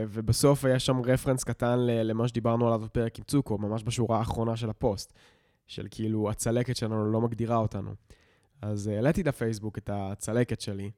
ובסוף 0.09 0.65
היה 0.65 0.79
שם 0.79 1.01
רפרנס 1.05 1.43
קטן 1.43 1.79
למה 1.79 2.27
שדיברנו 2.27 2.67
עליו 2.67 2.79
בפרק 2.79 3.19
עם 3.19 3.23
צוקו, 3.23 3.57
ממש 3.57 3.83
בשורה 3.83 4.19
האחרונה 4.19 4.55
של 4.55 4.69
הפוסט, 4.69 5.13
של 5.67 5.87
כאילו 5.91 6.29
הצלקת 6.29 6.75
שלנו 6.75 7.11
לא 7.11 7.21
מגדירה 7.21 7.57
אותנו. 7.57 7.91
אז 8.61 8.87
אה, 8.87 8.95
העליתי 8.95 9.23
לפייסבוק 9.23 9.77
את 9.77 9.89
הצלקת 9.93 10.61
שלי, 10.61 10.91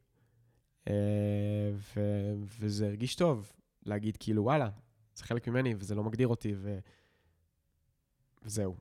ו, 1.73 1.99
וזה 2.59 2.87
הרגיש 2.87 3.15
טוב 3.15 3.51
להגיד 3.85 4.17
כאילו, 4.17 4.43
וואלה, 4.43 4.69
זה 5.15 5.23
חלק 5.23 5.47
ממני 5.47 5.75
וזה 5.77 5.95
לא 5.95 6.03
מגדיר 6.03 6.27
אותי, 6.27 6.53
ו, 6.57 6.79
וזהו. 8.43 8.75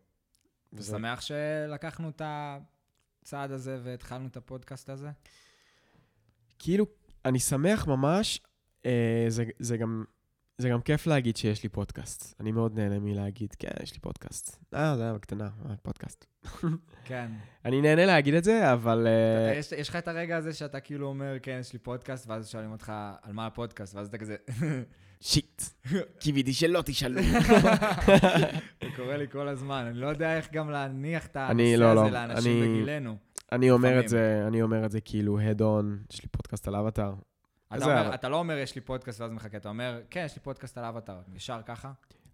אתה 0.74 0.82
שמח 0.82 1.20
שלקחנו 1.20 2.08
את 2.08 2.22
הצעד 2.24 3.50
הזה 3.50 3.80
והתחלנו 3.82 4.26
את 4.26 4.36
הפודקאסט 4.36 4.90
הזה? 4.90 5.10
כאילו, 6.58 6.86
אני 7.24 7.38
שמח 7.38 7.86
ממש, 7.86 8.40
אה, 8.86 9.24
זה, 9.28 9.44
זה, 9.58 9.76
גם, 9.76 10.04
זה 10.60 10.68
גם 10.68 10.80
כיף 10.82 11.06
להגיד 11.06 11.36
שיש 11.36 11.62
לי 11.62 11.68
פודקאסט. 11.68 12.34
אני 12.40 12.52
מאוד 12.52 12.78
נהנה 12.78 12.98
מלהגיד, 12.98 13.54
כן, 13.58 13.68
יש 13.82 13.92
לי 13.94 13.98
פודקאסט. 14.00 14.58
אה, 14.74 14.96
זה 14.96 15.02
היה 15.02 15.12
בקטנה, 15.14 15.48
אה, 15.70 15.74
פודקאסט. 15.82 16.26
כן. 17.04 17.30
אני 17.64 17.80
נהנה 17.80 18.06
להגיד 18.06 18.34
את 18.34 18.44
זה, 18.44 18.72
אבל... 18.72 19.06
אה, 19.06 19.58
יש, 19.78 19.88
לך 19.88 19.96
את 19.96 20.08
הרגע 20.08 20.36
הזה 20.36 20.52
שאתה 20.52 20.80
כאילו 20.80 21.06
אומר, 21.06 21.36
כן, 21.42 21.58
יש 21.60 21.72
לי 21.72 21.78
פודקאסט, 21.78 22.26
ואז 22.28 22.48
שואלים 22.48 22.72
אותך 22.72 22.92
על 23.22 23.32
מה 23.32 23.46
הפודקאסט, 23.46 23.94
ואז 23.94 24.08
אתה 24.08 24.18
כזה, 24.18 24.36
שיט, 25.20 25.62
קיוויתי 26.20 26.52
שלא 26.52 26.82
תשאלו. 26.84 27.22
זה 27.22 28.88
קורה 28.96 29.16
לי 29.16 29.28
כל 29.28 29.48
הזמן, 29.48 29.84
אני 29.90 29.98
לא 29.98 30.06
יודע 30.06 30.36
איך 30.36 30.52
גם 30.52 30.70
להניח 30.70 31.26
את 31.26 31.36
הנושא 31.36 31.74
לא, 31.76 31.86
הזה 31.92 32.00
לא, 32.02 32.10
לאנשים 32.10 32.62
אני- 32.62 32.72
בגילנו. 32.72 33.16
אני 33.52 33.70
אומר. 33.70 34.00
את 34.00 34.08
זה, 34.08 34.44
אני 34.46 34.62
אומר 34.62 34.84
את 34.86 34.90
זה 34.90 35.00
כאילו 35.00 35.38
head 35.40 35.60
on, 35.60 36.12
יש 36.12 36.22
לי 36.22 36.28
פודקאסט 36.28 36.68
על 36.68 36.76
אבטאר. 36.76 37.14
אתה, 37.76 37.84
אומר, 37.84 38.14
אתה 38.14 38.28
לא 38.28 38.36
אומר, 38.36 38.58
יש 38.58 38.74
לי 38.74 38.80
פודקאסט 38.80 39.20
ואז 39.20 39.30
מחכה, 39.30 39.56
אתה 39.56 39.68
אומר, 39.68 40.00
כן, 40.10 40.22
יש 40.26 40.36
לי 40.36 40.42
פודקאסט 40.42 40.78
על 40.78 40.84
אבטאר, 40.84 41.20
ישר 41.34 41.60
ככה? 41.66 41.92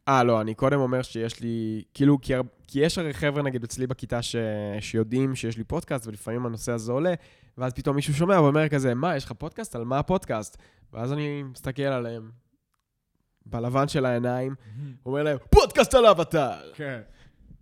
אה, 0.09 0.25
לא, 0.25 0.41
אני 0.41 0.55
קודם 0.55 0.81
אומר 0.81 1.03
שיש 1.03 1.41
לי, 1.41 1.83
כאילו, 1.95 2.19
כי, 2.23 2.35
כי 2.67 2.81
יש 2.81 2.99
הרי 2.99 3.15
חבר'ה, 3.15 3.43
נגיד, 3.43 3.65
אצלי 3.65 3.87
בכיתה 3.87 4.23
ש... 4.23 4.37
שיודעים 4.81 5.35
שיש 5.35 5.59
לי 5.59 5.65
פודקאסט, 5.65 6.07
ולפעמים 6.07 6.47
הנושא 6.47 6.73
הזה 6.73 6.93
עולה, 6.93 7.15
ואז 7.59 7.73
פתאום 7.73 7.97
מישהו 7.97 8.15
שומע 8.15 8.41
ואומר 8.41 8.69
כזה, 8.69 8.95
מה, 8.95 9.17
יש 9.17 9.25
לך 9.25 9.33
פודקאסט? 9.33 9.77
על 9.77 9.85
מה 9.85 9.99
הפודקאסט? 9.99 10.57
ואז 10.93 11.13
אני 11.13 11.43
מסתכל 11.43 11.83
עליהם, 11.83 12.31
בלבן 13.47 13.89
של 13.89 14.07
העיניים, 14.07 14.55
אומר 15.07 15.23
להם, 15.23 15.39
פודקאסט 15.51 15.95
על 15.95 16.07
אבטאר! 16.07 16.73
כן. 16.75 17.01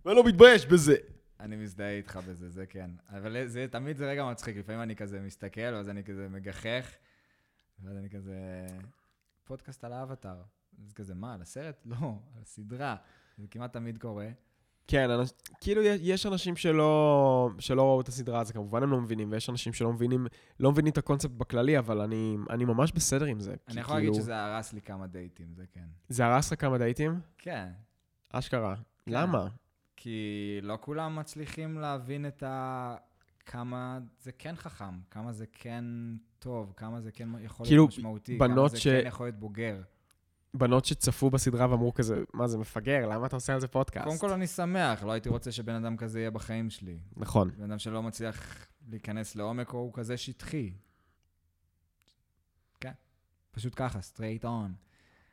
ואני 0.05 0.15
לא 0.15 0.23
מתבייש 0.23 0.65
בזה. 0.65 0.95
אני 1.39 1.55
מזדהה 1.55 1.91
איתך 1.91 2.19
בזה, 2.27 2.49
זה 2.49 2.65
כן. 2.65 2.89
אבל 3.09 3.47
זה, 3.47 3.65
תמיד 3.71 3.97
זה 3.97 4.09
רגע 4.09 4.25
מצחיק, 4.25 4.57
לפעמים 4.57 4.81
אני 4.81 4.95
כזה 4.95 5.19
מסתכל, 5.19 5.73
ואז 5.73 5.89
אני 5.89 6.03
כזה 6.03 6.27
מגחך, 6.29 6.91
ואז 7.79 7.97
אני 7.97 8.09
כזה, 8.09 8.35
פודקאסט 9.43 9.83
על 9.83 9.93
האבטאר. 9.93 10.41
אז 10.85 10.93
כזה, 10.93 11.15
מה, 11.15 11.33
על 11.33 11.41
הסרט? 11.41 11.81
לא, 11.85 11.95
על 12.35 12.41
הסדרה. 12.41 12.95
זה 13.37 13.47
כמעט 13.47 13.73
תמיד 13.73 13.97
קורה. 13.97 14.29
כן, 14.87 15.09
אנש... 15.09 15.29
כאילו 15.61 15.81
יש- 15.83 16.25
אנשים 16.25 16.55
שלא, 16.55 17.49
שלא 17.59 17.81
ראו 17.81 18.01
את 18.01 18.07
הסדרה, 18.07 18.41
אז 18.41 18.51
כמובן 18.51 18.83
הם 18.83 18.91
לא 18.91 19.01
מבינים, 19.01 19.31
ויש 19.31 19.49
אנשים 19.49 19.73
שלא 19.73 19.93
מבינים, 19.93 20.27
לא 20.59 20.71
מבינים 20.71 20.91
את 20.91 20.97
הקונספט 20.97 21.31
בכללי, 21.31 21.77
אבל 21.79 22.01
אני, 22.01 22.37
אני 22.49 22.65
ממש 22.65 22.91
בסדר 22.91 23.25
עם 23.25 23.39
זה. 23.39 23.55
אני 23.67 23.79
יכול 23.81 23.95
כאילו, 23.95 24.07
להגיד 24.11 24.21
שזה 24.21 24.37
הרס 24.43 24.73
לי 24.73 24.81
כמה 24.81 25.07
דייטים, 25.07 25.53
זה 25.53 25.65
כן. 25.71 25.85
זה 26.09 26.25
הרס 26.25 26.51
לך 26.53 26.61
כמה 26.61 26.77
דייטים? 26.77 27.19
כן. 27.37 27.69
אשכרה. 28.29 28.75
כן. 28.75 29.11
למה? 29.11 29.47
כי 29.95 30.19
לא 30.61 30.77
כולם 30.81 31.15
מצליחים 31.15 31.77
להבין 31.77 32.27
את 32.27 32.43
ה... 32.43 32.95
כמה 33.45 33.99
זה 34.21 34.31
כן 34.31 34.55
חכם, 34.55 34.99
כמה 35.11 35.31
זה 35.33 35.45
כן 35.51 35.85
טוב, 36.39 36.73
כמה 36.77 37.01
זה 37.01 37.11
כן 37.11 37.29
יכול 37.39 37.65
כאילו, 37.65 37.83
להיות 37.83 37.89
משמעותי, 37.97 38.39
כמה 38.39 38.67
זה 38.69 38.79
ש- 38.79 38.87
כן 38.87 39.03
יכול 39.07 39.25
להיות 39.25 39.35
בוגר. 39.39 39.81
בנות 40.53 40.85
שצפו 40.85 41.29
בסדרה 41.29 41.71
ואמרו 41.71 41.93
כזה, 41.93 42.23
מה 42.33 42.47
זה 42.47 42.57
מפגר, 42.57 43.07
למה 43.09 43.25
אתה 43.27 43.35
עושה 43.35 43.53
על 43.53 43.59
זה 43.59 43.67
פודקאסט? 43.67 44.05
קודם 44.07 44.17
כל 44.19 44.29
אני 44.33 44.47
שמח, 44.47 45.03
לא 45.03 45.11
הייתי 45.11 45.29
רוצה 45.29 45.51
שבן 45.51 45.75
אדם 45.75 45.97
כזה 45.97 46.19
יהיה 46.19 46.31
בחיים 46.31 46.69
שלי. 46.69 46.97
נכון. 47.17 47.49
בן 47.57 47.63
אדם 47.63 47.79
שלא 47.79 48.03
מצליח 48.03 48.65
להיכנס 48.89 49.35
לעומק, 49.35 49.73
או 49.73 49.79
הוא 49.79 49.93
כזה 49.93 50.17
שטחי. 50.17 50.73
כן, 52.79 52.91
פשוט 53.51 53.73
ככה, 53.75 53.99
straight 53.99 54.43
on. 54.45 54.71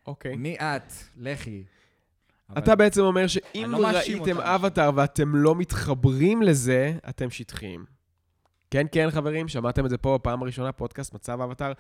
אוקיי. 0.07 0.37
מי 0.37 0.57
את? 0.59 0.93
לכי. 1.17 1.65
אבל- 2.51 2.59
אתה 2.59 2.77
בעצם 2.77 3.01
אומר 3.01 3.27
שאם 3.27 3.67
לא 3.69 3.87
ראיתם. 3.87 4.41
אבטאר 4.41 4.91
ואתם 4.95 5.37
לא 5.37 5.55
מתחברים 5.55 6.43
לזה, 6.43 6.99
אתם 7.09 7.31
שטחיים. 7.31 7.85
כן, 8.71 8.87
כן, 8.93 9.11
חברים, 9.11 9.49
שמעתם 9.49 9.85
את 9.85 9.91
זה 9.91 9.99
פה 9.99 10.19
פעם 10.23 10.43
ראשונה, 10.43 10.73
פודקאסט 10.73 11.15
מצב 11.15 11.41
אבטאר. 11.41 11.73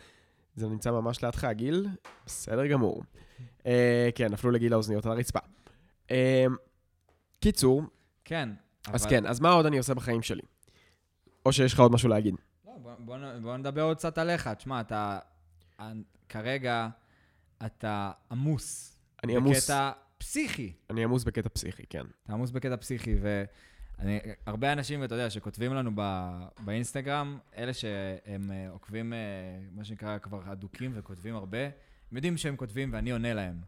זה 0.57 0.69
נמצא 0.69 0.91
ממש 0.91 1.25
לידך, 1.25 1.45
גיל? 1.53 1.87
בסדר 2.27 2.67
גמור. 2.67 3.03
אה, 3.67 4.09
כן, 4.15 4.33
נפלו 4.33 4.51
לגיל 4.51 4.73
האוזניות 4.73 5.07
על 5.07 5.13
הרצפה. 5.13 5.39
אה, 6.11 6.45
קיצור, 7.41 7.83
כן. 8.25 8.49
אז 8.93 9.03
אבל- 9.03 9.11
כן, 9.11 9.27
אז 9.27 9.41
מה 9.41 9.51
עוד 9.51 9.67
אני 9.67 9.79
עושה 9.79 9.95
בחיים 9.95 10.23
שלי? 10.23 10.43
או 11.47 11.53
שיש 11.53 11.73
לך 11.73 11.81
עוד 11.81 11.93
משהו 11.93 12.09
להגיד. 12.09 12.35
לא, 12.67 12.73
בוא, 12.83 12.93
בוא, 12.99 13.17
בוא 13.43 13.57
נדבר 13.57 13.83
עוד 13.83 13.97
קצת 13.97 14.19
עליך. 14.19 14.49
תשמע, 14.49 14.81
אתה... 14.81 15.19
כרגע 16.29 16.89
אתה 17.67 18.11
עמוס. 18.31 18.97
אני 19.25 19.37
עמוס, 19.37 19.59
בקטע 19.71 19.91
פסיכי. 20.19 20.73
אני 20.91 21.05
עמוס 21.05 21.25
בקטע 21.25 21.49
פסיכי, 21.49 21.83
כן. 21.91 22.05
אתה 22.25 22.33
עמוס 22.33 22.51
בקטע 22.51 22.77
פסיכי, 22.77 23.17
והרבה 24.03 24.73
אנשים, 24.73 25.05
אתה 25.05 25.15
יודע, 25.15 25.31
שכותבים 25.31 25.75
לנו 25.75 25.91
ב, 25.95 26.31
באינסטגרם, 26.65 27.39
אלה 27.57 27.73
שהם 27.73 28.51
אה, 28.53 28.71
עוקבים, 28.71 29.13
אה, 29.13 29.19
מה 29.73 29.85
שנקרא, 29.85 30.19
כבר 30.19 30.53
אדוקים 30.53 30.93
וכותבים 30.95 31.37
הרבה, 31.37 31.65
הם 31.65 32.17
יודעים 32.17 32.37
שהם 32.37 32.57
כותבים 32.57 32.93
ואני 32.93 33.11
עונה 33.11 33.35
להם. 33.35 33.61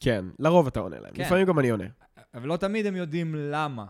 כן, 0.00 0.24
לרוב 0.38 0.66
אתה 0.66 0.80
עונה 0.80 1.00
להם. 1.00 1.14
כן. 1.14 1.22
לפעמים 1.22 1.46
גם 1.46 1.58
אני 1.58 1.70
עונה. 1.70 1.86
אבל 2.34 2.48
לא 2.48 2.56
תמיד 2.56 2.86
הם 2.86 2.96
יודעים 2.96 3.34
למה. 3.34 3.86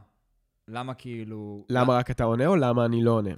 למה 0.68 0.94
כאילו... 0.94 1.64
למה 1.68 1.94
רק 1.94 2.10
אתה 2.10 2.24
עונה 2.24 2.46
או 2.46 2.56
למה 2.56 2.84
אני 2.84 3.04
לא 3.04 3.10
עונה? 3.10 3.30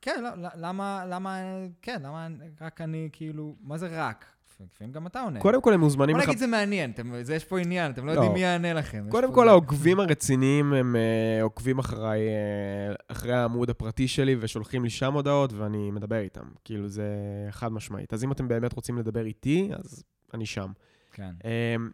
כן, 0.00 0.20
לא, 0.22 0.48
למה, 0.54 1.04
למה, 1.06 1.42
כן, 1.82 2.02
למה 2.02 2.28
רק 2.60 2.80
אני 2.80 3.08
כאילו, 3.12 3.56
מה 3.60 3.78
זה 3.78 3.88
רק? 3.92 4.24
לפעמים 4.64 4.92
גם 4.92 5.06
אתה 5.06 5.20
עונה. 5.20 5.40
קודם 5.40 5.62
כל 5.62 5.74
הם 5.74 5.80
מוזמנים 5.80 6.16
בוא 6.16 6.22
לך... 6.22 6.28
נגיד 6.28 6.38
זה 6.38 6.46
מעניין, 6.46 6.90
אתם, 6.90 7.22
זה 7.22 7.34
יש 7.34 7.44
פה 7.44 7.58
עניין, 7.58 7.92
אתם 7.92 8.06
לא 8.06 8.12
לא. 8.12 8.12
יודעים 8.12 8.32
מי 8.32 8.40
יענה 8.40 8.72
לכם. 8.72 9.06
קודם 9.10 9.32
כל, 9.32 9.48
העוקבים 9.48 10.00
הרציניים 10.00 10.72
הם 10.72 10.96
אה, 10.96 11.42
עוקבים 11.42 11.78
אחריי, 11.78 12.20
אה, 12.28 12.94
אחרי 13.08 13.32
העמוד 13.32 13.70
הפרטי 13.70 14.08
שלי 14.08 14.36
ושולחים 14.40 14.84
לי 14.84 14.90
שם 14.90 15.14
הודעות 15.14 15.52
ואני 15.52 15.90
מדבר 15.90 16.18
איתם. 16.18 16.44
כאילו, 16.64 16.88
זה 16.88 17.06
חד 17.50 17.72
משמעית. 17.72 18.12
אז 18.12 18.24
אם 18.24 18.32
אתם 18.32 18.48
באמת 18.48 18.72
רוצים 18.72 18.98
לדבר 18.98 19.26
איתי, 19.26 19.70
אז 19.78 20.04
אני 20.34 20.46
שם. 20.46 20.72
כן. 21.12 21.32
אמ, 21.44 21.90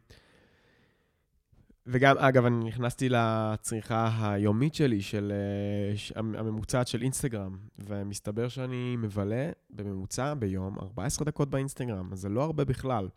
וגם, 1.86 2.18
אגב, 2.18 2.44
אני 2.44 2.64
נכנסתי 2.64 3.08
לצריכה 3.08 4.30
היומית 4.32 4.74
שלי, 4.74 5.00
של 5.00 5.32
אה, 5.32 6.20
הממוצעת 6.40 6.88
של 6.88 7.02
אינסטגרם, 7.02 7.56
ומסתבר 7.78 8.48
שאני 8.48 8.96
מבלה 8.96 9.50
בממוצע 9.70 10.34
ביום 10.34 10.78
14 10.78 11.24
דקות 11.24 11.50
באינסטגרם, 11.50 12.12
אז 12.12 12.20
זה 12.20 12.28
לא 12.28 12.42
הרבה 12.42 12.64
בכלל. 12.64 13.08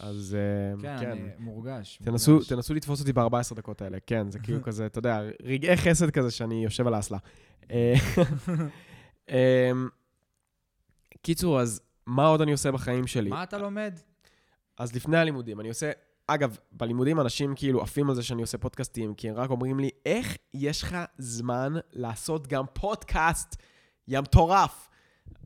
אז 0.00 0.36
אה, 0.38 0.82
כן, 0.82 0.96
כן. 1.00 1.10
אני 1.10 1.20
מורגש. 1.38 1.98
תנסו, 2.04 2.32
מורגש. 2.32 2.48
תנסו 2.48 2.74
לתפוס 2.74 3.00
אותי 3.00 3.12
ב-14 3.12 3.54
דקות 3.54 3.82
האלה, 3.82 3.98
כן, 4.06 4.30
זה 4.30 4.38
כאילו 4.38 4.62
כזה, 4.66 4.86
אתה 4.86 4.98
יודע, 4.98 5.20
רגעי 5.42 5.76
חסד 5.76 6.10
כזה 6.10 6.30
שאני 6.30 6.64
יושב 6.64 6.86
על 6.86 6.94
האסלה. 6.94 7.18
אה, 7.70 7.94
אמ, 9.28 9.88
קיצור, 11.22 11.60
אז 11.60 11.80
מה 12.06 12.26
עוד 12.26 12.40
אני 12.40 12.52
עושה 12.52 12.72
בחיים 12.72 13.06
שלי? 13.06 13.30
מה 13.30 13.42
אתה 13.42 13.58
לומד? 13.58 13.98
אז 14.78 14.94
לפני 14.94 15.18
הלימודים, 15.18 15.60
אני 15.60 15.68
עושה... 15.68 15.90
אגב, 16.30 16.58
בלימודים 16.72 17.20
אנשים 17.20 17.54
כאילו 17.56 17.82
עפים 17.82 18.08
על 18.08 18.14
זה 18.14 18.22
שאני 18.22 18.42
עושה 18.42 18.58
פודקאסטים, 18.58 19.14
כי 19.14 19.28
הם 19.28 19.34
רק 19.34 19.50
אומרים 19.50 19.80
לי, 19.80 19.90
איך 20.06 20.36
יש 20.54 20.82
לך 20.82 20.96
זמן 21.18 21.74
לעשות 21.92 22.46
גם 22.46 22.64
פודקאסט? 22.72 23.56
יא 24.08 24.20
מטורף. 24.20 24.88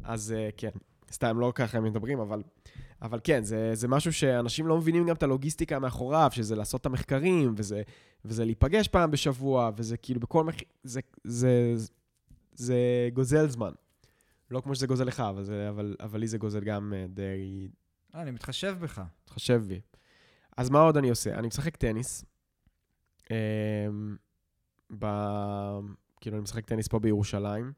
אז 0.04 0.34
uh, 0.34 0.52
כן, 0.56 0.70
סתם, 1.12 1.40
לא 1.40 1.52
ככה 1.54 1.78
הם 1.78 1.84
מדברים, 1.84 2.20
אבל, 2.20 2.42
אבל 3.02 3.20
כן, 3.24 3.44
זה, 3.44 3.70
זה 3.74 3.88
משהו 3.88 4.12
שאנשים 4.12 4.66
לא 4.66 4.76
מבינים 4.76 5.06
גם 5.06 5.14
את 5.14 5.22
הלוגיסטיקה 5.22 5.78
מאחוריו, 5.78 6.30
שזה 6.32 6.56
לעשות 6.56 6.80
את 6.80 6.86
המחקרים, 6.86 7.54
וזה, 7.56 7.82
וזה 8.24 8.44
להיפגש 8.44 8.88
פעם 8.88 9.10
בשבוע, 9.10 9.70
וזה 9.76 9.96
כאילו 9.96 10.20
בכל 10.20 10.44
מחיר... 10.44 10.68
זה, 10.84 11.00
זה, 11.24 11.72
זה, 11.74 11.86
זה 12.54 12.76
גוזל 13.12 13.48
זמן. 13.48 13.72
לא 14.50 14.60
כמו 14.60 14.74
שזה 14.74 14.86
גוזל 14.86 15.04
לך, 15.04 15.20
אבל, 15.20 15.44
זה, 15.44 15.68
אבל, 15.68 15.96
אבל 16.00 16.20
לי 16.20 16.26
זה 16.26 16.38
גוזל 16.38 16.60
גם 16.60 16.92
uh, 16.92 17.14
די, 17.14 17.68
אה, 18.14 18.22
אני 18.22 18.30
מתחשב 18.30 18.76
בך. 18.80 19.02
תחשב 19.24 19.62
בי. 19.66 19.80
אז 20.56 20.70
מה 20.70 20.80
עוד 20.80 20.96
אני 20.96 21.10
עושה? 21.10 21.34
אני 21.38 21.46
משחק 21.46 21.76
טניס. 21.76 22.24
אמ, 23.30 23.36
ב... 24.98 25.06
כאילו, 26.20 26.36
אני 26.36 26.42
משחק 26.42 26.66
טניס 26.66 26.88
פה 26.88 26.98
בירושלים. 26.98 27.72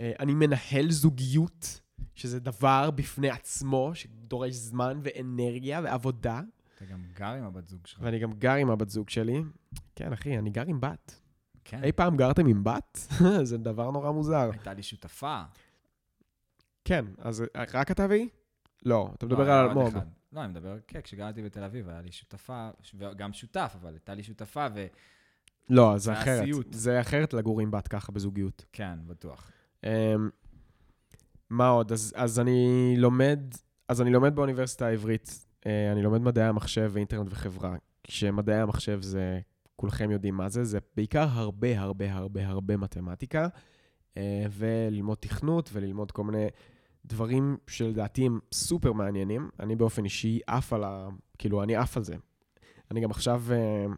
אה, 0.00 0.12
אני 0.20 0.34
מנהל 0.34 0.90
זוגיות, 0.90 1.80
שזה 2.14 2.40
דבר 2.40 2.90
בפני 2.90 3.30
עצמו, 3.30 3.90
שדורש 3.94 4.54
זמן 4.54 5.00
ואנרגיה 5.02 5.80
ועבודה, 5.84 6.40
אתה 6.76 6.84
גם 6.84 7.02
גר 7.14 7.26
עם 7.26 7.44
הבת 7.44 7.68
זוג 7.68 7.86
שלך. 7.86 8.00
ואני 8.02 8.18
גם 8.18 8.32
גר 8.32 8.52
עם 8.52 8.70
הבת 8.70 8.88
זוג 8.90 9.10
שלי. 9.10 9.42
כן, 9.96 10.12
אחי, 10.12 10.38
אני 10.38 10.50
גר 10.50 10.64
עם 10.66 10.80
בת. 10.80 11.20
כן. 11.64 11.84
אי 11.84 11.92
פעם 11.92 12.16
גרתם 12.16 12.46
עם 12.46 12.64
בת? 12.64 12.98
זה 13.42 13.58
דבר 13.58 13.90
נורא 13.90 14.10
מוזר. 14.10 14.50
הייתה 14.52 14.72
לי 14.72 14.82
שותפה. 14.82 15.42
כן, 16.84 17.04
אז 17.18 17.44
רק 17.54 17.90
אתה 17.90 18.06
והיא? 18.08 18.28
לא, 18.84 19.10
אתה 19.14 19.26
לא, 19.26 19.32
מדבר 19.32 19.50
היה 19.50 19.60
על 19.60 19.68
אלמוג. 19.68 19.94
לא, 20.32 20.40
אני 20.40 20.48
מדבר, 20.48 20.76
כן, 20.86 21.00
כשגרתי 21.00 21.42
בתל 21.42 21.62
אביב, 21.62 21.88
היה 21.88 22.00
לי 22.00 22.12
שותפה, 22.12 22.68
וגם 22.94 23.32
שותף, 23.32 23.76
אבל 23.80 23.92
הייתה 23.92 24.14
לי 24.14 24.22
שותפה, 24.22 24.66
לא, 25.70 25.98
זה 25.98 26.12
אחרת. 26.12 26.48
זה 26.70 27.00
אחרת 27.00 27.34
לגור 27.34 27.60
עם 27.60 27.70
בת 27.70 27.88
ככה 27.88 28.12
בזוגיות. 28.12 28.64
וכן, 28.70 28.98
בטוח. 29.06 29.50
Um, 29.84 29.88
מה 31.50 31.68
עוד? 31.68 31.92
אז, 31.92 32.12
אז 32.16 32.40
אני 32.40 32.94
לומד, 32.98 33.40
אז 33.88 34.02
אני 34.02 34.10
לומד 34.10 34.34
באוניברסיטה 34.34 34.86
העברית, 34.86 35.46
uh, 35.60 35.66
אני 35.92 36.02
לומד 36.02 36.20
מדעי 36.20 36.44
המחשב 36.44 36.90
ואינטרנט 36.94 37.28
וחברה. 37.30 37.76
כשמדעי 38.04 38.60
המחשב 38.60 39.02
זה, 39.02 39.40
כולכם 39.76 40.10
יודעים 40.10 40.34
מה 40.34 40.48
זה, 40.48 40.64
זה 40.64 40.78
בעיקר 40.96 41.26
הרבה 41.30 41.80
הרבה 41.80 42.14
הרבה 42.14 42.48
הרבה 42.48 42.76
מתמטיקה, 42.76 43.48
uh, 44.14 44.18
וללמוד 44.50 45.18
תכנות 45.20 45.70
וללמוד 45.72 46.10
כל 46.10 46.24
מיני 46.24 46.46
דברים 47.06 47.56
שלדעתי 47.66 48.26
הם 48.26 48.38
סופר 48.52 48.92
מעניינים. 48.92 49.50
אני 49.60 49.76
באופן 49.76 50.04
אישי 50.04 50.40
עף 50.46 50.72
על 50.72 50.84
ה... 50.84 51.08
כאילו, 51.38 51.62
אני 51.62 51.76
עף 51.76 51.96
על 51.96 52.04
זה. 52.04 52.14
אני 52.90 53.00
גם 53.00 53.10
עכשיו, 53.10 53.42
uh, 53.48 53.92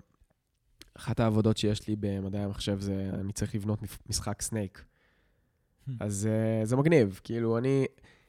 אחת 0.96 1.20
העבודות 1.20 1.56
שיש 1.56 1.88
לי 1.88 1.96
במדעי 2.00 2.42
המחשב 2.42 2.80
זה, 2.80 3.10
אני 3.14 3.32
צריך 3.32 3.54
לבנות 3.54 3.78
משחק 4.08 4.42
סנייק. 4.42 4.84
אז 6.00 6.28
uh, 6.62 6.66
זה 6.66 6.76
מגניב, 6.76 7.20
כאילו, 7.24 7.58
אני, 7.58 7.86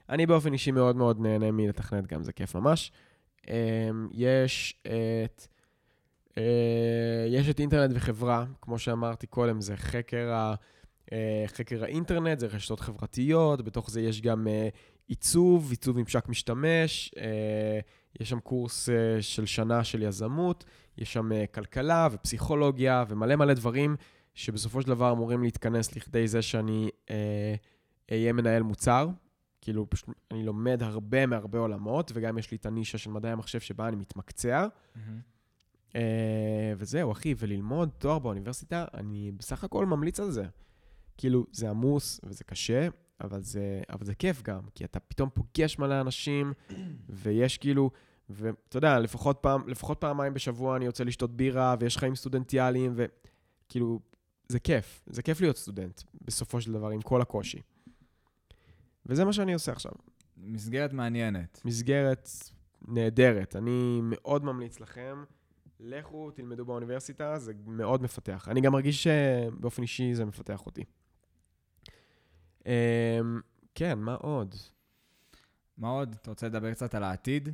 אני 0.10 0.26
באופן 0.26 0.54
אישי 0.54 0.72
מאוד 0.72 0.96
מאוד 0.96 1.20
נהנה 1.20 1.52
מלתכנת 1.52 2.08
גם, 2.08 2.24
זה 2.24 2.34
כיף 2.34 2.56
ממש. 2.56 2.92
Um, 3.42 3.50
יש 4.12 4.82
את... 5.26 5.48
יש 7.30 7.50
את 7.50 7.60
אינטרנט 7.60 7.92
וחברה, 7.96 8.46
כמו 8.62 8.80
שאמרתי 8.80 9.28
קודם, 9.28 9.62
זה 9.62 9.78
חקר, 9.78 10.32
ה, 10.34 10.56
חקר 11.48 11.84
האינטרנט, 11.84 12.40
זה 12.40 12.48
רשתות 12.48 12.80
חברתיות, 12.80 13.62
בתוך 13.62 13.92
זה 13.92 14.02
יש 14.02 14.22
גם 14.22 14.48
uh, 14.48 14.76
עיצוב, 15.08 15.72
עיצוב 15.72 15.98
ממשק 15.98 16.30
משתמש, 16.30 17.12
uh, 17.16 17.20
יש 18.20 18.30
שם 18.30 18.40
קורס 18.40 18.90
של 19.22 19.46
שנה 19.46 19.84
של 19.84 20.02
יזמות, 20.02 20.66
יש 20.98 21.14
שם 21.14 21.30
כלכלה 21.54 22.08
ופסיכולוגיה 22.12 23.04
ומלא 23.08 23.36
מלא 23.36 23.54
דברים 23.54 23.96
שבסופו 24.34 24.82
של 24.82 24.88
דבר 24.88 25.12
אמורים 25.12 25.44
להתכנס 25.44 25.96
לכדי 25.96 26.28
זה 26.28 26.42
שאני 26.42 26.90
אה, 27.10 27.56
אהיה 28.12 28.34
מנהל 28.34 28.64
מוצר. 28.64 29.10
כאילו, 29.62 29.90
פשוט 29.90 30.10
אני 30.32 30.44
לומד 30.44 30.84
הרבה 30.84 31.26
מהרבה 31.26 31.60
עולמות, 31.60 32.12
וגם 32.16 32.38
יש 32.38 32.52
לי 32.52 32.58
את 32.58 32.66
הנישה 32.66 32.98
של 32.98 33.10
מדעי 33.10 33.32
המחשב 33.32 33.60
שבה 33.60 33.88
אני 33.88 33.96
מתמקצע. 33.96 34.68
אה, 35.96 36.74
וזהו, 36.78 37.12
אחי, 37.12 37.36
וללמוד 37.38 37.90
תואר 37.98 38.20
באוניברסיטה, 38.20 38.86
אני 38.94 39.32
בסך 39.38 39.64
הכל 39.64 39.86
ממליץ 39.86 40.20
על 40.20 40.32
זה. 40.32 40.46
כאילו, 41.18 41.46
זה 41.52 41.70
עמוס 41.70 42.20
וזה 42.24 42.44
קשה, 42.44 42.88
אבל 43.22 43.42
זה, 43.42 43.82
אבל 43.90 44.06
זה 44.06 44.16
כיף 44.16 44.42
גם, 44.42 44.62
כי 44.76 44.86
אתה 44.86 45.00
פתאום 45.00 45.30
פוגש 45.34 45.80
מלא 45.80 46.02
אנשים, 46.02 46.54
ויש 47.10 47.58
כאילו, 47.58 47.92
ואתה 48.30 48.78
יודע, 48.78 49.00
לפחות, 49.00 49.38
פעם, 49.42 49.70
לפחות 49.70 50.02
פעמיים 50.02 50.34
בשבוע 50.34 50.78
אני 50.78 50.86
יוצא 50.86 51.04
לשתות 51.04 51.38
בירה, 51.38 51.76
ויש 51.80 51.98
חיים 51.98 52.16
סטודנטיאליים, 52.16 52.96
וכאילו, 52.96 54.00
זה 54.48 54.60
כיף. 54.60 55.04
זה 55.08 55.22
כיף 55.22 55.42
להיות 55.42 55.58
סטודנט, 55.58 56.02
בסופו 56.22 56.62
של 56.62 56.74
דבר, 56.74 56.90
עם 56.90 57.02
כל 57.02 57.22
הקושי. 57.22 57.62
וזה 59.06 59.26
מה 59.26 59.34
שאני 59.34 59.54
עושה 59.54 59.72
עכשיו. 59.72 59.92
מסגרת 60.38 60.94
מעניינת. 60.94 61.62
מסגרת 61.66 62.30
נהדרת. 62.88 63.56
אני 63.56 64.00
מאוד 64.04 64.46
ממליץ 64.46 64.80
לכם, 64.80 65.24
לכו, 65.80 66.32
תלמדו 66.32 66.66
באוניברסיטה, 66.66 67.40
זה 67.40 67.54
מאוד 67.66 68.04
מפתח. 68.04 68.48
אני 68.52 68.62
גם 68.62 68.72
מרגיש 68.72 69.04
שבאופן 69.04 69.82
אישי 69.82 70.16
זה 70.16 70.26
מפתח 70.26 70.66
אותי. 70.66 70.84
אמ, 72.66 72.72
כן, 73.76 74.00
מה 74.00 74.14
עוד? 74.14 74.56
מה 75.78 75.90
עוד? 75.90 76.16
אתה 76.22 76.32
רוצה 76.32 76.48
לדבר 76.48 76.74
קצת 76.74 76.96
על 76.96 77.04
העתיד? 77.04 77.50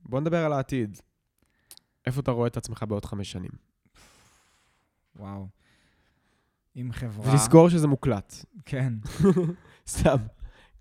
בוא 0.00 0.20
נדבר 0.20 0.44
על 0.44 0.52
העתיד. 0.52 0.96
איפה 2.06 2.20
אתה 2.20 2.30
רואה 2.30 2.46
את 2.46 2.56
עצמך 2.56 2.84
בעוד 2.88 3.04
חמש 3.04 3.32
שנים? 3.32 3.50
וואו. 5.16 5.48
עם 6.74 6.92
חברה. 6.92 7.30
ולזכור 7.32 7.68
שזה 7.68 7.86
מוקלט. 7.88 8.34
כן. 8.64 8.92
סתם. 9.88 10.16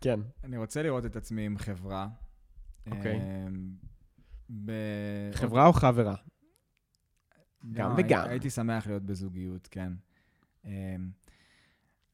כן. 0.02 0.20
אני 0.44 0.58
רוצה 0.58 0.84
לראות 0.84 1.06
את 1.06 1.16
עצמי 1.16 1.46
עם 1.46 1.58
חברה. 1.58 2.08
אוקיי. 2.92 3.20
אמ, 3.48 3.70
ב... 4.50 4.72
חברה 5.34 5.66
או 5.68 5.74
חברה? 5.74 6.16
גם 7.72 7.90
לא, 7.90 7.96
וגם. 7.98 8.24
הי- 8.24 8.30
הייתי 8.30 8.50
שמח 8.50 8.88
להיות 8.88 9.04
בזוגיות, 9.04 9.68
כן. 9.72 9.94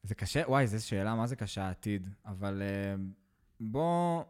זה 0.02 0.14
קשה, 0.14 0.42
וואי, 0.48 0.66
זו 0.66 0.86
שאלה, 0.86 1.14
מה 1.14 1.26
זה 1.26 1.36
קשה 1.36 1.62
העתיד? 1.62 2.08
אבל 2.24 2.62
אמ, 2.62 3.12
בוא... 3.60 4.24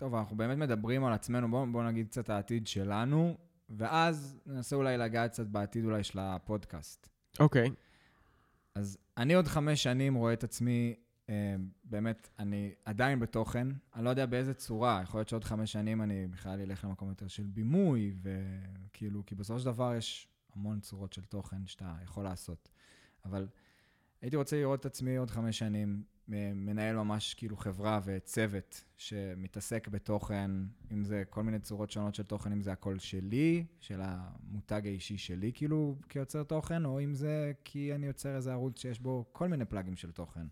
טוב, 0.00 0.14
אנחנו 0.14 0.36
באמת 0.36 0.58
מדברים 0.58 1.04
על 1.04 1.12
עצמנו, 1.12 1.50
בואו 1.50 1.72
בוא 1.72 1.82
נגיד 1.82 2.08
קצת 2.08 2.30
העתיד 2.30 2.66
שלנו, 2.66 3.36
ואז 3.70 4.40
ננסה 4.46 4.76
אולי 4.76 4.98
לגעת 4.98 5.30
קצת 5.30 5.46
בעתיד 5.46 5.84
אולי 5.84 6.04
של 6.04 6.18
הפודקאסט. 6.18 7.08
אוקיי. 7.40 7.70
אז 8.74 8.98
אני 9.16 9.34
עוד 9.34 9.46
חמש 9.46 9.82
שנים 9.82 10.14
רואה 10.14 10.32
את 10.32 10.44
עצמי, 10.44 10.94
אה, 11.28 11.56
באמת, 11.84 12.28
אני 12.38 12.74
עדיין 12.84 13.20
בתוכן, 13.20 13.68
אני 13.94 14.04
לא 14.04 14.10
יודע 14.10 14.26
באיזה 14.26 14.54
צורה, 14.54 15.00
יכול 15.02 15.18
להיות 15.18 15.28
שעוד 15.28 15.44
חמש 15.44 15.72
שנים 15.72 16.02
אני 16.02 16.26
בכלל 16.26 16.60
אלך 16.60 16.84
למקום 16.84 17.08
יותר 17.08 17.28
של 17.28 17.46
בימוי, 17.46 18.14
וכאילו, 18.22 19.26
כי 19.26 19.34
בסופו 19.34 19.58
של 19.58 19.66
דבר 19.66 19.94
יש 19.94 20.28
המון 20.56 20.80
צורות 20.80 21.12
של 21.12 21.24
תוכן 21.24 21.66
שאתה 21.66 21.94
יכול 22.02 22.24
לעשות. 22.24 22.68
אבל 23.24 23.48
הייתי 24.22 24.36
רוצה 24.36 24.56
לראות 24.56 24.80
את 24.80 24.86
עצמי 24.86 25.16
עוד 25.16 25.30
חמש 25.30 25.58
שנים, 25.58 26.02
אה, 26.32 26.52
מנהל 26.54 26.96
ממש 26.96 27.34
כאילו 27.34 27.56
חברה 27.56 28.00
וצוות 28.04 28.84
שמתעסק 28.96 29.88
בתוכן, 29.88 30.50
אם 30.92 31.04
זה 31.04 31.22
כל 31.30 31.42
מיני 31.42 31.58
צורות 31.58 31.90
שונות 31.90 32.14
של 32.14 32.22
תוכן, 32.22 32.52
אם 32.52 32.62
זה 32.62 32.72
הקול 32.72 32.98
שלי, 32.98 33.64
של 33.80 34.00
המותג 34.02 34.86
האישי 34.86 35.18
שלי, 35.18 35.52
כאילו, 35.54 35.96
כיוצר 36.08 36.42
תוכן, 36.42 36.84
או 36.84 37.00
אם 37.04 37.14
זה 37.14 37.52
כי 37.64 37.94
אני 37.94 38.06
יוצר 38.06 38.36
איזה 38.36 38.52
ערוץ 38.52 38.80
שיש 38.80 39.00
בו 39.00 39.24
כל 39.32 39.48
מיני 39.48 39.64
פלאגים 39.64 39.96
של 39.96 40.12
תוכן. 40.12 40.46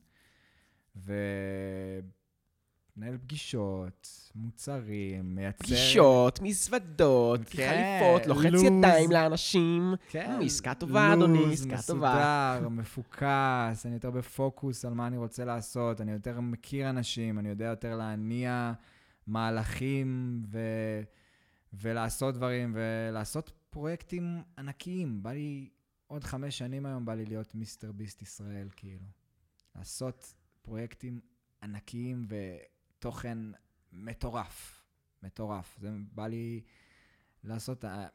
ומנהל 2.99 3.19
פגישות, 3.19 4.31
מוצרים, 4.35 5.35
מייצר... 5.35 5.65
פגישות, 5.65 6.41
מזוודות, 6.43 7.41
כן, 7.51 7.99
חליפות, 8.01 8.27
לוחץ 8.27 8.45
לוז. 8.45 8.63
ידיים 8.63 9.11
לאנשים. 9.11 9.95
כן. 10.11 10.39
"מ, 10.39 10.45
עסקה 10.45 10.75
טובה, 10.75 11.13
אדוני, 11.15 11.39
לוז, 11.39 11.53
עסקה 11.53 11.77
טובה." 11.87 12.55
מסודר, 12.55 12.69
מפוקס, 12.69 13.87
אני 13.87 13.95
יותר 13.95 14.11
בפוקוס 14.11 14.85
על 14.85 14.95
מה 14.95 15.07
אני 15.07 15.17
רוצה 15.17 15.45
לעשות, 15.45 16.01
אני 16.01 16.13
יותר 16.13 16.41
מכיר 16.41 16.91
אנשים, 16.91 17.39
אני 17.39 17.49
יודע 17.49 17.65
יותר 17.65 17.97
להניע 17.97 18.73
מהלכים 19.27 20.43
ו... 20.49 20.61
ולעשות 21.73 22.35
דברים, 22.35 22.77
ולעשות 22.77 23.53
פרויקטים 23.71 24.43
ענקיים. 24.59 25.23
בא 25.23 25.33
לי, 25.33 25.69
עוד 26.07 26.25
חמש 26.25 26.59
שנים 26.59 26.87
היום 26.87 27.05
בא 27.05 27.15
לי 27.15 27.25
להיות 27.25 27.55
מיסטר 27.55 27.93
ביסט 27.93 28.23
ישראל, 28.23 28.69
כאילו. 28.77 29.07
לעשות 29.77 30.35
פרויקטים 30.63 31.21
ענקיים 31.63 32.27
ותוכן 32.99 33.39
מטורף. 33.93 34.85
מטורף. 35.23 35.77
זה 35.81 35.91
בא 36.13 36.27
לי 36.27 36.61
לעשות... 37.45 37.85
ה- 37.85 38.07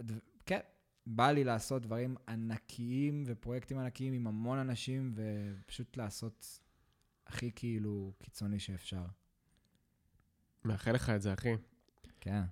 ד- 0.00 0.18
כן, 0.46 0.60
בא 1.06 1.30
לי 1.30 1.44
לעשות 1.44 1.82
דברים 1.82 2.16
ענקיים 2.28 3.22
ופרויקטים 3.26 3.78
ענקיים 3.78 4.12
עם 4.12 4.26
המון 4.26 4.58
אנשים, 4.58 5.14
ופשוט 5.14 5.96
לעשות 5.96 6.60
הכי 7.26 7.50
כאילו 7.54 8.12
קיצוני 8.18 8.58
שאפשר. 8.58 9.04
מאחל 10.64 10.92
לך 10.92 11.10
את 11.10 11.22
זה, 11.22 11.32
אחי. 11.32 11.52
כן. 12.20 12.42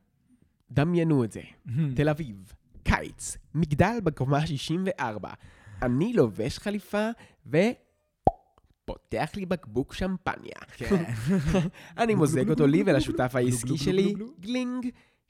דמיינו 0.71 1.25
את 1.25 1.33
זה. 1.33 1.43
תל 1.97 2.09
אביב, 2.09 2.53
קיץ, 2.85 3.37
מגדל 3.55 3.99
בקומה 4.05 4.47
64. 4.47 5.33
אני 5.83 6.13
לובש 6.13 6.59
חליפה 6.59 7.09
ופותח 8.93 9.31
לי 9.37 9.47
בקבוק 9.47 9.95
שמפניה. 9.95 10.61
כן. 10.77 11.05
אני 11.99 12.15
מוזג 12.15 12.51
אותו 12.51 12.67
לי 12.67 12.83
ולשותף 12.87 13.33
העסקי 13.35 13.79
שלי. 13.79 14.15
גלינג. 14.41 14.87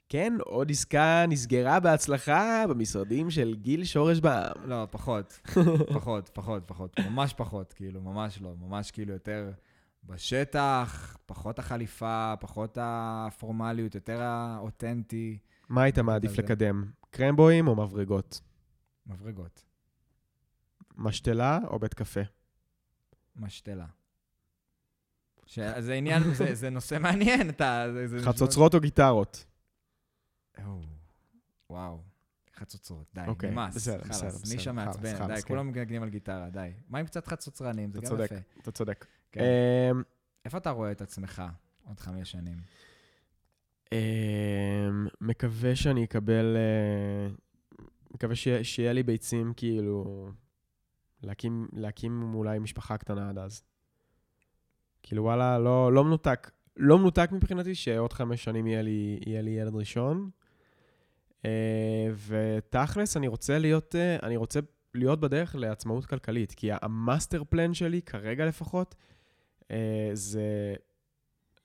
כן, 0.09 0.33
עוד 0.39 0.71
עסקה 0.71 1.25
נסגרה 1.27 1.79
בהצלחה 1.79 2.63
במשרדים 2.69 3.29
של 3.29 3.55
גיל 3.61 3.83
שורש 3.83 4.19
בעם. 4.19 4.55
לא, 4.65 4.87
פחות. 4.91 5.39
פחות, 5.93 6.29
פחות, 6.33 6.63
פחות. 6.65 6.99
ממש 6.99 7.33
פחות, 7.33 7.73
כאילו, 7.73 8.01
ממש 8.01 8.41
לא. 8.41 8.53
ממש 8.59 8.91
כאילו 8.91 9.13
יותר 9.13 9.51
בשטח, 10.03 11.17
פחות 11.25 11.59
החליפה, 11.59 12.33
פחות 12.39 12.77
הפורמליות, 12.81 13.95
יותר 13.95 14.21
האותנטי. 14.21 15.37
מה 15.69 15.83
היית 15.83 15.99
מעדיף. 15.99 16.37
לקדם? 16.39 16.83
קרמבואים 17.11 17.67
או 17.67 17.75
מברגות? 17.75 18.41
מברגות. 19.07 19.65
משתלה 20.97 21.59
או 21.67 21.79
בית 21.79 21.93
קפה? 21.93 22.21
משתלה. 23.35 23.85
ש... 25.45 25.59
זה 25.79 25.93
עניין, 25.93 26.23
זה, 26.33 26.55
זה 26.55 26.69
נושא 26.69 26.97
מעניין, 26.99 27.49
אתה... 27.49 27.85
זה, 28.05 28.17
חצוצרות 28.21 28.75
או 28.75 28.79
גיטרות? 28.79 29.45
או, 30.65 30.81
וואו, 31.69 32.01
חצוצרות, 32.55 33.05
די, 33.13 33.21
אוקיי, 33.27 33.51
נמאס. 33.51 33.87
חלאס, 33.87 34.53
נישה 34.53 34.71
מעצבן, 34.71 35.27
די, 35.27 35.41
כן. 35.41 35.47
כולם 35.47 35.67
מגנגנים 35.67 36.03
על 36.03 36.09
גיטרה, 36.09 36.49
די. 36.49 36.69
מה 36.89 36.99
עם 36.99 37.05
קצת 37.05 37.27
חצוצרנים? 37.27 37.91
זה 37.91 37.99
אתה 37.99 38.07
גם 38.07 38.11
צודק, 38.11 38.31
יפה. 38.31 38.61
אתה 38.61 38.71
צודק. 38.71 39.05
כן. 39.31 39.41
אמ, 39.91 40.03
איפה 40.45 40.57
אתה 40.57 40.69
רואה 40.69 40.91
את 40.91 41.01
עצמך 41.01 41.43
עוד 41.87 41.99
חמש 41.99 42.31
שנים? 42.31 42.57
אמ, 43.91 43.97
מקווה 45.21 45.75
שאני 45.75 46.03
אקבל... 46.03 46.57
אה, 46.57 47.33
מקווה 48.13 48.35
שיהיה 48.63 48.93
לי 48.93 49.03
ביצים, 49.03 49.53
כאילו... 49.57 50.29
להקים, 51.23 51.67
להקים 51.73 52.33
אולי 52.33 52.59
משפחה 52.59 52.97
קטנה 52.97 53.29
עד 53.29 53.37
אז. 53.37 53.63
כאילו, 55.03 55.23
וואלה, 55.23 55.59
לא, 55.59 55.93
לא 55.93 56.03
מנותק. 56.03 56.51
לא 56.77 56.99
מנותק 56.99 57.29
מבחינתי 57.31 57.75
שעוד 57.75 58.13
חמש 58.13 58.43
שנים 58.43 58.67
יהיה 58.67 58.81
לי, 58.81 59.19
יהיה 59.25 59.41
לי 59.41 59.51
ילד 59.51 59.75
ראשון. 59.75 60.29
אה, 61.45 62.07
ותכלס, 62.27 63.17
אני 63.17 63.27
רוצה 63.27 63.59
להיות, 63.59 63.95
אה, 63.95 64.17
אני 64.23 64.37
רוצה 64.37 64.59
להיות 64.93 65.19
בדרך 65.19 65.55
לעצמאות 65.55 66.05
כלכלית, 66.05 66.51
כי 66.51 66.69
המאסטר 66.81 67.43
פלן 67.49 67.73
שלי, 67.73 68.01
כרגע 68.01 68.45
לפחות, 68.45 68.95
אה, 69.71 70.09
זה 70.13 70.75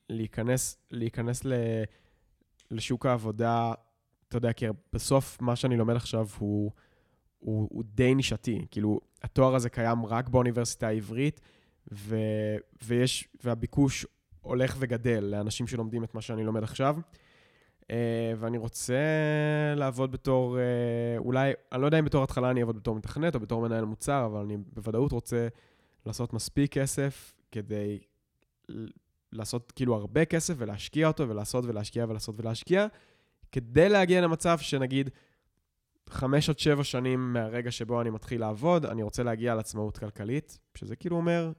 להיכנס, 0.09 0.77
להיכנס 0.91 1.45
ל, 1.45 1.53
לשוק 2.71 3.07
העבודה, 3.07 3.73
אתה 4.29 4.37
יודע, 4.37 4.53
כי 4.53 4.67
בסוף 4.93 5.43
מה 5.43 5.57
שאני 5.57 5.77
לומד 5.77 5.97
עכשיו 5.97 6.27
הוא, 6.39 6.73
הוא, 7.39 7.69
הוא 7.71 7.85
די 7.87 8.15
נישתי. 8.15 8.67
כאילו, 8.71 9.01
התואר 9.23 9.55
הזה 9.55 9.71
קיים 9.71 10.07
רק 10.07 10.29
באוניברסיטה 10.29 10.89
העברית, 10.89 11.41
ו, 11.93 12.17
ויש, 12.85 13.29
והביקוש 13.45 14.07
הולך 14.41 14.77
וגדל 14.79 15.25
לאנשים 15.25 15.67
שלומדים 15.67 16.05
את 16.05 16.15
מה 16.15 16.21
שאני 16.21 16.45
לומד 16.45 16.63
עכשיו. 16.63 16.97
Uh, 17.83 17.91
ואני 18.37 18.59
רוצה 18.59 18.95
לעבוד 19.77 20.13
בתור, 20.13 20.57
uh, 20.57 21.19
אולי, 21.19 21.53
אני 21.73 21.81
לא 21.81 21.87
יודע 21.87 21.99
אם 21.99 22.05
בתור 22.05 22.25
התחלה 22.25 22.51
אני 22.51 22.61
אעבוד 22.61 22.77
בתור 22.77 22.95
מתכנת 22.95 23.35
או 23.35 23.41
בתור 23.41 23.63
מנהל 23.63 23.85
מוצר, 23.85 24.27
אבל 24.27 24.41
אני 24.41 24.57
בוודאות 24.57 25.13
רוצה 25.13 25.49
לעשות 26.07 26.33
מספיק 26.33 26.73
כסף 26.73 27.35
כדי 27.53 27.99
לעשות 29.33 29.73
כאילו 29.73 29.95
הרבה 29.95 30.25
כסף 30.25 30.55
ולהשקיע 30.59 31.09
אותו 31.09 31.29
ולעשות 31.29 31.65
ולהשקיע 31.65 32.07
ולעשות 32.09 32.35
ולהשקיע, 32.39 32.87
כדי 33.53 33.89
להגיע 33.89 34.21
למצב 34.21 34.59
שנגיד 34.59 35.11
חמש 36.13 36.51
עד 36.51 36.59
שבע 36.59 36.85
שנים 36.85 37.33
מהרגע 37.33 37.71
שבו 37.71 38.01
אני 38.01 38.11
מתחיל 38.11 38.41
לעבוד, 38.41 38.87
אני 38.87 39.03
רוצה 39.03 39.23
להגיע 39.23 39.55
לעצמאות 39.55 39.99
כלכלית, 39.99 40.59
שזה 40.75 40.97
כאילו 40.97 41.17
אומר 41.17 41.53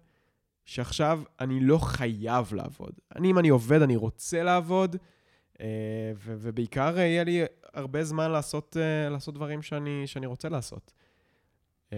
שעכשיו 0.65 1.21
אני 1.39 1.59
לא 1.59 1.77
חייב 1.77 2.53
לעבוד. 2.53 2.91
אני, 3.15 3.31
אם 3.31 3.39
אני 3.39 3.49
עובד, 3.49 3.81
אני 3.81 3.95
רוצה 3.95 4.43
לעבוד, 4.43 4.95
אה, 5.61 5.65
ובעיקר 6.17 6.97
יהיה 6.97 7.23
לי 7.23 7.41
הרבה 7.73 8.03
זמן 8.03 8.31
לעשות, 8.31 8.77
אה, 8.77 9.09
לעשות 9.09 9.35
דברים 9.35 9.61
שאני, 9.61 10.07
שאני 10.07 10.25
רוצה 10.25 10.49
לעשות. 10.49 10.93
אה, 11.93 11.97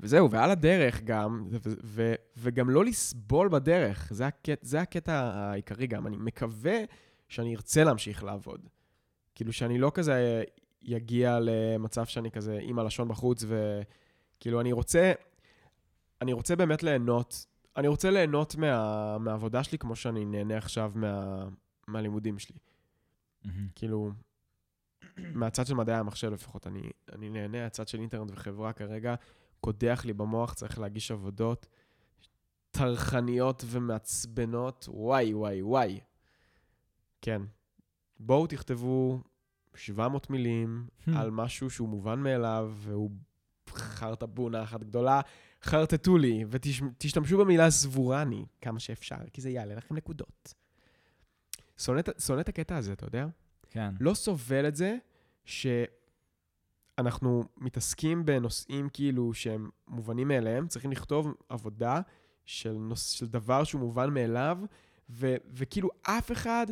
וזהו, 0.00 0.30
ועל 0.30 0.50
הדרך 0.50 1.02
גם, 1.02 1.46
ו- 1.50 1.74
ו- 1.84 2.14
וגם 2.36 2.70
לא 2.70 2.84
לסבול 2.84 3.48
בדרך, 3.48 4.08
זה 4.12 4.26
הקטע, 4.26 4.66
זה 4.66 4.80
הקטע 4.80 5.12
העיקרי 5.12 5.86
גם. 5.86 6.06
אני 6.06 6.16
מקווה 6.16 6.78
שאני 7.28 7.56
ארצה 7.56 7.84
להמשיך 7.84 8.24
לעבוד. 8.24 8.68
כאילו 9.34 9.52
שאני 9.52 9.78
לא 9.78 9.90
כזה 9.94 10.44
יגיע 10.82 11.38
למצב 11.40 12.06
שאני 12.06 12.30
כזה 12.30 12.58
עם 12.62 12.78
הלשון 12.78 13.08
בחוץ, 13.08 13.44
וכאילו 13.48 14.60
אני 14.60 14.72
רוצה, 14.72 15.12
אני 16.22 16.32
רוצה 16.32 16.56
באמת 16.56 16.82
ליהנות, 16.82 17.46
אני 17.76 17.88
רוצה 17.88 18.10
ליהנות 18.10 18.56
מה, 18.56 19.18
מהעבודה 19.18 19.64
שלי 19.64 19.78
כמו 19.78 19.96
שאני 19.96 20.24
נהנה 20.24 20.56
עכשיו 20.56 20.92
מה, 20.94 21.44
מהלימודים 21.86 22.38
שלי. 22.38 22.58
כאילו, 23.74 24.10
מהצד 25.16 25.66
של 25.66 25.74
מדעי 25.74 25.96
המחשב 25.96 26.32
לפחות, 26.32 26.66
אני, 26.66 26.90
אני 27.12 27.30
נהנה, 27.30 27.66
הצד 27.66 27.88
של 27.88 28.00
אינטרנט 28.00 28.30
וחברה 28.32 28.72
כרגע 28.72 29.14
קודח 29.60 30.02
לי 30.04 30.12
במוח, 30.12 30.54
צריך 30.54 30.78
להגיש 30.78 31.10
עבודות 31.10 31.66
טרחניות 32.70 33.64
ומעצבנות, 33.66 34.88
וואי, 34.88 35.34
וואי, 35.34 35.62
וואי. 35.62 36.00
כן. 37.22 37.42
בואו 38.20 38.46
תכתבו 38.46 39.20
700 39.74 40.30
מילים 40.30 40.86
על 41.16 41.30
משהו 41.30 41.70
שהוא 41.70 41.88
מובן 41.88 42.18
מאליו, 42.20 42.72
והוא 42.76 43.10
חרטה 43.68 44.26
בונה 44.26 44.62
אחת 44.62 44.80
גדולה, 44.84 45.20
חרטטו 45.62 46.18
לי, 46.18 46.44
ותשתמשו 46.50 47.38
במילה 47.38 47.70
סבורני 47.70 48.44
כמה 48.60 48.80
שאפשר, 48.80 49.16
כי 49.32 49.40
זה 49.40 49.50
יעלה 49.50 49.74
לכם 49.74 49.94
נקודות. 49.96 50.54
שונא 51.78 52.00
את- 52.00 52.20
שונא 52.20 52.40
את 52.40 52.48
הקטע 52.48 52.76
הזה, 52.76 52.92
אתה 52.92 53.06
יודע? 53.06 53.26
כן. 53.70 53.94
לא 54.00 54.14
סובל 54.14 54.68
את 54.68 54.76
זה 54.76 54.96
שאנחנו 56.98 57.44
מתעסקים 57.56 58.24
בנושאים 58.24 58.88
כאילו 58.92 59.34
שהם 59.34 59.70
מובנים 59.88 60.28
מאליהם, 60.28 60.68
צריכים 60.68 60.90
לכתוב 60.92 61.34
עבודה 61.48 62.00
של, 62.44 62.72
נוס, 62.72 63.10
של 63.10 63.26
דבר 63.26 63.64
שהוא 63.64 63.80
מובן 63.80 64.14
מאליו, 64.14 64.58
ו, 65.10 65.34
וכאילו 65.52 65.88
אף 66.02 66.32
אחד 66.32 66.66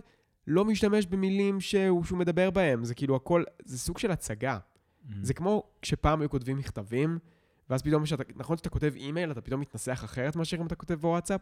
לא 0.46 0.64
משתמש 0.64 1.06
במילים 1.06 1.60
שהוא, 1.60 2.04
שהוא 2.04 2.18
מדבר 2.18 2.50
בהם, 2.50 2.84
זה 2.84 2.94
כאילו 2.94 3.16
הכל, 3.16 3.44
זה 3.64 3.78
סוג 3.78 3.98
של 3.98 4.10
הצגה. 4.10 4.58
Mm. 4.58 5.12
זה 5.22 5.34
כמו 5.34 5.62
כשפעם 5.82 6.20
היו 6.20 6.30
כותבים 6.30 6.58
מכתבים, 6.58 7.18
ואז 7.70 7.82
פתאום 7.82 8.06
שאתה, 8.06 8.22
נכון 8.36 8.56
שאתה 8.56 8.68
כותב 8.68 8.92
אימייל, 8.96 9.30
אתה 9.30 9.40
פתאום 9.40 9.60
מתנסח 9.60 10.00
אחרת 10.04 10.36
מאשר 10.36 10.56
אם 10.56 10.66
אתה 10.66 10.74
כותב 10.74 10.94
בוואטסאפ? 10.94 11.40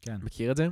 כן. 0.00 0.16
מכיר 0.22 0.50
את 0.50 0.56
זה? 0.56 0.68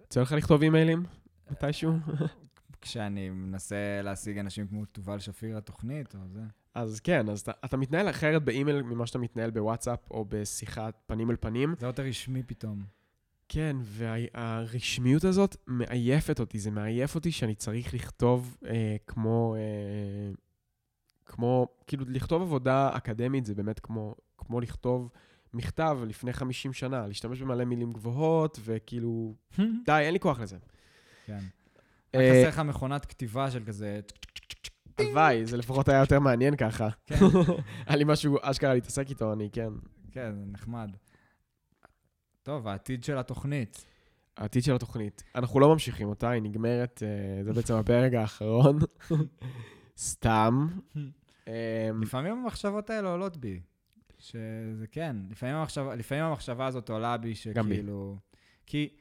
יוצא 0.00 0.20
לך 0.20 0.32
לכתוב 0.32 0.62
אימיילים? 0.62 1.02
מתישהו? 1.50 1.92
כשאני 2.80 3.30
מנסה 3.30 4.00
להשיג 4.02 4.38
אנשים 4.38 4.66
כמו 4.66 4.84
תובל 4.84 5.18
שפיר 5.18 5.58
התוכנית, 5.58 6.14
או 6.14 6.20
זה. 6.28 6.40
אז 6.74 7.00
כן, 7.00 7.28
אז 7.28 7.40
אתה, 7.40 7.52
אתה 7.64 7.76
מתנהל 7.76 8.10
אחרת 8.10 8.44
באימייל 8.44 8.82
ממה 8.82 9.06
שאתה 9.06 9.18
מתנהל 9.18 9.50
בוואטסאפ 9.50 10.10
או 10.10 10.24
בשיחת 10.28 11.02
פנים 11.06 11.30
אל 11.30 11.36
פנים. 11.36 11.74
זה 11.78 11.86
יותר 11.86 12.02
רשמי 12.02 12.42
פתאום. 12.42 12.97
כן, 13.48 13.76
והרשמיות 13.82 15.24
הזאת 15.24 15.56
מעייפת 15.66 16.40
אותי, 16.40 16.58
זה 16.58 16.70
מעייף 16.70 17.14
אותי 17.14 17.32
שאני 17.32 17.54
צריך 17.54 17.94
לכתוב 17.94 18.56
אה, 18.66 18.96
כמו, 19.06 19.54
אה, 19.58 20.32
כמו, 21.26 21.68
כאילו 21.86 22.04
לכתוב 22.08 22.42
עבודה 22.42 22.90
אקדמית 22.96 23.46
זה 23.46 23.54
באמת 23.54 23.80
כמו, 23.80 24.14
כמו 24.38 24.60
לכתוב 24.60 25.10
מכתב 25.54 25.98
לפני 26.06 26.32
50 26.32 26.72
שנה, 26.72 27.06
להשתמש 27.06 27.42
במלא 27.42 27.64
מילים 27.64 27.92
גבוהות, 27.92 28.58
וכאילו, 28.64 29.34
די, 29.86 30.00
אין 30.00 30.12
לי 30.12 30.20
כוח 30.20 30.40
לזה. 30.40 30.56
כן. 31.26 31.38
רק 32.14 32.20
אה, 32.20 32.30
חסר 32.40 32.48
לך 32.48 32.58
מכונת 32.58 33.06
כתיבה 33.06 33.50
של 33.50 33.64
כזה... 33.64 34.00
הלוואי, 34.98 35.46
זה 35.46 35.56
לפחות 35.56 35.88
היה 35.88 36.00
יותר 36.00 36.20
מעניין 36.20 36.56
ככה. 36.56 36.88
כן, 37.06 37.16
היה 37.86 37.96
לי 37.96 38.04
משהו 38.04 38.38
אשכרה 38.42 38.74
להתעסק 38.74 39.10
איתו, 39.10 39.32
אני 39.32 39.48
כן. 39.52 39.68
כן, 40.12 40.32
נחמד. 40.46 40.90
טוב, 42.48 42.68
העתיד 42.68 43.04
של 43.04 43.18
התוכנית. 43.18 43.86
העתיד 44.36 44.62
של 44.62 44.74
התוכנית. 44.74 45.22
אנחנו 45.34 45.60
לא 45.60 45.68
ממשיכים 45.68 46.08
אותה, 46.08 46.30
היא 46.30 46.42
נגמרת, 46.42 47.02
אה, 47.02 47.44
זה 47.44 47.52
בעצם 47.52 47.74
הפרק 47.74 48.12
האחרון. 48.14 48.78
סתם. 49.98 50.68
אה, 51.48 51.90
לפעמים 52.02 52.32
המחשבות 52.32 52.90
האלה 52.90 53.08
עולות 53.08 53.36
בי. 53.36 53.60
שזה 54.18 54.86
כן, 54.86 55.16
לפעמים 55.30 55.54
המחשבה, 55.54 55.94
לפעמים 55.94 56.24
המחשבה 56.24 56.66
הזאת 56.66 56.90
עולה 56.90 57.16
בי. 57.16 57.34
שכאילו... 57.34 58.16
כי 58.66 58.96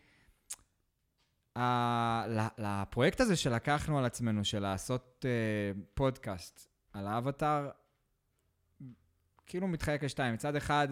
ה- 1.55 2.27
ל- 2.27 2.63
לפרויקט 2.63 3.21
הזה 3.21 3.35
שלקחנו 3.35 3.99
על 3.99 4.05
עצמנו, 4.05 4.45
של 4.45 4.59
לעשות 4.59 5.25
uh, 5.25 5.79
פודקאסט 5.93 6.67
על 6.93 7.07
האבטאר, 7.07 7.69
כאילו 9.45 9.67
מתחלק 9.67 10.03
לשתיים. 10.03 10.33
מצד 10.33 10.55
אחד, 10.55 10.87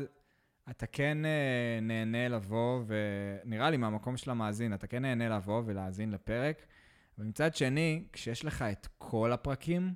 אתה 0.69 0.85
כן 0.85 1.17
uh, 1.23 1.83
נהנה 1.83 2.27
לבוא, 2.27 2.83
ונראה 2.87 3.69
לי 3.69 3.77
מהמקום 3.77 4.17
של 4.17 4.31
המאזין, 4.31 4.73
אתה 4.73 4.87
כן 4.87 5.01
נהנה 5.01 5.29
לבוא 5.29 5.61
ולהאזין 5.65 6.11
לפרק, 6.11 6.65
ומצד 7.17 7.55
שני, 7.55 8.07
כשיש 8.13 8.45
לך 8.45 8.61
את 8.61 8.87
כל 8.97 9.31
הפרקים, 9.31 9.93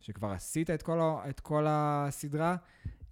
שכבר 0.00 0.30
עשית 0.30 0.70
את 0.70 0.82
כל, 0.82 1.00
את 1.30 1.40
כל 1.40 1.66
הסדרה, 1.68 2.56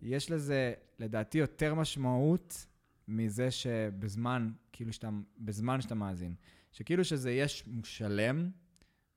יש 0.02 0.30
לזה, 0.30 0.72
לדעתי, 0.98 1.38
יותר 1.38 1.74
משמעות 1.74 2.66
מזה 3.08 3.50
שבזמן, 3.50 4.50
כאילו 4.72 4.92
שאתה, 4.92 5.08
בזמן 5.38 5.80
שאתה 5.80 5.94
מאזין. 5.94 6.34
שכאילו 6.72 7.04
שזה 7.04 7.30
יש 7.30 7.66
מושלם, 7.66 8.50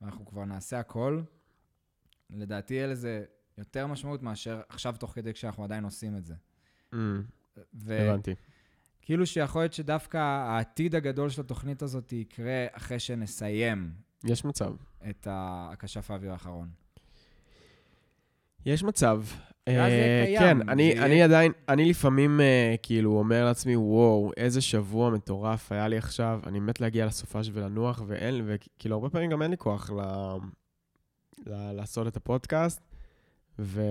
ואנחנו 0.02 0.26
כבר 0.26 0.46
נעשה 0.46 0.80
הכל, 0.80 1.22
לדעתי 2.30 2.74
יהיה 2.74 2.88
לזה 2.88 3.26
יותר 3.58 3.88
משמעות 3.88 4.24
מאשר 4.24 4.62
עכשיו 4.70 4.96
תוך 5.00 5.12
כדי 5.12 5.34
כשאנחנו 5.34 5.64
עדיין 5.64 5.84
עושים 5.84 6.18
את 6.18 6.26
זה. 6.26 6.36
אמ, 6.94 7.24
וכאילו 7.74 8.10
הבנתי. 8.10 8.36
שיכול 9.26 9.62
להיות 9.62 9.74
שדווקא 9.74 10.18
העתיד 10.18 10.96
הגדול 10.96 11.30
של 11.30 11.42
התוכנית 11.42 11.82
הזאת 11.82 12.14
יקרה 12.14 12.66
אחרי 12.72 13.00
שנסיים 13.00 13.92
יש 14.24 14.46
מצב. 14.46 14.74
את 15.10 15.28
הכשף 15.32 16.12
האוויר 16.12 16.32
האחרון. 16.32 16.68
יש 18.66 18.84
מצב. 18.84 19.24
אה, 19.68 20.26
כן, 20.40 20.70
אני, 20.70 21.24
עדיין, 21.24 21.52
אני 21.70 21.90
לפעמים 21.90 22.42
אה, 22.42 22.76
כאילו 22.84 23.18
אומר 23.18 23.46
לעצמי, 23.46 23.76
וואו, 23.76 24.32
איזה 24.38 24.62
שבוע 24.62 25.10
מטורף 25.10 25.72
היה 25.72 25.88
לי 25.88 25.98
עכשיו, 25.98 26.40
אני 26.48 26.60
מת 26.60 26.82
להגיע 26.82 27.06
לסופש 27.06 27.50
ולנוח, 27.54 28.02
ואין, 28.08 28.42
וכאילו 28.46 28.96
הרבה 28.96 29.10
פעמים 29.10 29.30
גם 29.30 29.42
אין 29.42 29.52
לי 29.52 29.58
כוח 29.58 29.90
ל, 29.92 30.02
ל, 31.46 31.72
לעשות 31.72 32.08
את 32.08 32.18
הפודקאסט, 32.18 32.82
ו... 33.60 33.82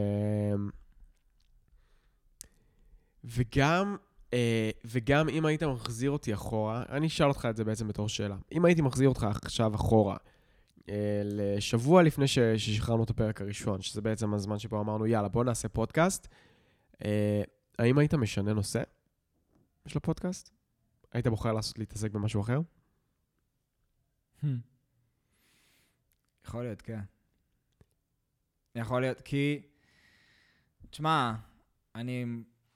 וגם, 3.24 3.96
אה, 4.32 4.70
וגם 4.84 5.28
אם 5.28 5.46
היית 5.46 5.62
מחזיר 5.62 6.10
אותי 6.10 6.34
אחורה, 6.34 6.82
אני 6.88 7.06
אשאל 7.06 7.28
אותך 7.28 7.46
את 7.50 7.56
זה 7.56 7.64
בעצם 7.64 7.88
בתור 7.88 8.08
שאלה. 8.08 8.36
אם 8.52 8.64
הייתי 8.64 8.82
מחזיר 8.82 9.08
אותך 9.08 9.26
עכשיו 9.42 9.74
אחורה, 9.74 10.16
אה, 10.88 11.22
לשבוע 11.24 12.02
לפני 12.02 12.26
ששחררנו 12.26 13.04
את 13.04 13.10
הפרק 13.10 13.40
הראשון, 13.40 13.82
שזה 13.82 14.00
בעצם 14.00 14.34
הזמן 14.34 14.58
שבו 14.58 14.80
אמרנו, 14.80 15.06
יאללה, 15.06 15.28
בוא 15.28 15.44
נעשה 15.44 15.68
פודקאסט, 15.68 16.28
אה, 17.04 17.42
האם 17.78 17.98
היית 17.98 18.14
משנה 18.14 18.52
נושא 18.52 18.82
של 19.86 19.98
הפודקאסט? 19.98 20.50
היית 21.12 21.26
בוחר 21.26 21.52
לעשות, 21.52 21.78
להתעסק 21.78 22.10
במשהו 22.10 22.40
אחר? 22.40 22.60
יכול 26.46 26.62
להיות, 26.62 26.82
כן. 26.82 27.00
יכול 28.74 29.00
להיות, 29.00 29.20
כי... 29.20 29.62
תשמע, 30.90 31.34
אני, 31.94 32.24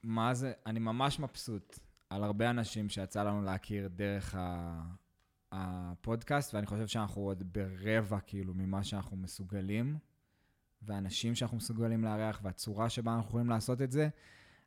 מה 0.07 0.35
זה, 0.35 0.53
אני 0.66 0.78
ממש 0.78 1.20
מבסוט 1.20 1.78
על 2.11 2.24
הרבה 2.24 2.51
אנשים 2.51 2.89
שיצא 2.89 3.23
לנו 3.23 3.43
להכיר 3.43 3.89
דרך 3.89 4.35
ה, 4.35 4.83
הפודקאסט, 5.53 6.55
ואני 6.55 6.66
חושב 6.66 6.87
שאנחנו 6.87 7.23
עוד 7.23 7.53
ברבע, 7.53 8.20
כאילו, 8.20 8.55
ממה 8.55 8.85
שאנחנו 8.85 9.16
מסוגלים, 9.16 9.99
ואנשים 10.83 11.35
שאנחנו 11.35 11.57
מסוגלים 11.57 12.05
לארח, 12.05 12.41
והצורה 12.43 12.89
שבה 12.89 13.15
אנחנו 13.15 13.28
יכולים 13.28 13.51
לעשות 13.51 13.83
את 13.83 13.93
זה. 13.93 14.09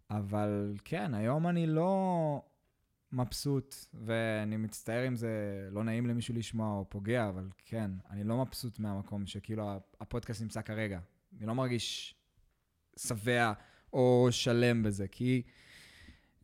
אבל 0.09 0.75
כן, 0.85 1.13
היום 1.13 1.47
אני 1.47 1.67
לא 1.67 2.41
מבסוט, 3.11 3.75
ואני 3.93 4.57
מצטער 4.57 5.07
אם 5.07 5.15
זה 5.15 5.29
לא 5.71 5.83
נעים 5.83 6.07
למישהו 6.07 6.35
לשמוע 6.35 6.77
או 6.77 6.85
פוגע, 6.89 7.29
אבל 7.29 7.49
כן, 7.65 7.91
אני 8.09 8.23
לא 8.23 8.37
מבסוט 8.37 8.79
מהמקום 8.79 9.25
שכאילו 9.25 9.79
הפודקאסט 10.01 10.41
נמצא 10.41 10.61
כרגע. 10.61 10.99
אני 11.37 11.47
לא 11.47 11.55
מרגיש 11.55 12.15
שבע 12.97 13.53
או 13.93 14.27
שלם 14.31 14.83
בזה, 14.83 15.07
כי 15.07 15.41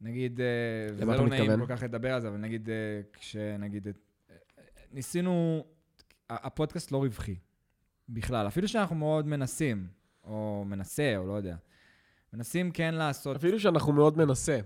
נגיד, 0.01 0.41
אה, 0.41 0.45
וזה 0.93 1.05
לא 1.05 1.27
נעים 1.27 1.43
מתכוון? 1.43 1.67
כל 1.67 1.75
כך 1.75 1.83
לדבר 1.83 2.13
על 2.13 2.21
זה, 2.21 2.27
אבל 2.27 2.37
נגיד, 2.37 2.69
אה, 2.69 3.01
כשנגיד, 3.13 3.87
אה, 3.87 3.93
ניסינו, 4.91 5.65
הפודקאסט 6.29 6.91
לא 6.91 6.97
רווחי 6.97 7.35
בכלל, 8.09 8.47
אפילו 8.47 8.67
שאנחנו 8.67 8.95
מאוד 8.95 9.27
מנסים, 9.27 9.87
או 10.23 10.63
מנסה, 10.67 11.17
או 11.17 11.27
לא 11.27 11.33
יודע. 11.33 11.55
מנסים 12.33 12.71
כן 12.71 12.93
לעשות 12.93 13.35
אפילו 13.35 13.59
שאנחנו 13.59 13.93
מאוד 13.93 14.17
מנסה. 14.17 14.59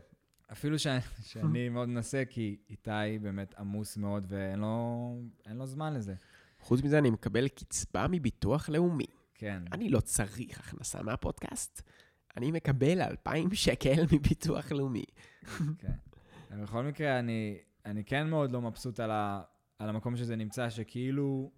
אפילו 0.52 0.80
ש... 0.80 0.88
שאני 1.22 1.70
מאוד 1.76 1.90
מנסה, 1.90 2.24
כי 2.30 2.58
איתי 2.70 3.20
באמת 3.22 3.56
עמוס 3.60 3.98
מאוד 3.98 4.26
ואין 4.28 4.60
לו, 4.60 5.16
לו 5.54 5.66
זמן 5.66 5.94
לזה. 5.94 6.14
חוץ 6.60 6.82
מזה, 6.84 6.98
אני 6.98 7.10
מקבל 7.10 7.48
קצבה 7.48 8.06
מביטוח 8.10 8.70
לאומי. 8.70 9.06
כן. 9.36 9.64
אני 9.72 9.90
לא 9.90 10.00
צריך 10.00 10.60
הכנסה 10.60 11.02
מהפודקאסט. 11.02 11.82
אני 12.40 12.52
מקבל 12.52 13.02
2,000 13.02 13.54
שקל 13.54 14.04
מביטוח 14.14 14.72
לאומי. 14.72 15.06
כן. 15.78 15.94
בכל 16.62 16.84
מקרה, 16.84 17.20
אני, 17.20 17.58
אני 17.86 18.04
כן 18.04 18.28
מאוד 18.28 18.52
לא 18.52 18.62
מבסוט 18.62 19.00
על, 19.00 19.12
ה, 19.12 19.42
על 19.80 19.90
המקום 19.90 20.18
שזה 20.18 20.36
נמצא, 20.36 20.70
שכאילו... 20.70 21.52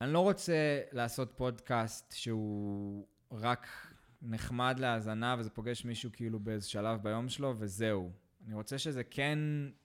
אני 0.00 0.12
לא 0.12 0.18
רוצה 0.18 0.80
לעשות 0.92 1.32
פודקאסט 1.36 2.12
שהוא 2.12 3.06
רק 3.32 3.66
נחמד 4.22 4.78
להאזנה 4.78 5.36
וזה 5.38 5.50
פוגש 5.50 5.84
מישהו 5.84 6.10
כאילו 6.12 6.40
באיזה 6.40 6.68
שלב 6.68 7.02
ביום 7.02 7.28
שלו 7.28 7.54
וזהו. 7.58 8.10
אני 8.46 8.54
רוצה 8.54 8.78
שזה 8.78 9.04
כן 9.04 9.38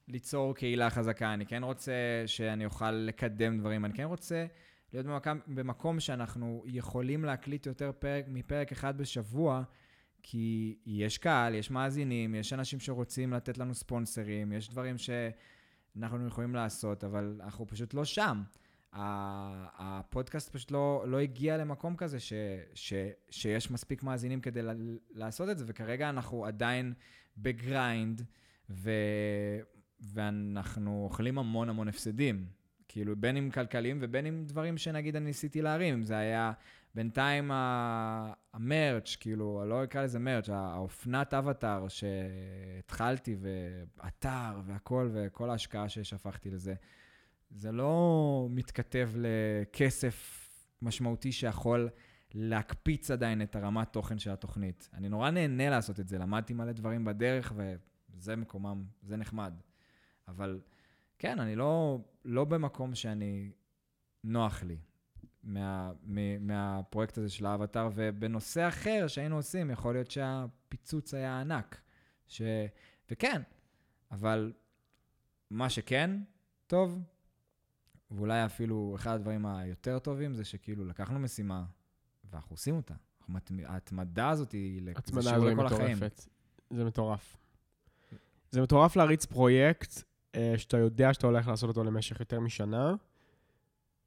ליצור 0.08 0.56
קהילה 0.56 0.90
חזקה, 0.90 1.34
אני 1.34 1.46
כן 1.46 1.64
רוצה 1.64 2.24
שאני 2.26 2.66
אוכל 2.66 2.92
לקדם 2.92 3.60
דברים, 3.60 3.86
אני 3.86 3.94
כן 3.94 4.04
רוצה 4.04 4.46
להיות 4.94 5.06
במקום, 5.06 5.40
במקום 5.48 6.00
שאנחנו 6.00 6.64
יכולים 6.66 7.26
להקליט 7.26 7.66
יותר 7.66 7.92
פרק, 8.00 8.26
מפרק 8.28 8.72
אחד 8.72 8.98
בשבוע, 8.98 9.64
כי 10.24 10.78
יש 10.86 11.18
קהל, 11.18 11.56
יש 11.56 11.72
מאזינים, 11.72 12.36
יש 12.36 12.54
אנשים 12.54 12.80
שרוצים 12.80 13.34
לתת 13.34 13.58
לנו 13.58 13.74
ספונסרים, 13.76 14.52
יש 14.52 14.70
דברים 14.70 14.96
שאנחנו 14.98 16.28
יכולים 16.28 16.56
לעשות, 16.56 17.04
אבל 17.04 17.40
אנחנו 17.44 17.68
פשוט 17.68 17.94
לא 17.94 18.06
שם. 18.06 18.44
הפודקאסט 18.94 20.50
פשוט 20.50 20.72
לא, 20.72 21.04
לא 21.08 21.20
הגיע 21.20 21.58
למקום 21.58 21.96
כזה 21.96 22.20
ש, 22.20 22.34
ש, 22.74 22.94
שיש 23.30 23.72
מספיק 23.72 24.04
מאזינים 24.04 24.42
כדי 24.42 24.62
ל- 24.62 24.98
לעשות 25.12 25.50
את 25.50 25.58
זה, 25.58 25.66
וכרגע 25.68 26.10
אנחנו 26.10 26.46
עדיין 26.46 26.94
ב 27.38 27.50
grind, 27.50 28.22
ו, 28.70 28.92
ואנחנו 30.00 31.04
אוכלים 31.04 31.38
המון 31.38 31.70
המון 31.70 31.88
הפסדים. 31.88 32.46
כאילו, 32.88 33.16
בין 33.16 33.38
אם 33.38 33.50
כלכליים 33.54 33.98
ובין 34.02 34.26
אם 34.26 34.44
דברים 34.46 34.78
שנגיד 34.78 35.16
אני 35.16 35.26
ניסיתי 35.26 35.62
להרים. 35.62 36.04
זה 36.04 36.18
היה 36.18 36.52
בינתיים 36.96 37.52
המרץ', 37.54 39.18
כאילו, 39.20 39.64
לא 39.66 39.84
אקרא 39.84 40.04
לזה 40.04 40.20
מרץ', 40.20 40.50
האופנת 40.50 41.34
אבטאר 41.34 41.88
שהתחלתי, 41.88 43.36
ואתר 43.40 44.60
והכל, 44.66 45.10
וכל 45.14 45.50
ההשקעה 45.50 45.90
ששפכתי 45.90 46.50
לזה, 46.50 46.74
זה 47.50 47.72
לא 47.72 48.48
מתכתב 48.50 49.12
לכסף 49.16 50.48
משמעותי 50.82 51.32
שיכול 51.32 51.90
להקפיץ 52.34 53.12
עדיין 53.12 53.42
את 53.42 53.56
הרמת 53.56 53.94
תוכן 53.94 54.20
של 54.20 54.32
התוכנית. 54.32 54.90
אני 54.94 55.10
נורא 55.10 55.30
נהנה 55.30 55.70
לעשות 55.70 56.00
את 56.00 56.08
זה, 56.08 56.18
למדתי 56.18 56.54
מלא 56.54 56.72
דברים 56.72 57.06
בדרך, 57.06 57.54
וזה 57.56 58.36
מקומם, 58.36 58.84
זה 59.02 59.18
נחמד. 59.18 59.54
אבל 60.28 60.60
כן, 61.20 61.40
אני 61.40 61.56
לא, 61.56 62.00
לא 62.26 62.46
במקום 62.46 62.96
שאני, 62.96 63.52
נוח 64.24 64.64
לי 64.64 64.78
מה, 65.44 65.92
מ, 66.04 66.48
מהפרויקט 66.48 67.18
הזה 67.18 67.30
של 67.30 67.46
האבטר, 67.46 67.90
ובנושא 67.96 68.68
אחר 68.68 69.08
שהיינו 69.08 69.36
עושים, 69.36 69.72
יכול 69.72 69.94
להיות 69.94 70.12
שהפיצוץ 70.12 71.14
היה 71.14 71.42
ענק. 71.42 71.82
ש... 72.28 72.42
וכן, 73.12 73.42
אבל 74.12 74.54
מה 75.50 75.70
שכן, 75.70 76.12
טוב, 76.68 77.00
ואולי 78.12 78.46
אפילו 78.46 78.94
אחד 78.96 79.16
הדברים 79.16 79.46
היותר 79.46 80.00
טובים 80.00 80.34
זה 80.34 80.44
שכאילו 80.44 80.86
לקחנו 80.86 81.20
משימה 81.20 81.66
ואנחנו 82.32 82.54
עושים 82.54 82.76
אותה. 82.76 82.94
ההתמדה 83.66 84.30
הזאת 84.30 84.52
היא 84.52 84.82
לכל 84.82 85.66
החיים. 85.66 85.98
זה 86.70 86.86
מטורף. 86.86 87.38
זה 88.52 88.62
מטורף 88.62 88.96
להריץ 88.96 89.26
פרויקט 89.26 90.07
שאתה 90.58 90.78
יודע 90.78 91.14
שאתה 91.14 91.28
הולך 91.28 91.48
לעשות 91.48 91.70
אותו 91.70 91.84
למשך 91.84 92.20
יותר 92.20 92.40
משנה, 92.40 92.96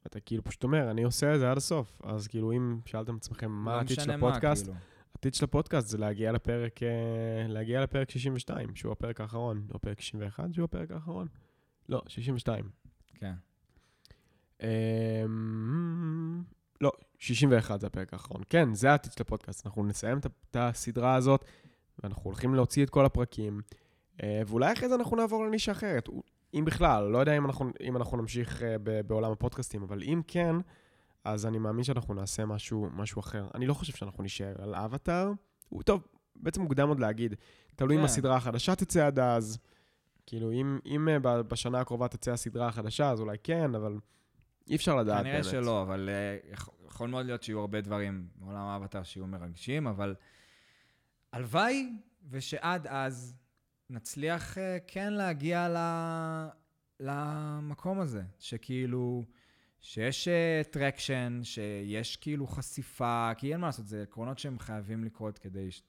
ואתה 0.05 0.21
כאילו 0.21 0.45
פשוט 0.45 0.65
אומר, 0.65 0.91
אני 0.91 1.03
עושה 1.03 1.35
את 1.35 1.41
זה 1.41 1.51
עד 1.51 1.57
הסוף. 1.57 2.03
אז 2.05 2.27
כאילו, 2.29 2.53
אם 2.53 2.81
שאלתם 2.87 3.17
את 3.17 3.21
עצמכם 3.21 3.51
מה 3.51 3.73
לא 3.73 3.77
העתיד 3.77 3.97
של 3.97 4.03
משנה 4.03 4.17
מה, 4.17 4.29
הפודקאסט, 4.29 4.65
כאילו. 4.65 4.79
העתיד 5.15 5.35
של 5.35 5.45
הפודקאסט 5.45 5.89
זה 5.89 5.99
להגיע 5.99 6.33
לפרק, 6.33 6.83
אה, 6.83 6.89
להגיע 7.49 7.81
לפרק 7.81 8.11
62, 8.11 8.75
שהוא 8.75 8.93
הפרק 8.93 9.21
האחרון, 9.21 9.67
או 9.75 9.79
פרק 9.79 10.01
61, 10.01 10.45
שהוא 10.53 10.65
הפרק 10.65 10.91
האחרון. 10.91 11.29
לא, 11.89 12.03
62. 12.07 12.71
כן. 13.15 13.33
אמ, 14.63 16.43
לא, 16.81 16.93
61 17.19 17.81
זה 17.81 17.87
הפרק 17.87 18.13
האחרון. 18.13 18.43
כן, 18.49 18.75
זה 18.75 18.91
העתיד 18.91 19.13
של 19.13 19.23
הפודקאסט. 19.23 19.67
אנחנו 19.67 19.85
נסיים 19.85 20.19
את 20.19 20.57
הסדרה 20.57 21.15
הזאת, 21.15 21.45
ואנחנו 22.03 22.23
הולכים 22.25 22.55
להוציא 22.55 22.85
את 22.85 22.91
כל 22.91 23.05
הפרקים, 23.05 23.61
אה, 23.61 23.79
ואולי 24.23 24.73
אחרי 24.73 24.89
זה 24.89 24.95
אנחנו 24.95 25.17
נעבור 25.17 25.47
לנישה 25.47 25.73
אחרת. 25.73 26.09
אם 26.55 26.65
בכלל, 26.65 27.05
לא 27.05 27.19
יודע 27.19 27.37
אם 27.37 27.47
אנחנו, 27.47 27.71
אם 27.81 27.97
אנחנו 27.97 28.17
נמשיך 28.17 28.63
אה, 28.63 28.77
בעולם 29.07 29.33
הפודקאסטים, 29.33 29.83
אבל 29.83 30.03
אם 30.03 30.23
כן, 30.27 30.57
אז 31.25 31.47
אני 31.47 31.59
מאמין 31.59 31.85
שאנחנו 31.85 32.15
נעשה 32.15 32.47
משהו, 32.47 32.89
משהו 32.93 33.21
אחר. 33.21 33.49
אני 33.55 33.67
לא 33.67 33.75
חושב 33.75 33.93
שאנחנו 33.97 34.23
נישאר 34.23 34.55
על 34.63 34.75
אבטאר. 34.75 35.33
טוב, 35.85 36.03
בעצם 36.37 36.63
מוקדם 36.63 36.89
עוד 36.89 37.01
להגיד. 37.01 37.35
תלוי 37.77 37.95
אם 37.95 38.01
כן. 38.01 38.05
הסדרה 38.05 38.37
החדשה 38.37 38.75
תצא 38.75 39.07
עד 39.07 39.19
אז. 39.19 39.59
כאילו, 40.27 40.53
אם, 40.53 40.79
אם 40.87 41.09
אה, 41.09 41.43
בשנה 41.43 41.81
הקרובה 41.81 42.09
תצא 42.09 42.33
הסדרה 42.33 42.69
החדשה, 42.69 43.11
אז 43.11 43.21
אולי 43.21 43.37
כן, 43.43 43.75
אבל 43.75 43.99
אי 44.69 44.77
אפשר 44.77 44.97
לדעת 44.97 45.21
כנראה 45.21 45.41
באמת. 45.41 45.45
שלא, 45.51 45.83
אבל 45.83 46.09
uh, 46.09 46.55
יכול, 46.87 47.09
מאוד 47.09 47.27
להיות 47.27 47.43
שיהיו 47.43 47.61
הרבה 47.61 47.81
דברים 47.81 48.29
בעולם 48.37 48.67
האבטר 48.67 49.03
שיהיו 49.03 49.27
מרגשים, 49.27 49.87
אבל 49.87 50.15
הלוואי 51.33 51.93
ושעד 52.31 52.87
אז 52.87 53.35
נצליח 53.91 54.55
uh, 54.55 54.61
כן 54.87 55.13
להגיע 55.13 55.69
ל... 55.69 55.77
למקום 57.01 58.01
הזה, 58.01 58.23
שכאילו, 58.39 59.25
שיש 59.81 60.29
traction, 60.71 61.41
שיש 61.43 62.17
כאילו 62.17 62.47
חשיפה, 62.47 63.31
כי 63.39 63.53
אין 63.53 63.61
מה 63.61 63.67
לעשות, 63.67 63.87
זה 63.87 64.03
עקרונות 64.03 64.39
שהם 64.39 64.59
חייבים 64.59 65.05
לקרות 65.05 65.39
כדי 65.39 65.71
ש... 65.71 65.83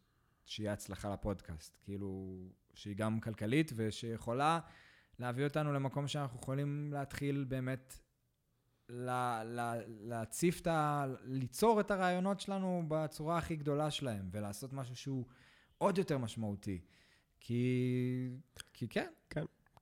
שיהיה 0.46 0.74
הצלחה 0.74 1.14
לפודקאסט. 1.14 1.78
כאילו, 1.84 2.38
שהיא 2.74 2.96
גם 2.96 3.20
כלכלית 3.20 3.72
ושיכולה 3.76 4.60
להביא 5.20 5.44
אותנו 5.44 5.74
למקום 5.74 6.08
שאנחנו 6.08 6.40
יכולים 6.40 6.94
להתחיל 6.94 7.46
באמת 7.48 8.00
ל- 8.90 9.42
ל- 9.44 9.82
להציף 9.88 10.62
את 10.62 10.68
ה... 10.68 11.06
ליצור 11.24 11.80
את 11.80 11.92
הרעיונות 11.92 12.40
שלנו 12.40 12.86
בצורה 12.88 13.38
הכי 13.38 13.56
גדולה 13.56 13.92
שלהם, 13.92 14.30
ולעשות 14.32 14.74
משהו 14.74 14.96
שהוא 14.96 15.26
עוד 15.78 15.98
יותר 15.98 16.18
משמעותי. 16.18 16.82
כי... 17.42 18.30
כי 18.74 18.88
כן, 18.88 19.08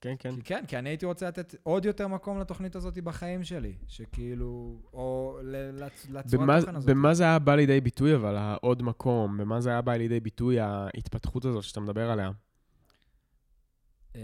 כן, 0.02 0.16
כן. 0.20 0.36
כי 0.36 0.42
כן, 0.42 0.66
כי 0.68 0.78
אני 0.78 0.90
הייתי 0.90 1.06
רוצה 1.06 1.28
לתת 1.28 1.56
עוד 1.64 1.86
יותר 1.86 2.08
מקום 2.08 2.40
לתוכנית 2.40 2.76
הזאת 2.76 2.98
בחיים 2.98 3.44
שלי, 3.44 3.78
שכאילו, 3.88 4.82
או 4.94 5.40
לצורת 5.44 6.34
במה, 6.34 6.60
תוכן 6.60 6.76
הזאת. 6.76 6.90
במה 6.90 7.14
זה 7.14 7.24
היה 7.24 7.40
בא 7.40 7.56
לידי 7.56 7.82
ביטוי, 7.82 8.16
אבל 8.16 8.36
העוד 8.36 8.84
מקום? 8.84 9.38
במה 9.38 9.62
זה 9.62 9.70
היה 9.70 9.82
בא 9.82 9.96
לידי 9.96 10.20
ביטוי, 10.20 10.60
ההתפתחות 10.60 11.46
הזאת 11.46 11.64
שאתה 11.64 11.80
מדבר 11.80 12.12
עליה? 12.12 12.32
אה, 14.16 14.22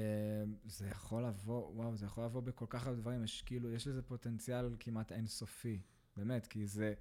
זה 0.65 0.87
יכול 0.87 1.23
לבוא, 1.23 1.71
וואו, 1.73 1.95
זה 1.95 2.05
יכול 2.05 2.23
לבוא 2.23 2.41
בכל 2.41 2.65
כך 2.69 2.87
הרבה 2.87 2.99
דברים, 2.99 3.23
יש 3.23 3.41
כאילו, 3.41 3.71
יש 3.71 3.87
לזה 3.87 4.01
פוטנציאל 4.01 4.75
כמעט 4.79 5.11
אינסופי, 5.11 5.81
באמת, 6.17 6.47
כי 6.47 6.67
זה, 6.67 6.93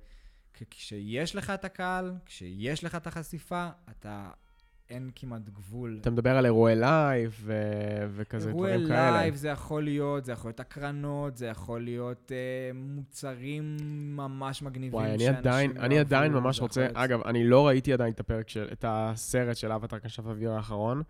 כשיש 0.70 1.36
לך 1.36 1.50
את 1.50 1.64
הקהל, 1.64 2.14
כשיש 2.26 2.84
לך 2.84 2.94
את 2.94 3.06
החשיפה, 3.06 3.68
אתה, 3.90 4.30
אין 4.90 5.10
כמעט 5.14 5.42
גבול. 5.48 5.98
אתה 6.00 6.10
מדבר 6.10 6.36
על 6.36 6.44
אירועי 6.44 6.76
לייב 6.76 7.40
ו- 7.40 7.52
וכזה 8.10 8.48
אירועי 8.48 8.72
דברים 8.72 8.88
כאלה. 8.88 9.10
לייב 9.10 9.34
זה 9.34 9.48
יכול 9.48 9.84
להיות, 9.84 10.24
זה 10.24 10.32
יכול 10.32 10.48
להיות 10.48 10.60
הקרנות, 10.60 11.36
זה 11.36 11.46
יכול 11.46 11.80
להיות 11.84 12.32
אה, 12.32 12.70
מוצרים 12.74 13.76
ממש 14.16 14.62
מגניבים 14.62 14.94
וואי, 14.94 15.14
אני 15.14 15.28
עדיין, 15.28 15.70
אני 15.78 15.94
יאהבו, 15.94 16.08
עדיין 16.08 16.32
ממש 16.32 16.60
רוצה, 16.60 16.86
אגב, 16.94 17.20
אני 17.22 17.44
לא 17.44 17.66
ראיתי 17.66 17.92
עדיין 17.92 18.12
את 18.12 18.20
הפרק 18.20 18.48
של, 18.48 18.68
את 18.72 18.84
הסרט 18.88 19.56
של 19.56 19.72
אווטאר 19.72 19.98
כשף 19.98 20.26
האוויר 20.26 20.52
האחרון. 20.52 21.02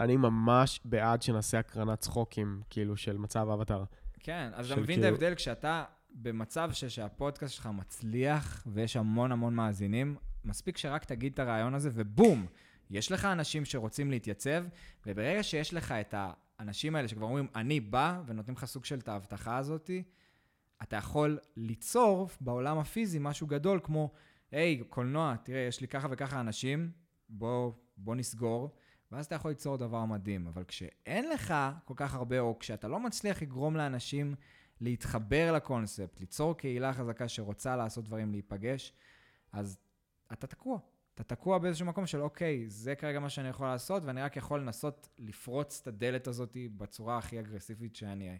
אני 0.00 0.16
ממש 0.16 0.80
בעד 0.84 1.22
שנעשה 1.22 1.58
הקרנת 1.58 1.98
צחוקים, 1.98 2.60
כאילו, 2.70 2.96
של 2.96 3.16
מצב 3.18 3.46
אווטאר. 3.52 3.84
כן, 4.20 4.50
אז 4.54 4.70
אתה 4.72 4.80
מבין 4.80 4.98
את 4.98 5.02
כאילו- 5.04 5.06
ההבדל 5.14 5.34
כשאתה 5.34 5.84
במצב 6.14 6.70
ש- 6.72 6.84
שהפודקאסט 6.84 7.54
שלך 7.54 7.68
מצליח 7.72 8.66
ויש 8.66 8.96
המון 8.96 9.32
המון 9.32 9.54
מאזינים, 9.54 10.16
מספיק 10.44 10.76
שרק 10.76 11.04
תגיד 11.04 11.32
את 11.32 11.38
הרעיון 11.38 11.74
הזה 11.74 11.90
ובום, 11.92 12.46
יש 12.90 13.12
לך 13.12 13.24
אנשים 13.24 13.64
שרוצים 13.64 14.10
להתייצב, 14.10 14.64
וברגע 15.06 15.42
שיש 15.42 15.74
לך 15.74 15.92
את 15.92 16.14
האנשים 16.18 16.96
האלה 16.96 17.08
שכבר 17.08 17.26
אומרים, 17.26 17.46
אני 17.54 17.80
בא, 17.80 18.22
ונותנים 18.26 18.56
לך 18.56 18.64
סוג 18.64 18.84
של 18.84 18.98
את 18.98 19.08
ההבטחה 19.08 19.56
הזאת, 19.56 19.90
אתה 20.82 20.96
יכול 20.96 21.38
ליצור 21.56 22.28
בעולם 22.40 22.78
הפיזי 22.78 23.18
משהו 23.20 23.46
גדול 23.46 23.80
כמו, 23.82 24.10
היי, 24.52 24.82
קולנוע, 24.88 25.34
תראה, 25.42 25.60
יש 25.60 25.80
לי 25.80 25.88
ככה 25.88 26.08
וככה 26.10 26.40
אנשים, 26.40 26.90
בוא, 27.28 27.72
בוא 27.96 28.14
נסגור. 28.14 28.74
ואז 29.12 29.26
אתה 29.26 29.34
יכול 29.34 29.50
ליצור 29.50 29.76
דבר 29.76 30.04
מדהים. 30.04 30.46
אבל 30.46 30.64
כשאין 30.64 31.28
לך 31.28 31.54
כל 31.84 31.94
כך 31.96 32.14
הרבה, 32.14 32.40
או 32.40 32.58
כשאתה 32.58 32.88
לא 32.88 33.00
מצליח 33.00 33.42
לגרום 33.42 33.76
לאנשים 33.76 34.34
להתחבר 34.80 35.52
לקונספט, 35.52 36.20
ליצור 36.20 36.56
קהילה 36.56 36.92
חזקה 36.92 37.28
שרוצה 37.28 37.76
לעשות 37.76 38.04
דברים, 38.04 38.32
להיפגש, 38.32 38.92
אז 39.52 39.78
אתה 40.32 40.46
תקוע. 40.46 40.78
אתה 41.14 41.24
תקוע 41.24 41.58
באיזשהו 41.58 41.86
מקום 41.86 42.06
של, 42.06 42.22
אוקיי, 42.22 42.64
זה 42.68 42.94
כרגע 42.94 43.20
מה 43.20 43.28
שאני 43.28 43.48
יכול 43.48 43.66
לעשות, 43.66 44.02
ואני 44.04 44.22
רק 44.22 44.36
יכול 44.36 44.60
לנסות 44.60 45.08
לפרוץ 45.18 45.78
את 45.82 45.86
הדלת 45.86 46.26
הזאת 46.26 46.56
בצורה 46.76 47.18
הכי 47.18 47.40
אגרסיבית 47.40 47.96
שאני... 47.96 48.38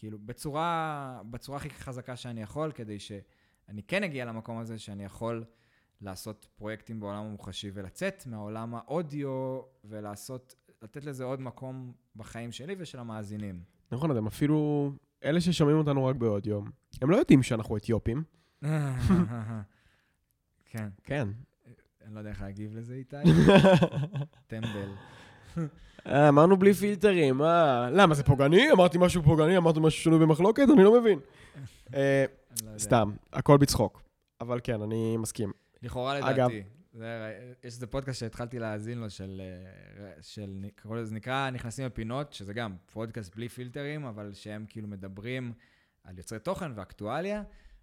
כאילו, 0.00 0.18
בצורה, 0.18 1.20
בצורה 1.30 1.58
הכי 1.58 1.70
חזקה 1.70 2.16
שאני 2.16 2.42
יכול, 2.42 2.72
כדי 2.72 2.98
שאני 2.98 3.82
כן 3.88 4.04
אגיע 4.04 4.24
למקום 4.24 4.58
הזה 4.58 4.78
שאני 4.78 5.04
יכול 5.04 5.44
לעשות 6.00 6.48
פרויקטים 6.56 7.00
בעולם 7.00 7.24
המוחשי 7.24 7.70
ולצאת 7.74 8.26
מהעולם 8.26 8.74
האודיו 8.74 9.60
ולעשות, 9.84 10.54
לתת 10.82 11.04
לזה 11.04 11.24
עוד 11.24 11.40
מקום 11.40 11.92
בחיים 12.16 12.52
שלי 12.52 12.74
ושל 12.78 12.98
המאזינים. 12.98 13.62
נכון, 13.92 14.10
אתם 14.10 14.26
אפילו, 14.26 14.92
אלה 15.24 15.40
ששומעים 15.40 15.76
אותנו 15.76 16.06
רק 16.06 16.16
באודיו, 16.16 16.60
הם 17.02 17.10
לא 17.10 17.16
יודעים 17.16 17.42
שאנחנו 17.42 17.76
אתיופים. 17.76 18.22
כן, 20.70 20.88
כן. 21.04 21.28
אני 22.10 22.14
לא 22.14 22.20
יודע 22.20 22.30
איך 22.30 22.42
להגיב 22.42 22.76
לזה, 22.76 22.94
איתי. 22.94 23.16
טמבל. 24.46 24.88
אה, 26.06 26.28
אמרנו 26.28 26.56
בלי 26.56 26.74
פילטרים, 26.74 27.36
מה? 27.36 27.88
למה, 27.92 28.14
זה 28.14 28.24
פוגעני? 28.24 28.72
אמרתי 28.72 28.98
משהו 29.00 29.22
פוגעני? 29.22 29.56
אמרתי 29.56 29.80
משהו 29.82 30.02
שנוי 30.02 30.18
במחלוקת? 30.18 30.62
אני 30.74 30.84
לא 30.84 31.00
מבין. 31.00 31.18
אה, 31.94 32.24
לא. 32.64 32.78
סתם, 32.78 33.12
הכל 33.32 33.56
בצחוק. 33.56 34.02
אבל 34.40 34.60
כן, 34.64 34.82
אני 34.82 35.16
מסכים. 35.16 35.52
לכאורה 35.82 36.18
אגב- 36.18 36.28
לדעתי. 36.50 36.62
זה, 36.92 37.32
יש 37.64 37.74
איזה 37.74 37.86
פודקאסט 37.86 38.20
שהתחלתי 38.20 38.58
להאזין 38.58 38.98
לו, 38.98 39.10
של, 39.10 39.42
אה, 39.98 40.12
של, 40.22 40.66
זה 41.02 41.14
נקרא 41.14 41.50
נכנסים 41.50 41.86
לפינות, 41.86 42.32
שזה 42.32 42.52
גם 42.52 42.76
פודקאסט 42.92 43.36
בלי 43.36 43.48
פילטרים, 43.48 44.04
אבל 44.04 44.30
שהם 44.34 44.64
כאילו 44.68 44.88
מדברים 44.88 45.52
על 46.04 46.18
יוצרי 46.18 46.38
תוכן 46.38 46.72
ואקטואליה, 46.74 47.42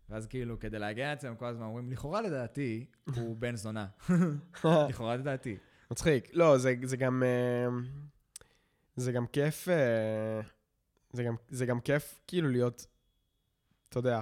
ואז 0.09 0.27
כאילו, 0.27 0.59
כדי 0.59 0.79
להגן 0.79 1.05
על 1.05 1.13
עצמם, 1.13 1.35
כל 1.35 1.45
הזמן 1.45 1.65
אומרים, 1.65 1.91
לכאורה 1.91 2.21
לדעתי, 2.21 2.85
הוא 3.15 3.37
בן 3.37 3.55
זונה. 3.55 3.87
לכאורה 4.89 5.15
לדעתי. 5.15 5.57
מצחיק. 5.91 6.29
לא, 6.33 6.57
זה, 6.57 6.75
זה 6.83 6.97
גם... 6.97 7.23
אה, 7.23 7.67
זה 8.95 9.11
גם 9.11 9.27
כיף... 9.27 9.69
אה, 9.69 10.41
זה 11.13 11.23
גם, 11.23 11.35
זה 11.49 11.65
גם 11.65 11.79
כיף 11.79 12.19
כאילו 12.27 12.49
להיות, 12.49 12.87
אתה 13.89 13.99
יודע, 13.99 14.21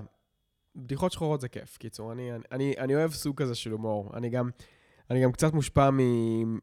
בדיחות 0.75 1.11
שחורות 1.11 1.41
זה 1.41 1.49
כיף. 1.49 1.77
קיצור, 1.77 2.11
אני, 2.11 2.31
אני, 2.31 2.43
אני, 2.51 2.75
אני 2.77 2.95
אוהב 2.95 3.11
סוג 3.11 3.41
כזה 3.41 3.55
של 3.55 3.71
הומור. 3.71 4.11
אני 4.13 4.29
גם, 4.29 4.49
אני 5.09 5.23
גם 5.23 5.31
קצת 5.31 5.53
מושפע 5.53 5.89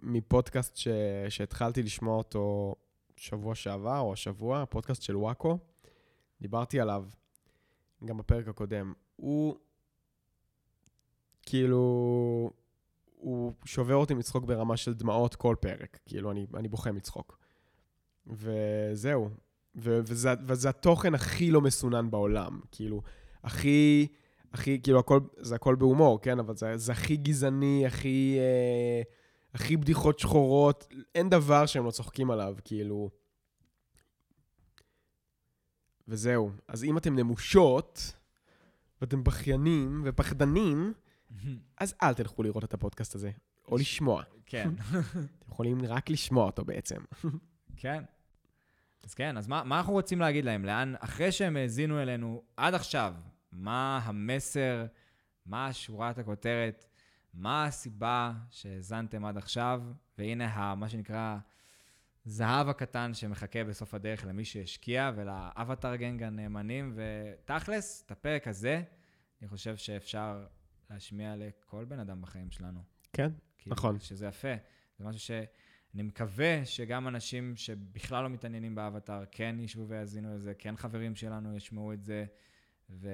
מפודקאסט 0.03 0.77
ש, 0.77 0.89
שהתחלתי 1.29 1.83
לשמוע 1.83 2.17
אותו 2.17 2.75
שבוע 3.17 3.55
שעבר, 3.55 3.99
או 3.99 4.13
השבוע, 4.13 4.63
הפודקאסט 4.63 5.03
של 5.03 5.17
וואקו. 5.17 5.59
דיברתי 6.41 6.81
עליו 6.81 7.05
גם 8.05 8.17
בפרק 8.17 8.49
הקודם. 8.49 8.93
הוא, 9.23 9.57
כאילו, 11.43 11.81
הוא 13.17 13.53
שובר 13.65 13.95
אותי 13.95 14.15
מצחוק 14.15 14.45
ברמה 14.45 14.77
של 14.77 14.95
דמעות 14.95 15.35
כל 15.35 15.57
פרק. 15.61 15.99
כאילו, 16.07 16.31
אני, 16.31 16.47
אני 16.55 16.69
בוכה 16.69 16.93
מצחוק. 16.93 17.39
וזהו. 18.27 19.29
ו- 19.77 20.01
וזה, 20.05 20.31
וזה 20.47 20.69
התוכן 20.69 21.15
הכי 21.15 21.51
לא 21.51 21.61
מסונן 21.61 22.11
בעולם. 22.11 22.61
כאילו, 22.71 23.03
הכי, 23.45 24.07
הכי, 24.53 24.81
כאילו, 24.83 24.99
הכל, 24.99 25.21
זה 25.37 25.55
הכל 25.55 25.75
בהומור, 25.75 26.21
כן? 26.21 26.39
אבל 26.39 26.57
זה, 26.57 26.77
זה 26.77 26.93
הכי 26.93 27.17
גזעני, 27.17 27.87
הכי, 27.87 28.37
אה, 28.39 29.03
הכי 29.55 29.77
בדיחות 29.77 30.19
שחורות. 30.19 30.89
אין 31.15 31.31
דבר 31.31 31.67
שהם 31.67 31.85
לא 31.85 31.91
צוחקים 31.91 32.31
עליו, 32.31 32.55
כאילו. 32.65 33.11
וזהו. 36.09 36.51
אז 36.69 36.85
אם 36.85 36.99
אתם 36.99 37.17
נמושות, 37.17 38.13
ואתם 39.03 39.25
בכיינים 39.25 40.03
ופחדנים, 40.05 40.93
אז 41.81 41.95
אל 42.03 42.15
תלכו 42.15 42.43
לראות 42.43 42.65
את 42.65 42.75
הפודקאסט 42.75 43.15
הזה, 43.15 43.31
או 43.69 43.77
לשמוע. 43.77 44.23
כן. 44.47 44.71
אתם 45.39 45.51
יכולים 45.51 45.85
רק 45.85 46.11
לשמוע 46.11 46.47
אותו 46.47 46.65
בעצם. 46.65 46.97
כן. 47.77 48.05
אז 49.05 49.15
כן, 49.15 49.37
אז 49.37 49.49
מה, 49.49 49.65
מה 49.65 49.79
אנחנו 49.79 49.93
רוצים 49.93 50.21
להגיד 50.21 50.45
להם? 50.45 50.65
לאן, 50.65 50.95
אחרי 51.01 51.33
שהם 51.33 51.57
האזינו 51.57 52.03
אלינו 52.03 52.43
עד 52.57 52.75
עכשיו, 52.75 53.15
מה 53.53 54.01
המסר, 54.05 54.87
מה 55.47 55.73
שורת 55.73 56.19
הכותרת, 56.19 56.85
מה 57.35 57.65
הסיבה 57.65 58.33
שהאזנתם 58.51 59.25
עד 59.25 59.37
עכשיו, 59.37 59.83
והנה 60.19 60.47
ה, 60.47 60.75
מה 60.75 60.89
שנקרא 60.89 61.39
זהב 62.25 62.69
הקטן 62.69 63.15
שמחכה 63.15 63.65
בסוף 63.65 63.95
הדרך 63.95 64.27
למי 64.27 64.45
שהשקיע 64.45 65.11
ולאבטר 65.15 65.97
גנג 65.97 66.23
הנאמנים, 66.23 66.97
ותכלס, 66.97 68.03
את 68.07 68.11
הפרק 68.11 68.49
הזה, 68.49 68.83
אני 69.41 69.49
חושב 69.49 69.77
שאפשר 69.77 70.47
להשמיע 70.91 71.37
לכל 71.37 71.85
בן 71.85 71.99
אדם 71.99 72.23
בחיים 72.23 72.51
שלנו. 72.51 72.81
כן, 73.13 73.31
כאילו, 73.59 73.77
נכון. 73.77 74.01
שזה 74.01 74.27
יפה. 74.27 74.55
זה 74.99 75.05
משהו 75.05 75.21
שאני 75.21 76.03
מקווה 76.03 76.65
שגם 76.65 77.09
אנשים 77.09 77.57
שבכלל 77.57 78.23
לא 78.23 78.29
מתעניינים 78.29 78.75
באבטאר 78.75 79.25
כן 79.31 79.57
ישבו 79.61 79.89
ויאזינו 79.89 80.35
לזה, 80.35 80.55
כן 80.55 80.77
חברים 80.77 81.15
שלנו 81.15 81.57
ישמעו 81.57 81.93
את 81.93 82.05
זה, 82.05 82.25
ו... 82.91 83.09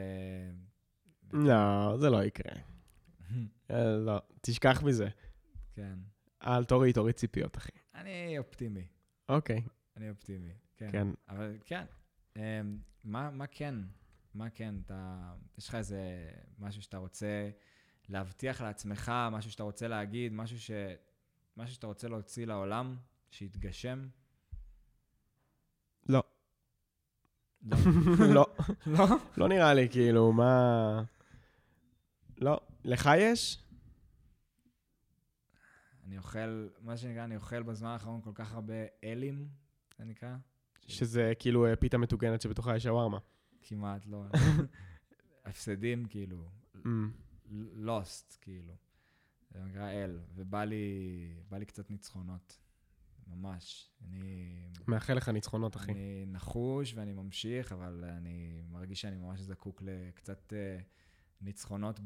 לא, 1.33 1.97
זה 1.97 2.11
לא 2.11 2.25
יקרה. 2.25 2.53
אה, 3.71 3.97
לא, 3.97 4.21
תשכח 4.41 4.83
מזה. 4.83 5.09
כן. 5.73 5.99
אל 6.43 6.65
תוריד, 6.65 6.95
תוריד 6.95 7.15
ציפיות, 7.15 7.57
אחי. 7.57 7.73
אני 7.95 8.39
אופטימי. 8.39 8.87
אוקיי, 9.29 9.63
אני 9.97 10.11
אופטימי. 10.11 10.53
כן. 10.77 10.89
כן. 10.93 11.09
אבל 11.29 11.57
כן. 11.65 11.85
אמ, 12.37 12.43
מה, 13.05 13.31
מה 13.31 13.47
כן? 13.47 13.75
מה 14.35 14.51
כן? 14.51 14.75
אתה... 14.87 15.33
יש 15.59 15.69
לך 15.69 15.75
איזה 15.75 16.31
משהו 16.59 16.83
שאתה 16.83 16.97
רוצה 16.97 17.51
להבטיח 18.09 18.61
לעצמך, 18.61 19.13
משהו 19.33 19.51
שאתה 19.51 19.63
רוצה 19.63 19.89
להגיד, 19.89 20.33
משהו, 20.33 20.61
ש... 20.61 20.71
משהו 21.57 21.75
שאתה 21.75 21.87
רוצה 21.87 22.09
להוציא 22.09 22.47
לעולם, 22.47 22.97
שיתגשם? 23.31 24.09
לא. 26.09 26.23
לא. 27.63 27.77
לא, 28.35 28.47
לא? 28.87 29.07
לא 29.37 29.49
נראה 29.49 29.75
לי, 29.75 29.89
כאילו, 29.89 30.33
מה... 30.33 31.03
לא. 32.39 32.61
לך 32.85 33.11
יש? 33.19 33.63
אני 36.09 36.19
אוכל, 36.19 36.69
מה 36.81 36.97
שנקרא, 36.97 37.25
אני 37.25 37.37
אוכל 37.37 37.63
בזמן 37.63 37.89
האחרון 37.89 38.21
כל 38.21 38.31
כך 38.35 38.53
הרבה 38.55 38.75
אלים, 39.05 39.49
זה 39.99 40.05
נקרא? 40.05 40.37
שזה 40.87 41.33
כאילו 41.39 41.67
אה, 41.67 41.77
פיתה 41.77 41.99
מטוגנת 41.99 42.41
שבתוכה 42.41 42.77
יש 42.77 42.83
שווארמה. 42.83 43.19
כמעט 43.63 44.07
לא. 44.07 44.25
הפסדים, 45.45 46.07
כאילו, 46.07 46.51
לוסט, 47.75 48.39
כאילו. 48.41 48.75
זה 49.51 49.65
נקרא 49.65 49.91
אל, 49.91 50.19
ובא 50.35 50.65
לי, 50.65 51.35
לי 51.53 51.67
קצת 51.67 51.91
ניצחונות. 51.91 52.59
ממש. 53.27 53.91
אני... 54.09 54.69
מאחל 54.87 55.15
לך 55.15 55.29
ניצחונות, 55.29 55.77
אחי. 55.77 55.93
אני 55.93 56.25
נחוש 56.27 56.95
ואני 56.95 57.13
ממשיך, 57.13 57.73
אבל 57.73 58.05
אני 58.05 58.63
מרגיש 58.71 59.01
שאני 59.01 59.17
ממש 59.17 59.41
זקוק 59.41 59.83
לקצת 59.83 60.53
אה, 60.53 60.79
ניצחונות 61.41 62.01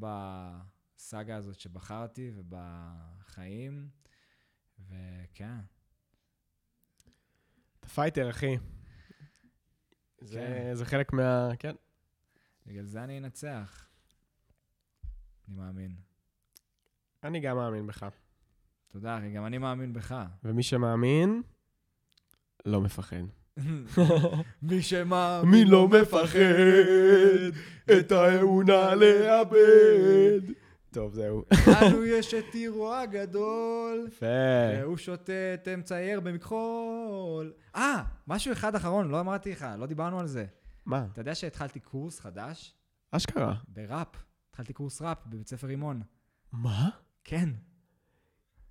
בסאגה 1.03 1.37
הזאת 1.37 1.61
שבחרתי 1.61 2.33
ובחיים, 2.35 3.89
וכן. 4.79 5.59
אתה 7.81 7.89
פייטר, 7.89 8.31
אחי. 8.31 8.57
זה, 10.21 10.39
כן. 10.39 10.75
זה 10.75 10.85
חלק 10.85 11.13
מה... 11.13 11.51
כן. 11.59 11.75
בגלל 12.67 12.85
זה 12.85 13.05
אני 13.05 13.19
אנצח. 13.19 13.89
אני 15.49 15.57
מאמין. 15.57 15.95
אני 17.25 17.41
גם 17.41 17.57
מאמין 17.57 17.87
בך. 17.87 18.07
תודה, 18.89 19.19
אחי, 19.19 19.33
גם 19.33 19.47
אני 19.47 19.59
מאמין 19.59 19.93
בך. 19.93 20.15
ומי 20.45 20.63
שמאמין, 20.63 21.43
לא 22.67 22.81
מפחד. 22.81 23.23
מי 24.63 24.83
שמאמין 24.83 25.51
מי 25.51 25.65
לא 25.65 25.89
מפחד 25.89 26.39
את 27.99 28.13
האמונה 28.13 28.95
לאבד. 28.95 30.63
טוב, 30.93 31.15
זהו. 31.15 31.45
לנו 31.67 32.05
יש 32.15 32.35
את 32.35 32.55
עירו 32.55 32.95
הגדול, 32.95 34.05
יפה. 34.09 34.27
והוא 34.81 34.97
שוטט 34.97 35.69
מצייר 35.79 36.21
במכחול. 36.21 37.53
אה, 37.77 38.03
משהו 38.27 38.53
אחד 38.53 38.75
אחרון, 38.75 39.11
לא 39.11 39.21
אמרתי 39.21 39.53
לך, 39.53 39.67
לא 39.79 39.87
דיברנו 39.87 40.21
על 40.21 40.27
זה. 40.27 40.47
מה? 40.87 41.07
אתה 41.13 41.21
יודע 41.21 41.35
שהתחלתי 41.35 41.81
קורס 41.81 42.21
חדש 42.21 42.75
אשכרה. 43.11 43.55
בראפ? 43.69 44.09
התחלתי 44.51 44.73
קורס 44.73 45.03
ראפ 45.03 45.19
בבית 45.27 45.49
ספר 45.49 45.67
רימון. 45.67 46.03
מה? 46.53 46.91
כן. 47.25 47.49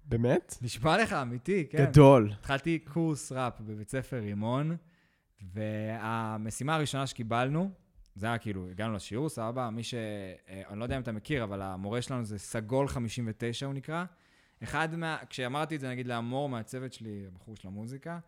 באמת? 0.06 0.56
נשבע 0.62 1.04
לך, 1.04 1.14
אמיתי, 1.14 1.68
כן. 1.70 1.86
גדול. 1.86 2.32
התחלתי 2.40 2.80
קורס 2.80 3.32
ראפ 3.32 3.62
בבית 3.62 3.90
ספר 3.90 4.18
רימון, 4.18 4.78
והמשימה 5.54 6.76
הראשונה 6.76 7.08
שקיבלנו, 7.08 7.72
זה 8.16 8.28
היה 8.28 8.38
כאילו, 8.38 8.70
הגענו 8.70 8.94
לשיעור, 8.94 9.30
סבבה, 9.30 9.70
מי 9.70 9.84
ש... 9.84 9.94
אה, 9.94 10.62
אני 10.70 10.80
לא 10.80 10.84
יודע 10.84 10.98
אם 10.98 11.02
אתה 11.02 11.12
מכיר, 11.12 11.44
אבל 11.44 11.62
המורה 11.62 12.02
שלנו 12.02 12.26
זה 12.26 12.40
סגול 12.40 12.88
59, 12.88 13.66
הוא 13.66 13.74
נקרא. 13.74 14.06
אחד 14.64 14.96
מה... 14.96 15.18
כשאמרתי 15.30 15.76
את 15.76 15.80
זה, 15.80 15.90
נגיד, 15.90 16.08
לאמור 16.08 16.50
מהצוות 16.50 16.94
שלי, 16.94 17.24
הבחור 17.28 17.56
של 17.56 17.68
המוזיקה, 17.68 18.20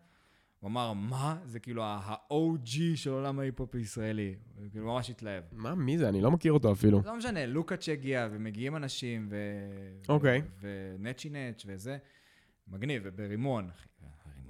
הוא 0.60 0.69
אמר, 0.69 0.93
מה? 0.93 1.38
זה 1.45 1.60
כאילו 1.60 1.84
ה-OG 1.84 2.77
של 2.95 3.10
עולם 3.10 3.39
ההיפ-הופ 3.39 3.76
הישראלי. 3.76 4.35
הוא 4.55 4.65
כאילו 4.72 4.85
ממש 4.85 5.10
התלהב. 5.10 5.43
מה, 5.51 5.76
מי 5.76 5.97
זה? 5.97 6.10
אני 6.10 6.22
לא 6.22 6.31
מכיר 6.31 6.53
אותו 6.53 6.72
אפילו. 6.72 7.01
לא 7.05 7.18
משנה, 7.18 7.45
לוקאץ' 7.45 7.89
הגיע, 7.89 8.27
ומגיעים 8.31 8.76
אנשים, 8.76 9.27
ו... 9.30 9.38
אוקיי. 10.10 10.41
ונצ'י 10.61 11.30
נץ' 11.30 11.64
וזה. 11.68 11.97
מגניב, 12.68 13.01
וברימון, 13.05 13.69
אחי. 13.69 13.88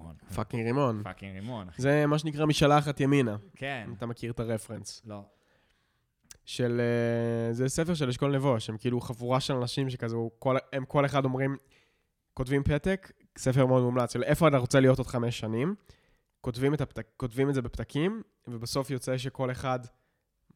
רימון. 0.04 0.16
fucking 0.36 0.66
רימון. 0.66 1.02
fucking 1.04 1.36
רימון, 1.36 1.70
אחי. 1.70 1.82
זה 1.82 2.06
מה 2.06 2.20
שנקרא 2.20 2.46
משלחת 2.46 3.00
ימינה, 3.00 3.38
כן. 3.56 3.90
אתה 3.98 4.06
מכיר 4.06 4.32
את 4.32 4.40
הרפרנס. 4.40 5.02
לא. 5.06 5.24
של... 6.46 6.82
אה, 6.82 7.54
זה 7.54 7.70
ספר 7.70 7.94
של 7.94 8.10
אשכול 8.10 8.36
נבו, 8.36 8.60
שהם 8.60 8.78
כאילו 8.78 9.02
חבורה 9.02 9.40
של 9.40 9.54
אנשים 9.54 9.90
שכזה, 9.90 10.16
כל, 10.40 10.58
הם 10.74 10.86
כל 10.86 11.06
אחד 11.06 11.26
אומרים, 11.26 11.58
כותבים 12.34 12.64
פתק, 12.64 13.12
ספר 13.38 13.66
מאוד 13.66 13.84
מומלץ, 13.84 14.14
של 14.14 14.24
איפה 14.24 14.48
אתה 14.48 14.58
רוצה 14.58 14.80
להיות 14.80 14.98
עוד 14.98 15.08
חמש 15.08 15.40
שנים, 15.40 15.76
כותבים 16.42 16.74
את, 16.74 16.82
הפתק, 16.82 17.08
כותבים 17.18 17.50
את 17.50 17.54
זה 17.54 17.62
בפתקים, 17.62 18.22
ובסוף 18.48 18.90
יוצא 18.90 19.18
שכל 19.18 19.52
אחד 19.52 19.80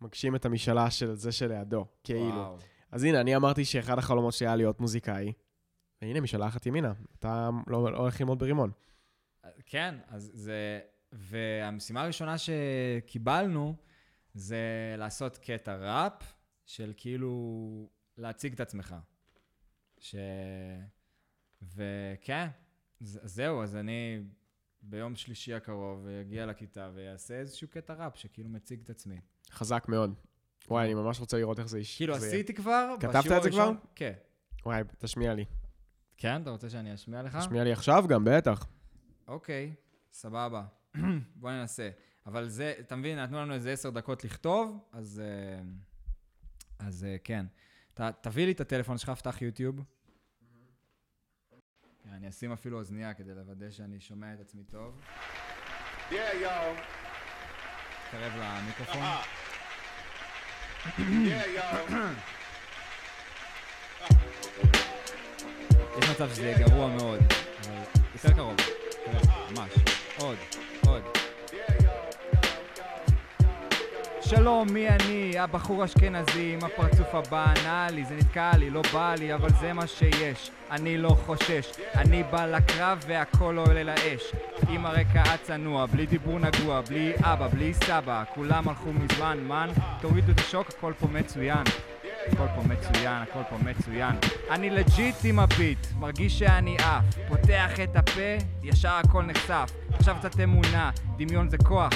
מגשים 0.02 0.36
את 0.36 0.45
המשאלה 0.45 0.91
של 0.91 1.14
זה 1.14 1.32
שלידו, 1.32 1.86
כאילו. 2.03 2.36
וואו. 2.36 2.57
אז 2.91 3.03
הנה, 3.03 3.22
אני 3.22 3.36
אמרתי 3.36 3.65
שאחד 3.65 3.98
החלומות 3.98 4.34
שלי 4.34 4.48
היה 4.48 4.56
להיות 4.56 4.82
מוזיקאי, 4.82 5.34
והנה, 6.02 6.22
משלחת 6.22 6.65
ימינה, 6.65 6.94
אתה 7.19 7.49
לא, 7.68 7.91
לא 7.91 7.98
הולך 7.98 8.22
ללמוד 8.22 8.40
ברימון. 8.40 8.72
כן, 9.65 9.95
אז 10.07 10.32
זה... 10.34 10.80
והמשימה 11.11 12.03
הראשונה 12.03 12.36
שקיבלנו 12.38 13.76
זה 14.34 14.95
לעשות 14.98 15.38
קטע 15.38 15.76
ראפ 15.76 16.34
של 16.65 16.94
כאילו 16.98 17.90
להציג 18.18 18.53
את 18.53 18.60
עצמך. 18.60 18.95
ש... 19.99 20.15
וכן, 21.61 22.48
ז- 22.99 23.19
זהו, 23.24 23.64
אז 23.64 23.76
אני 23.76 24.19
ביום 24.82 25.15
שלישי 25.15 25.53
הקרוב 25.53 26.07
אגיע 26.07 26.45
לכיתה 26.45 26.90
ואעשה 26.94 27.40
איזשהו 27.40 27.68
קטע 27.68 27.94
ראפ 27.94 28.15
שכאילו 28.15 28.49
מציג 28.49 28.82
את 28.84 28.90
עצמי. 28.90 29.19
חזק 29.52 29.86
מאוד. 29.88 30.14
וואי, 30.69 30.86
אני 30.86 30.94
ממש 30.94 31.19
רוצה 31.19 31.38
לראות 31.38 31.60
איך 31.60 31.68
זה 31.68 31.78
איש. 31.78 31.98
כאילו, 31.98 32.19
זה. 32.19 32.28
עשיתי 32.28 32.53
כבר, 32.53 32.95
כתבת 32.99 33.32
את 33.38 33.44
זה 33.44 33.49
כבר? 33.49 33.72
כן. 33.95 34.14
וואי, 34.65 34.82
תשמיע 34.98 35.34
לי. 35.34 35.45
כן? 36.18 36.41
אתה 36.41 36.49
רוצה 36.49 36.69
שאני 36.69 36.94
אשמיע 36.94 37.24
לך? 37.24 37.36
תשמיע 37.36 37.64
לי 37.64 37.72
עכשיו 37.72 38.06
גם, 38.07 38.24
בטח. 38.26 38.68
אוקיי, 39.28 39.74
סבבה. 40.12 40.66
בוא 41.36 41.52
ננסה. 41.52 41.90
אבל 42.26 42.48
זה, 42.48 42.74
אתה 42.80 42.95
מבין, 42.95 43.20
נתנו 43.20 43.41
לנו 43.41 43.54
איזה 43.54 43.72
עשר 43.72 43.90
דקות 43.90 44.24
לכתוב, 44.24 44.88
אז... 44.91 45.22
אה, 45.26 45.62
אז 46.80 47.04
אה, 47.04 47.16
כן. 47.24 47.45
ת, 47.94 48.02
תביא 48.02 48.45
לי 48.45 48.52
את 48.52 48.62
הטלפון 48.62 48.98
שלך, 48.98 49.10
פתח 49.10 49.41
יוטיוב. 49.41 49.82
כן, 52.04 52.10
אני 52.10 52.30
אשים 52.30 52.52
אפילו 52.52 52.78
אוזנייה 52.78 53.14
כדי 53.14 53.36
לוודא 53.36 53.70
שאני 53.70 53.99
שומע 53.99 54.34
את 54.34 54.40
עצמי 54.40 54.64
טוב. 54.64 55.02
Yeah, 56.10 56.14
y'all. 56.14 56.82
קרב 58.12 58.34
למיקרופון. 58.38 59.02
Y'all. 59.02 59.38
יש 65.99 66.10
מצב 66.10 66.30
שזה 66.30 66.41
יהיה 66.41 66.68
גרוע 66.68 66.88
מאוד, 66.88 67.20
אבל 67.62 67.84
יותר 68.14 68.34
קרוב. 68.34 68.77
ממש. 69.52 69.72
עוד, 70.19 70.36
עוד. 70.88 71.02
שלום, 74.22 74.68
מי 74.74 74.90
אני? 74.90 75.40
הבחור 75.40 75.86
אשכנזי 75.86 76.53
עם 76.53 76.60
הפרצוף 76.64 77.15
הבנאלי 77.15 78.06
זה 78.06 78.15
נתקע 78.15 78.52
לי, 78.57 78.69
לא 78.69 78.82
בא 78.94 79.15
לי, 79.19 79.34
אבל 79.34 79.49
זה 79.60 79.74
מה 79.74 79.88
שיש. 79.88 80.52
אני 80.72 80.98
לא 80.98 81.10
חושש. 81.26 81.72
אני 81.95 82.24
בא 82.24 82.45
לקרב 82.45 83.03
והכל 83.07 83.57
עולה 83.57 83.84
לאש. 83.84 84.32
עם 84.69 84.86
הרקע 84.86 85.22
הצנוע, 85.22 85.86
בלי 85.86 86.06
דיבור 86.06 86.40
נגוע, 86.40 86.82
בלי 86.82 87.14
אבא, 87.22 87.48
בלי 87.48 87.74
סבא. 87.74 88.24
כולם 88.34 88.69
הלכו 88.69 88.94
מזמן, 88.94 89.40
מן. 89.48 89.69
תורידו 90.02 90.32
את 90.32 90.40
השוק, 90.40 90.68
הכל 90.69 90.94
פה 90.99 91.07
מצוין 91.07 91.64
הכל 92.32 92.48
פה 92.56 92.62
מצוין, 92.68 93.22
הכל 93.22 93.41
פה 93.49 93.58
מצוין. 93.58 94.16
אני 94.52 94.70
לג'יט 94.70 95.16
עם 95.24 95.40
הביט, 95.40 95.88
מרגיש 95.99 96.40
שאני 96.40 96.78
עף. 96.78 97.04
פותח 97.28 97.80
את 97.84 97.95
הפה, 97.95 98.38
ישר 98.64 98.99
הכל 99.06 99.24
נחשף. 99.24 99.72
עכשיו 99.94 100.16
קצת 100.20 100.40
אמונה, 100.40 100.91
דמיון 101.18 101.49
זה 101.49 101.58
כוח. 101.58 101.94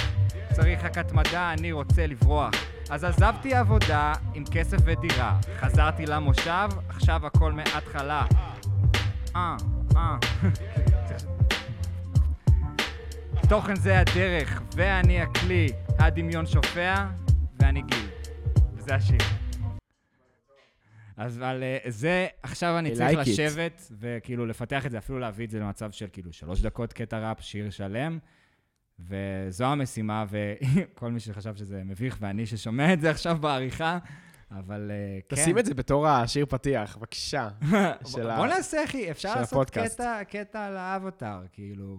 צריך 0.52 0.84
רק 0.84 0.98
התמדה, 0.98 1.52
אני 1.52 1.72
רוצה 1.72 2.06
לברוח. 2.06 2.50
אז 2.90 3.04
עזבתי 3.04 3.54
עבודה 3.54 4.12
עם 4.34 4.44
כסף 4.52 4.76
ודירה. 4.84 5.38
חזרתי 5.60 6.06
למושב, 6.06 6.68
עכשיו 6.88 7.26
הכל 7.26 7.52
מההתחלה. 7.52 8.24
אה, 9.36 9.56
אה. 9.96 10.16
תוכן 13.48 13.76
זה 13.76 13.98
הדרך, 14.00 14.62
ואני 14.76 15.20
הכלי. 15.20 15.68
הדמיון 15.98 16.46
שופע, 16.46 16.94
ואני 17.60 17.82
גיל. 17.82 18.06
וזה 18.74 18.94
השיר. 18.94 19.41
אז 21.22 21.36
אבל 21.38 21.62
אה, 21.62 21.78
זה, 21.88 22.26
עכשיו 22.42 22.78
אני 22.78 22.90
צריך 22.94 23.18
like 23.18 23.22
it. 23.24 23.30
לשבת 23.30 23.92
וכאילו 23.98 24.46
לפתח 24.46 24.86
את 24.86 24.90
זה, 24.90 24.98
אפילו 24.98 25.18
להביא 25.18 25.46
את 25.46 25.50
זה 25.50 25.58
למצב 25.60 25.90
של 25.90 26.06
כאילו 26.12 26.32
שלוש 26.32 26.60
דקות 26.60 26.92
קטע 26.92 27.28
ראפ, 27.28 27.40
שיר 27.40 27.70
שלם, 27.70 28.18
וזו 28.98 29.64
המשימה, 29.64 30.24
וכל 30.30 31.10
מי 31.10 31.20
שחשב 31.20 31.56
שזה 31.56 31.82
מביך, 31.84 32.16
ואני 32.20 32.46
ששומע 32.46 32.92
את 32.92 33.00
זה 33.00 33.10
עכשיו 33.10 33.36
בעריכה, 33.40 33.98
אבל 34.50 34.90
אה, 34.90 35.20
כן. 35.28 35.36
תשים 35.36 35.58
את 35.58 35.66
זה 35.66 35.74
בתור 35.74 36.08
השיר 36.08 36.46
פתיח, 36.46 36.96
בבקשה. 36.96 37.48
של 38.12 38.30
ה- 38.30 38.36
בוא 38.36 38.46
נעשה, 38.46 38.84
אחי, 38.84 39.10
אפשר 39.10 39.34
לעשות. 39.34 39.70
קטע, 39.70 40.24
קטע 40.24 40.66
על 40.66 40.76
האבטאר, 40.76 41.42
כאילו... 41.52 41.98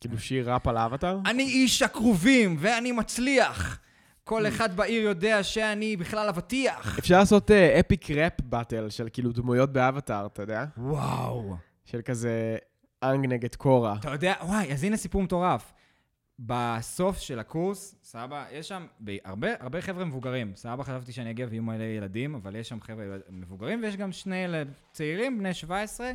כאילו 0.00 0.18
שיר 0.18 0.52
ראפ 0.52 0.66
על 0.68 0.76
האבטר? 0.76 1.18
אני 1.26 1.42
איש 1.42 1.82
הכרובים, 1.82 2.56
ואני 2.58 2.92
מצליח. 2.92 3.80
כל 4.24 4.46
אחד 4.48 4.76
בעיר 4.76 5.02
יודע 5.02 5.42
שאני 5.42 5.96
בכלל 5.96 6.28
אבטיח. 6.28 6.98
אפשר 6.98 7.18
לעשות 7.18 7.50
אפיק 7.50 8.10
ראפ 8.10 8.40
באטל 8.40 8.90
של 8.90 9.08
כאילו 9.12 9.32
דמויות 9.32 9.72
באבטר, 9.72 10.26
אתה 10.26 10.42
יודע? 10.42 10.64
וואו. 10.76 11.56
של 11.84 12.00
כזה 12.02 12.56
אנג 13.02 13.26
נגד 13.26 13.54
קורה. 13.54 13.96
אתה 14.00 14.10
יודע, 14.12 14.34
וואי, 14.42 14.72
אז 14.72 14.84
הנה 14.84 14.96
סיפור 14.96 15.22
מטורף. 15.22 15.72
בסוף 16.38 17.18
של 17.18 17.38
הקורס, 17.38 17.94
סבא, 18.02 18.44
יש 18.52 18.68
שם 18.68 18.86
ב- 19.04 19.16
הרבה, 19.24 19.48
הרבה 19.60 19.80
חבר'ה 19.80 20.04
מבוגרים. 20.04 20.52
סבא, 20.56 20.82
חשבתי 20.82 21.12
שאני 21.12 21.30
אגיע 21.30 21.46
ויהיו 21.50 21.62
מלא 21.62 21.82
ילדים, 21.84 22.34
אבל 22.34 22.56
יש 22.56 22.68
שם 22.68 22.80
חבר'ה 22.80 23.04
מבוגרים, 23.30 23.82
ויש 23.82 23.96
גם 23.96 24.12
שני 24.12 24.44
צעירים, 24.92 25.38
בני 25.38 25.54
17, 25.54 26.10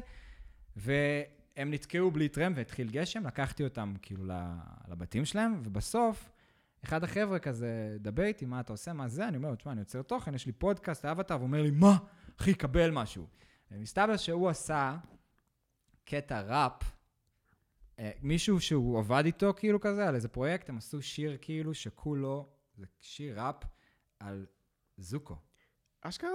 והם 0.75 1.71
נתקעו 1.71 2.11
בלי 2.11 2.27
טרם 2.29 2.53
והתחיל 2.55 2.89
גשם, 2.89 3.27
לקחתי 3.27 3.63
אותם 3.63 3.93
כאילו 4.01 4.23
לבתים 4.87 5.25
שלהם, 5.25 5.61
ובסוף, 5.63 6.29
אחד 6.85 7.03
החבר'ה 7.03 7.39
כזה, 7.39 7.97
דבר 7.99 8.23
איתי, 8.23 8.45
מה 8.45 8.59
אתה 8.59 8.73
עושה, 8.73 8.93
מה 8.93 9.07
זה? 9.07 9.27
אני 9.27 9.37
אומר 9.37 9.49
לו, 9.49 9.55
תשמע, 9.55 9.71
אני 9.71 9.81
יוצר 9.81 10.01
תוכן, 10.01 10.35
יש 10.35 10.45
לי 10.45 10.51
פודקאסט, 10.51 11.05
אבטר, 11.05 11.35
והוא 11.35 11.43
אומר 11.43 11.61
לי, 11.61 11.71
מה? 11.71 11.97
אחי, 12.39 12.53
קבל 12.53 12.91
משהו. 12.91 13.27
ומסתבר 13.71 14.17
שהוא 14.17 14.49
עשה 14.49 14.97
קטע 16.05 16.41
ראפ, 16.41 16.83
אה, 17.99 18.11
מישהו 18.21 18.59
שהוא 18.59 18.99
עבד 18.99 19.23
איתו 19.25 19.53
כאילו 19.57 19.79
כזה, 19.79 20.07
על 20.07 20.15
איזה 20.15 20.27
פרויקט, 20.27 20.69
הם 20.69 20.77
עשו 20.77 21.01
שיר 21.01 21.37
כאילו 21.41 21.73
שכולו, 21.73 22.49
זה 22.77 22.85
שיר 22.99 23.41
ראפ 23.41 23.63
על 24.19 24.45
זוקו. 24.97 25.35
אשכרה? 26.01 26.29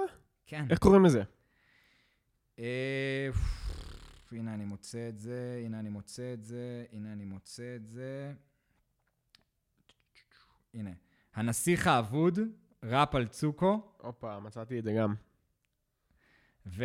כן. 0.46 0.66
איך 0.70 0.78
קוראים 0.78 1.04
לזה? 1.04 1.22
אה, 2.58 3.28
הנה 4.32 4.54
אני 4.54 4.64
מוצא 4.64 5.08
את 5.08 5.18
זה, 5.18 5.62
הנה 5.64 5.80
אני 5.80 5.88
מוצא 5.88 6.32
את 6.34 6.44
זה, 6.44 6.84
הנה 6.92 7.12
אני 7.12 7.24
מוצא 7.24 7.76
את 7.76 7.86
זה. 7.86 8.32
הנה. 10.74 10.90
הנסיך 11.34 11.86
האבוד, 11.86 12.38
ראפ 12.82 13.14
על 13.14 13.26
צוקו, 13.26 13.92
הופה, 13.96 14.40
מצאתי 14.40 14.78
את 14.78 14.84
זה 14.84 14.92
גם. 14.92 15.14
ו... 16.66 16.84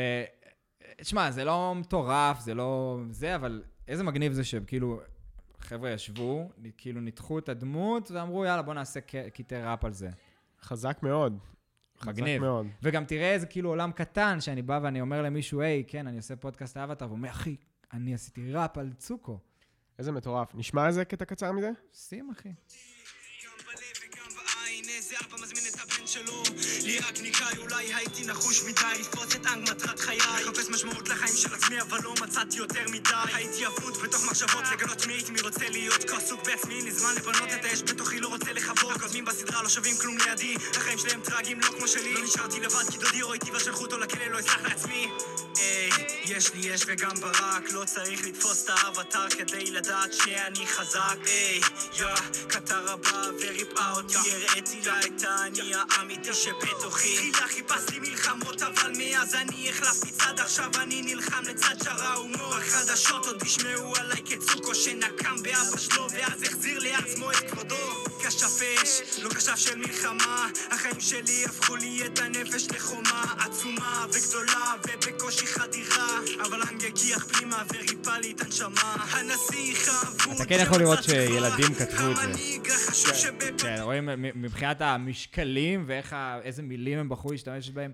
תשמע, 0.97 1.31
זה 1.31 1.43
לא 1.43 1.75
מטורף, 1.75 2.39
זה 2.39 2.53
לא... 2.53 2.99
זה, 3.09 3.35
אבל 3.35 3.63
איזה 3.87 4.03
מגניב 4.03 4.33
זה 4.33 4.43
שכאילו, 4.43 4.99
חבר'ה 5.59 5.89
ישבו, 5.89 6.49
כאילו 6.77 7.01
ניתחו 7.01 7.39
את 7.39 7.49
הדמות, 7.49 8.11
ואמרו, 8.11 8.45
יאללה, 8.45 8.61
בוא 8.61 8.73
נעשה 8.73 8.99
קטעי 9.33 9.63
ראפ 9.63 9.85
על 9.85 9.93
זה. 9.93 10.09
חזק 10.61 10.97
מאוד. 11.03 11.37
מגניב. 12.05 12.41
מאוד. 12.41 12.67
וגם 12.83 13.05
תראה 13.05 13.33
איזה 13.33 13.45
כאילו 13.45 13.69
עולם 13.69 13.91
קטן, 13.91 14.41
שאני 14.41 14.61
בא 14.61 14.79
ואני 14.83 15.01
אומר 15.01 15.21
למישהו, 15.21 15.61
היי, 15.61 15.83
כן, 15.87 16.07
אני 16.07 16.17
עושה 16.17 16.35
פודקאסט 16.35 16.77
אבטר, 16.77 17.05
והוא 17.05 17.17
אומר, 17.17 17.29
אחי, 17.29 17.55
אני 17.93 18.13
עשיתי 18.13 18.51
ראפ 18.51 18.77
על 18.77 18.93
צוקו. 18.93 19.39
איזה 19.99 20.11
מטורף. 20.11 20.55
נשמע 20.55 20.87
איזה 20.87 21.05
קטע 21.05 21.25
קצר 21.25 21.51
מזה? 21.51 21.71
שים, 21.93 22.29
אחי. 22.29 22.49
איזה 25.05 25.15
אבא 25.29 25.43
מזמין 25.43 25.63
את 25.67 25.79
הבן 25.81 26.07
שלו? 26.07 26.43
לי 26.83 26.99
רק 26.99 27.19
ניקאי, 27.19 27.57
אולי 27.57 27.93
הייתי 27.93 28.25
נחוש 28.25 28.63
מדי 28.63 28.99
לתפוס 28.99 29.35
את 29.35 29.45
אנג 29.45 29.69
מטרת 29.69 29.99
חיי. 29.99 30.17
מחפש 30.17 30.69
משמעות 30.69 31.09
לחיים 31.09 31.37
של 31.37 31.53
עצמי, 31.53 31.81
אבל 31.81 31.99
לא 32.03 32.13
מצאתי 32.21 32.57
יותר 32.57 32.85
מדי. 32.91 33.13
הייתי 33.33 33.67
אבוד 33.67 33.97
בתוך 34.03 34.25
מחשבות 34.25 34.63
לגלות 34.71 35.07
מי 35.07 35.13
הייתי, 35.13 35.31
מי 35.31 35.41
רוצה 35.41 35.69
להיות. 35.69 36.09
כה 36.09 36.17
עסוק 36.17 36.43
בעצמי, 36.45 36.75
אין 36.75 36.85
לי 36.85 36.91
זמן 36.91 37.15
לבנות 37.15 37.49
את 37.53 37.65
האש 37.65 37.81
בתוכי, 37.81 38.19
לא 38.19 38.27
רוצה 38.27 38.53
לכבות 38.53 38.95
הקודמים 38.95 39.25
בסדרה 39.25 39.63
לא 39.63 39.69
שווים 39.69 39.97
כלום 39.97 40.17
לידי. 40.17 40.55
החיים 40.75 40.97
שלהם 40.97 41.21
טרגיים, 41.21 41.59
לא 41.59 41.67
כמו 41.77 41.87
שלי. 41.87 42.13
לא 42.13 42.23
נשארתי 42.23 42.59
לבד 42.59 42.89
כי 42.91 42.97
דודי 42.97 43.21
רואה 43.21 43.33
איתי 43.33 43.51
והשלחו 43.51 43.83
אותו 43.83 43.97
לכלא, 43.97 44.27
לא 44.27 44.39
אסלח 44.39 44.61
לעצמי. 44.63 45.07
היי, 45.57 45.89
יש 46.25 46.53
לי 46.53 46.75
אש 46.75 46.81
וגם 46.87 47.19
ברק, 47.21 47.71
לא 47.71 47.85
צריך 47.85 48.27
לתפוס 48.27 48.63
את 48.63 48.69
האבטר 48.69 49.29
כדי 49.29 49.71
לדעת 49.71 50.13
שאני 50.13 50.67
חזק, 50.67 51.17
היי, 51.25 51.59
יא, 51.99 52.05
קטר 52.47 52.91
הבא 52.91 53.29
וריפאה 53.41 53.91
אותי, 53.91 54.15
הראיתי 54.15 54.81
לה 54.85 54.94
את 54.99 55.23
האני 55.23 55.71
האמיתי 55.89 56.33
שבתוכי. 56.33 57.31
תחילה 57.31 57.47
חיפשתי 57.47 57.99
מלחמות, 57.99 58.61
אבל 58.61 58.91
מאז 58.97 59.35
אני 59.35 59.69
החלפתי 59.69 60.11
צד, 60.11 60.39
עכשיו 60.39 60.71
אני 60.81 61.01
נלחם 61.01 61.43
לצד 61.43 61.75
שאר 61.83 62.03
ההומור. 62.03 62.53
בחדשות 62.57 63.25
עוד 63.25 63.37
תשמעו 63.39 63.95
עליי 63.95 64.21
כצוקו 64.25 64.75
שנקם 64.75 65.35
באבא 65.43 65.77
שלו, 65.77 66.07
ואז 66.11 66.43
החזיר 66.43 66.79
לעצמו 66.79 67.31
את 67.31 67.51
כבודו. 67.51 68.05
כשף 68.27 68.61
אש, 68.83 69.19
לא 69.23 69.29
כשף 69.29 69.55
של 69.55 69.75
מלחמה, 69.77 70.49
החיים 70.71 70.99
שלי 70.99 71.45
הפכו 71.45 71.75
לי 71.75 72.05
את 72.05 72.19
הנפש 72.19 72.67
לחומה 72.71 73.33
עצומה 73.37 74.05
וגדולה, 74.13 74.73
ובקושי 74.87 75.47
חדירה, 75.47 76.19
אבל 76.41 76.61
אנג 76.61 76.85
הגיח 76.85 77.25
פנימה 77.25 77.63
וריפא 77.73 78.09
לי 78.09 78.31
את 78.31 78.41
הנשמה. 78.41 78.95
הנסיך 79.11 79.87
האבוד 79.87 80.35
אתה 80.35 80.45
כן 80.45 80.59
יכול 80.61 80.79
לראות 80.79 81.03
שילדים 81.03 81.73
כתבו 81.75 82.11
את 82.11 82.17
זה. 82.17 83.13
שבפ... 83.15 83.61
כן, 83.61 83.77
רואים 83.81 84.09
מבחינת 84.35 84.81
המשקלים 84.93 85.83
ואיך, 85.87 86.13
ה- 86.13 86.39
איזה 86.41 86.63
מילים 86.63 86.99
הם 86.99 87.09
בחרו 87.09 87.31
להשתמש 87.31 87.69
בהם. 87.69 87.91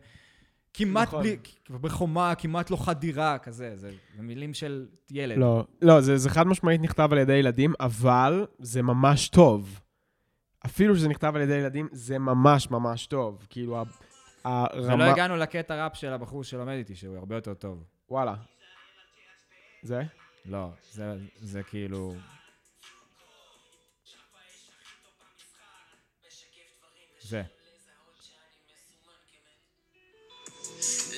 כמעט 0.74 1.08
נכון. 1.08 1.24
בלי, 1.24 1.38
בחומה, 1.70 2.36
כמעט 2.36 2.70
לא 2.72 2.76
חדירה, 2.76 3.38
כזה, 3.38 3.78
זה 3.78 3.92
זה 4.16 4.22
מילים 4.24 4.54
של 4.54 4.88
ילד. 5.12 5.38
לא, 5.38 5.66
לא, 5.82 6.02
זה, 6.02 6.18
זה 6.18 6.30
חד 6.30 6.48
משמעית 6.48 6.82
נכתב 6.82 7.10
על 7.12 7.18
ידי 7.18 7.34
ילדים, 7.34 7.74
אבל 7.80 8.46
זה 8.60 8.82
ממש 8.82 9.30
טוב. 9.30 9.80
אפילו 10.66 10.96
שזה 10.96 11.10
נכתב 11.10 11.32
על 11.36 11.42
ידי 11.42 11.54
ילדים, 11.54 11.88
זה 11.92 12.20
ממש 12.20 12.72
ממש 12.72 13.08
טוב. 13.08 13.46
כאילו, 13.50 13.78
ה- 13.78 13.84
הרמה... 14.44 14.94
ולא 14.96 15.04
הגענו 15.04 15.36
לקטע 15.36 15.84
ראפ 15.84 15.96
של 15.96 16.14
הבחור 16.14 16.44
שלומד 16.44 16.74
איתי, 16.74 16.96
שהוא 16.96 17.18
הרבה 17.18 17.36
יותר 17.36 17.54
טוב. 17.54 17.84
וואלה. 18.10 18.36
זה? 19.84 20.02
לא, 20.46 20.70
זה, 20.92 21.14
זה 21.42 21.64
כאילו... 21.64 22.14
זה. 27.32 27.42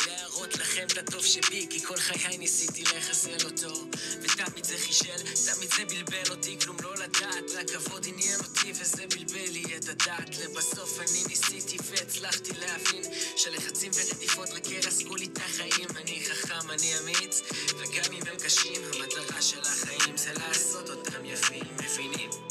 להראות 0.08 0.54
לכם 0.56 0.88
את 0.92 0.98
הטוב 0.98 1.26
שבי, 1.26 1.68
כי 1.70 1.82
כל 1.86 1.98
חיי 1.98 2.38
ניסיתי 2.38 2.84
לחסל 2.84 3.46
אותו. 3.46 3.74
ותמיד 4.22 4.66
זה 4.66 4.78
חישל, 4.78 5.18
תמיד 5.18 5.70
זה 5.72 5.86
בלבל 5.86 6.32
אותי, 6.32 6.60
כלום 6.60 6.78
לא 6.84 6.96
לדעת. 6.96 7.52
רק 7.56 7.70
כבוד 7.70 8.06
עניין 8.08 8.40
אותי 8.40 8.72
וזה 8.72 9.06
בלבל 9.08 9.52
לי 9.52 9.64
את 9.78 9.90
הדעת. 9.90 10.38
לבסוף 10.38 11.00
אני 11.00 11.24
ניסיתי 11.28 11.78
והצלחתי 11.90 12.52
להבין 12.54 13.04
שלחצים 13.38 13.92
ורדיפות 13.96 14.50
רק 14.50 14.70
ירסקו 14.70 15.16
לי 15.16 15.26
את 15.26 15.38
החיים. 15.38 15.90
אני 15.96 16.26
חכם, 16.26 16.72
אני 16.72 17.00
אמיץ, 17.00 17.42
וגם 17.78 18.14
אם 18.14 18.24
הם 18.32 18.38
קשים, 18.44 18.82
המטרה 18.84 19.42
של 19.42 19.62
החיים 19.62 20.18
זה 20.18 20.34
לעשות 20.34 20.90
אותם 20.90 21.26
יפים. 21.26 21.64
מבינים? 21.84 22.43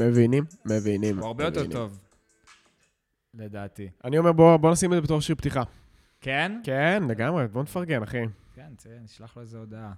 מבינים? 0.00 0.44
מבינים? 0.64 1.18
הוא 1.18 1.26
הרבה 1.26 1.44
יותר. 1.44 1.66
טוב, 1.66 1.98
לדעתי. 3.34 3.88
אני 4.04 4.18
אומר, 4.18 4.32
בוא 4.32 4.56
בוא 4.56 4.72
נשים 4.72 4.92
את 4.92 4.96
זה 4.96 5.00
בתור 5.00 5.20
שיר 5.20 5.34
פתיחה. 5.36 5.62
כן? 6.20 6.60
כן, 6.64 7.02
לגמרי, 7.08 7.48
בוא 7.48 7.62
נפרגן, 7.62 8.02
אחי. 8.02 8.22
כן, 8.54 8.72
נשלח 9.04 9.36
לו 9.36 9.42
איזה 9.42 9.58
הודעה. 9.58 9.92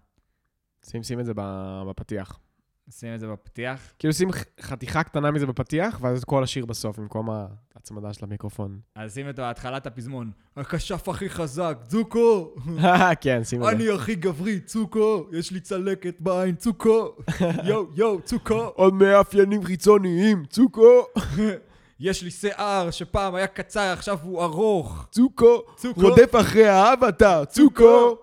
שים 0.87 1.03
שים 1.03 1.21
את 1.21 1.25
זה 1.25 1.33
ב- 1.37 1.83
בפתיח. 1.91 2.39
שים 2.91 3.15
את 3.15 3.21
זה 3.21 3.27
בפתיח. 3.27 3.93
כאילו 3.99 4.15
שים 4.15 4.29
חתיכה 4.61 5.03
קטנה 5.03 5.31
מזה 5.31 5.47
בפתיח, 5.47 5.99
ואז 6.03 6.19
את 6.19 6.25
כל 6.25 6.43
השיר 6.43 6.67
בסוף, 6.67 6.99
במקום 6.99 7.29
ההצמדה 7.75 8.13
של 8.13 8.25
המיקרופון. 8.25 8.79
אז 8.95 9.15
שים 9.15 9.29
את 9.29 9.39
התחלת 9.39 9.87
הפזמון. 9.87 10.31
הכשף 10.57 11.09
הכי 11.09 11.31
חזק, 11.31 11.79
צוקו! 11.89 12.55
כן, 13.21 13.45
שים 13.45 13.61
את 13.61 13.67
זה. 13.67 13.73
אני 13.73 13.91
הכי 13.91 14.15
גברי, 14.15 14.61
צוקו! 14.61 15.27
יש 15.33 15.51
לי 15.51 15.61
צלקת 15.61 16.15
בעין, 16.21 16.55
צוקו! 16.55 17.17
יואו, 17.65 17.87
יואו, 17.95 18.21
צוקו! 18.21 18.65
עוד 18.77 18.95
מאפיינים 18.95 19.65
חיצוניים, 19.65 20.45
צוקו! 20.51 21.07
יש 22.01 22.23
לי 22.23 22.31
שיער 22.31 22.91
שפעם 22.91 23.35
היה 23.35 23.47
קצר, 23.47 23.81
עכשיו 23.93 24.19
הוא 24.23 24.43
ארוך. 24.43 25.07
צוקו! 25.11 25.63
צוקו. 25.77 26.01
רודף 26.01 26.35
אחרי 26.41 26.69
האבטר, 26.69 27.45
צוקו! 27.45 28.19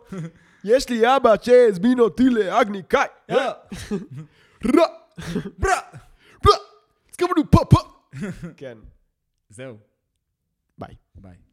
יש 0.63 0.89
לי 0.89 1.15
אבא 1.15 1.33
שהזמין 1.41 1.99
אותי 1.99 2.29
לאגניקאי! 2.29 3.07
רע! 4.65 4.87
ברא! 5.59 5.79
רע! 6.47 6.57
סקרבנו 7.11 7.51
פה 7.51 7.59
פה! 7.69 7.79
כן. 8.57 8.77
זהו, 9.49 9.77
ביי. 10.77 10.95
ביי. 11.15 11.44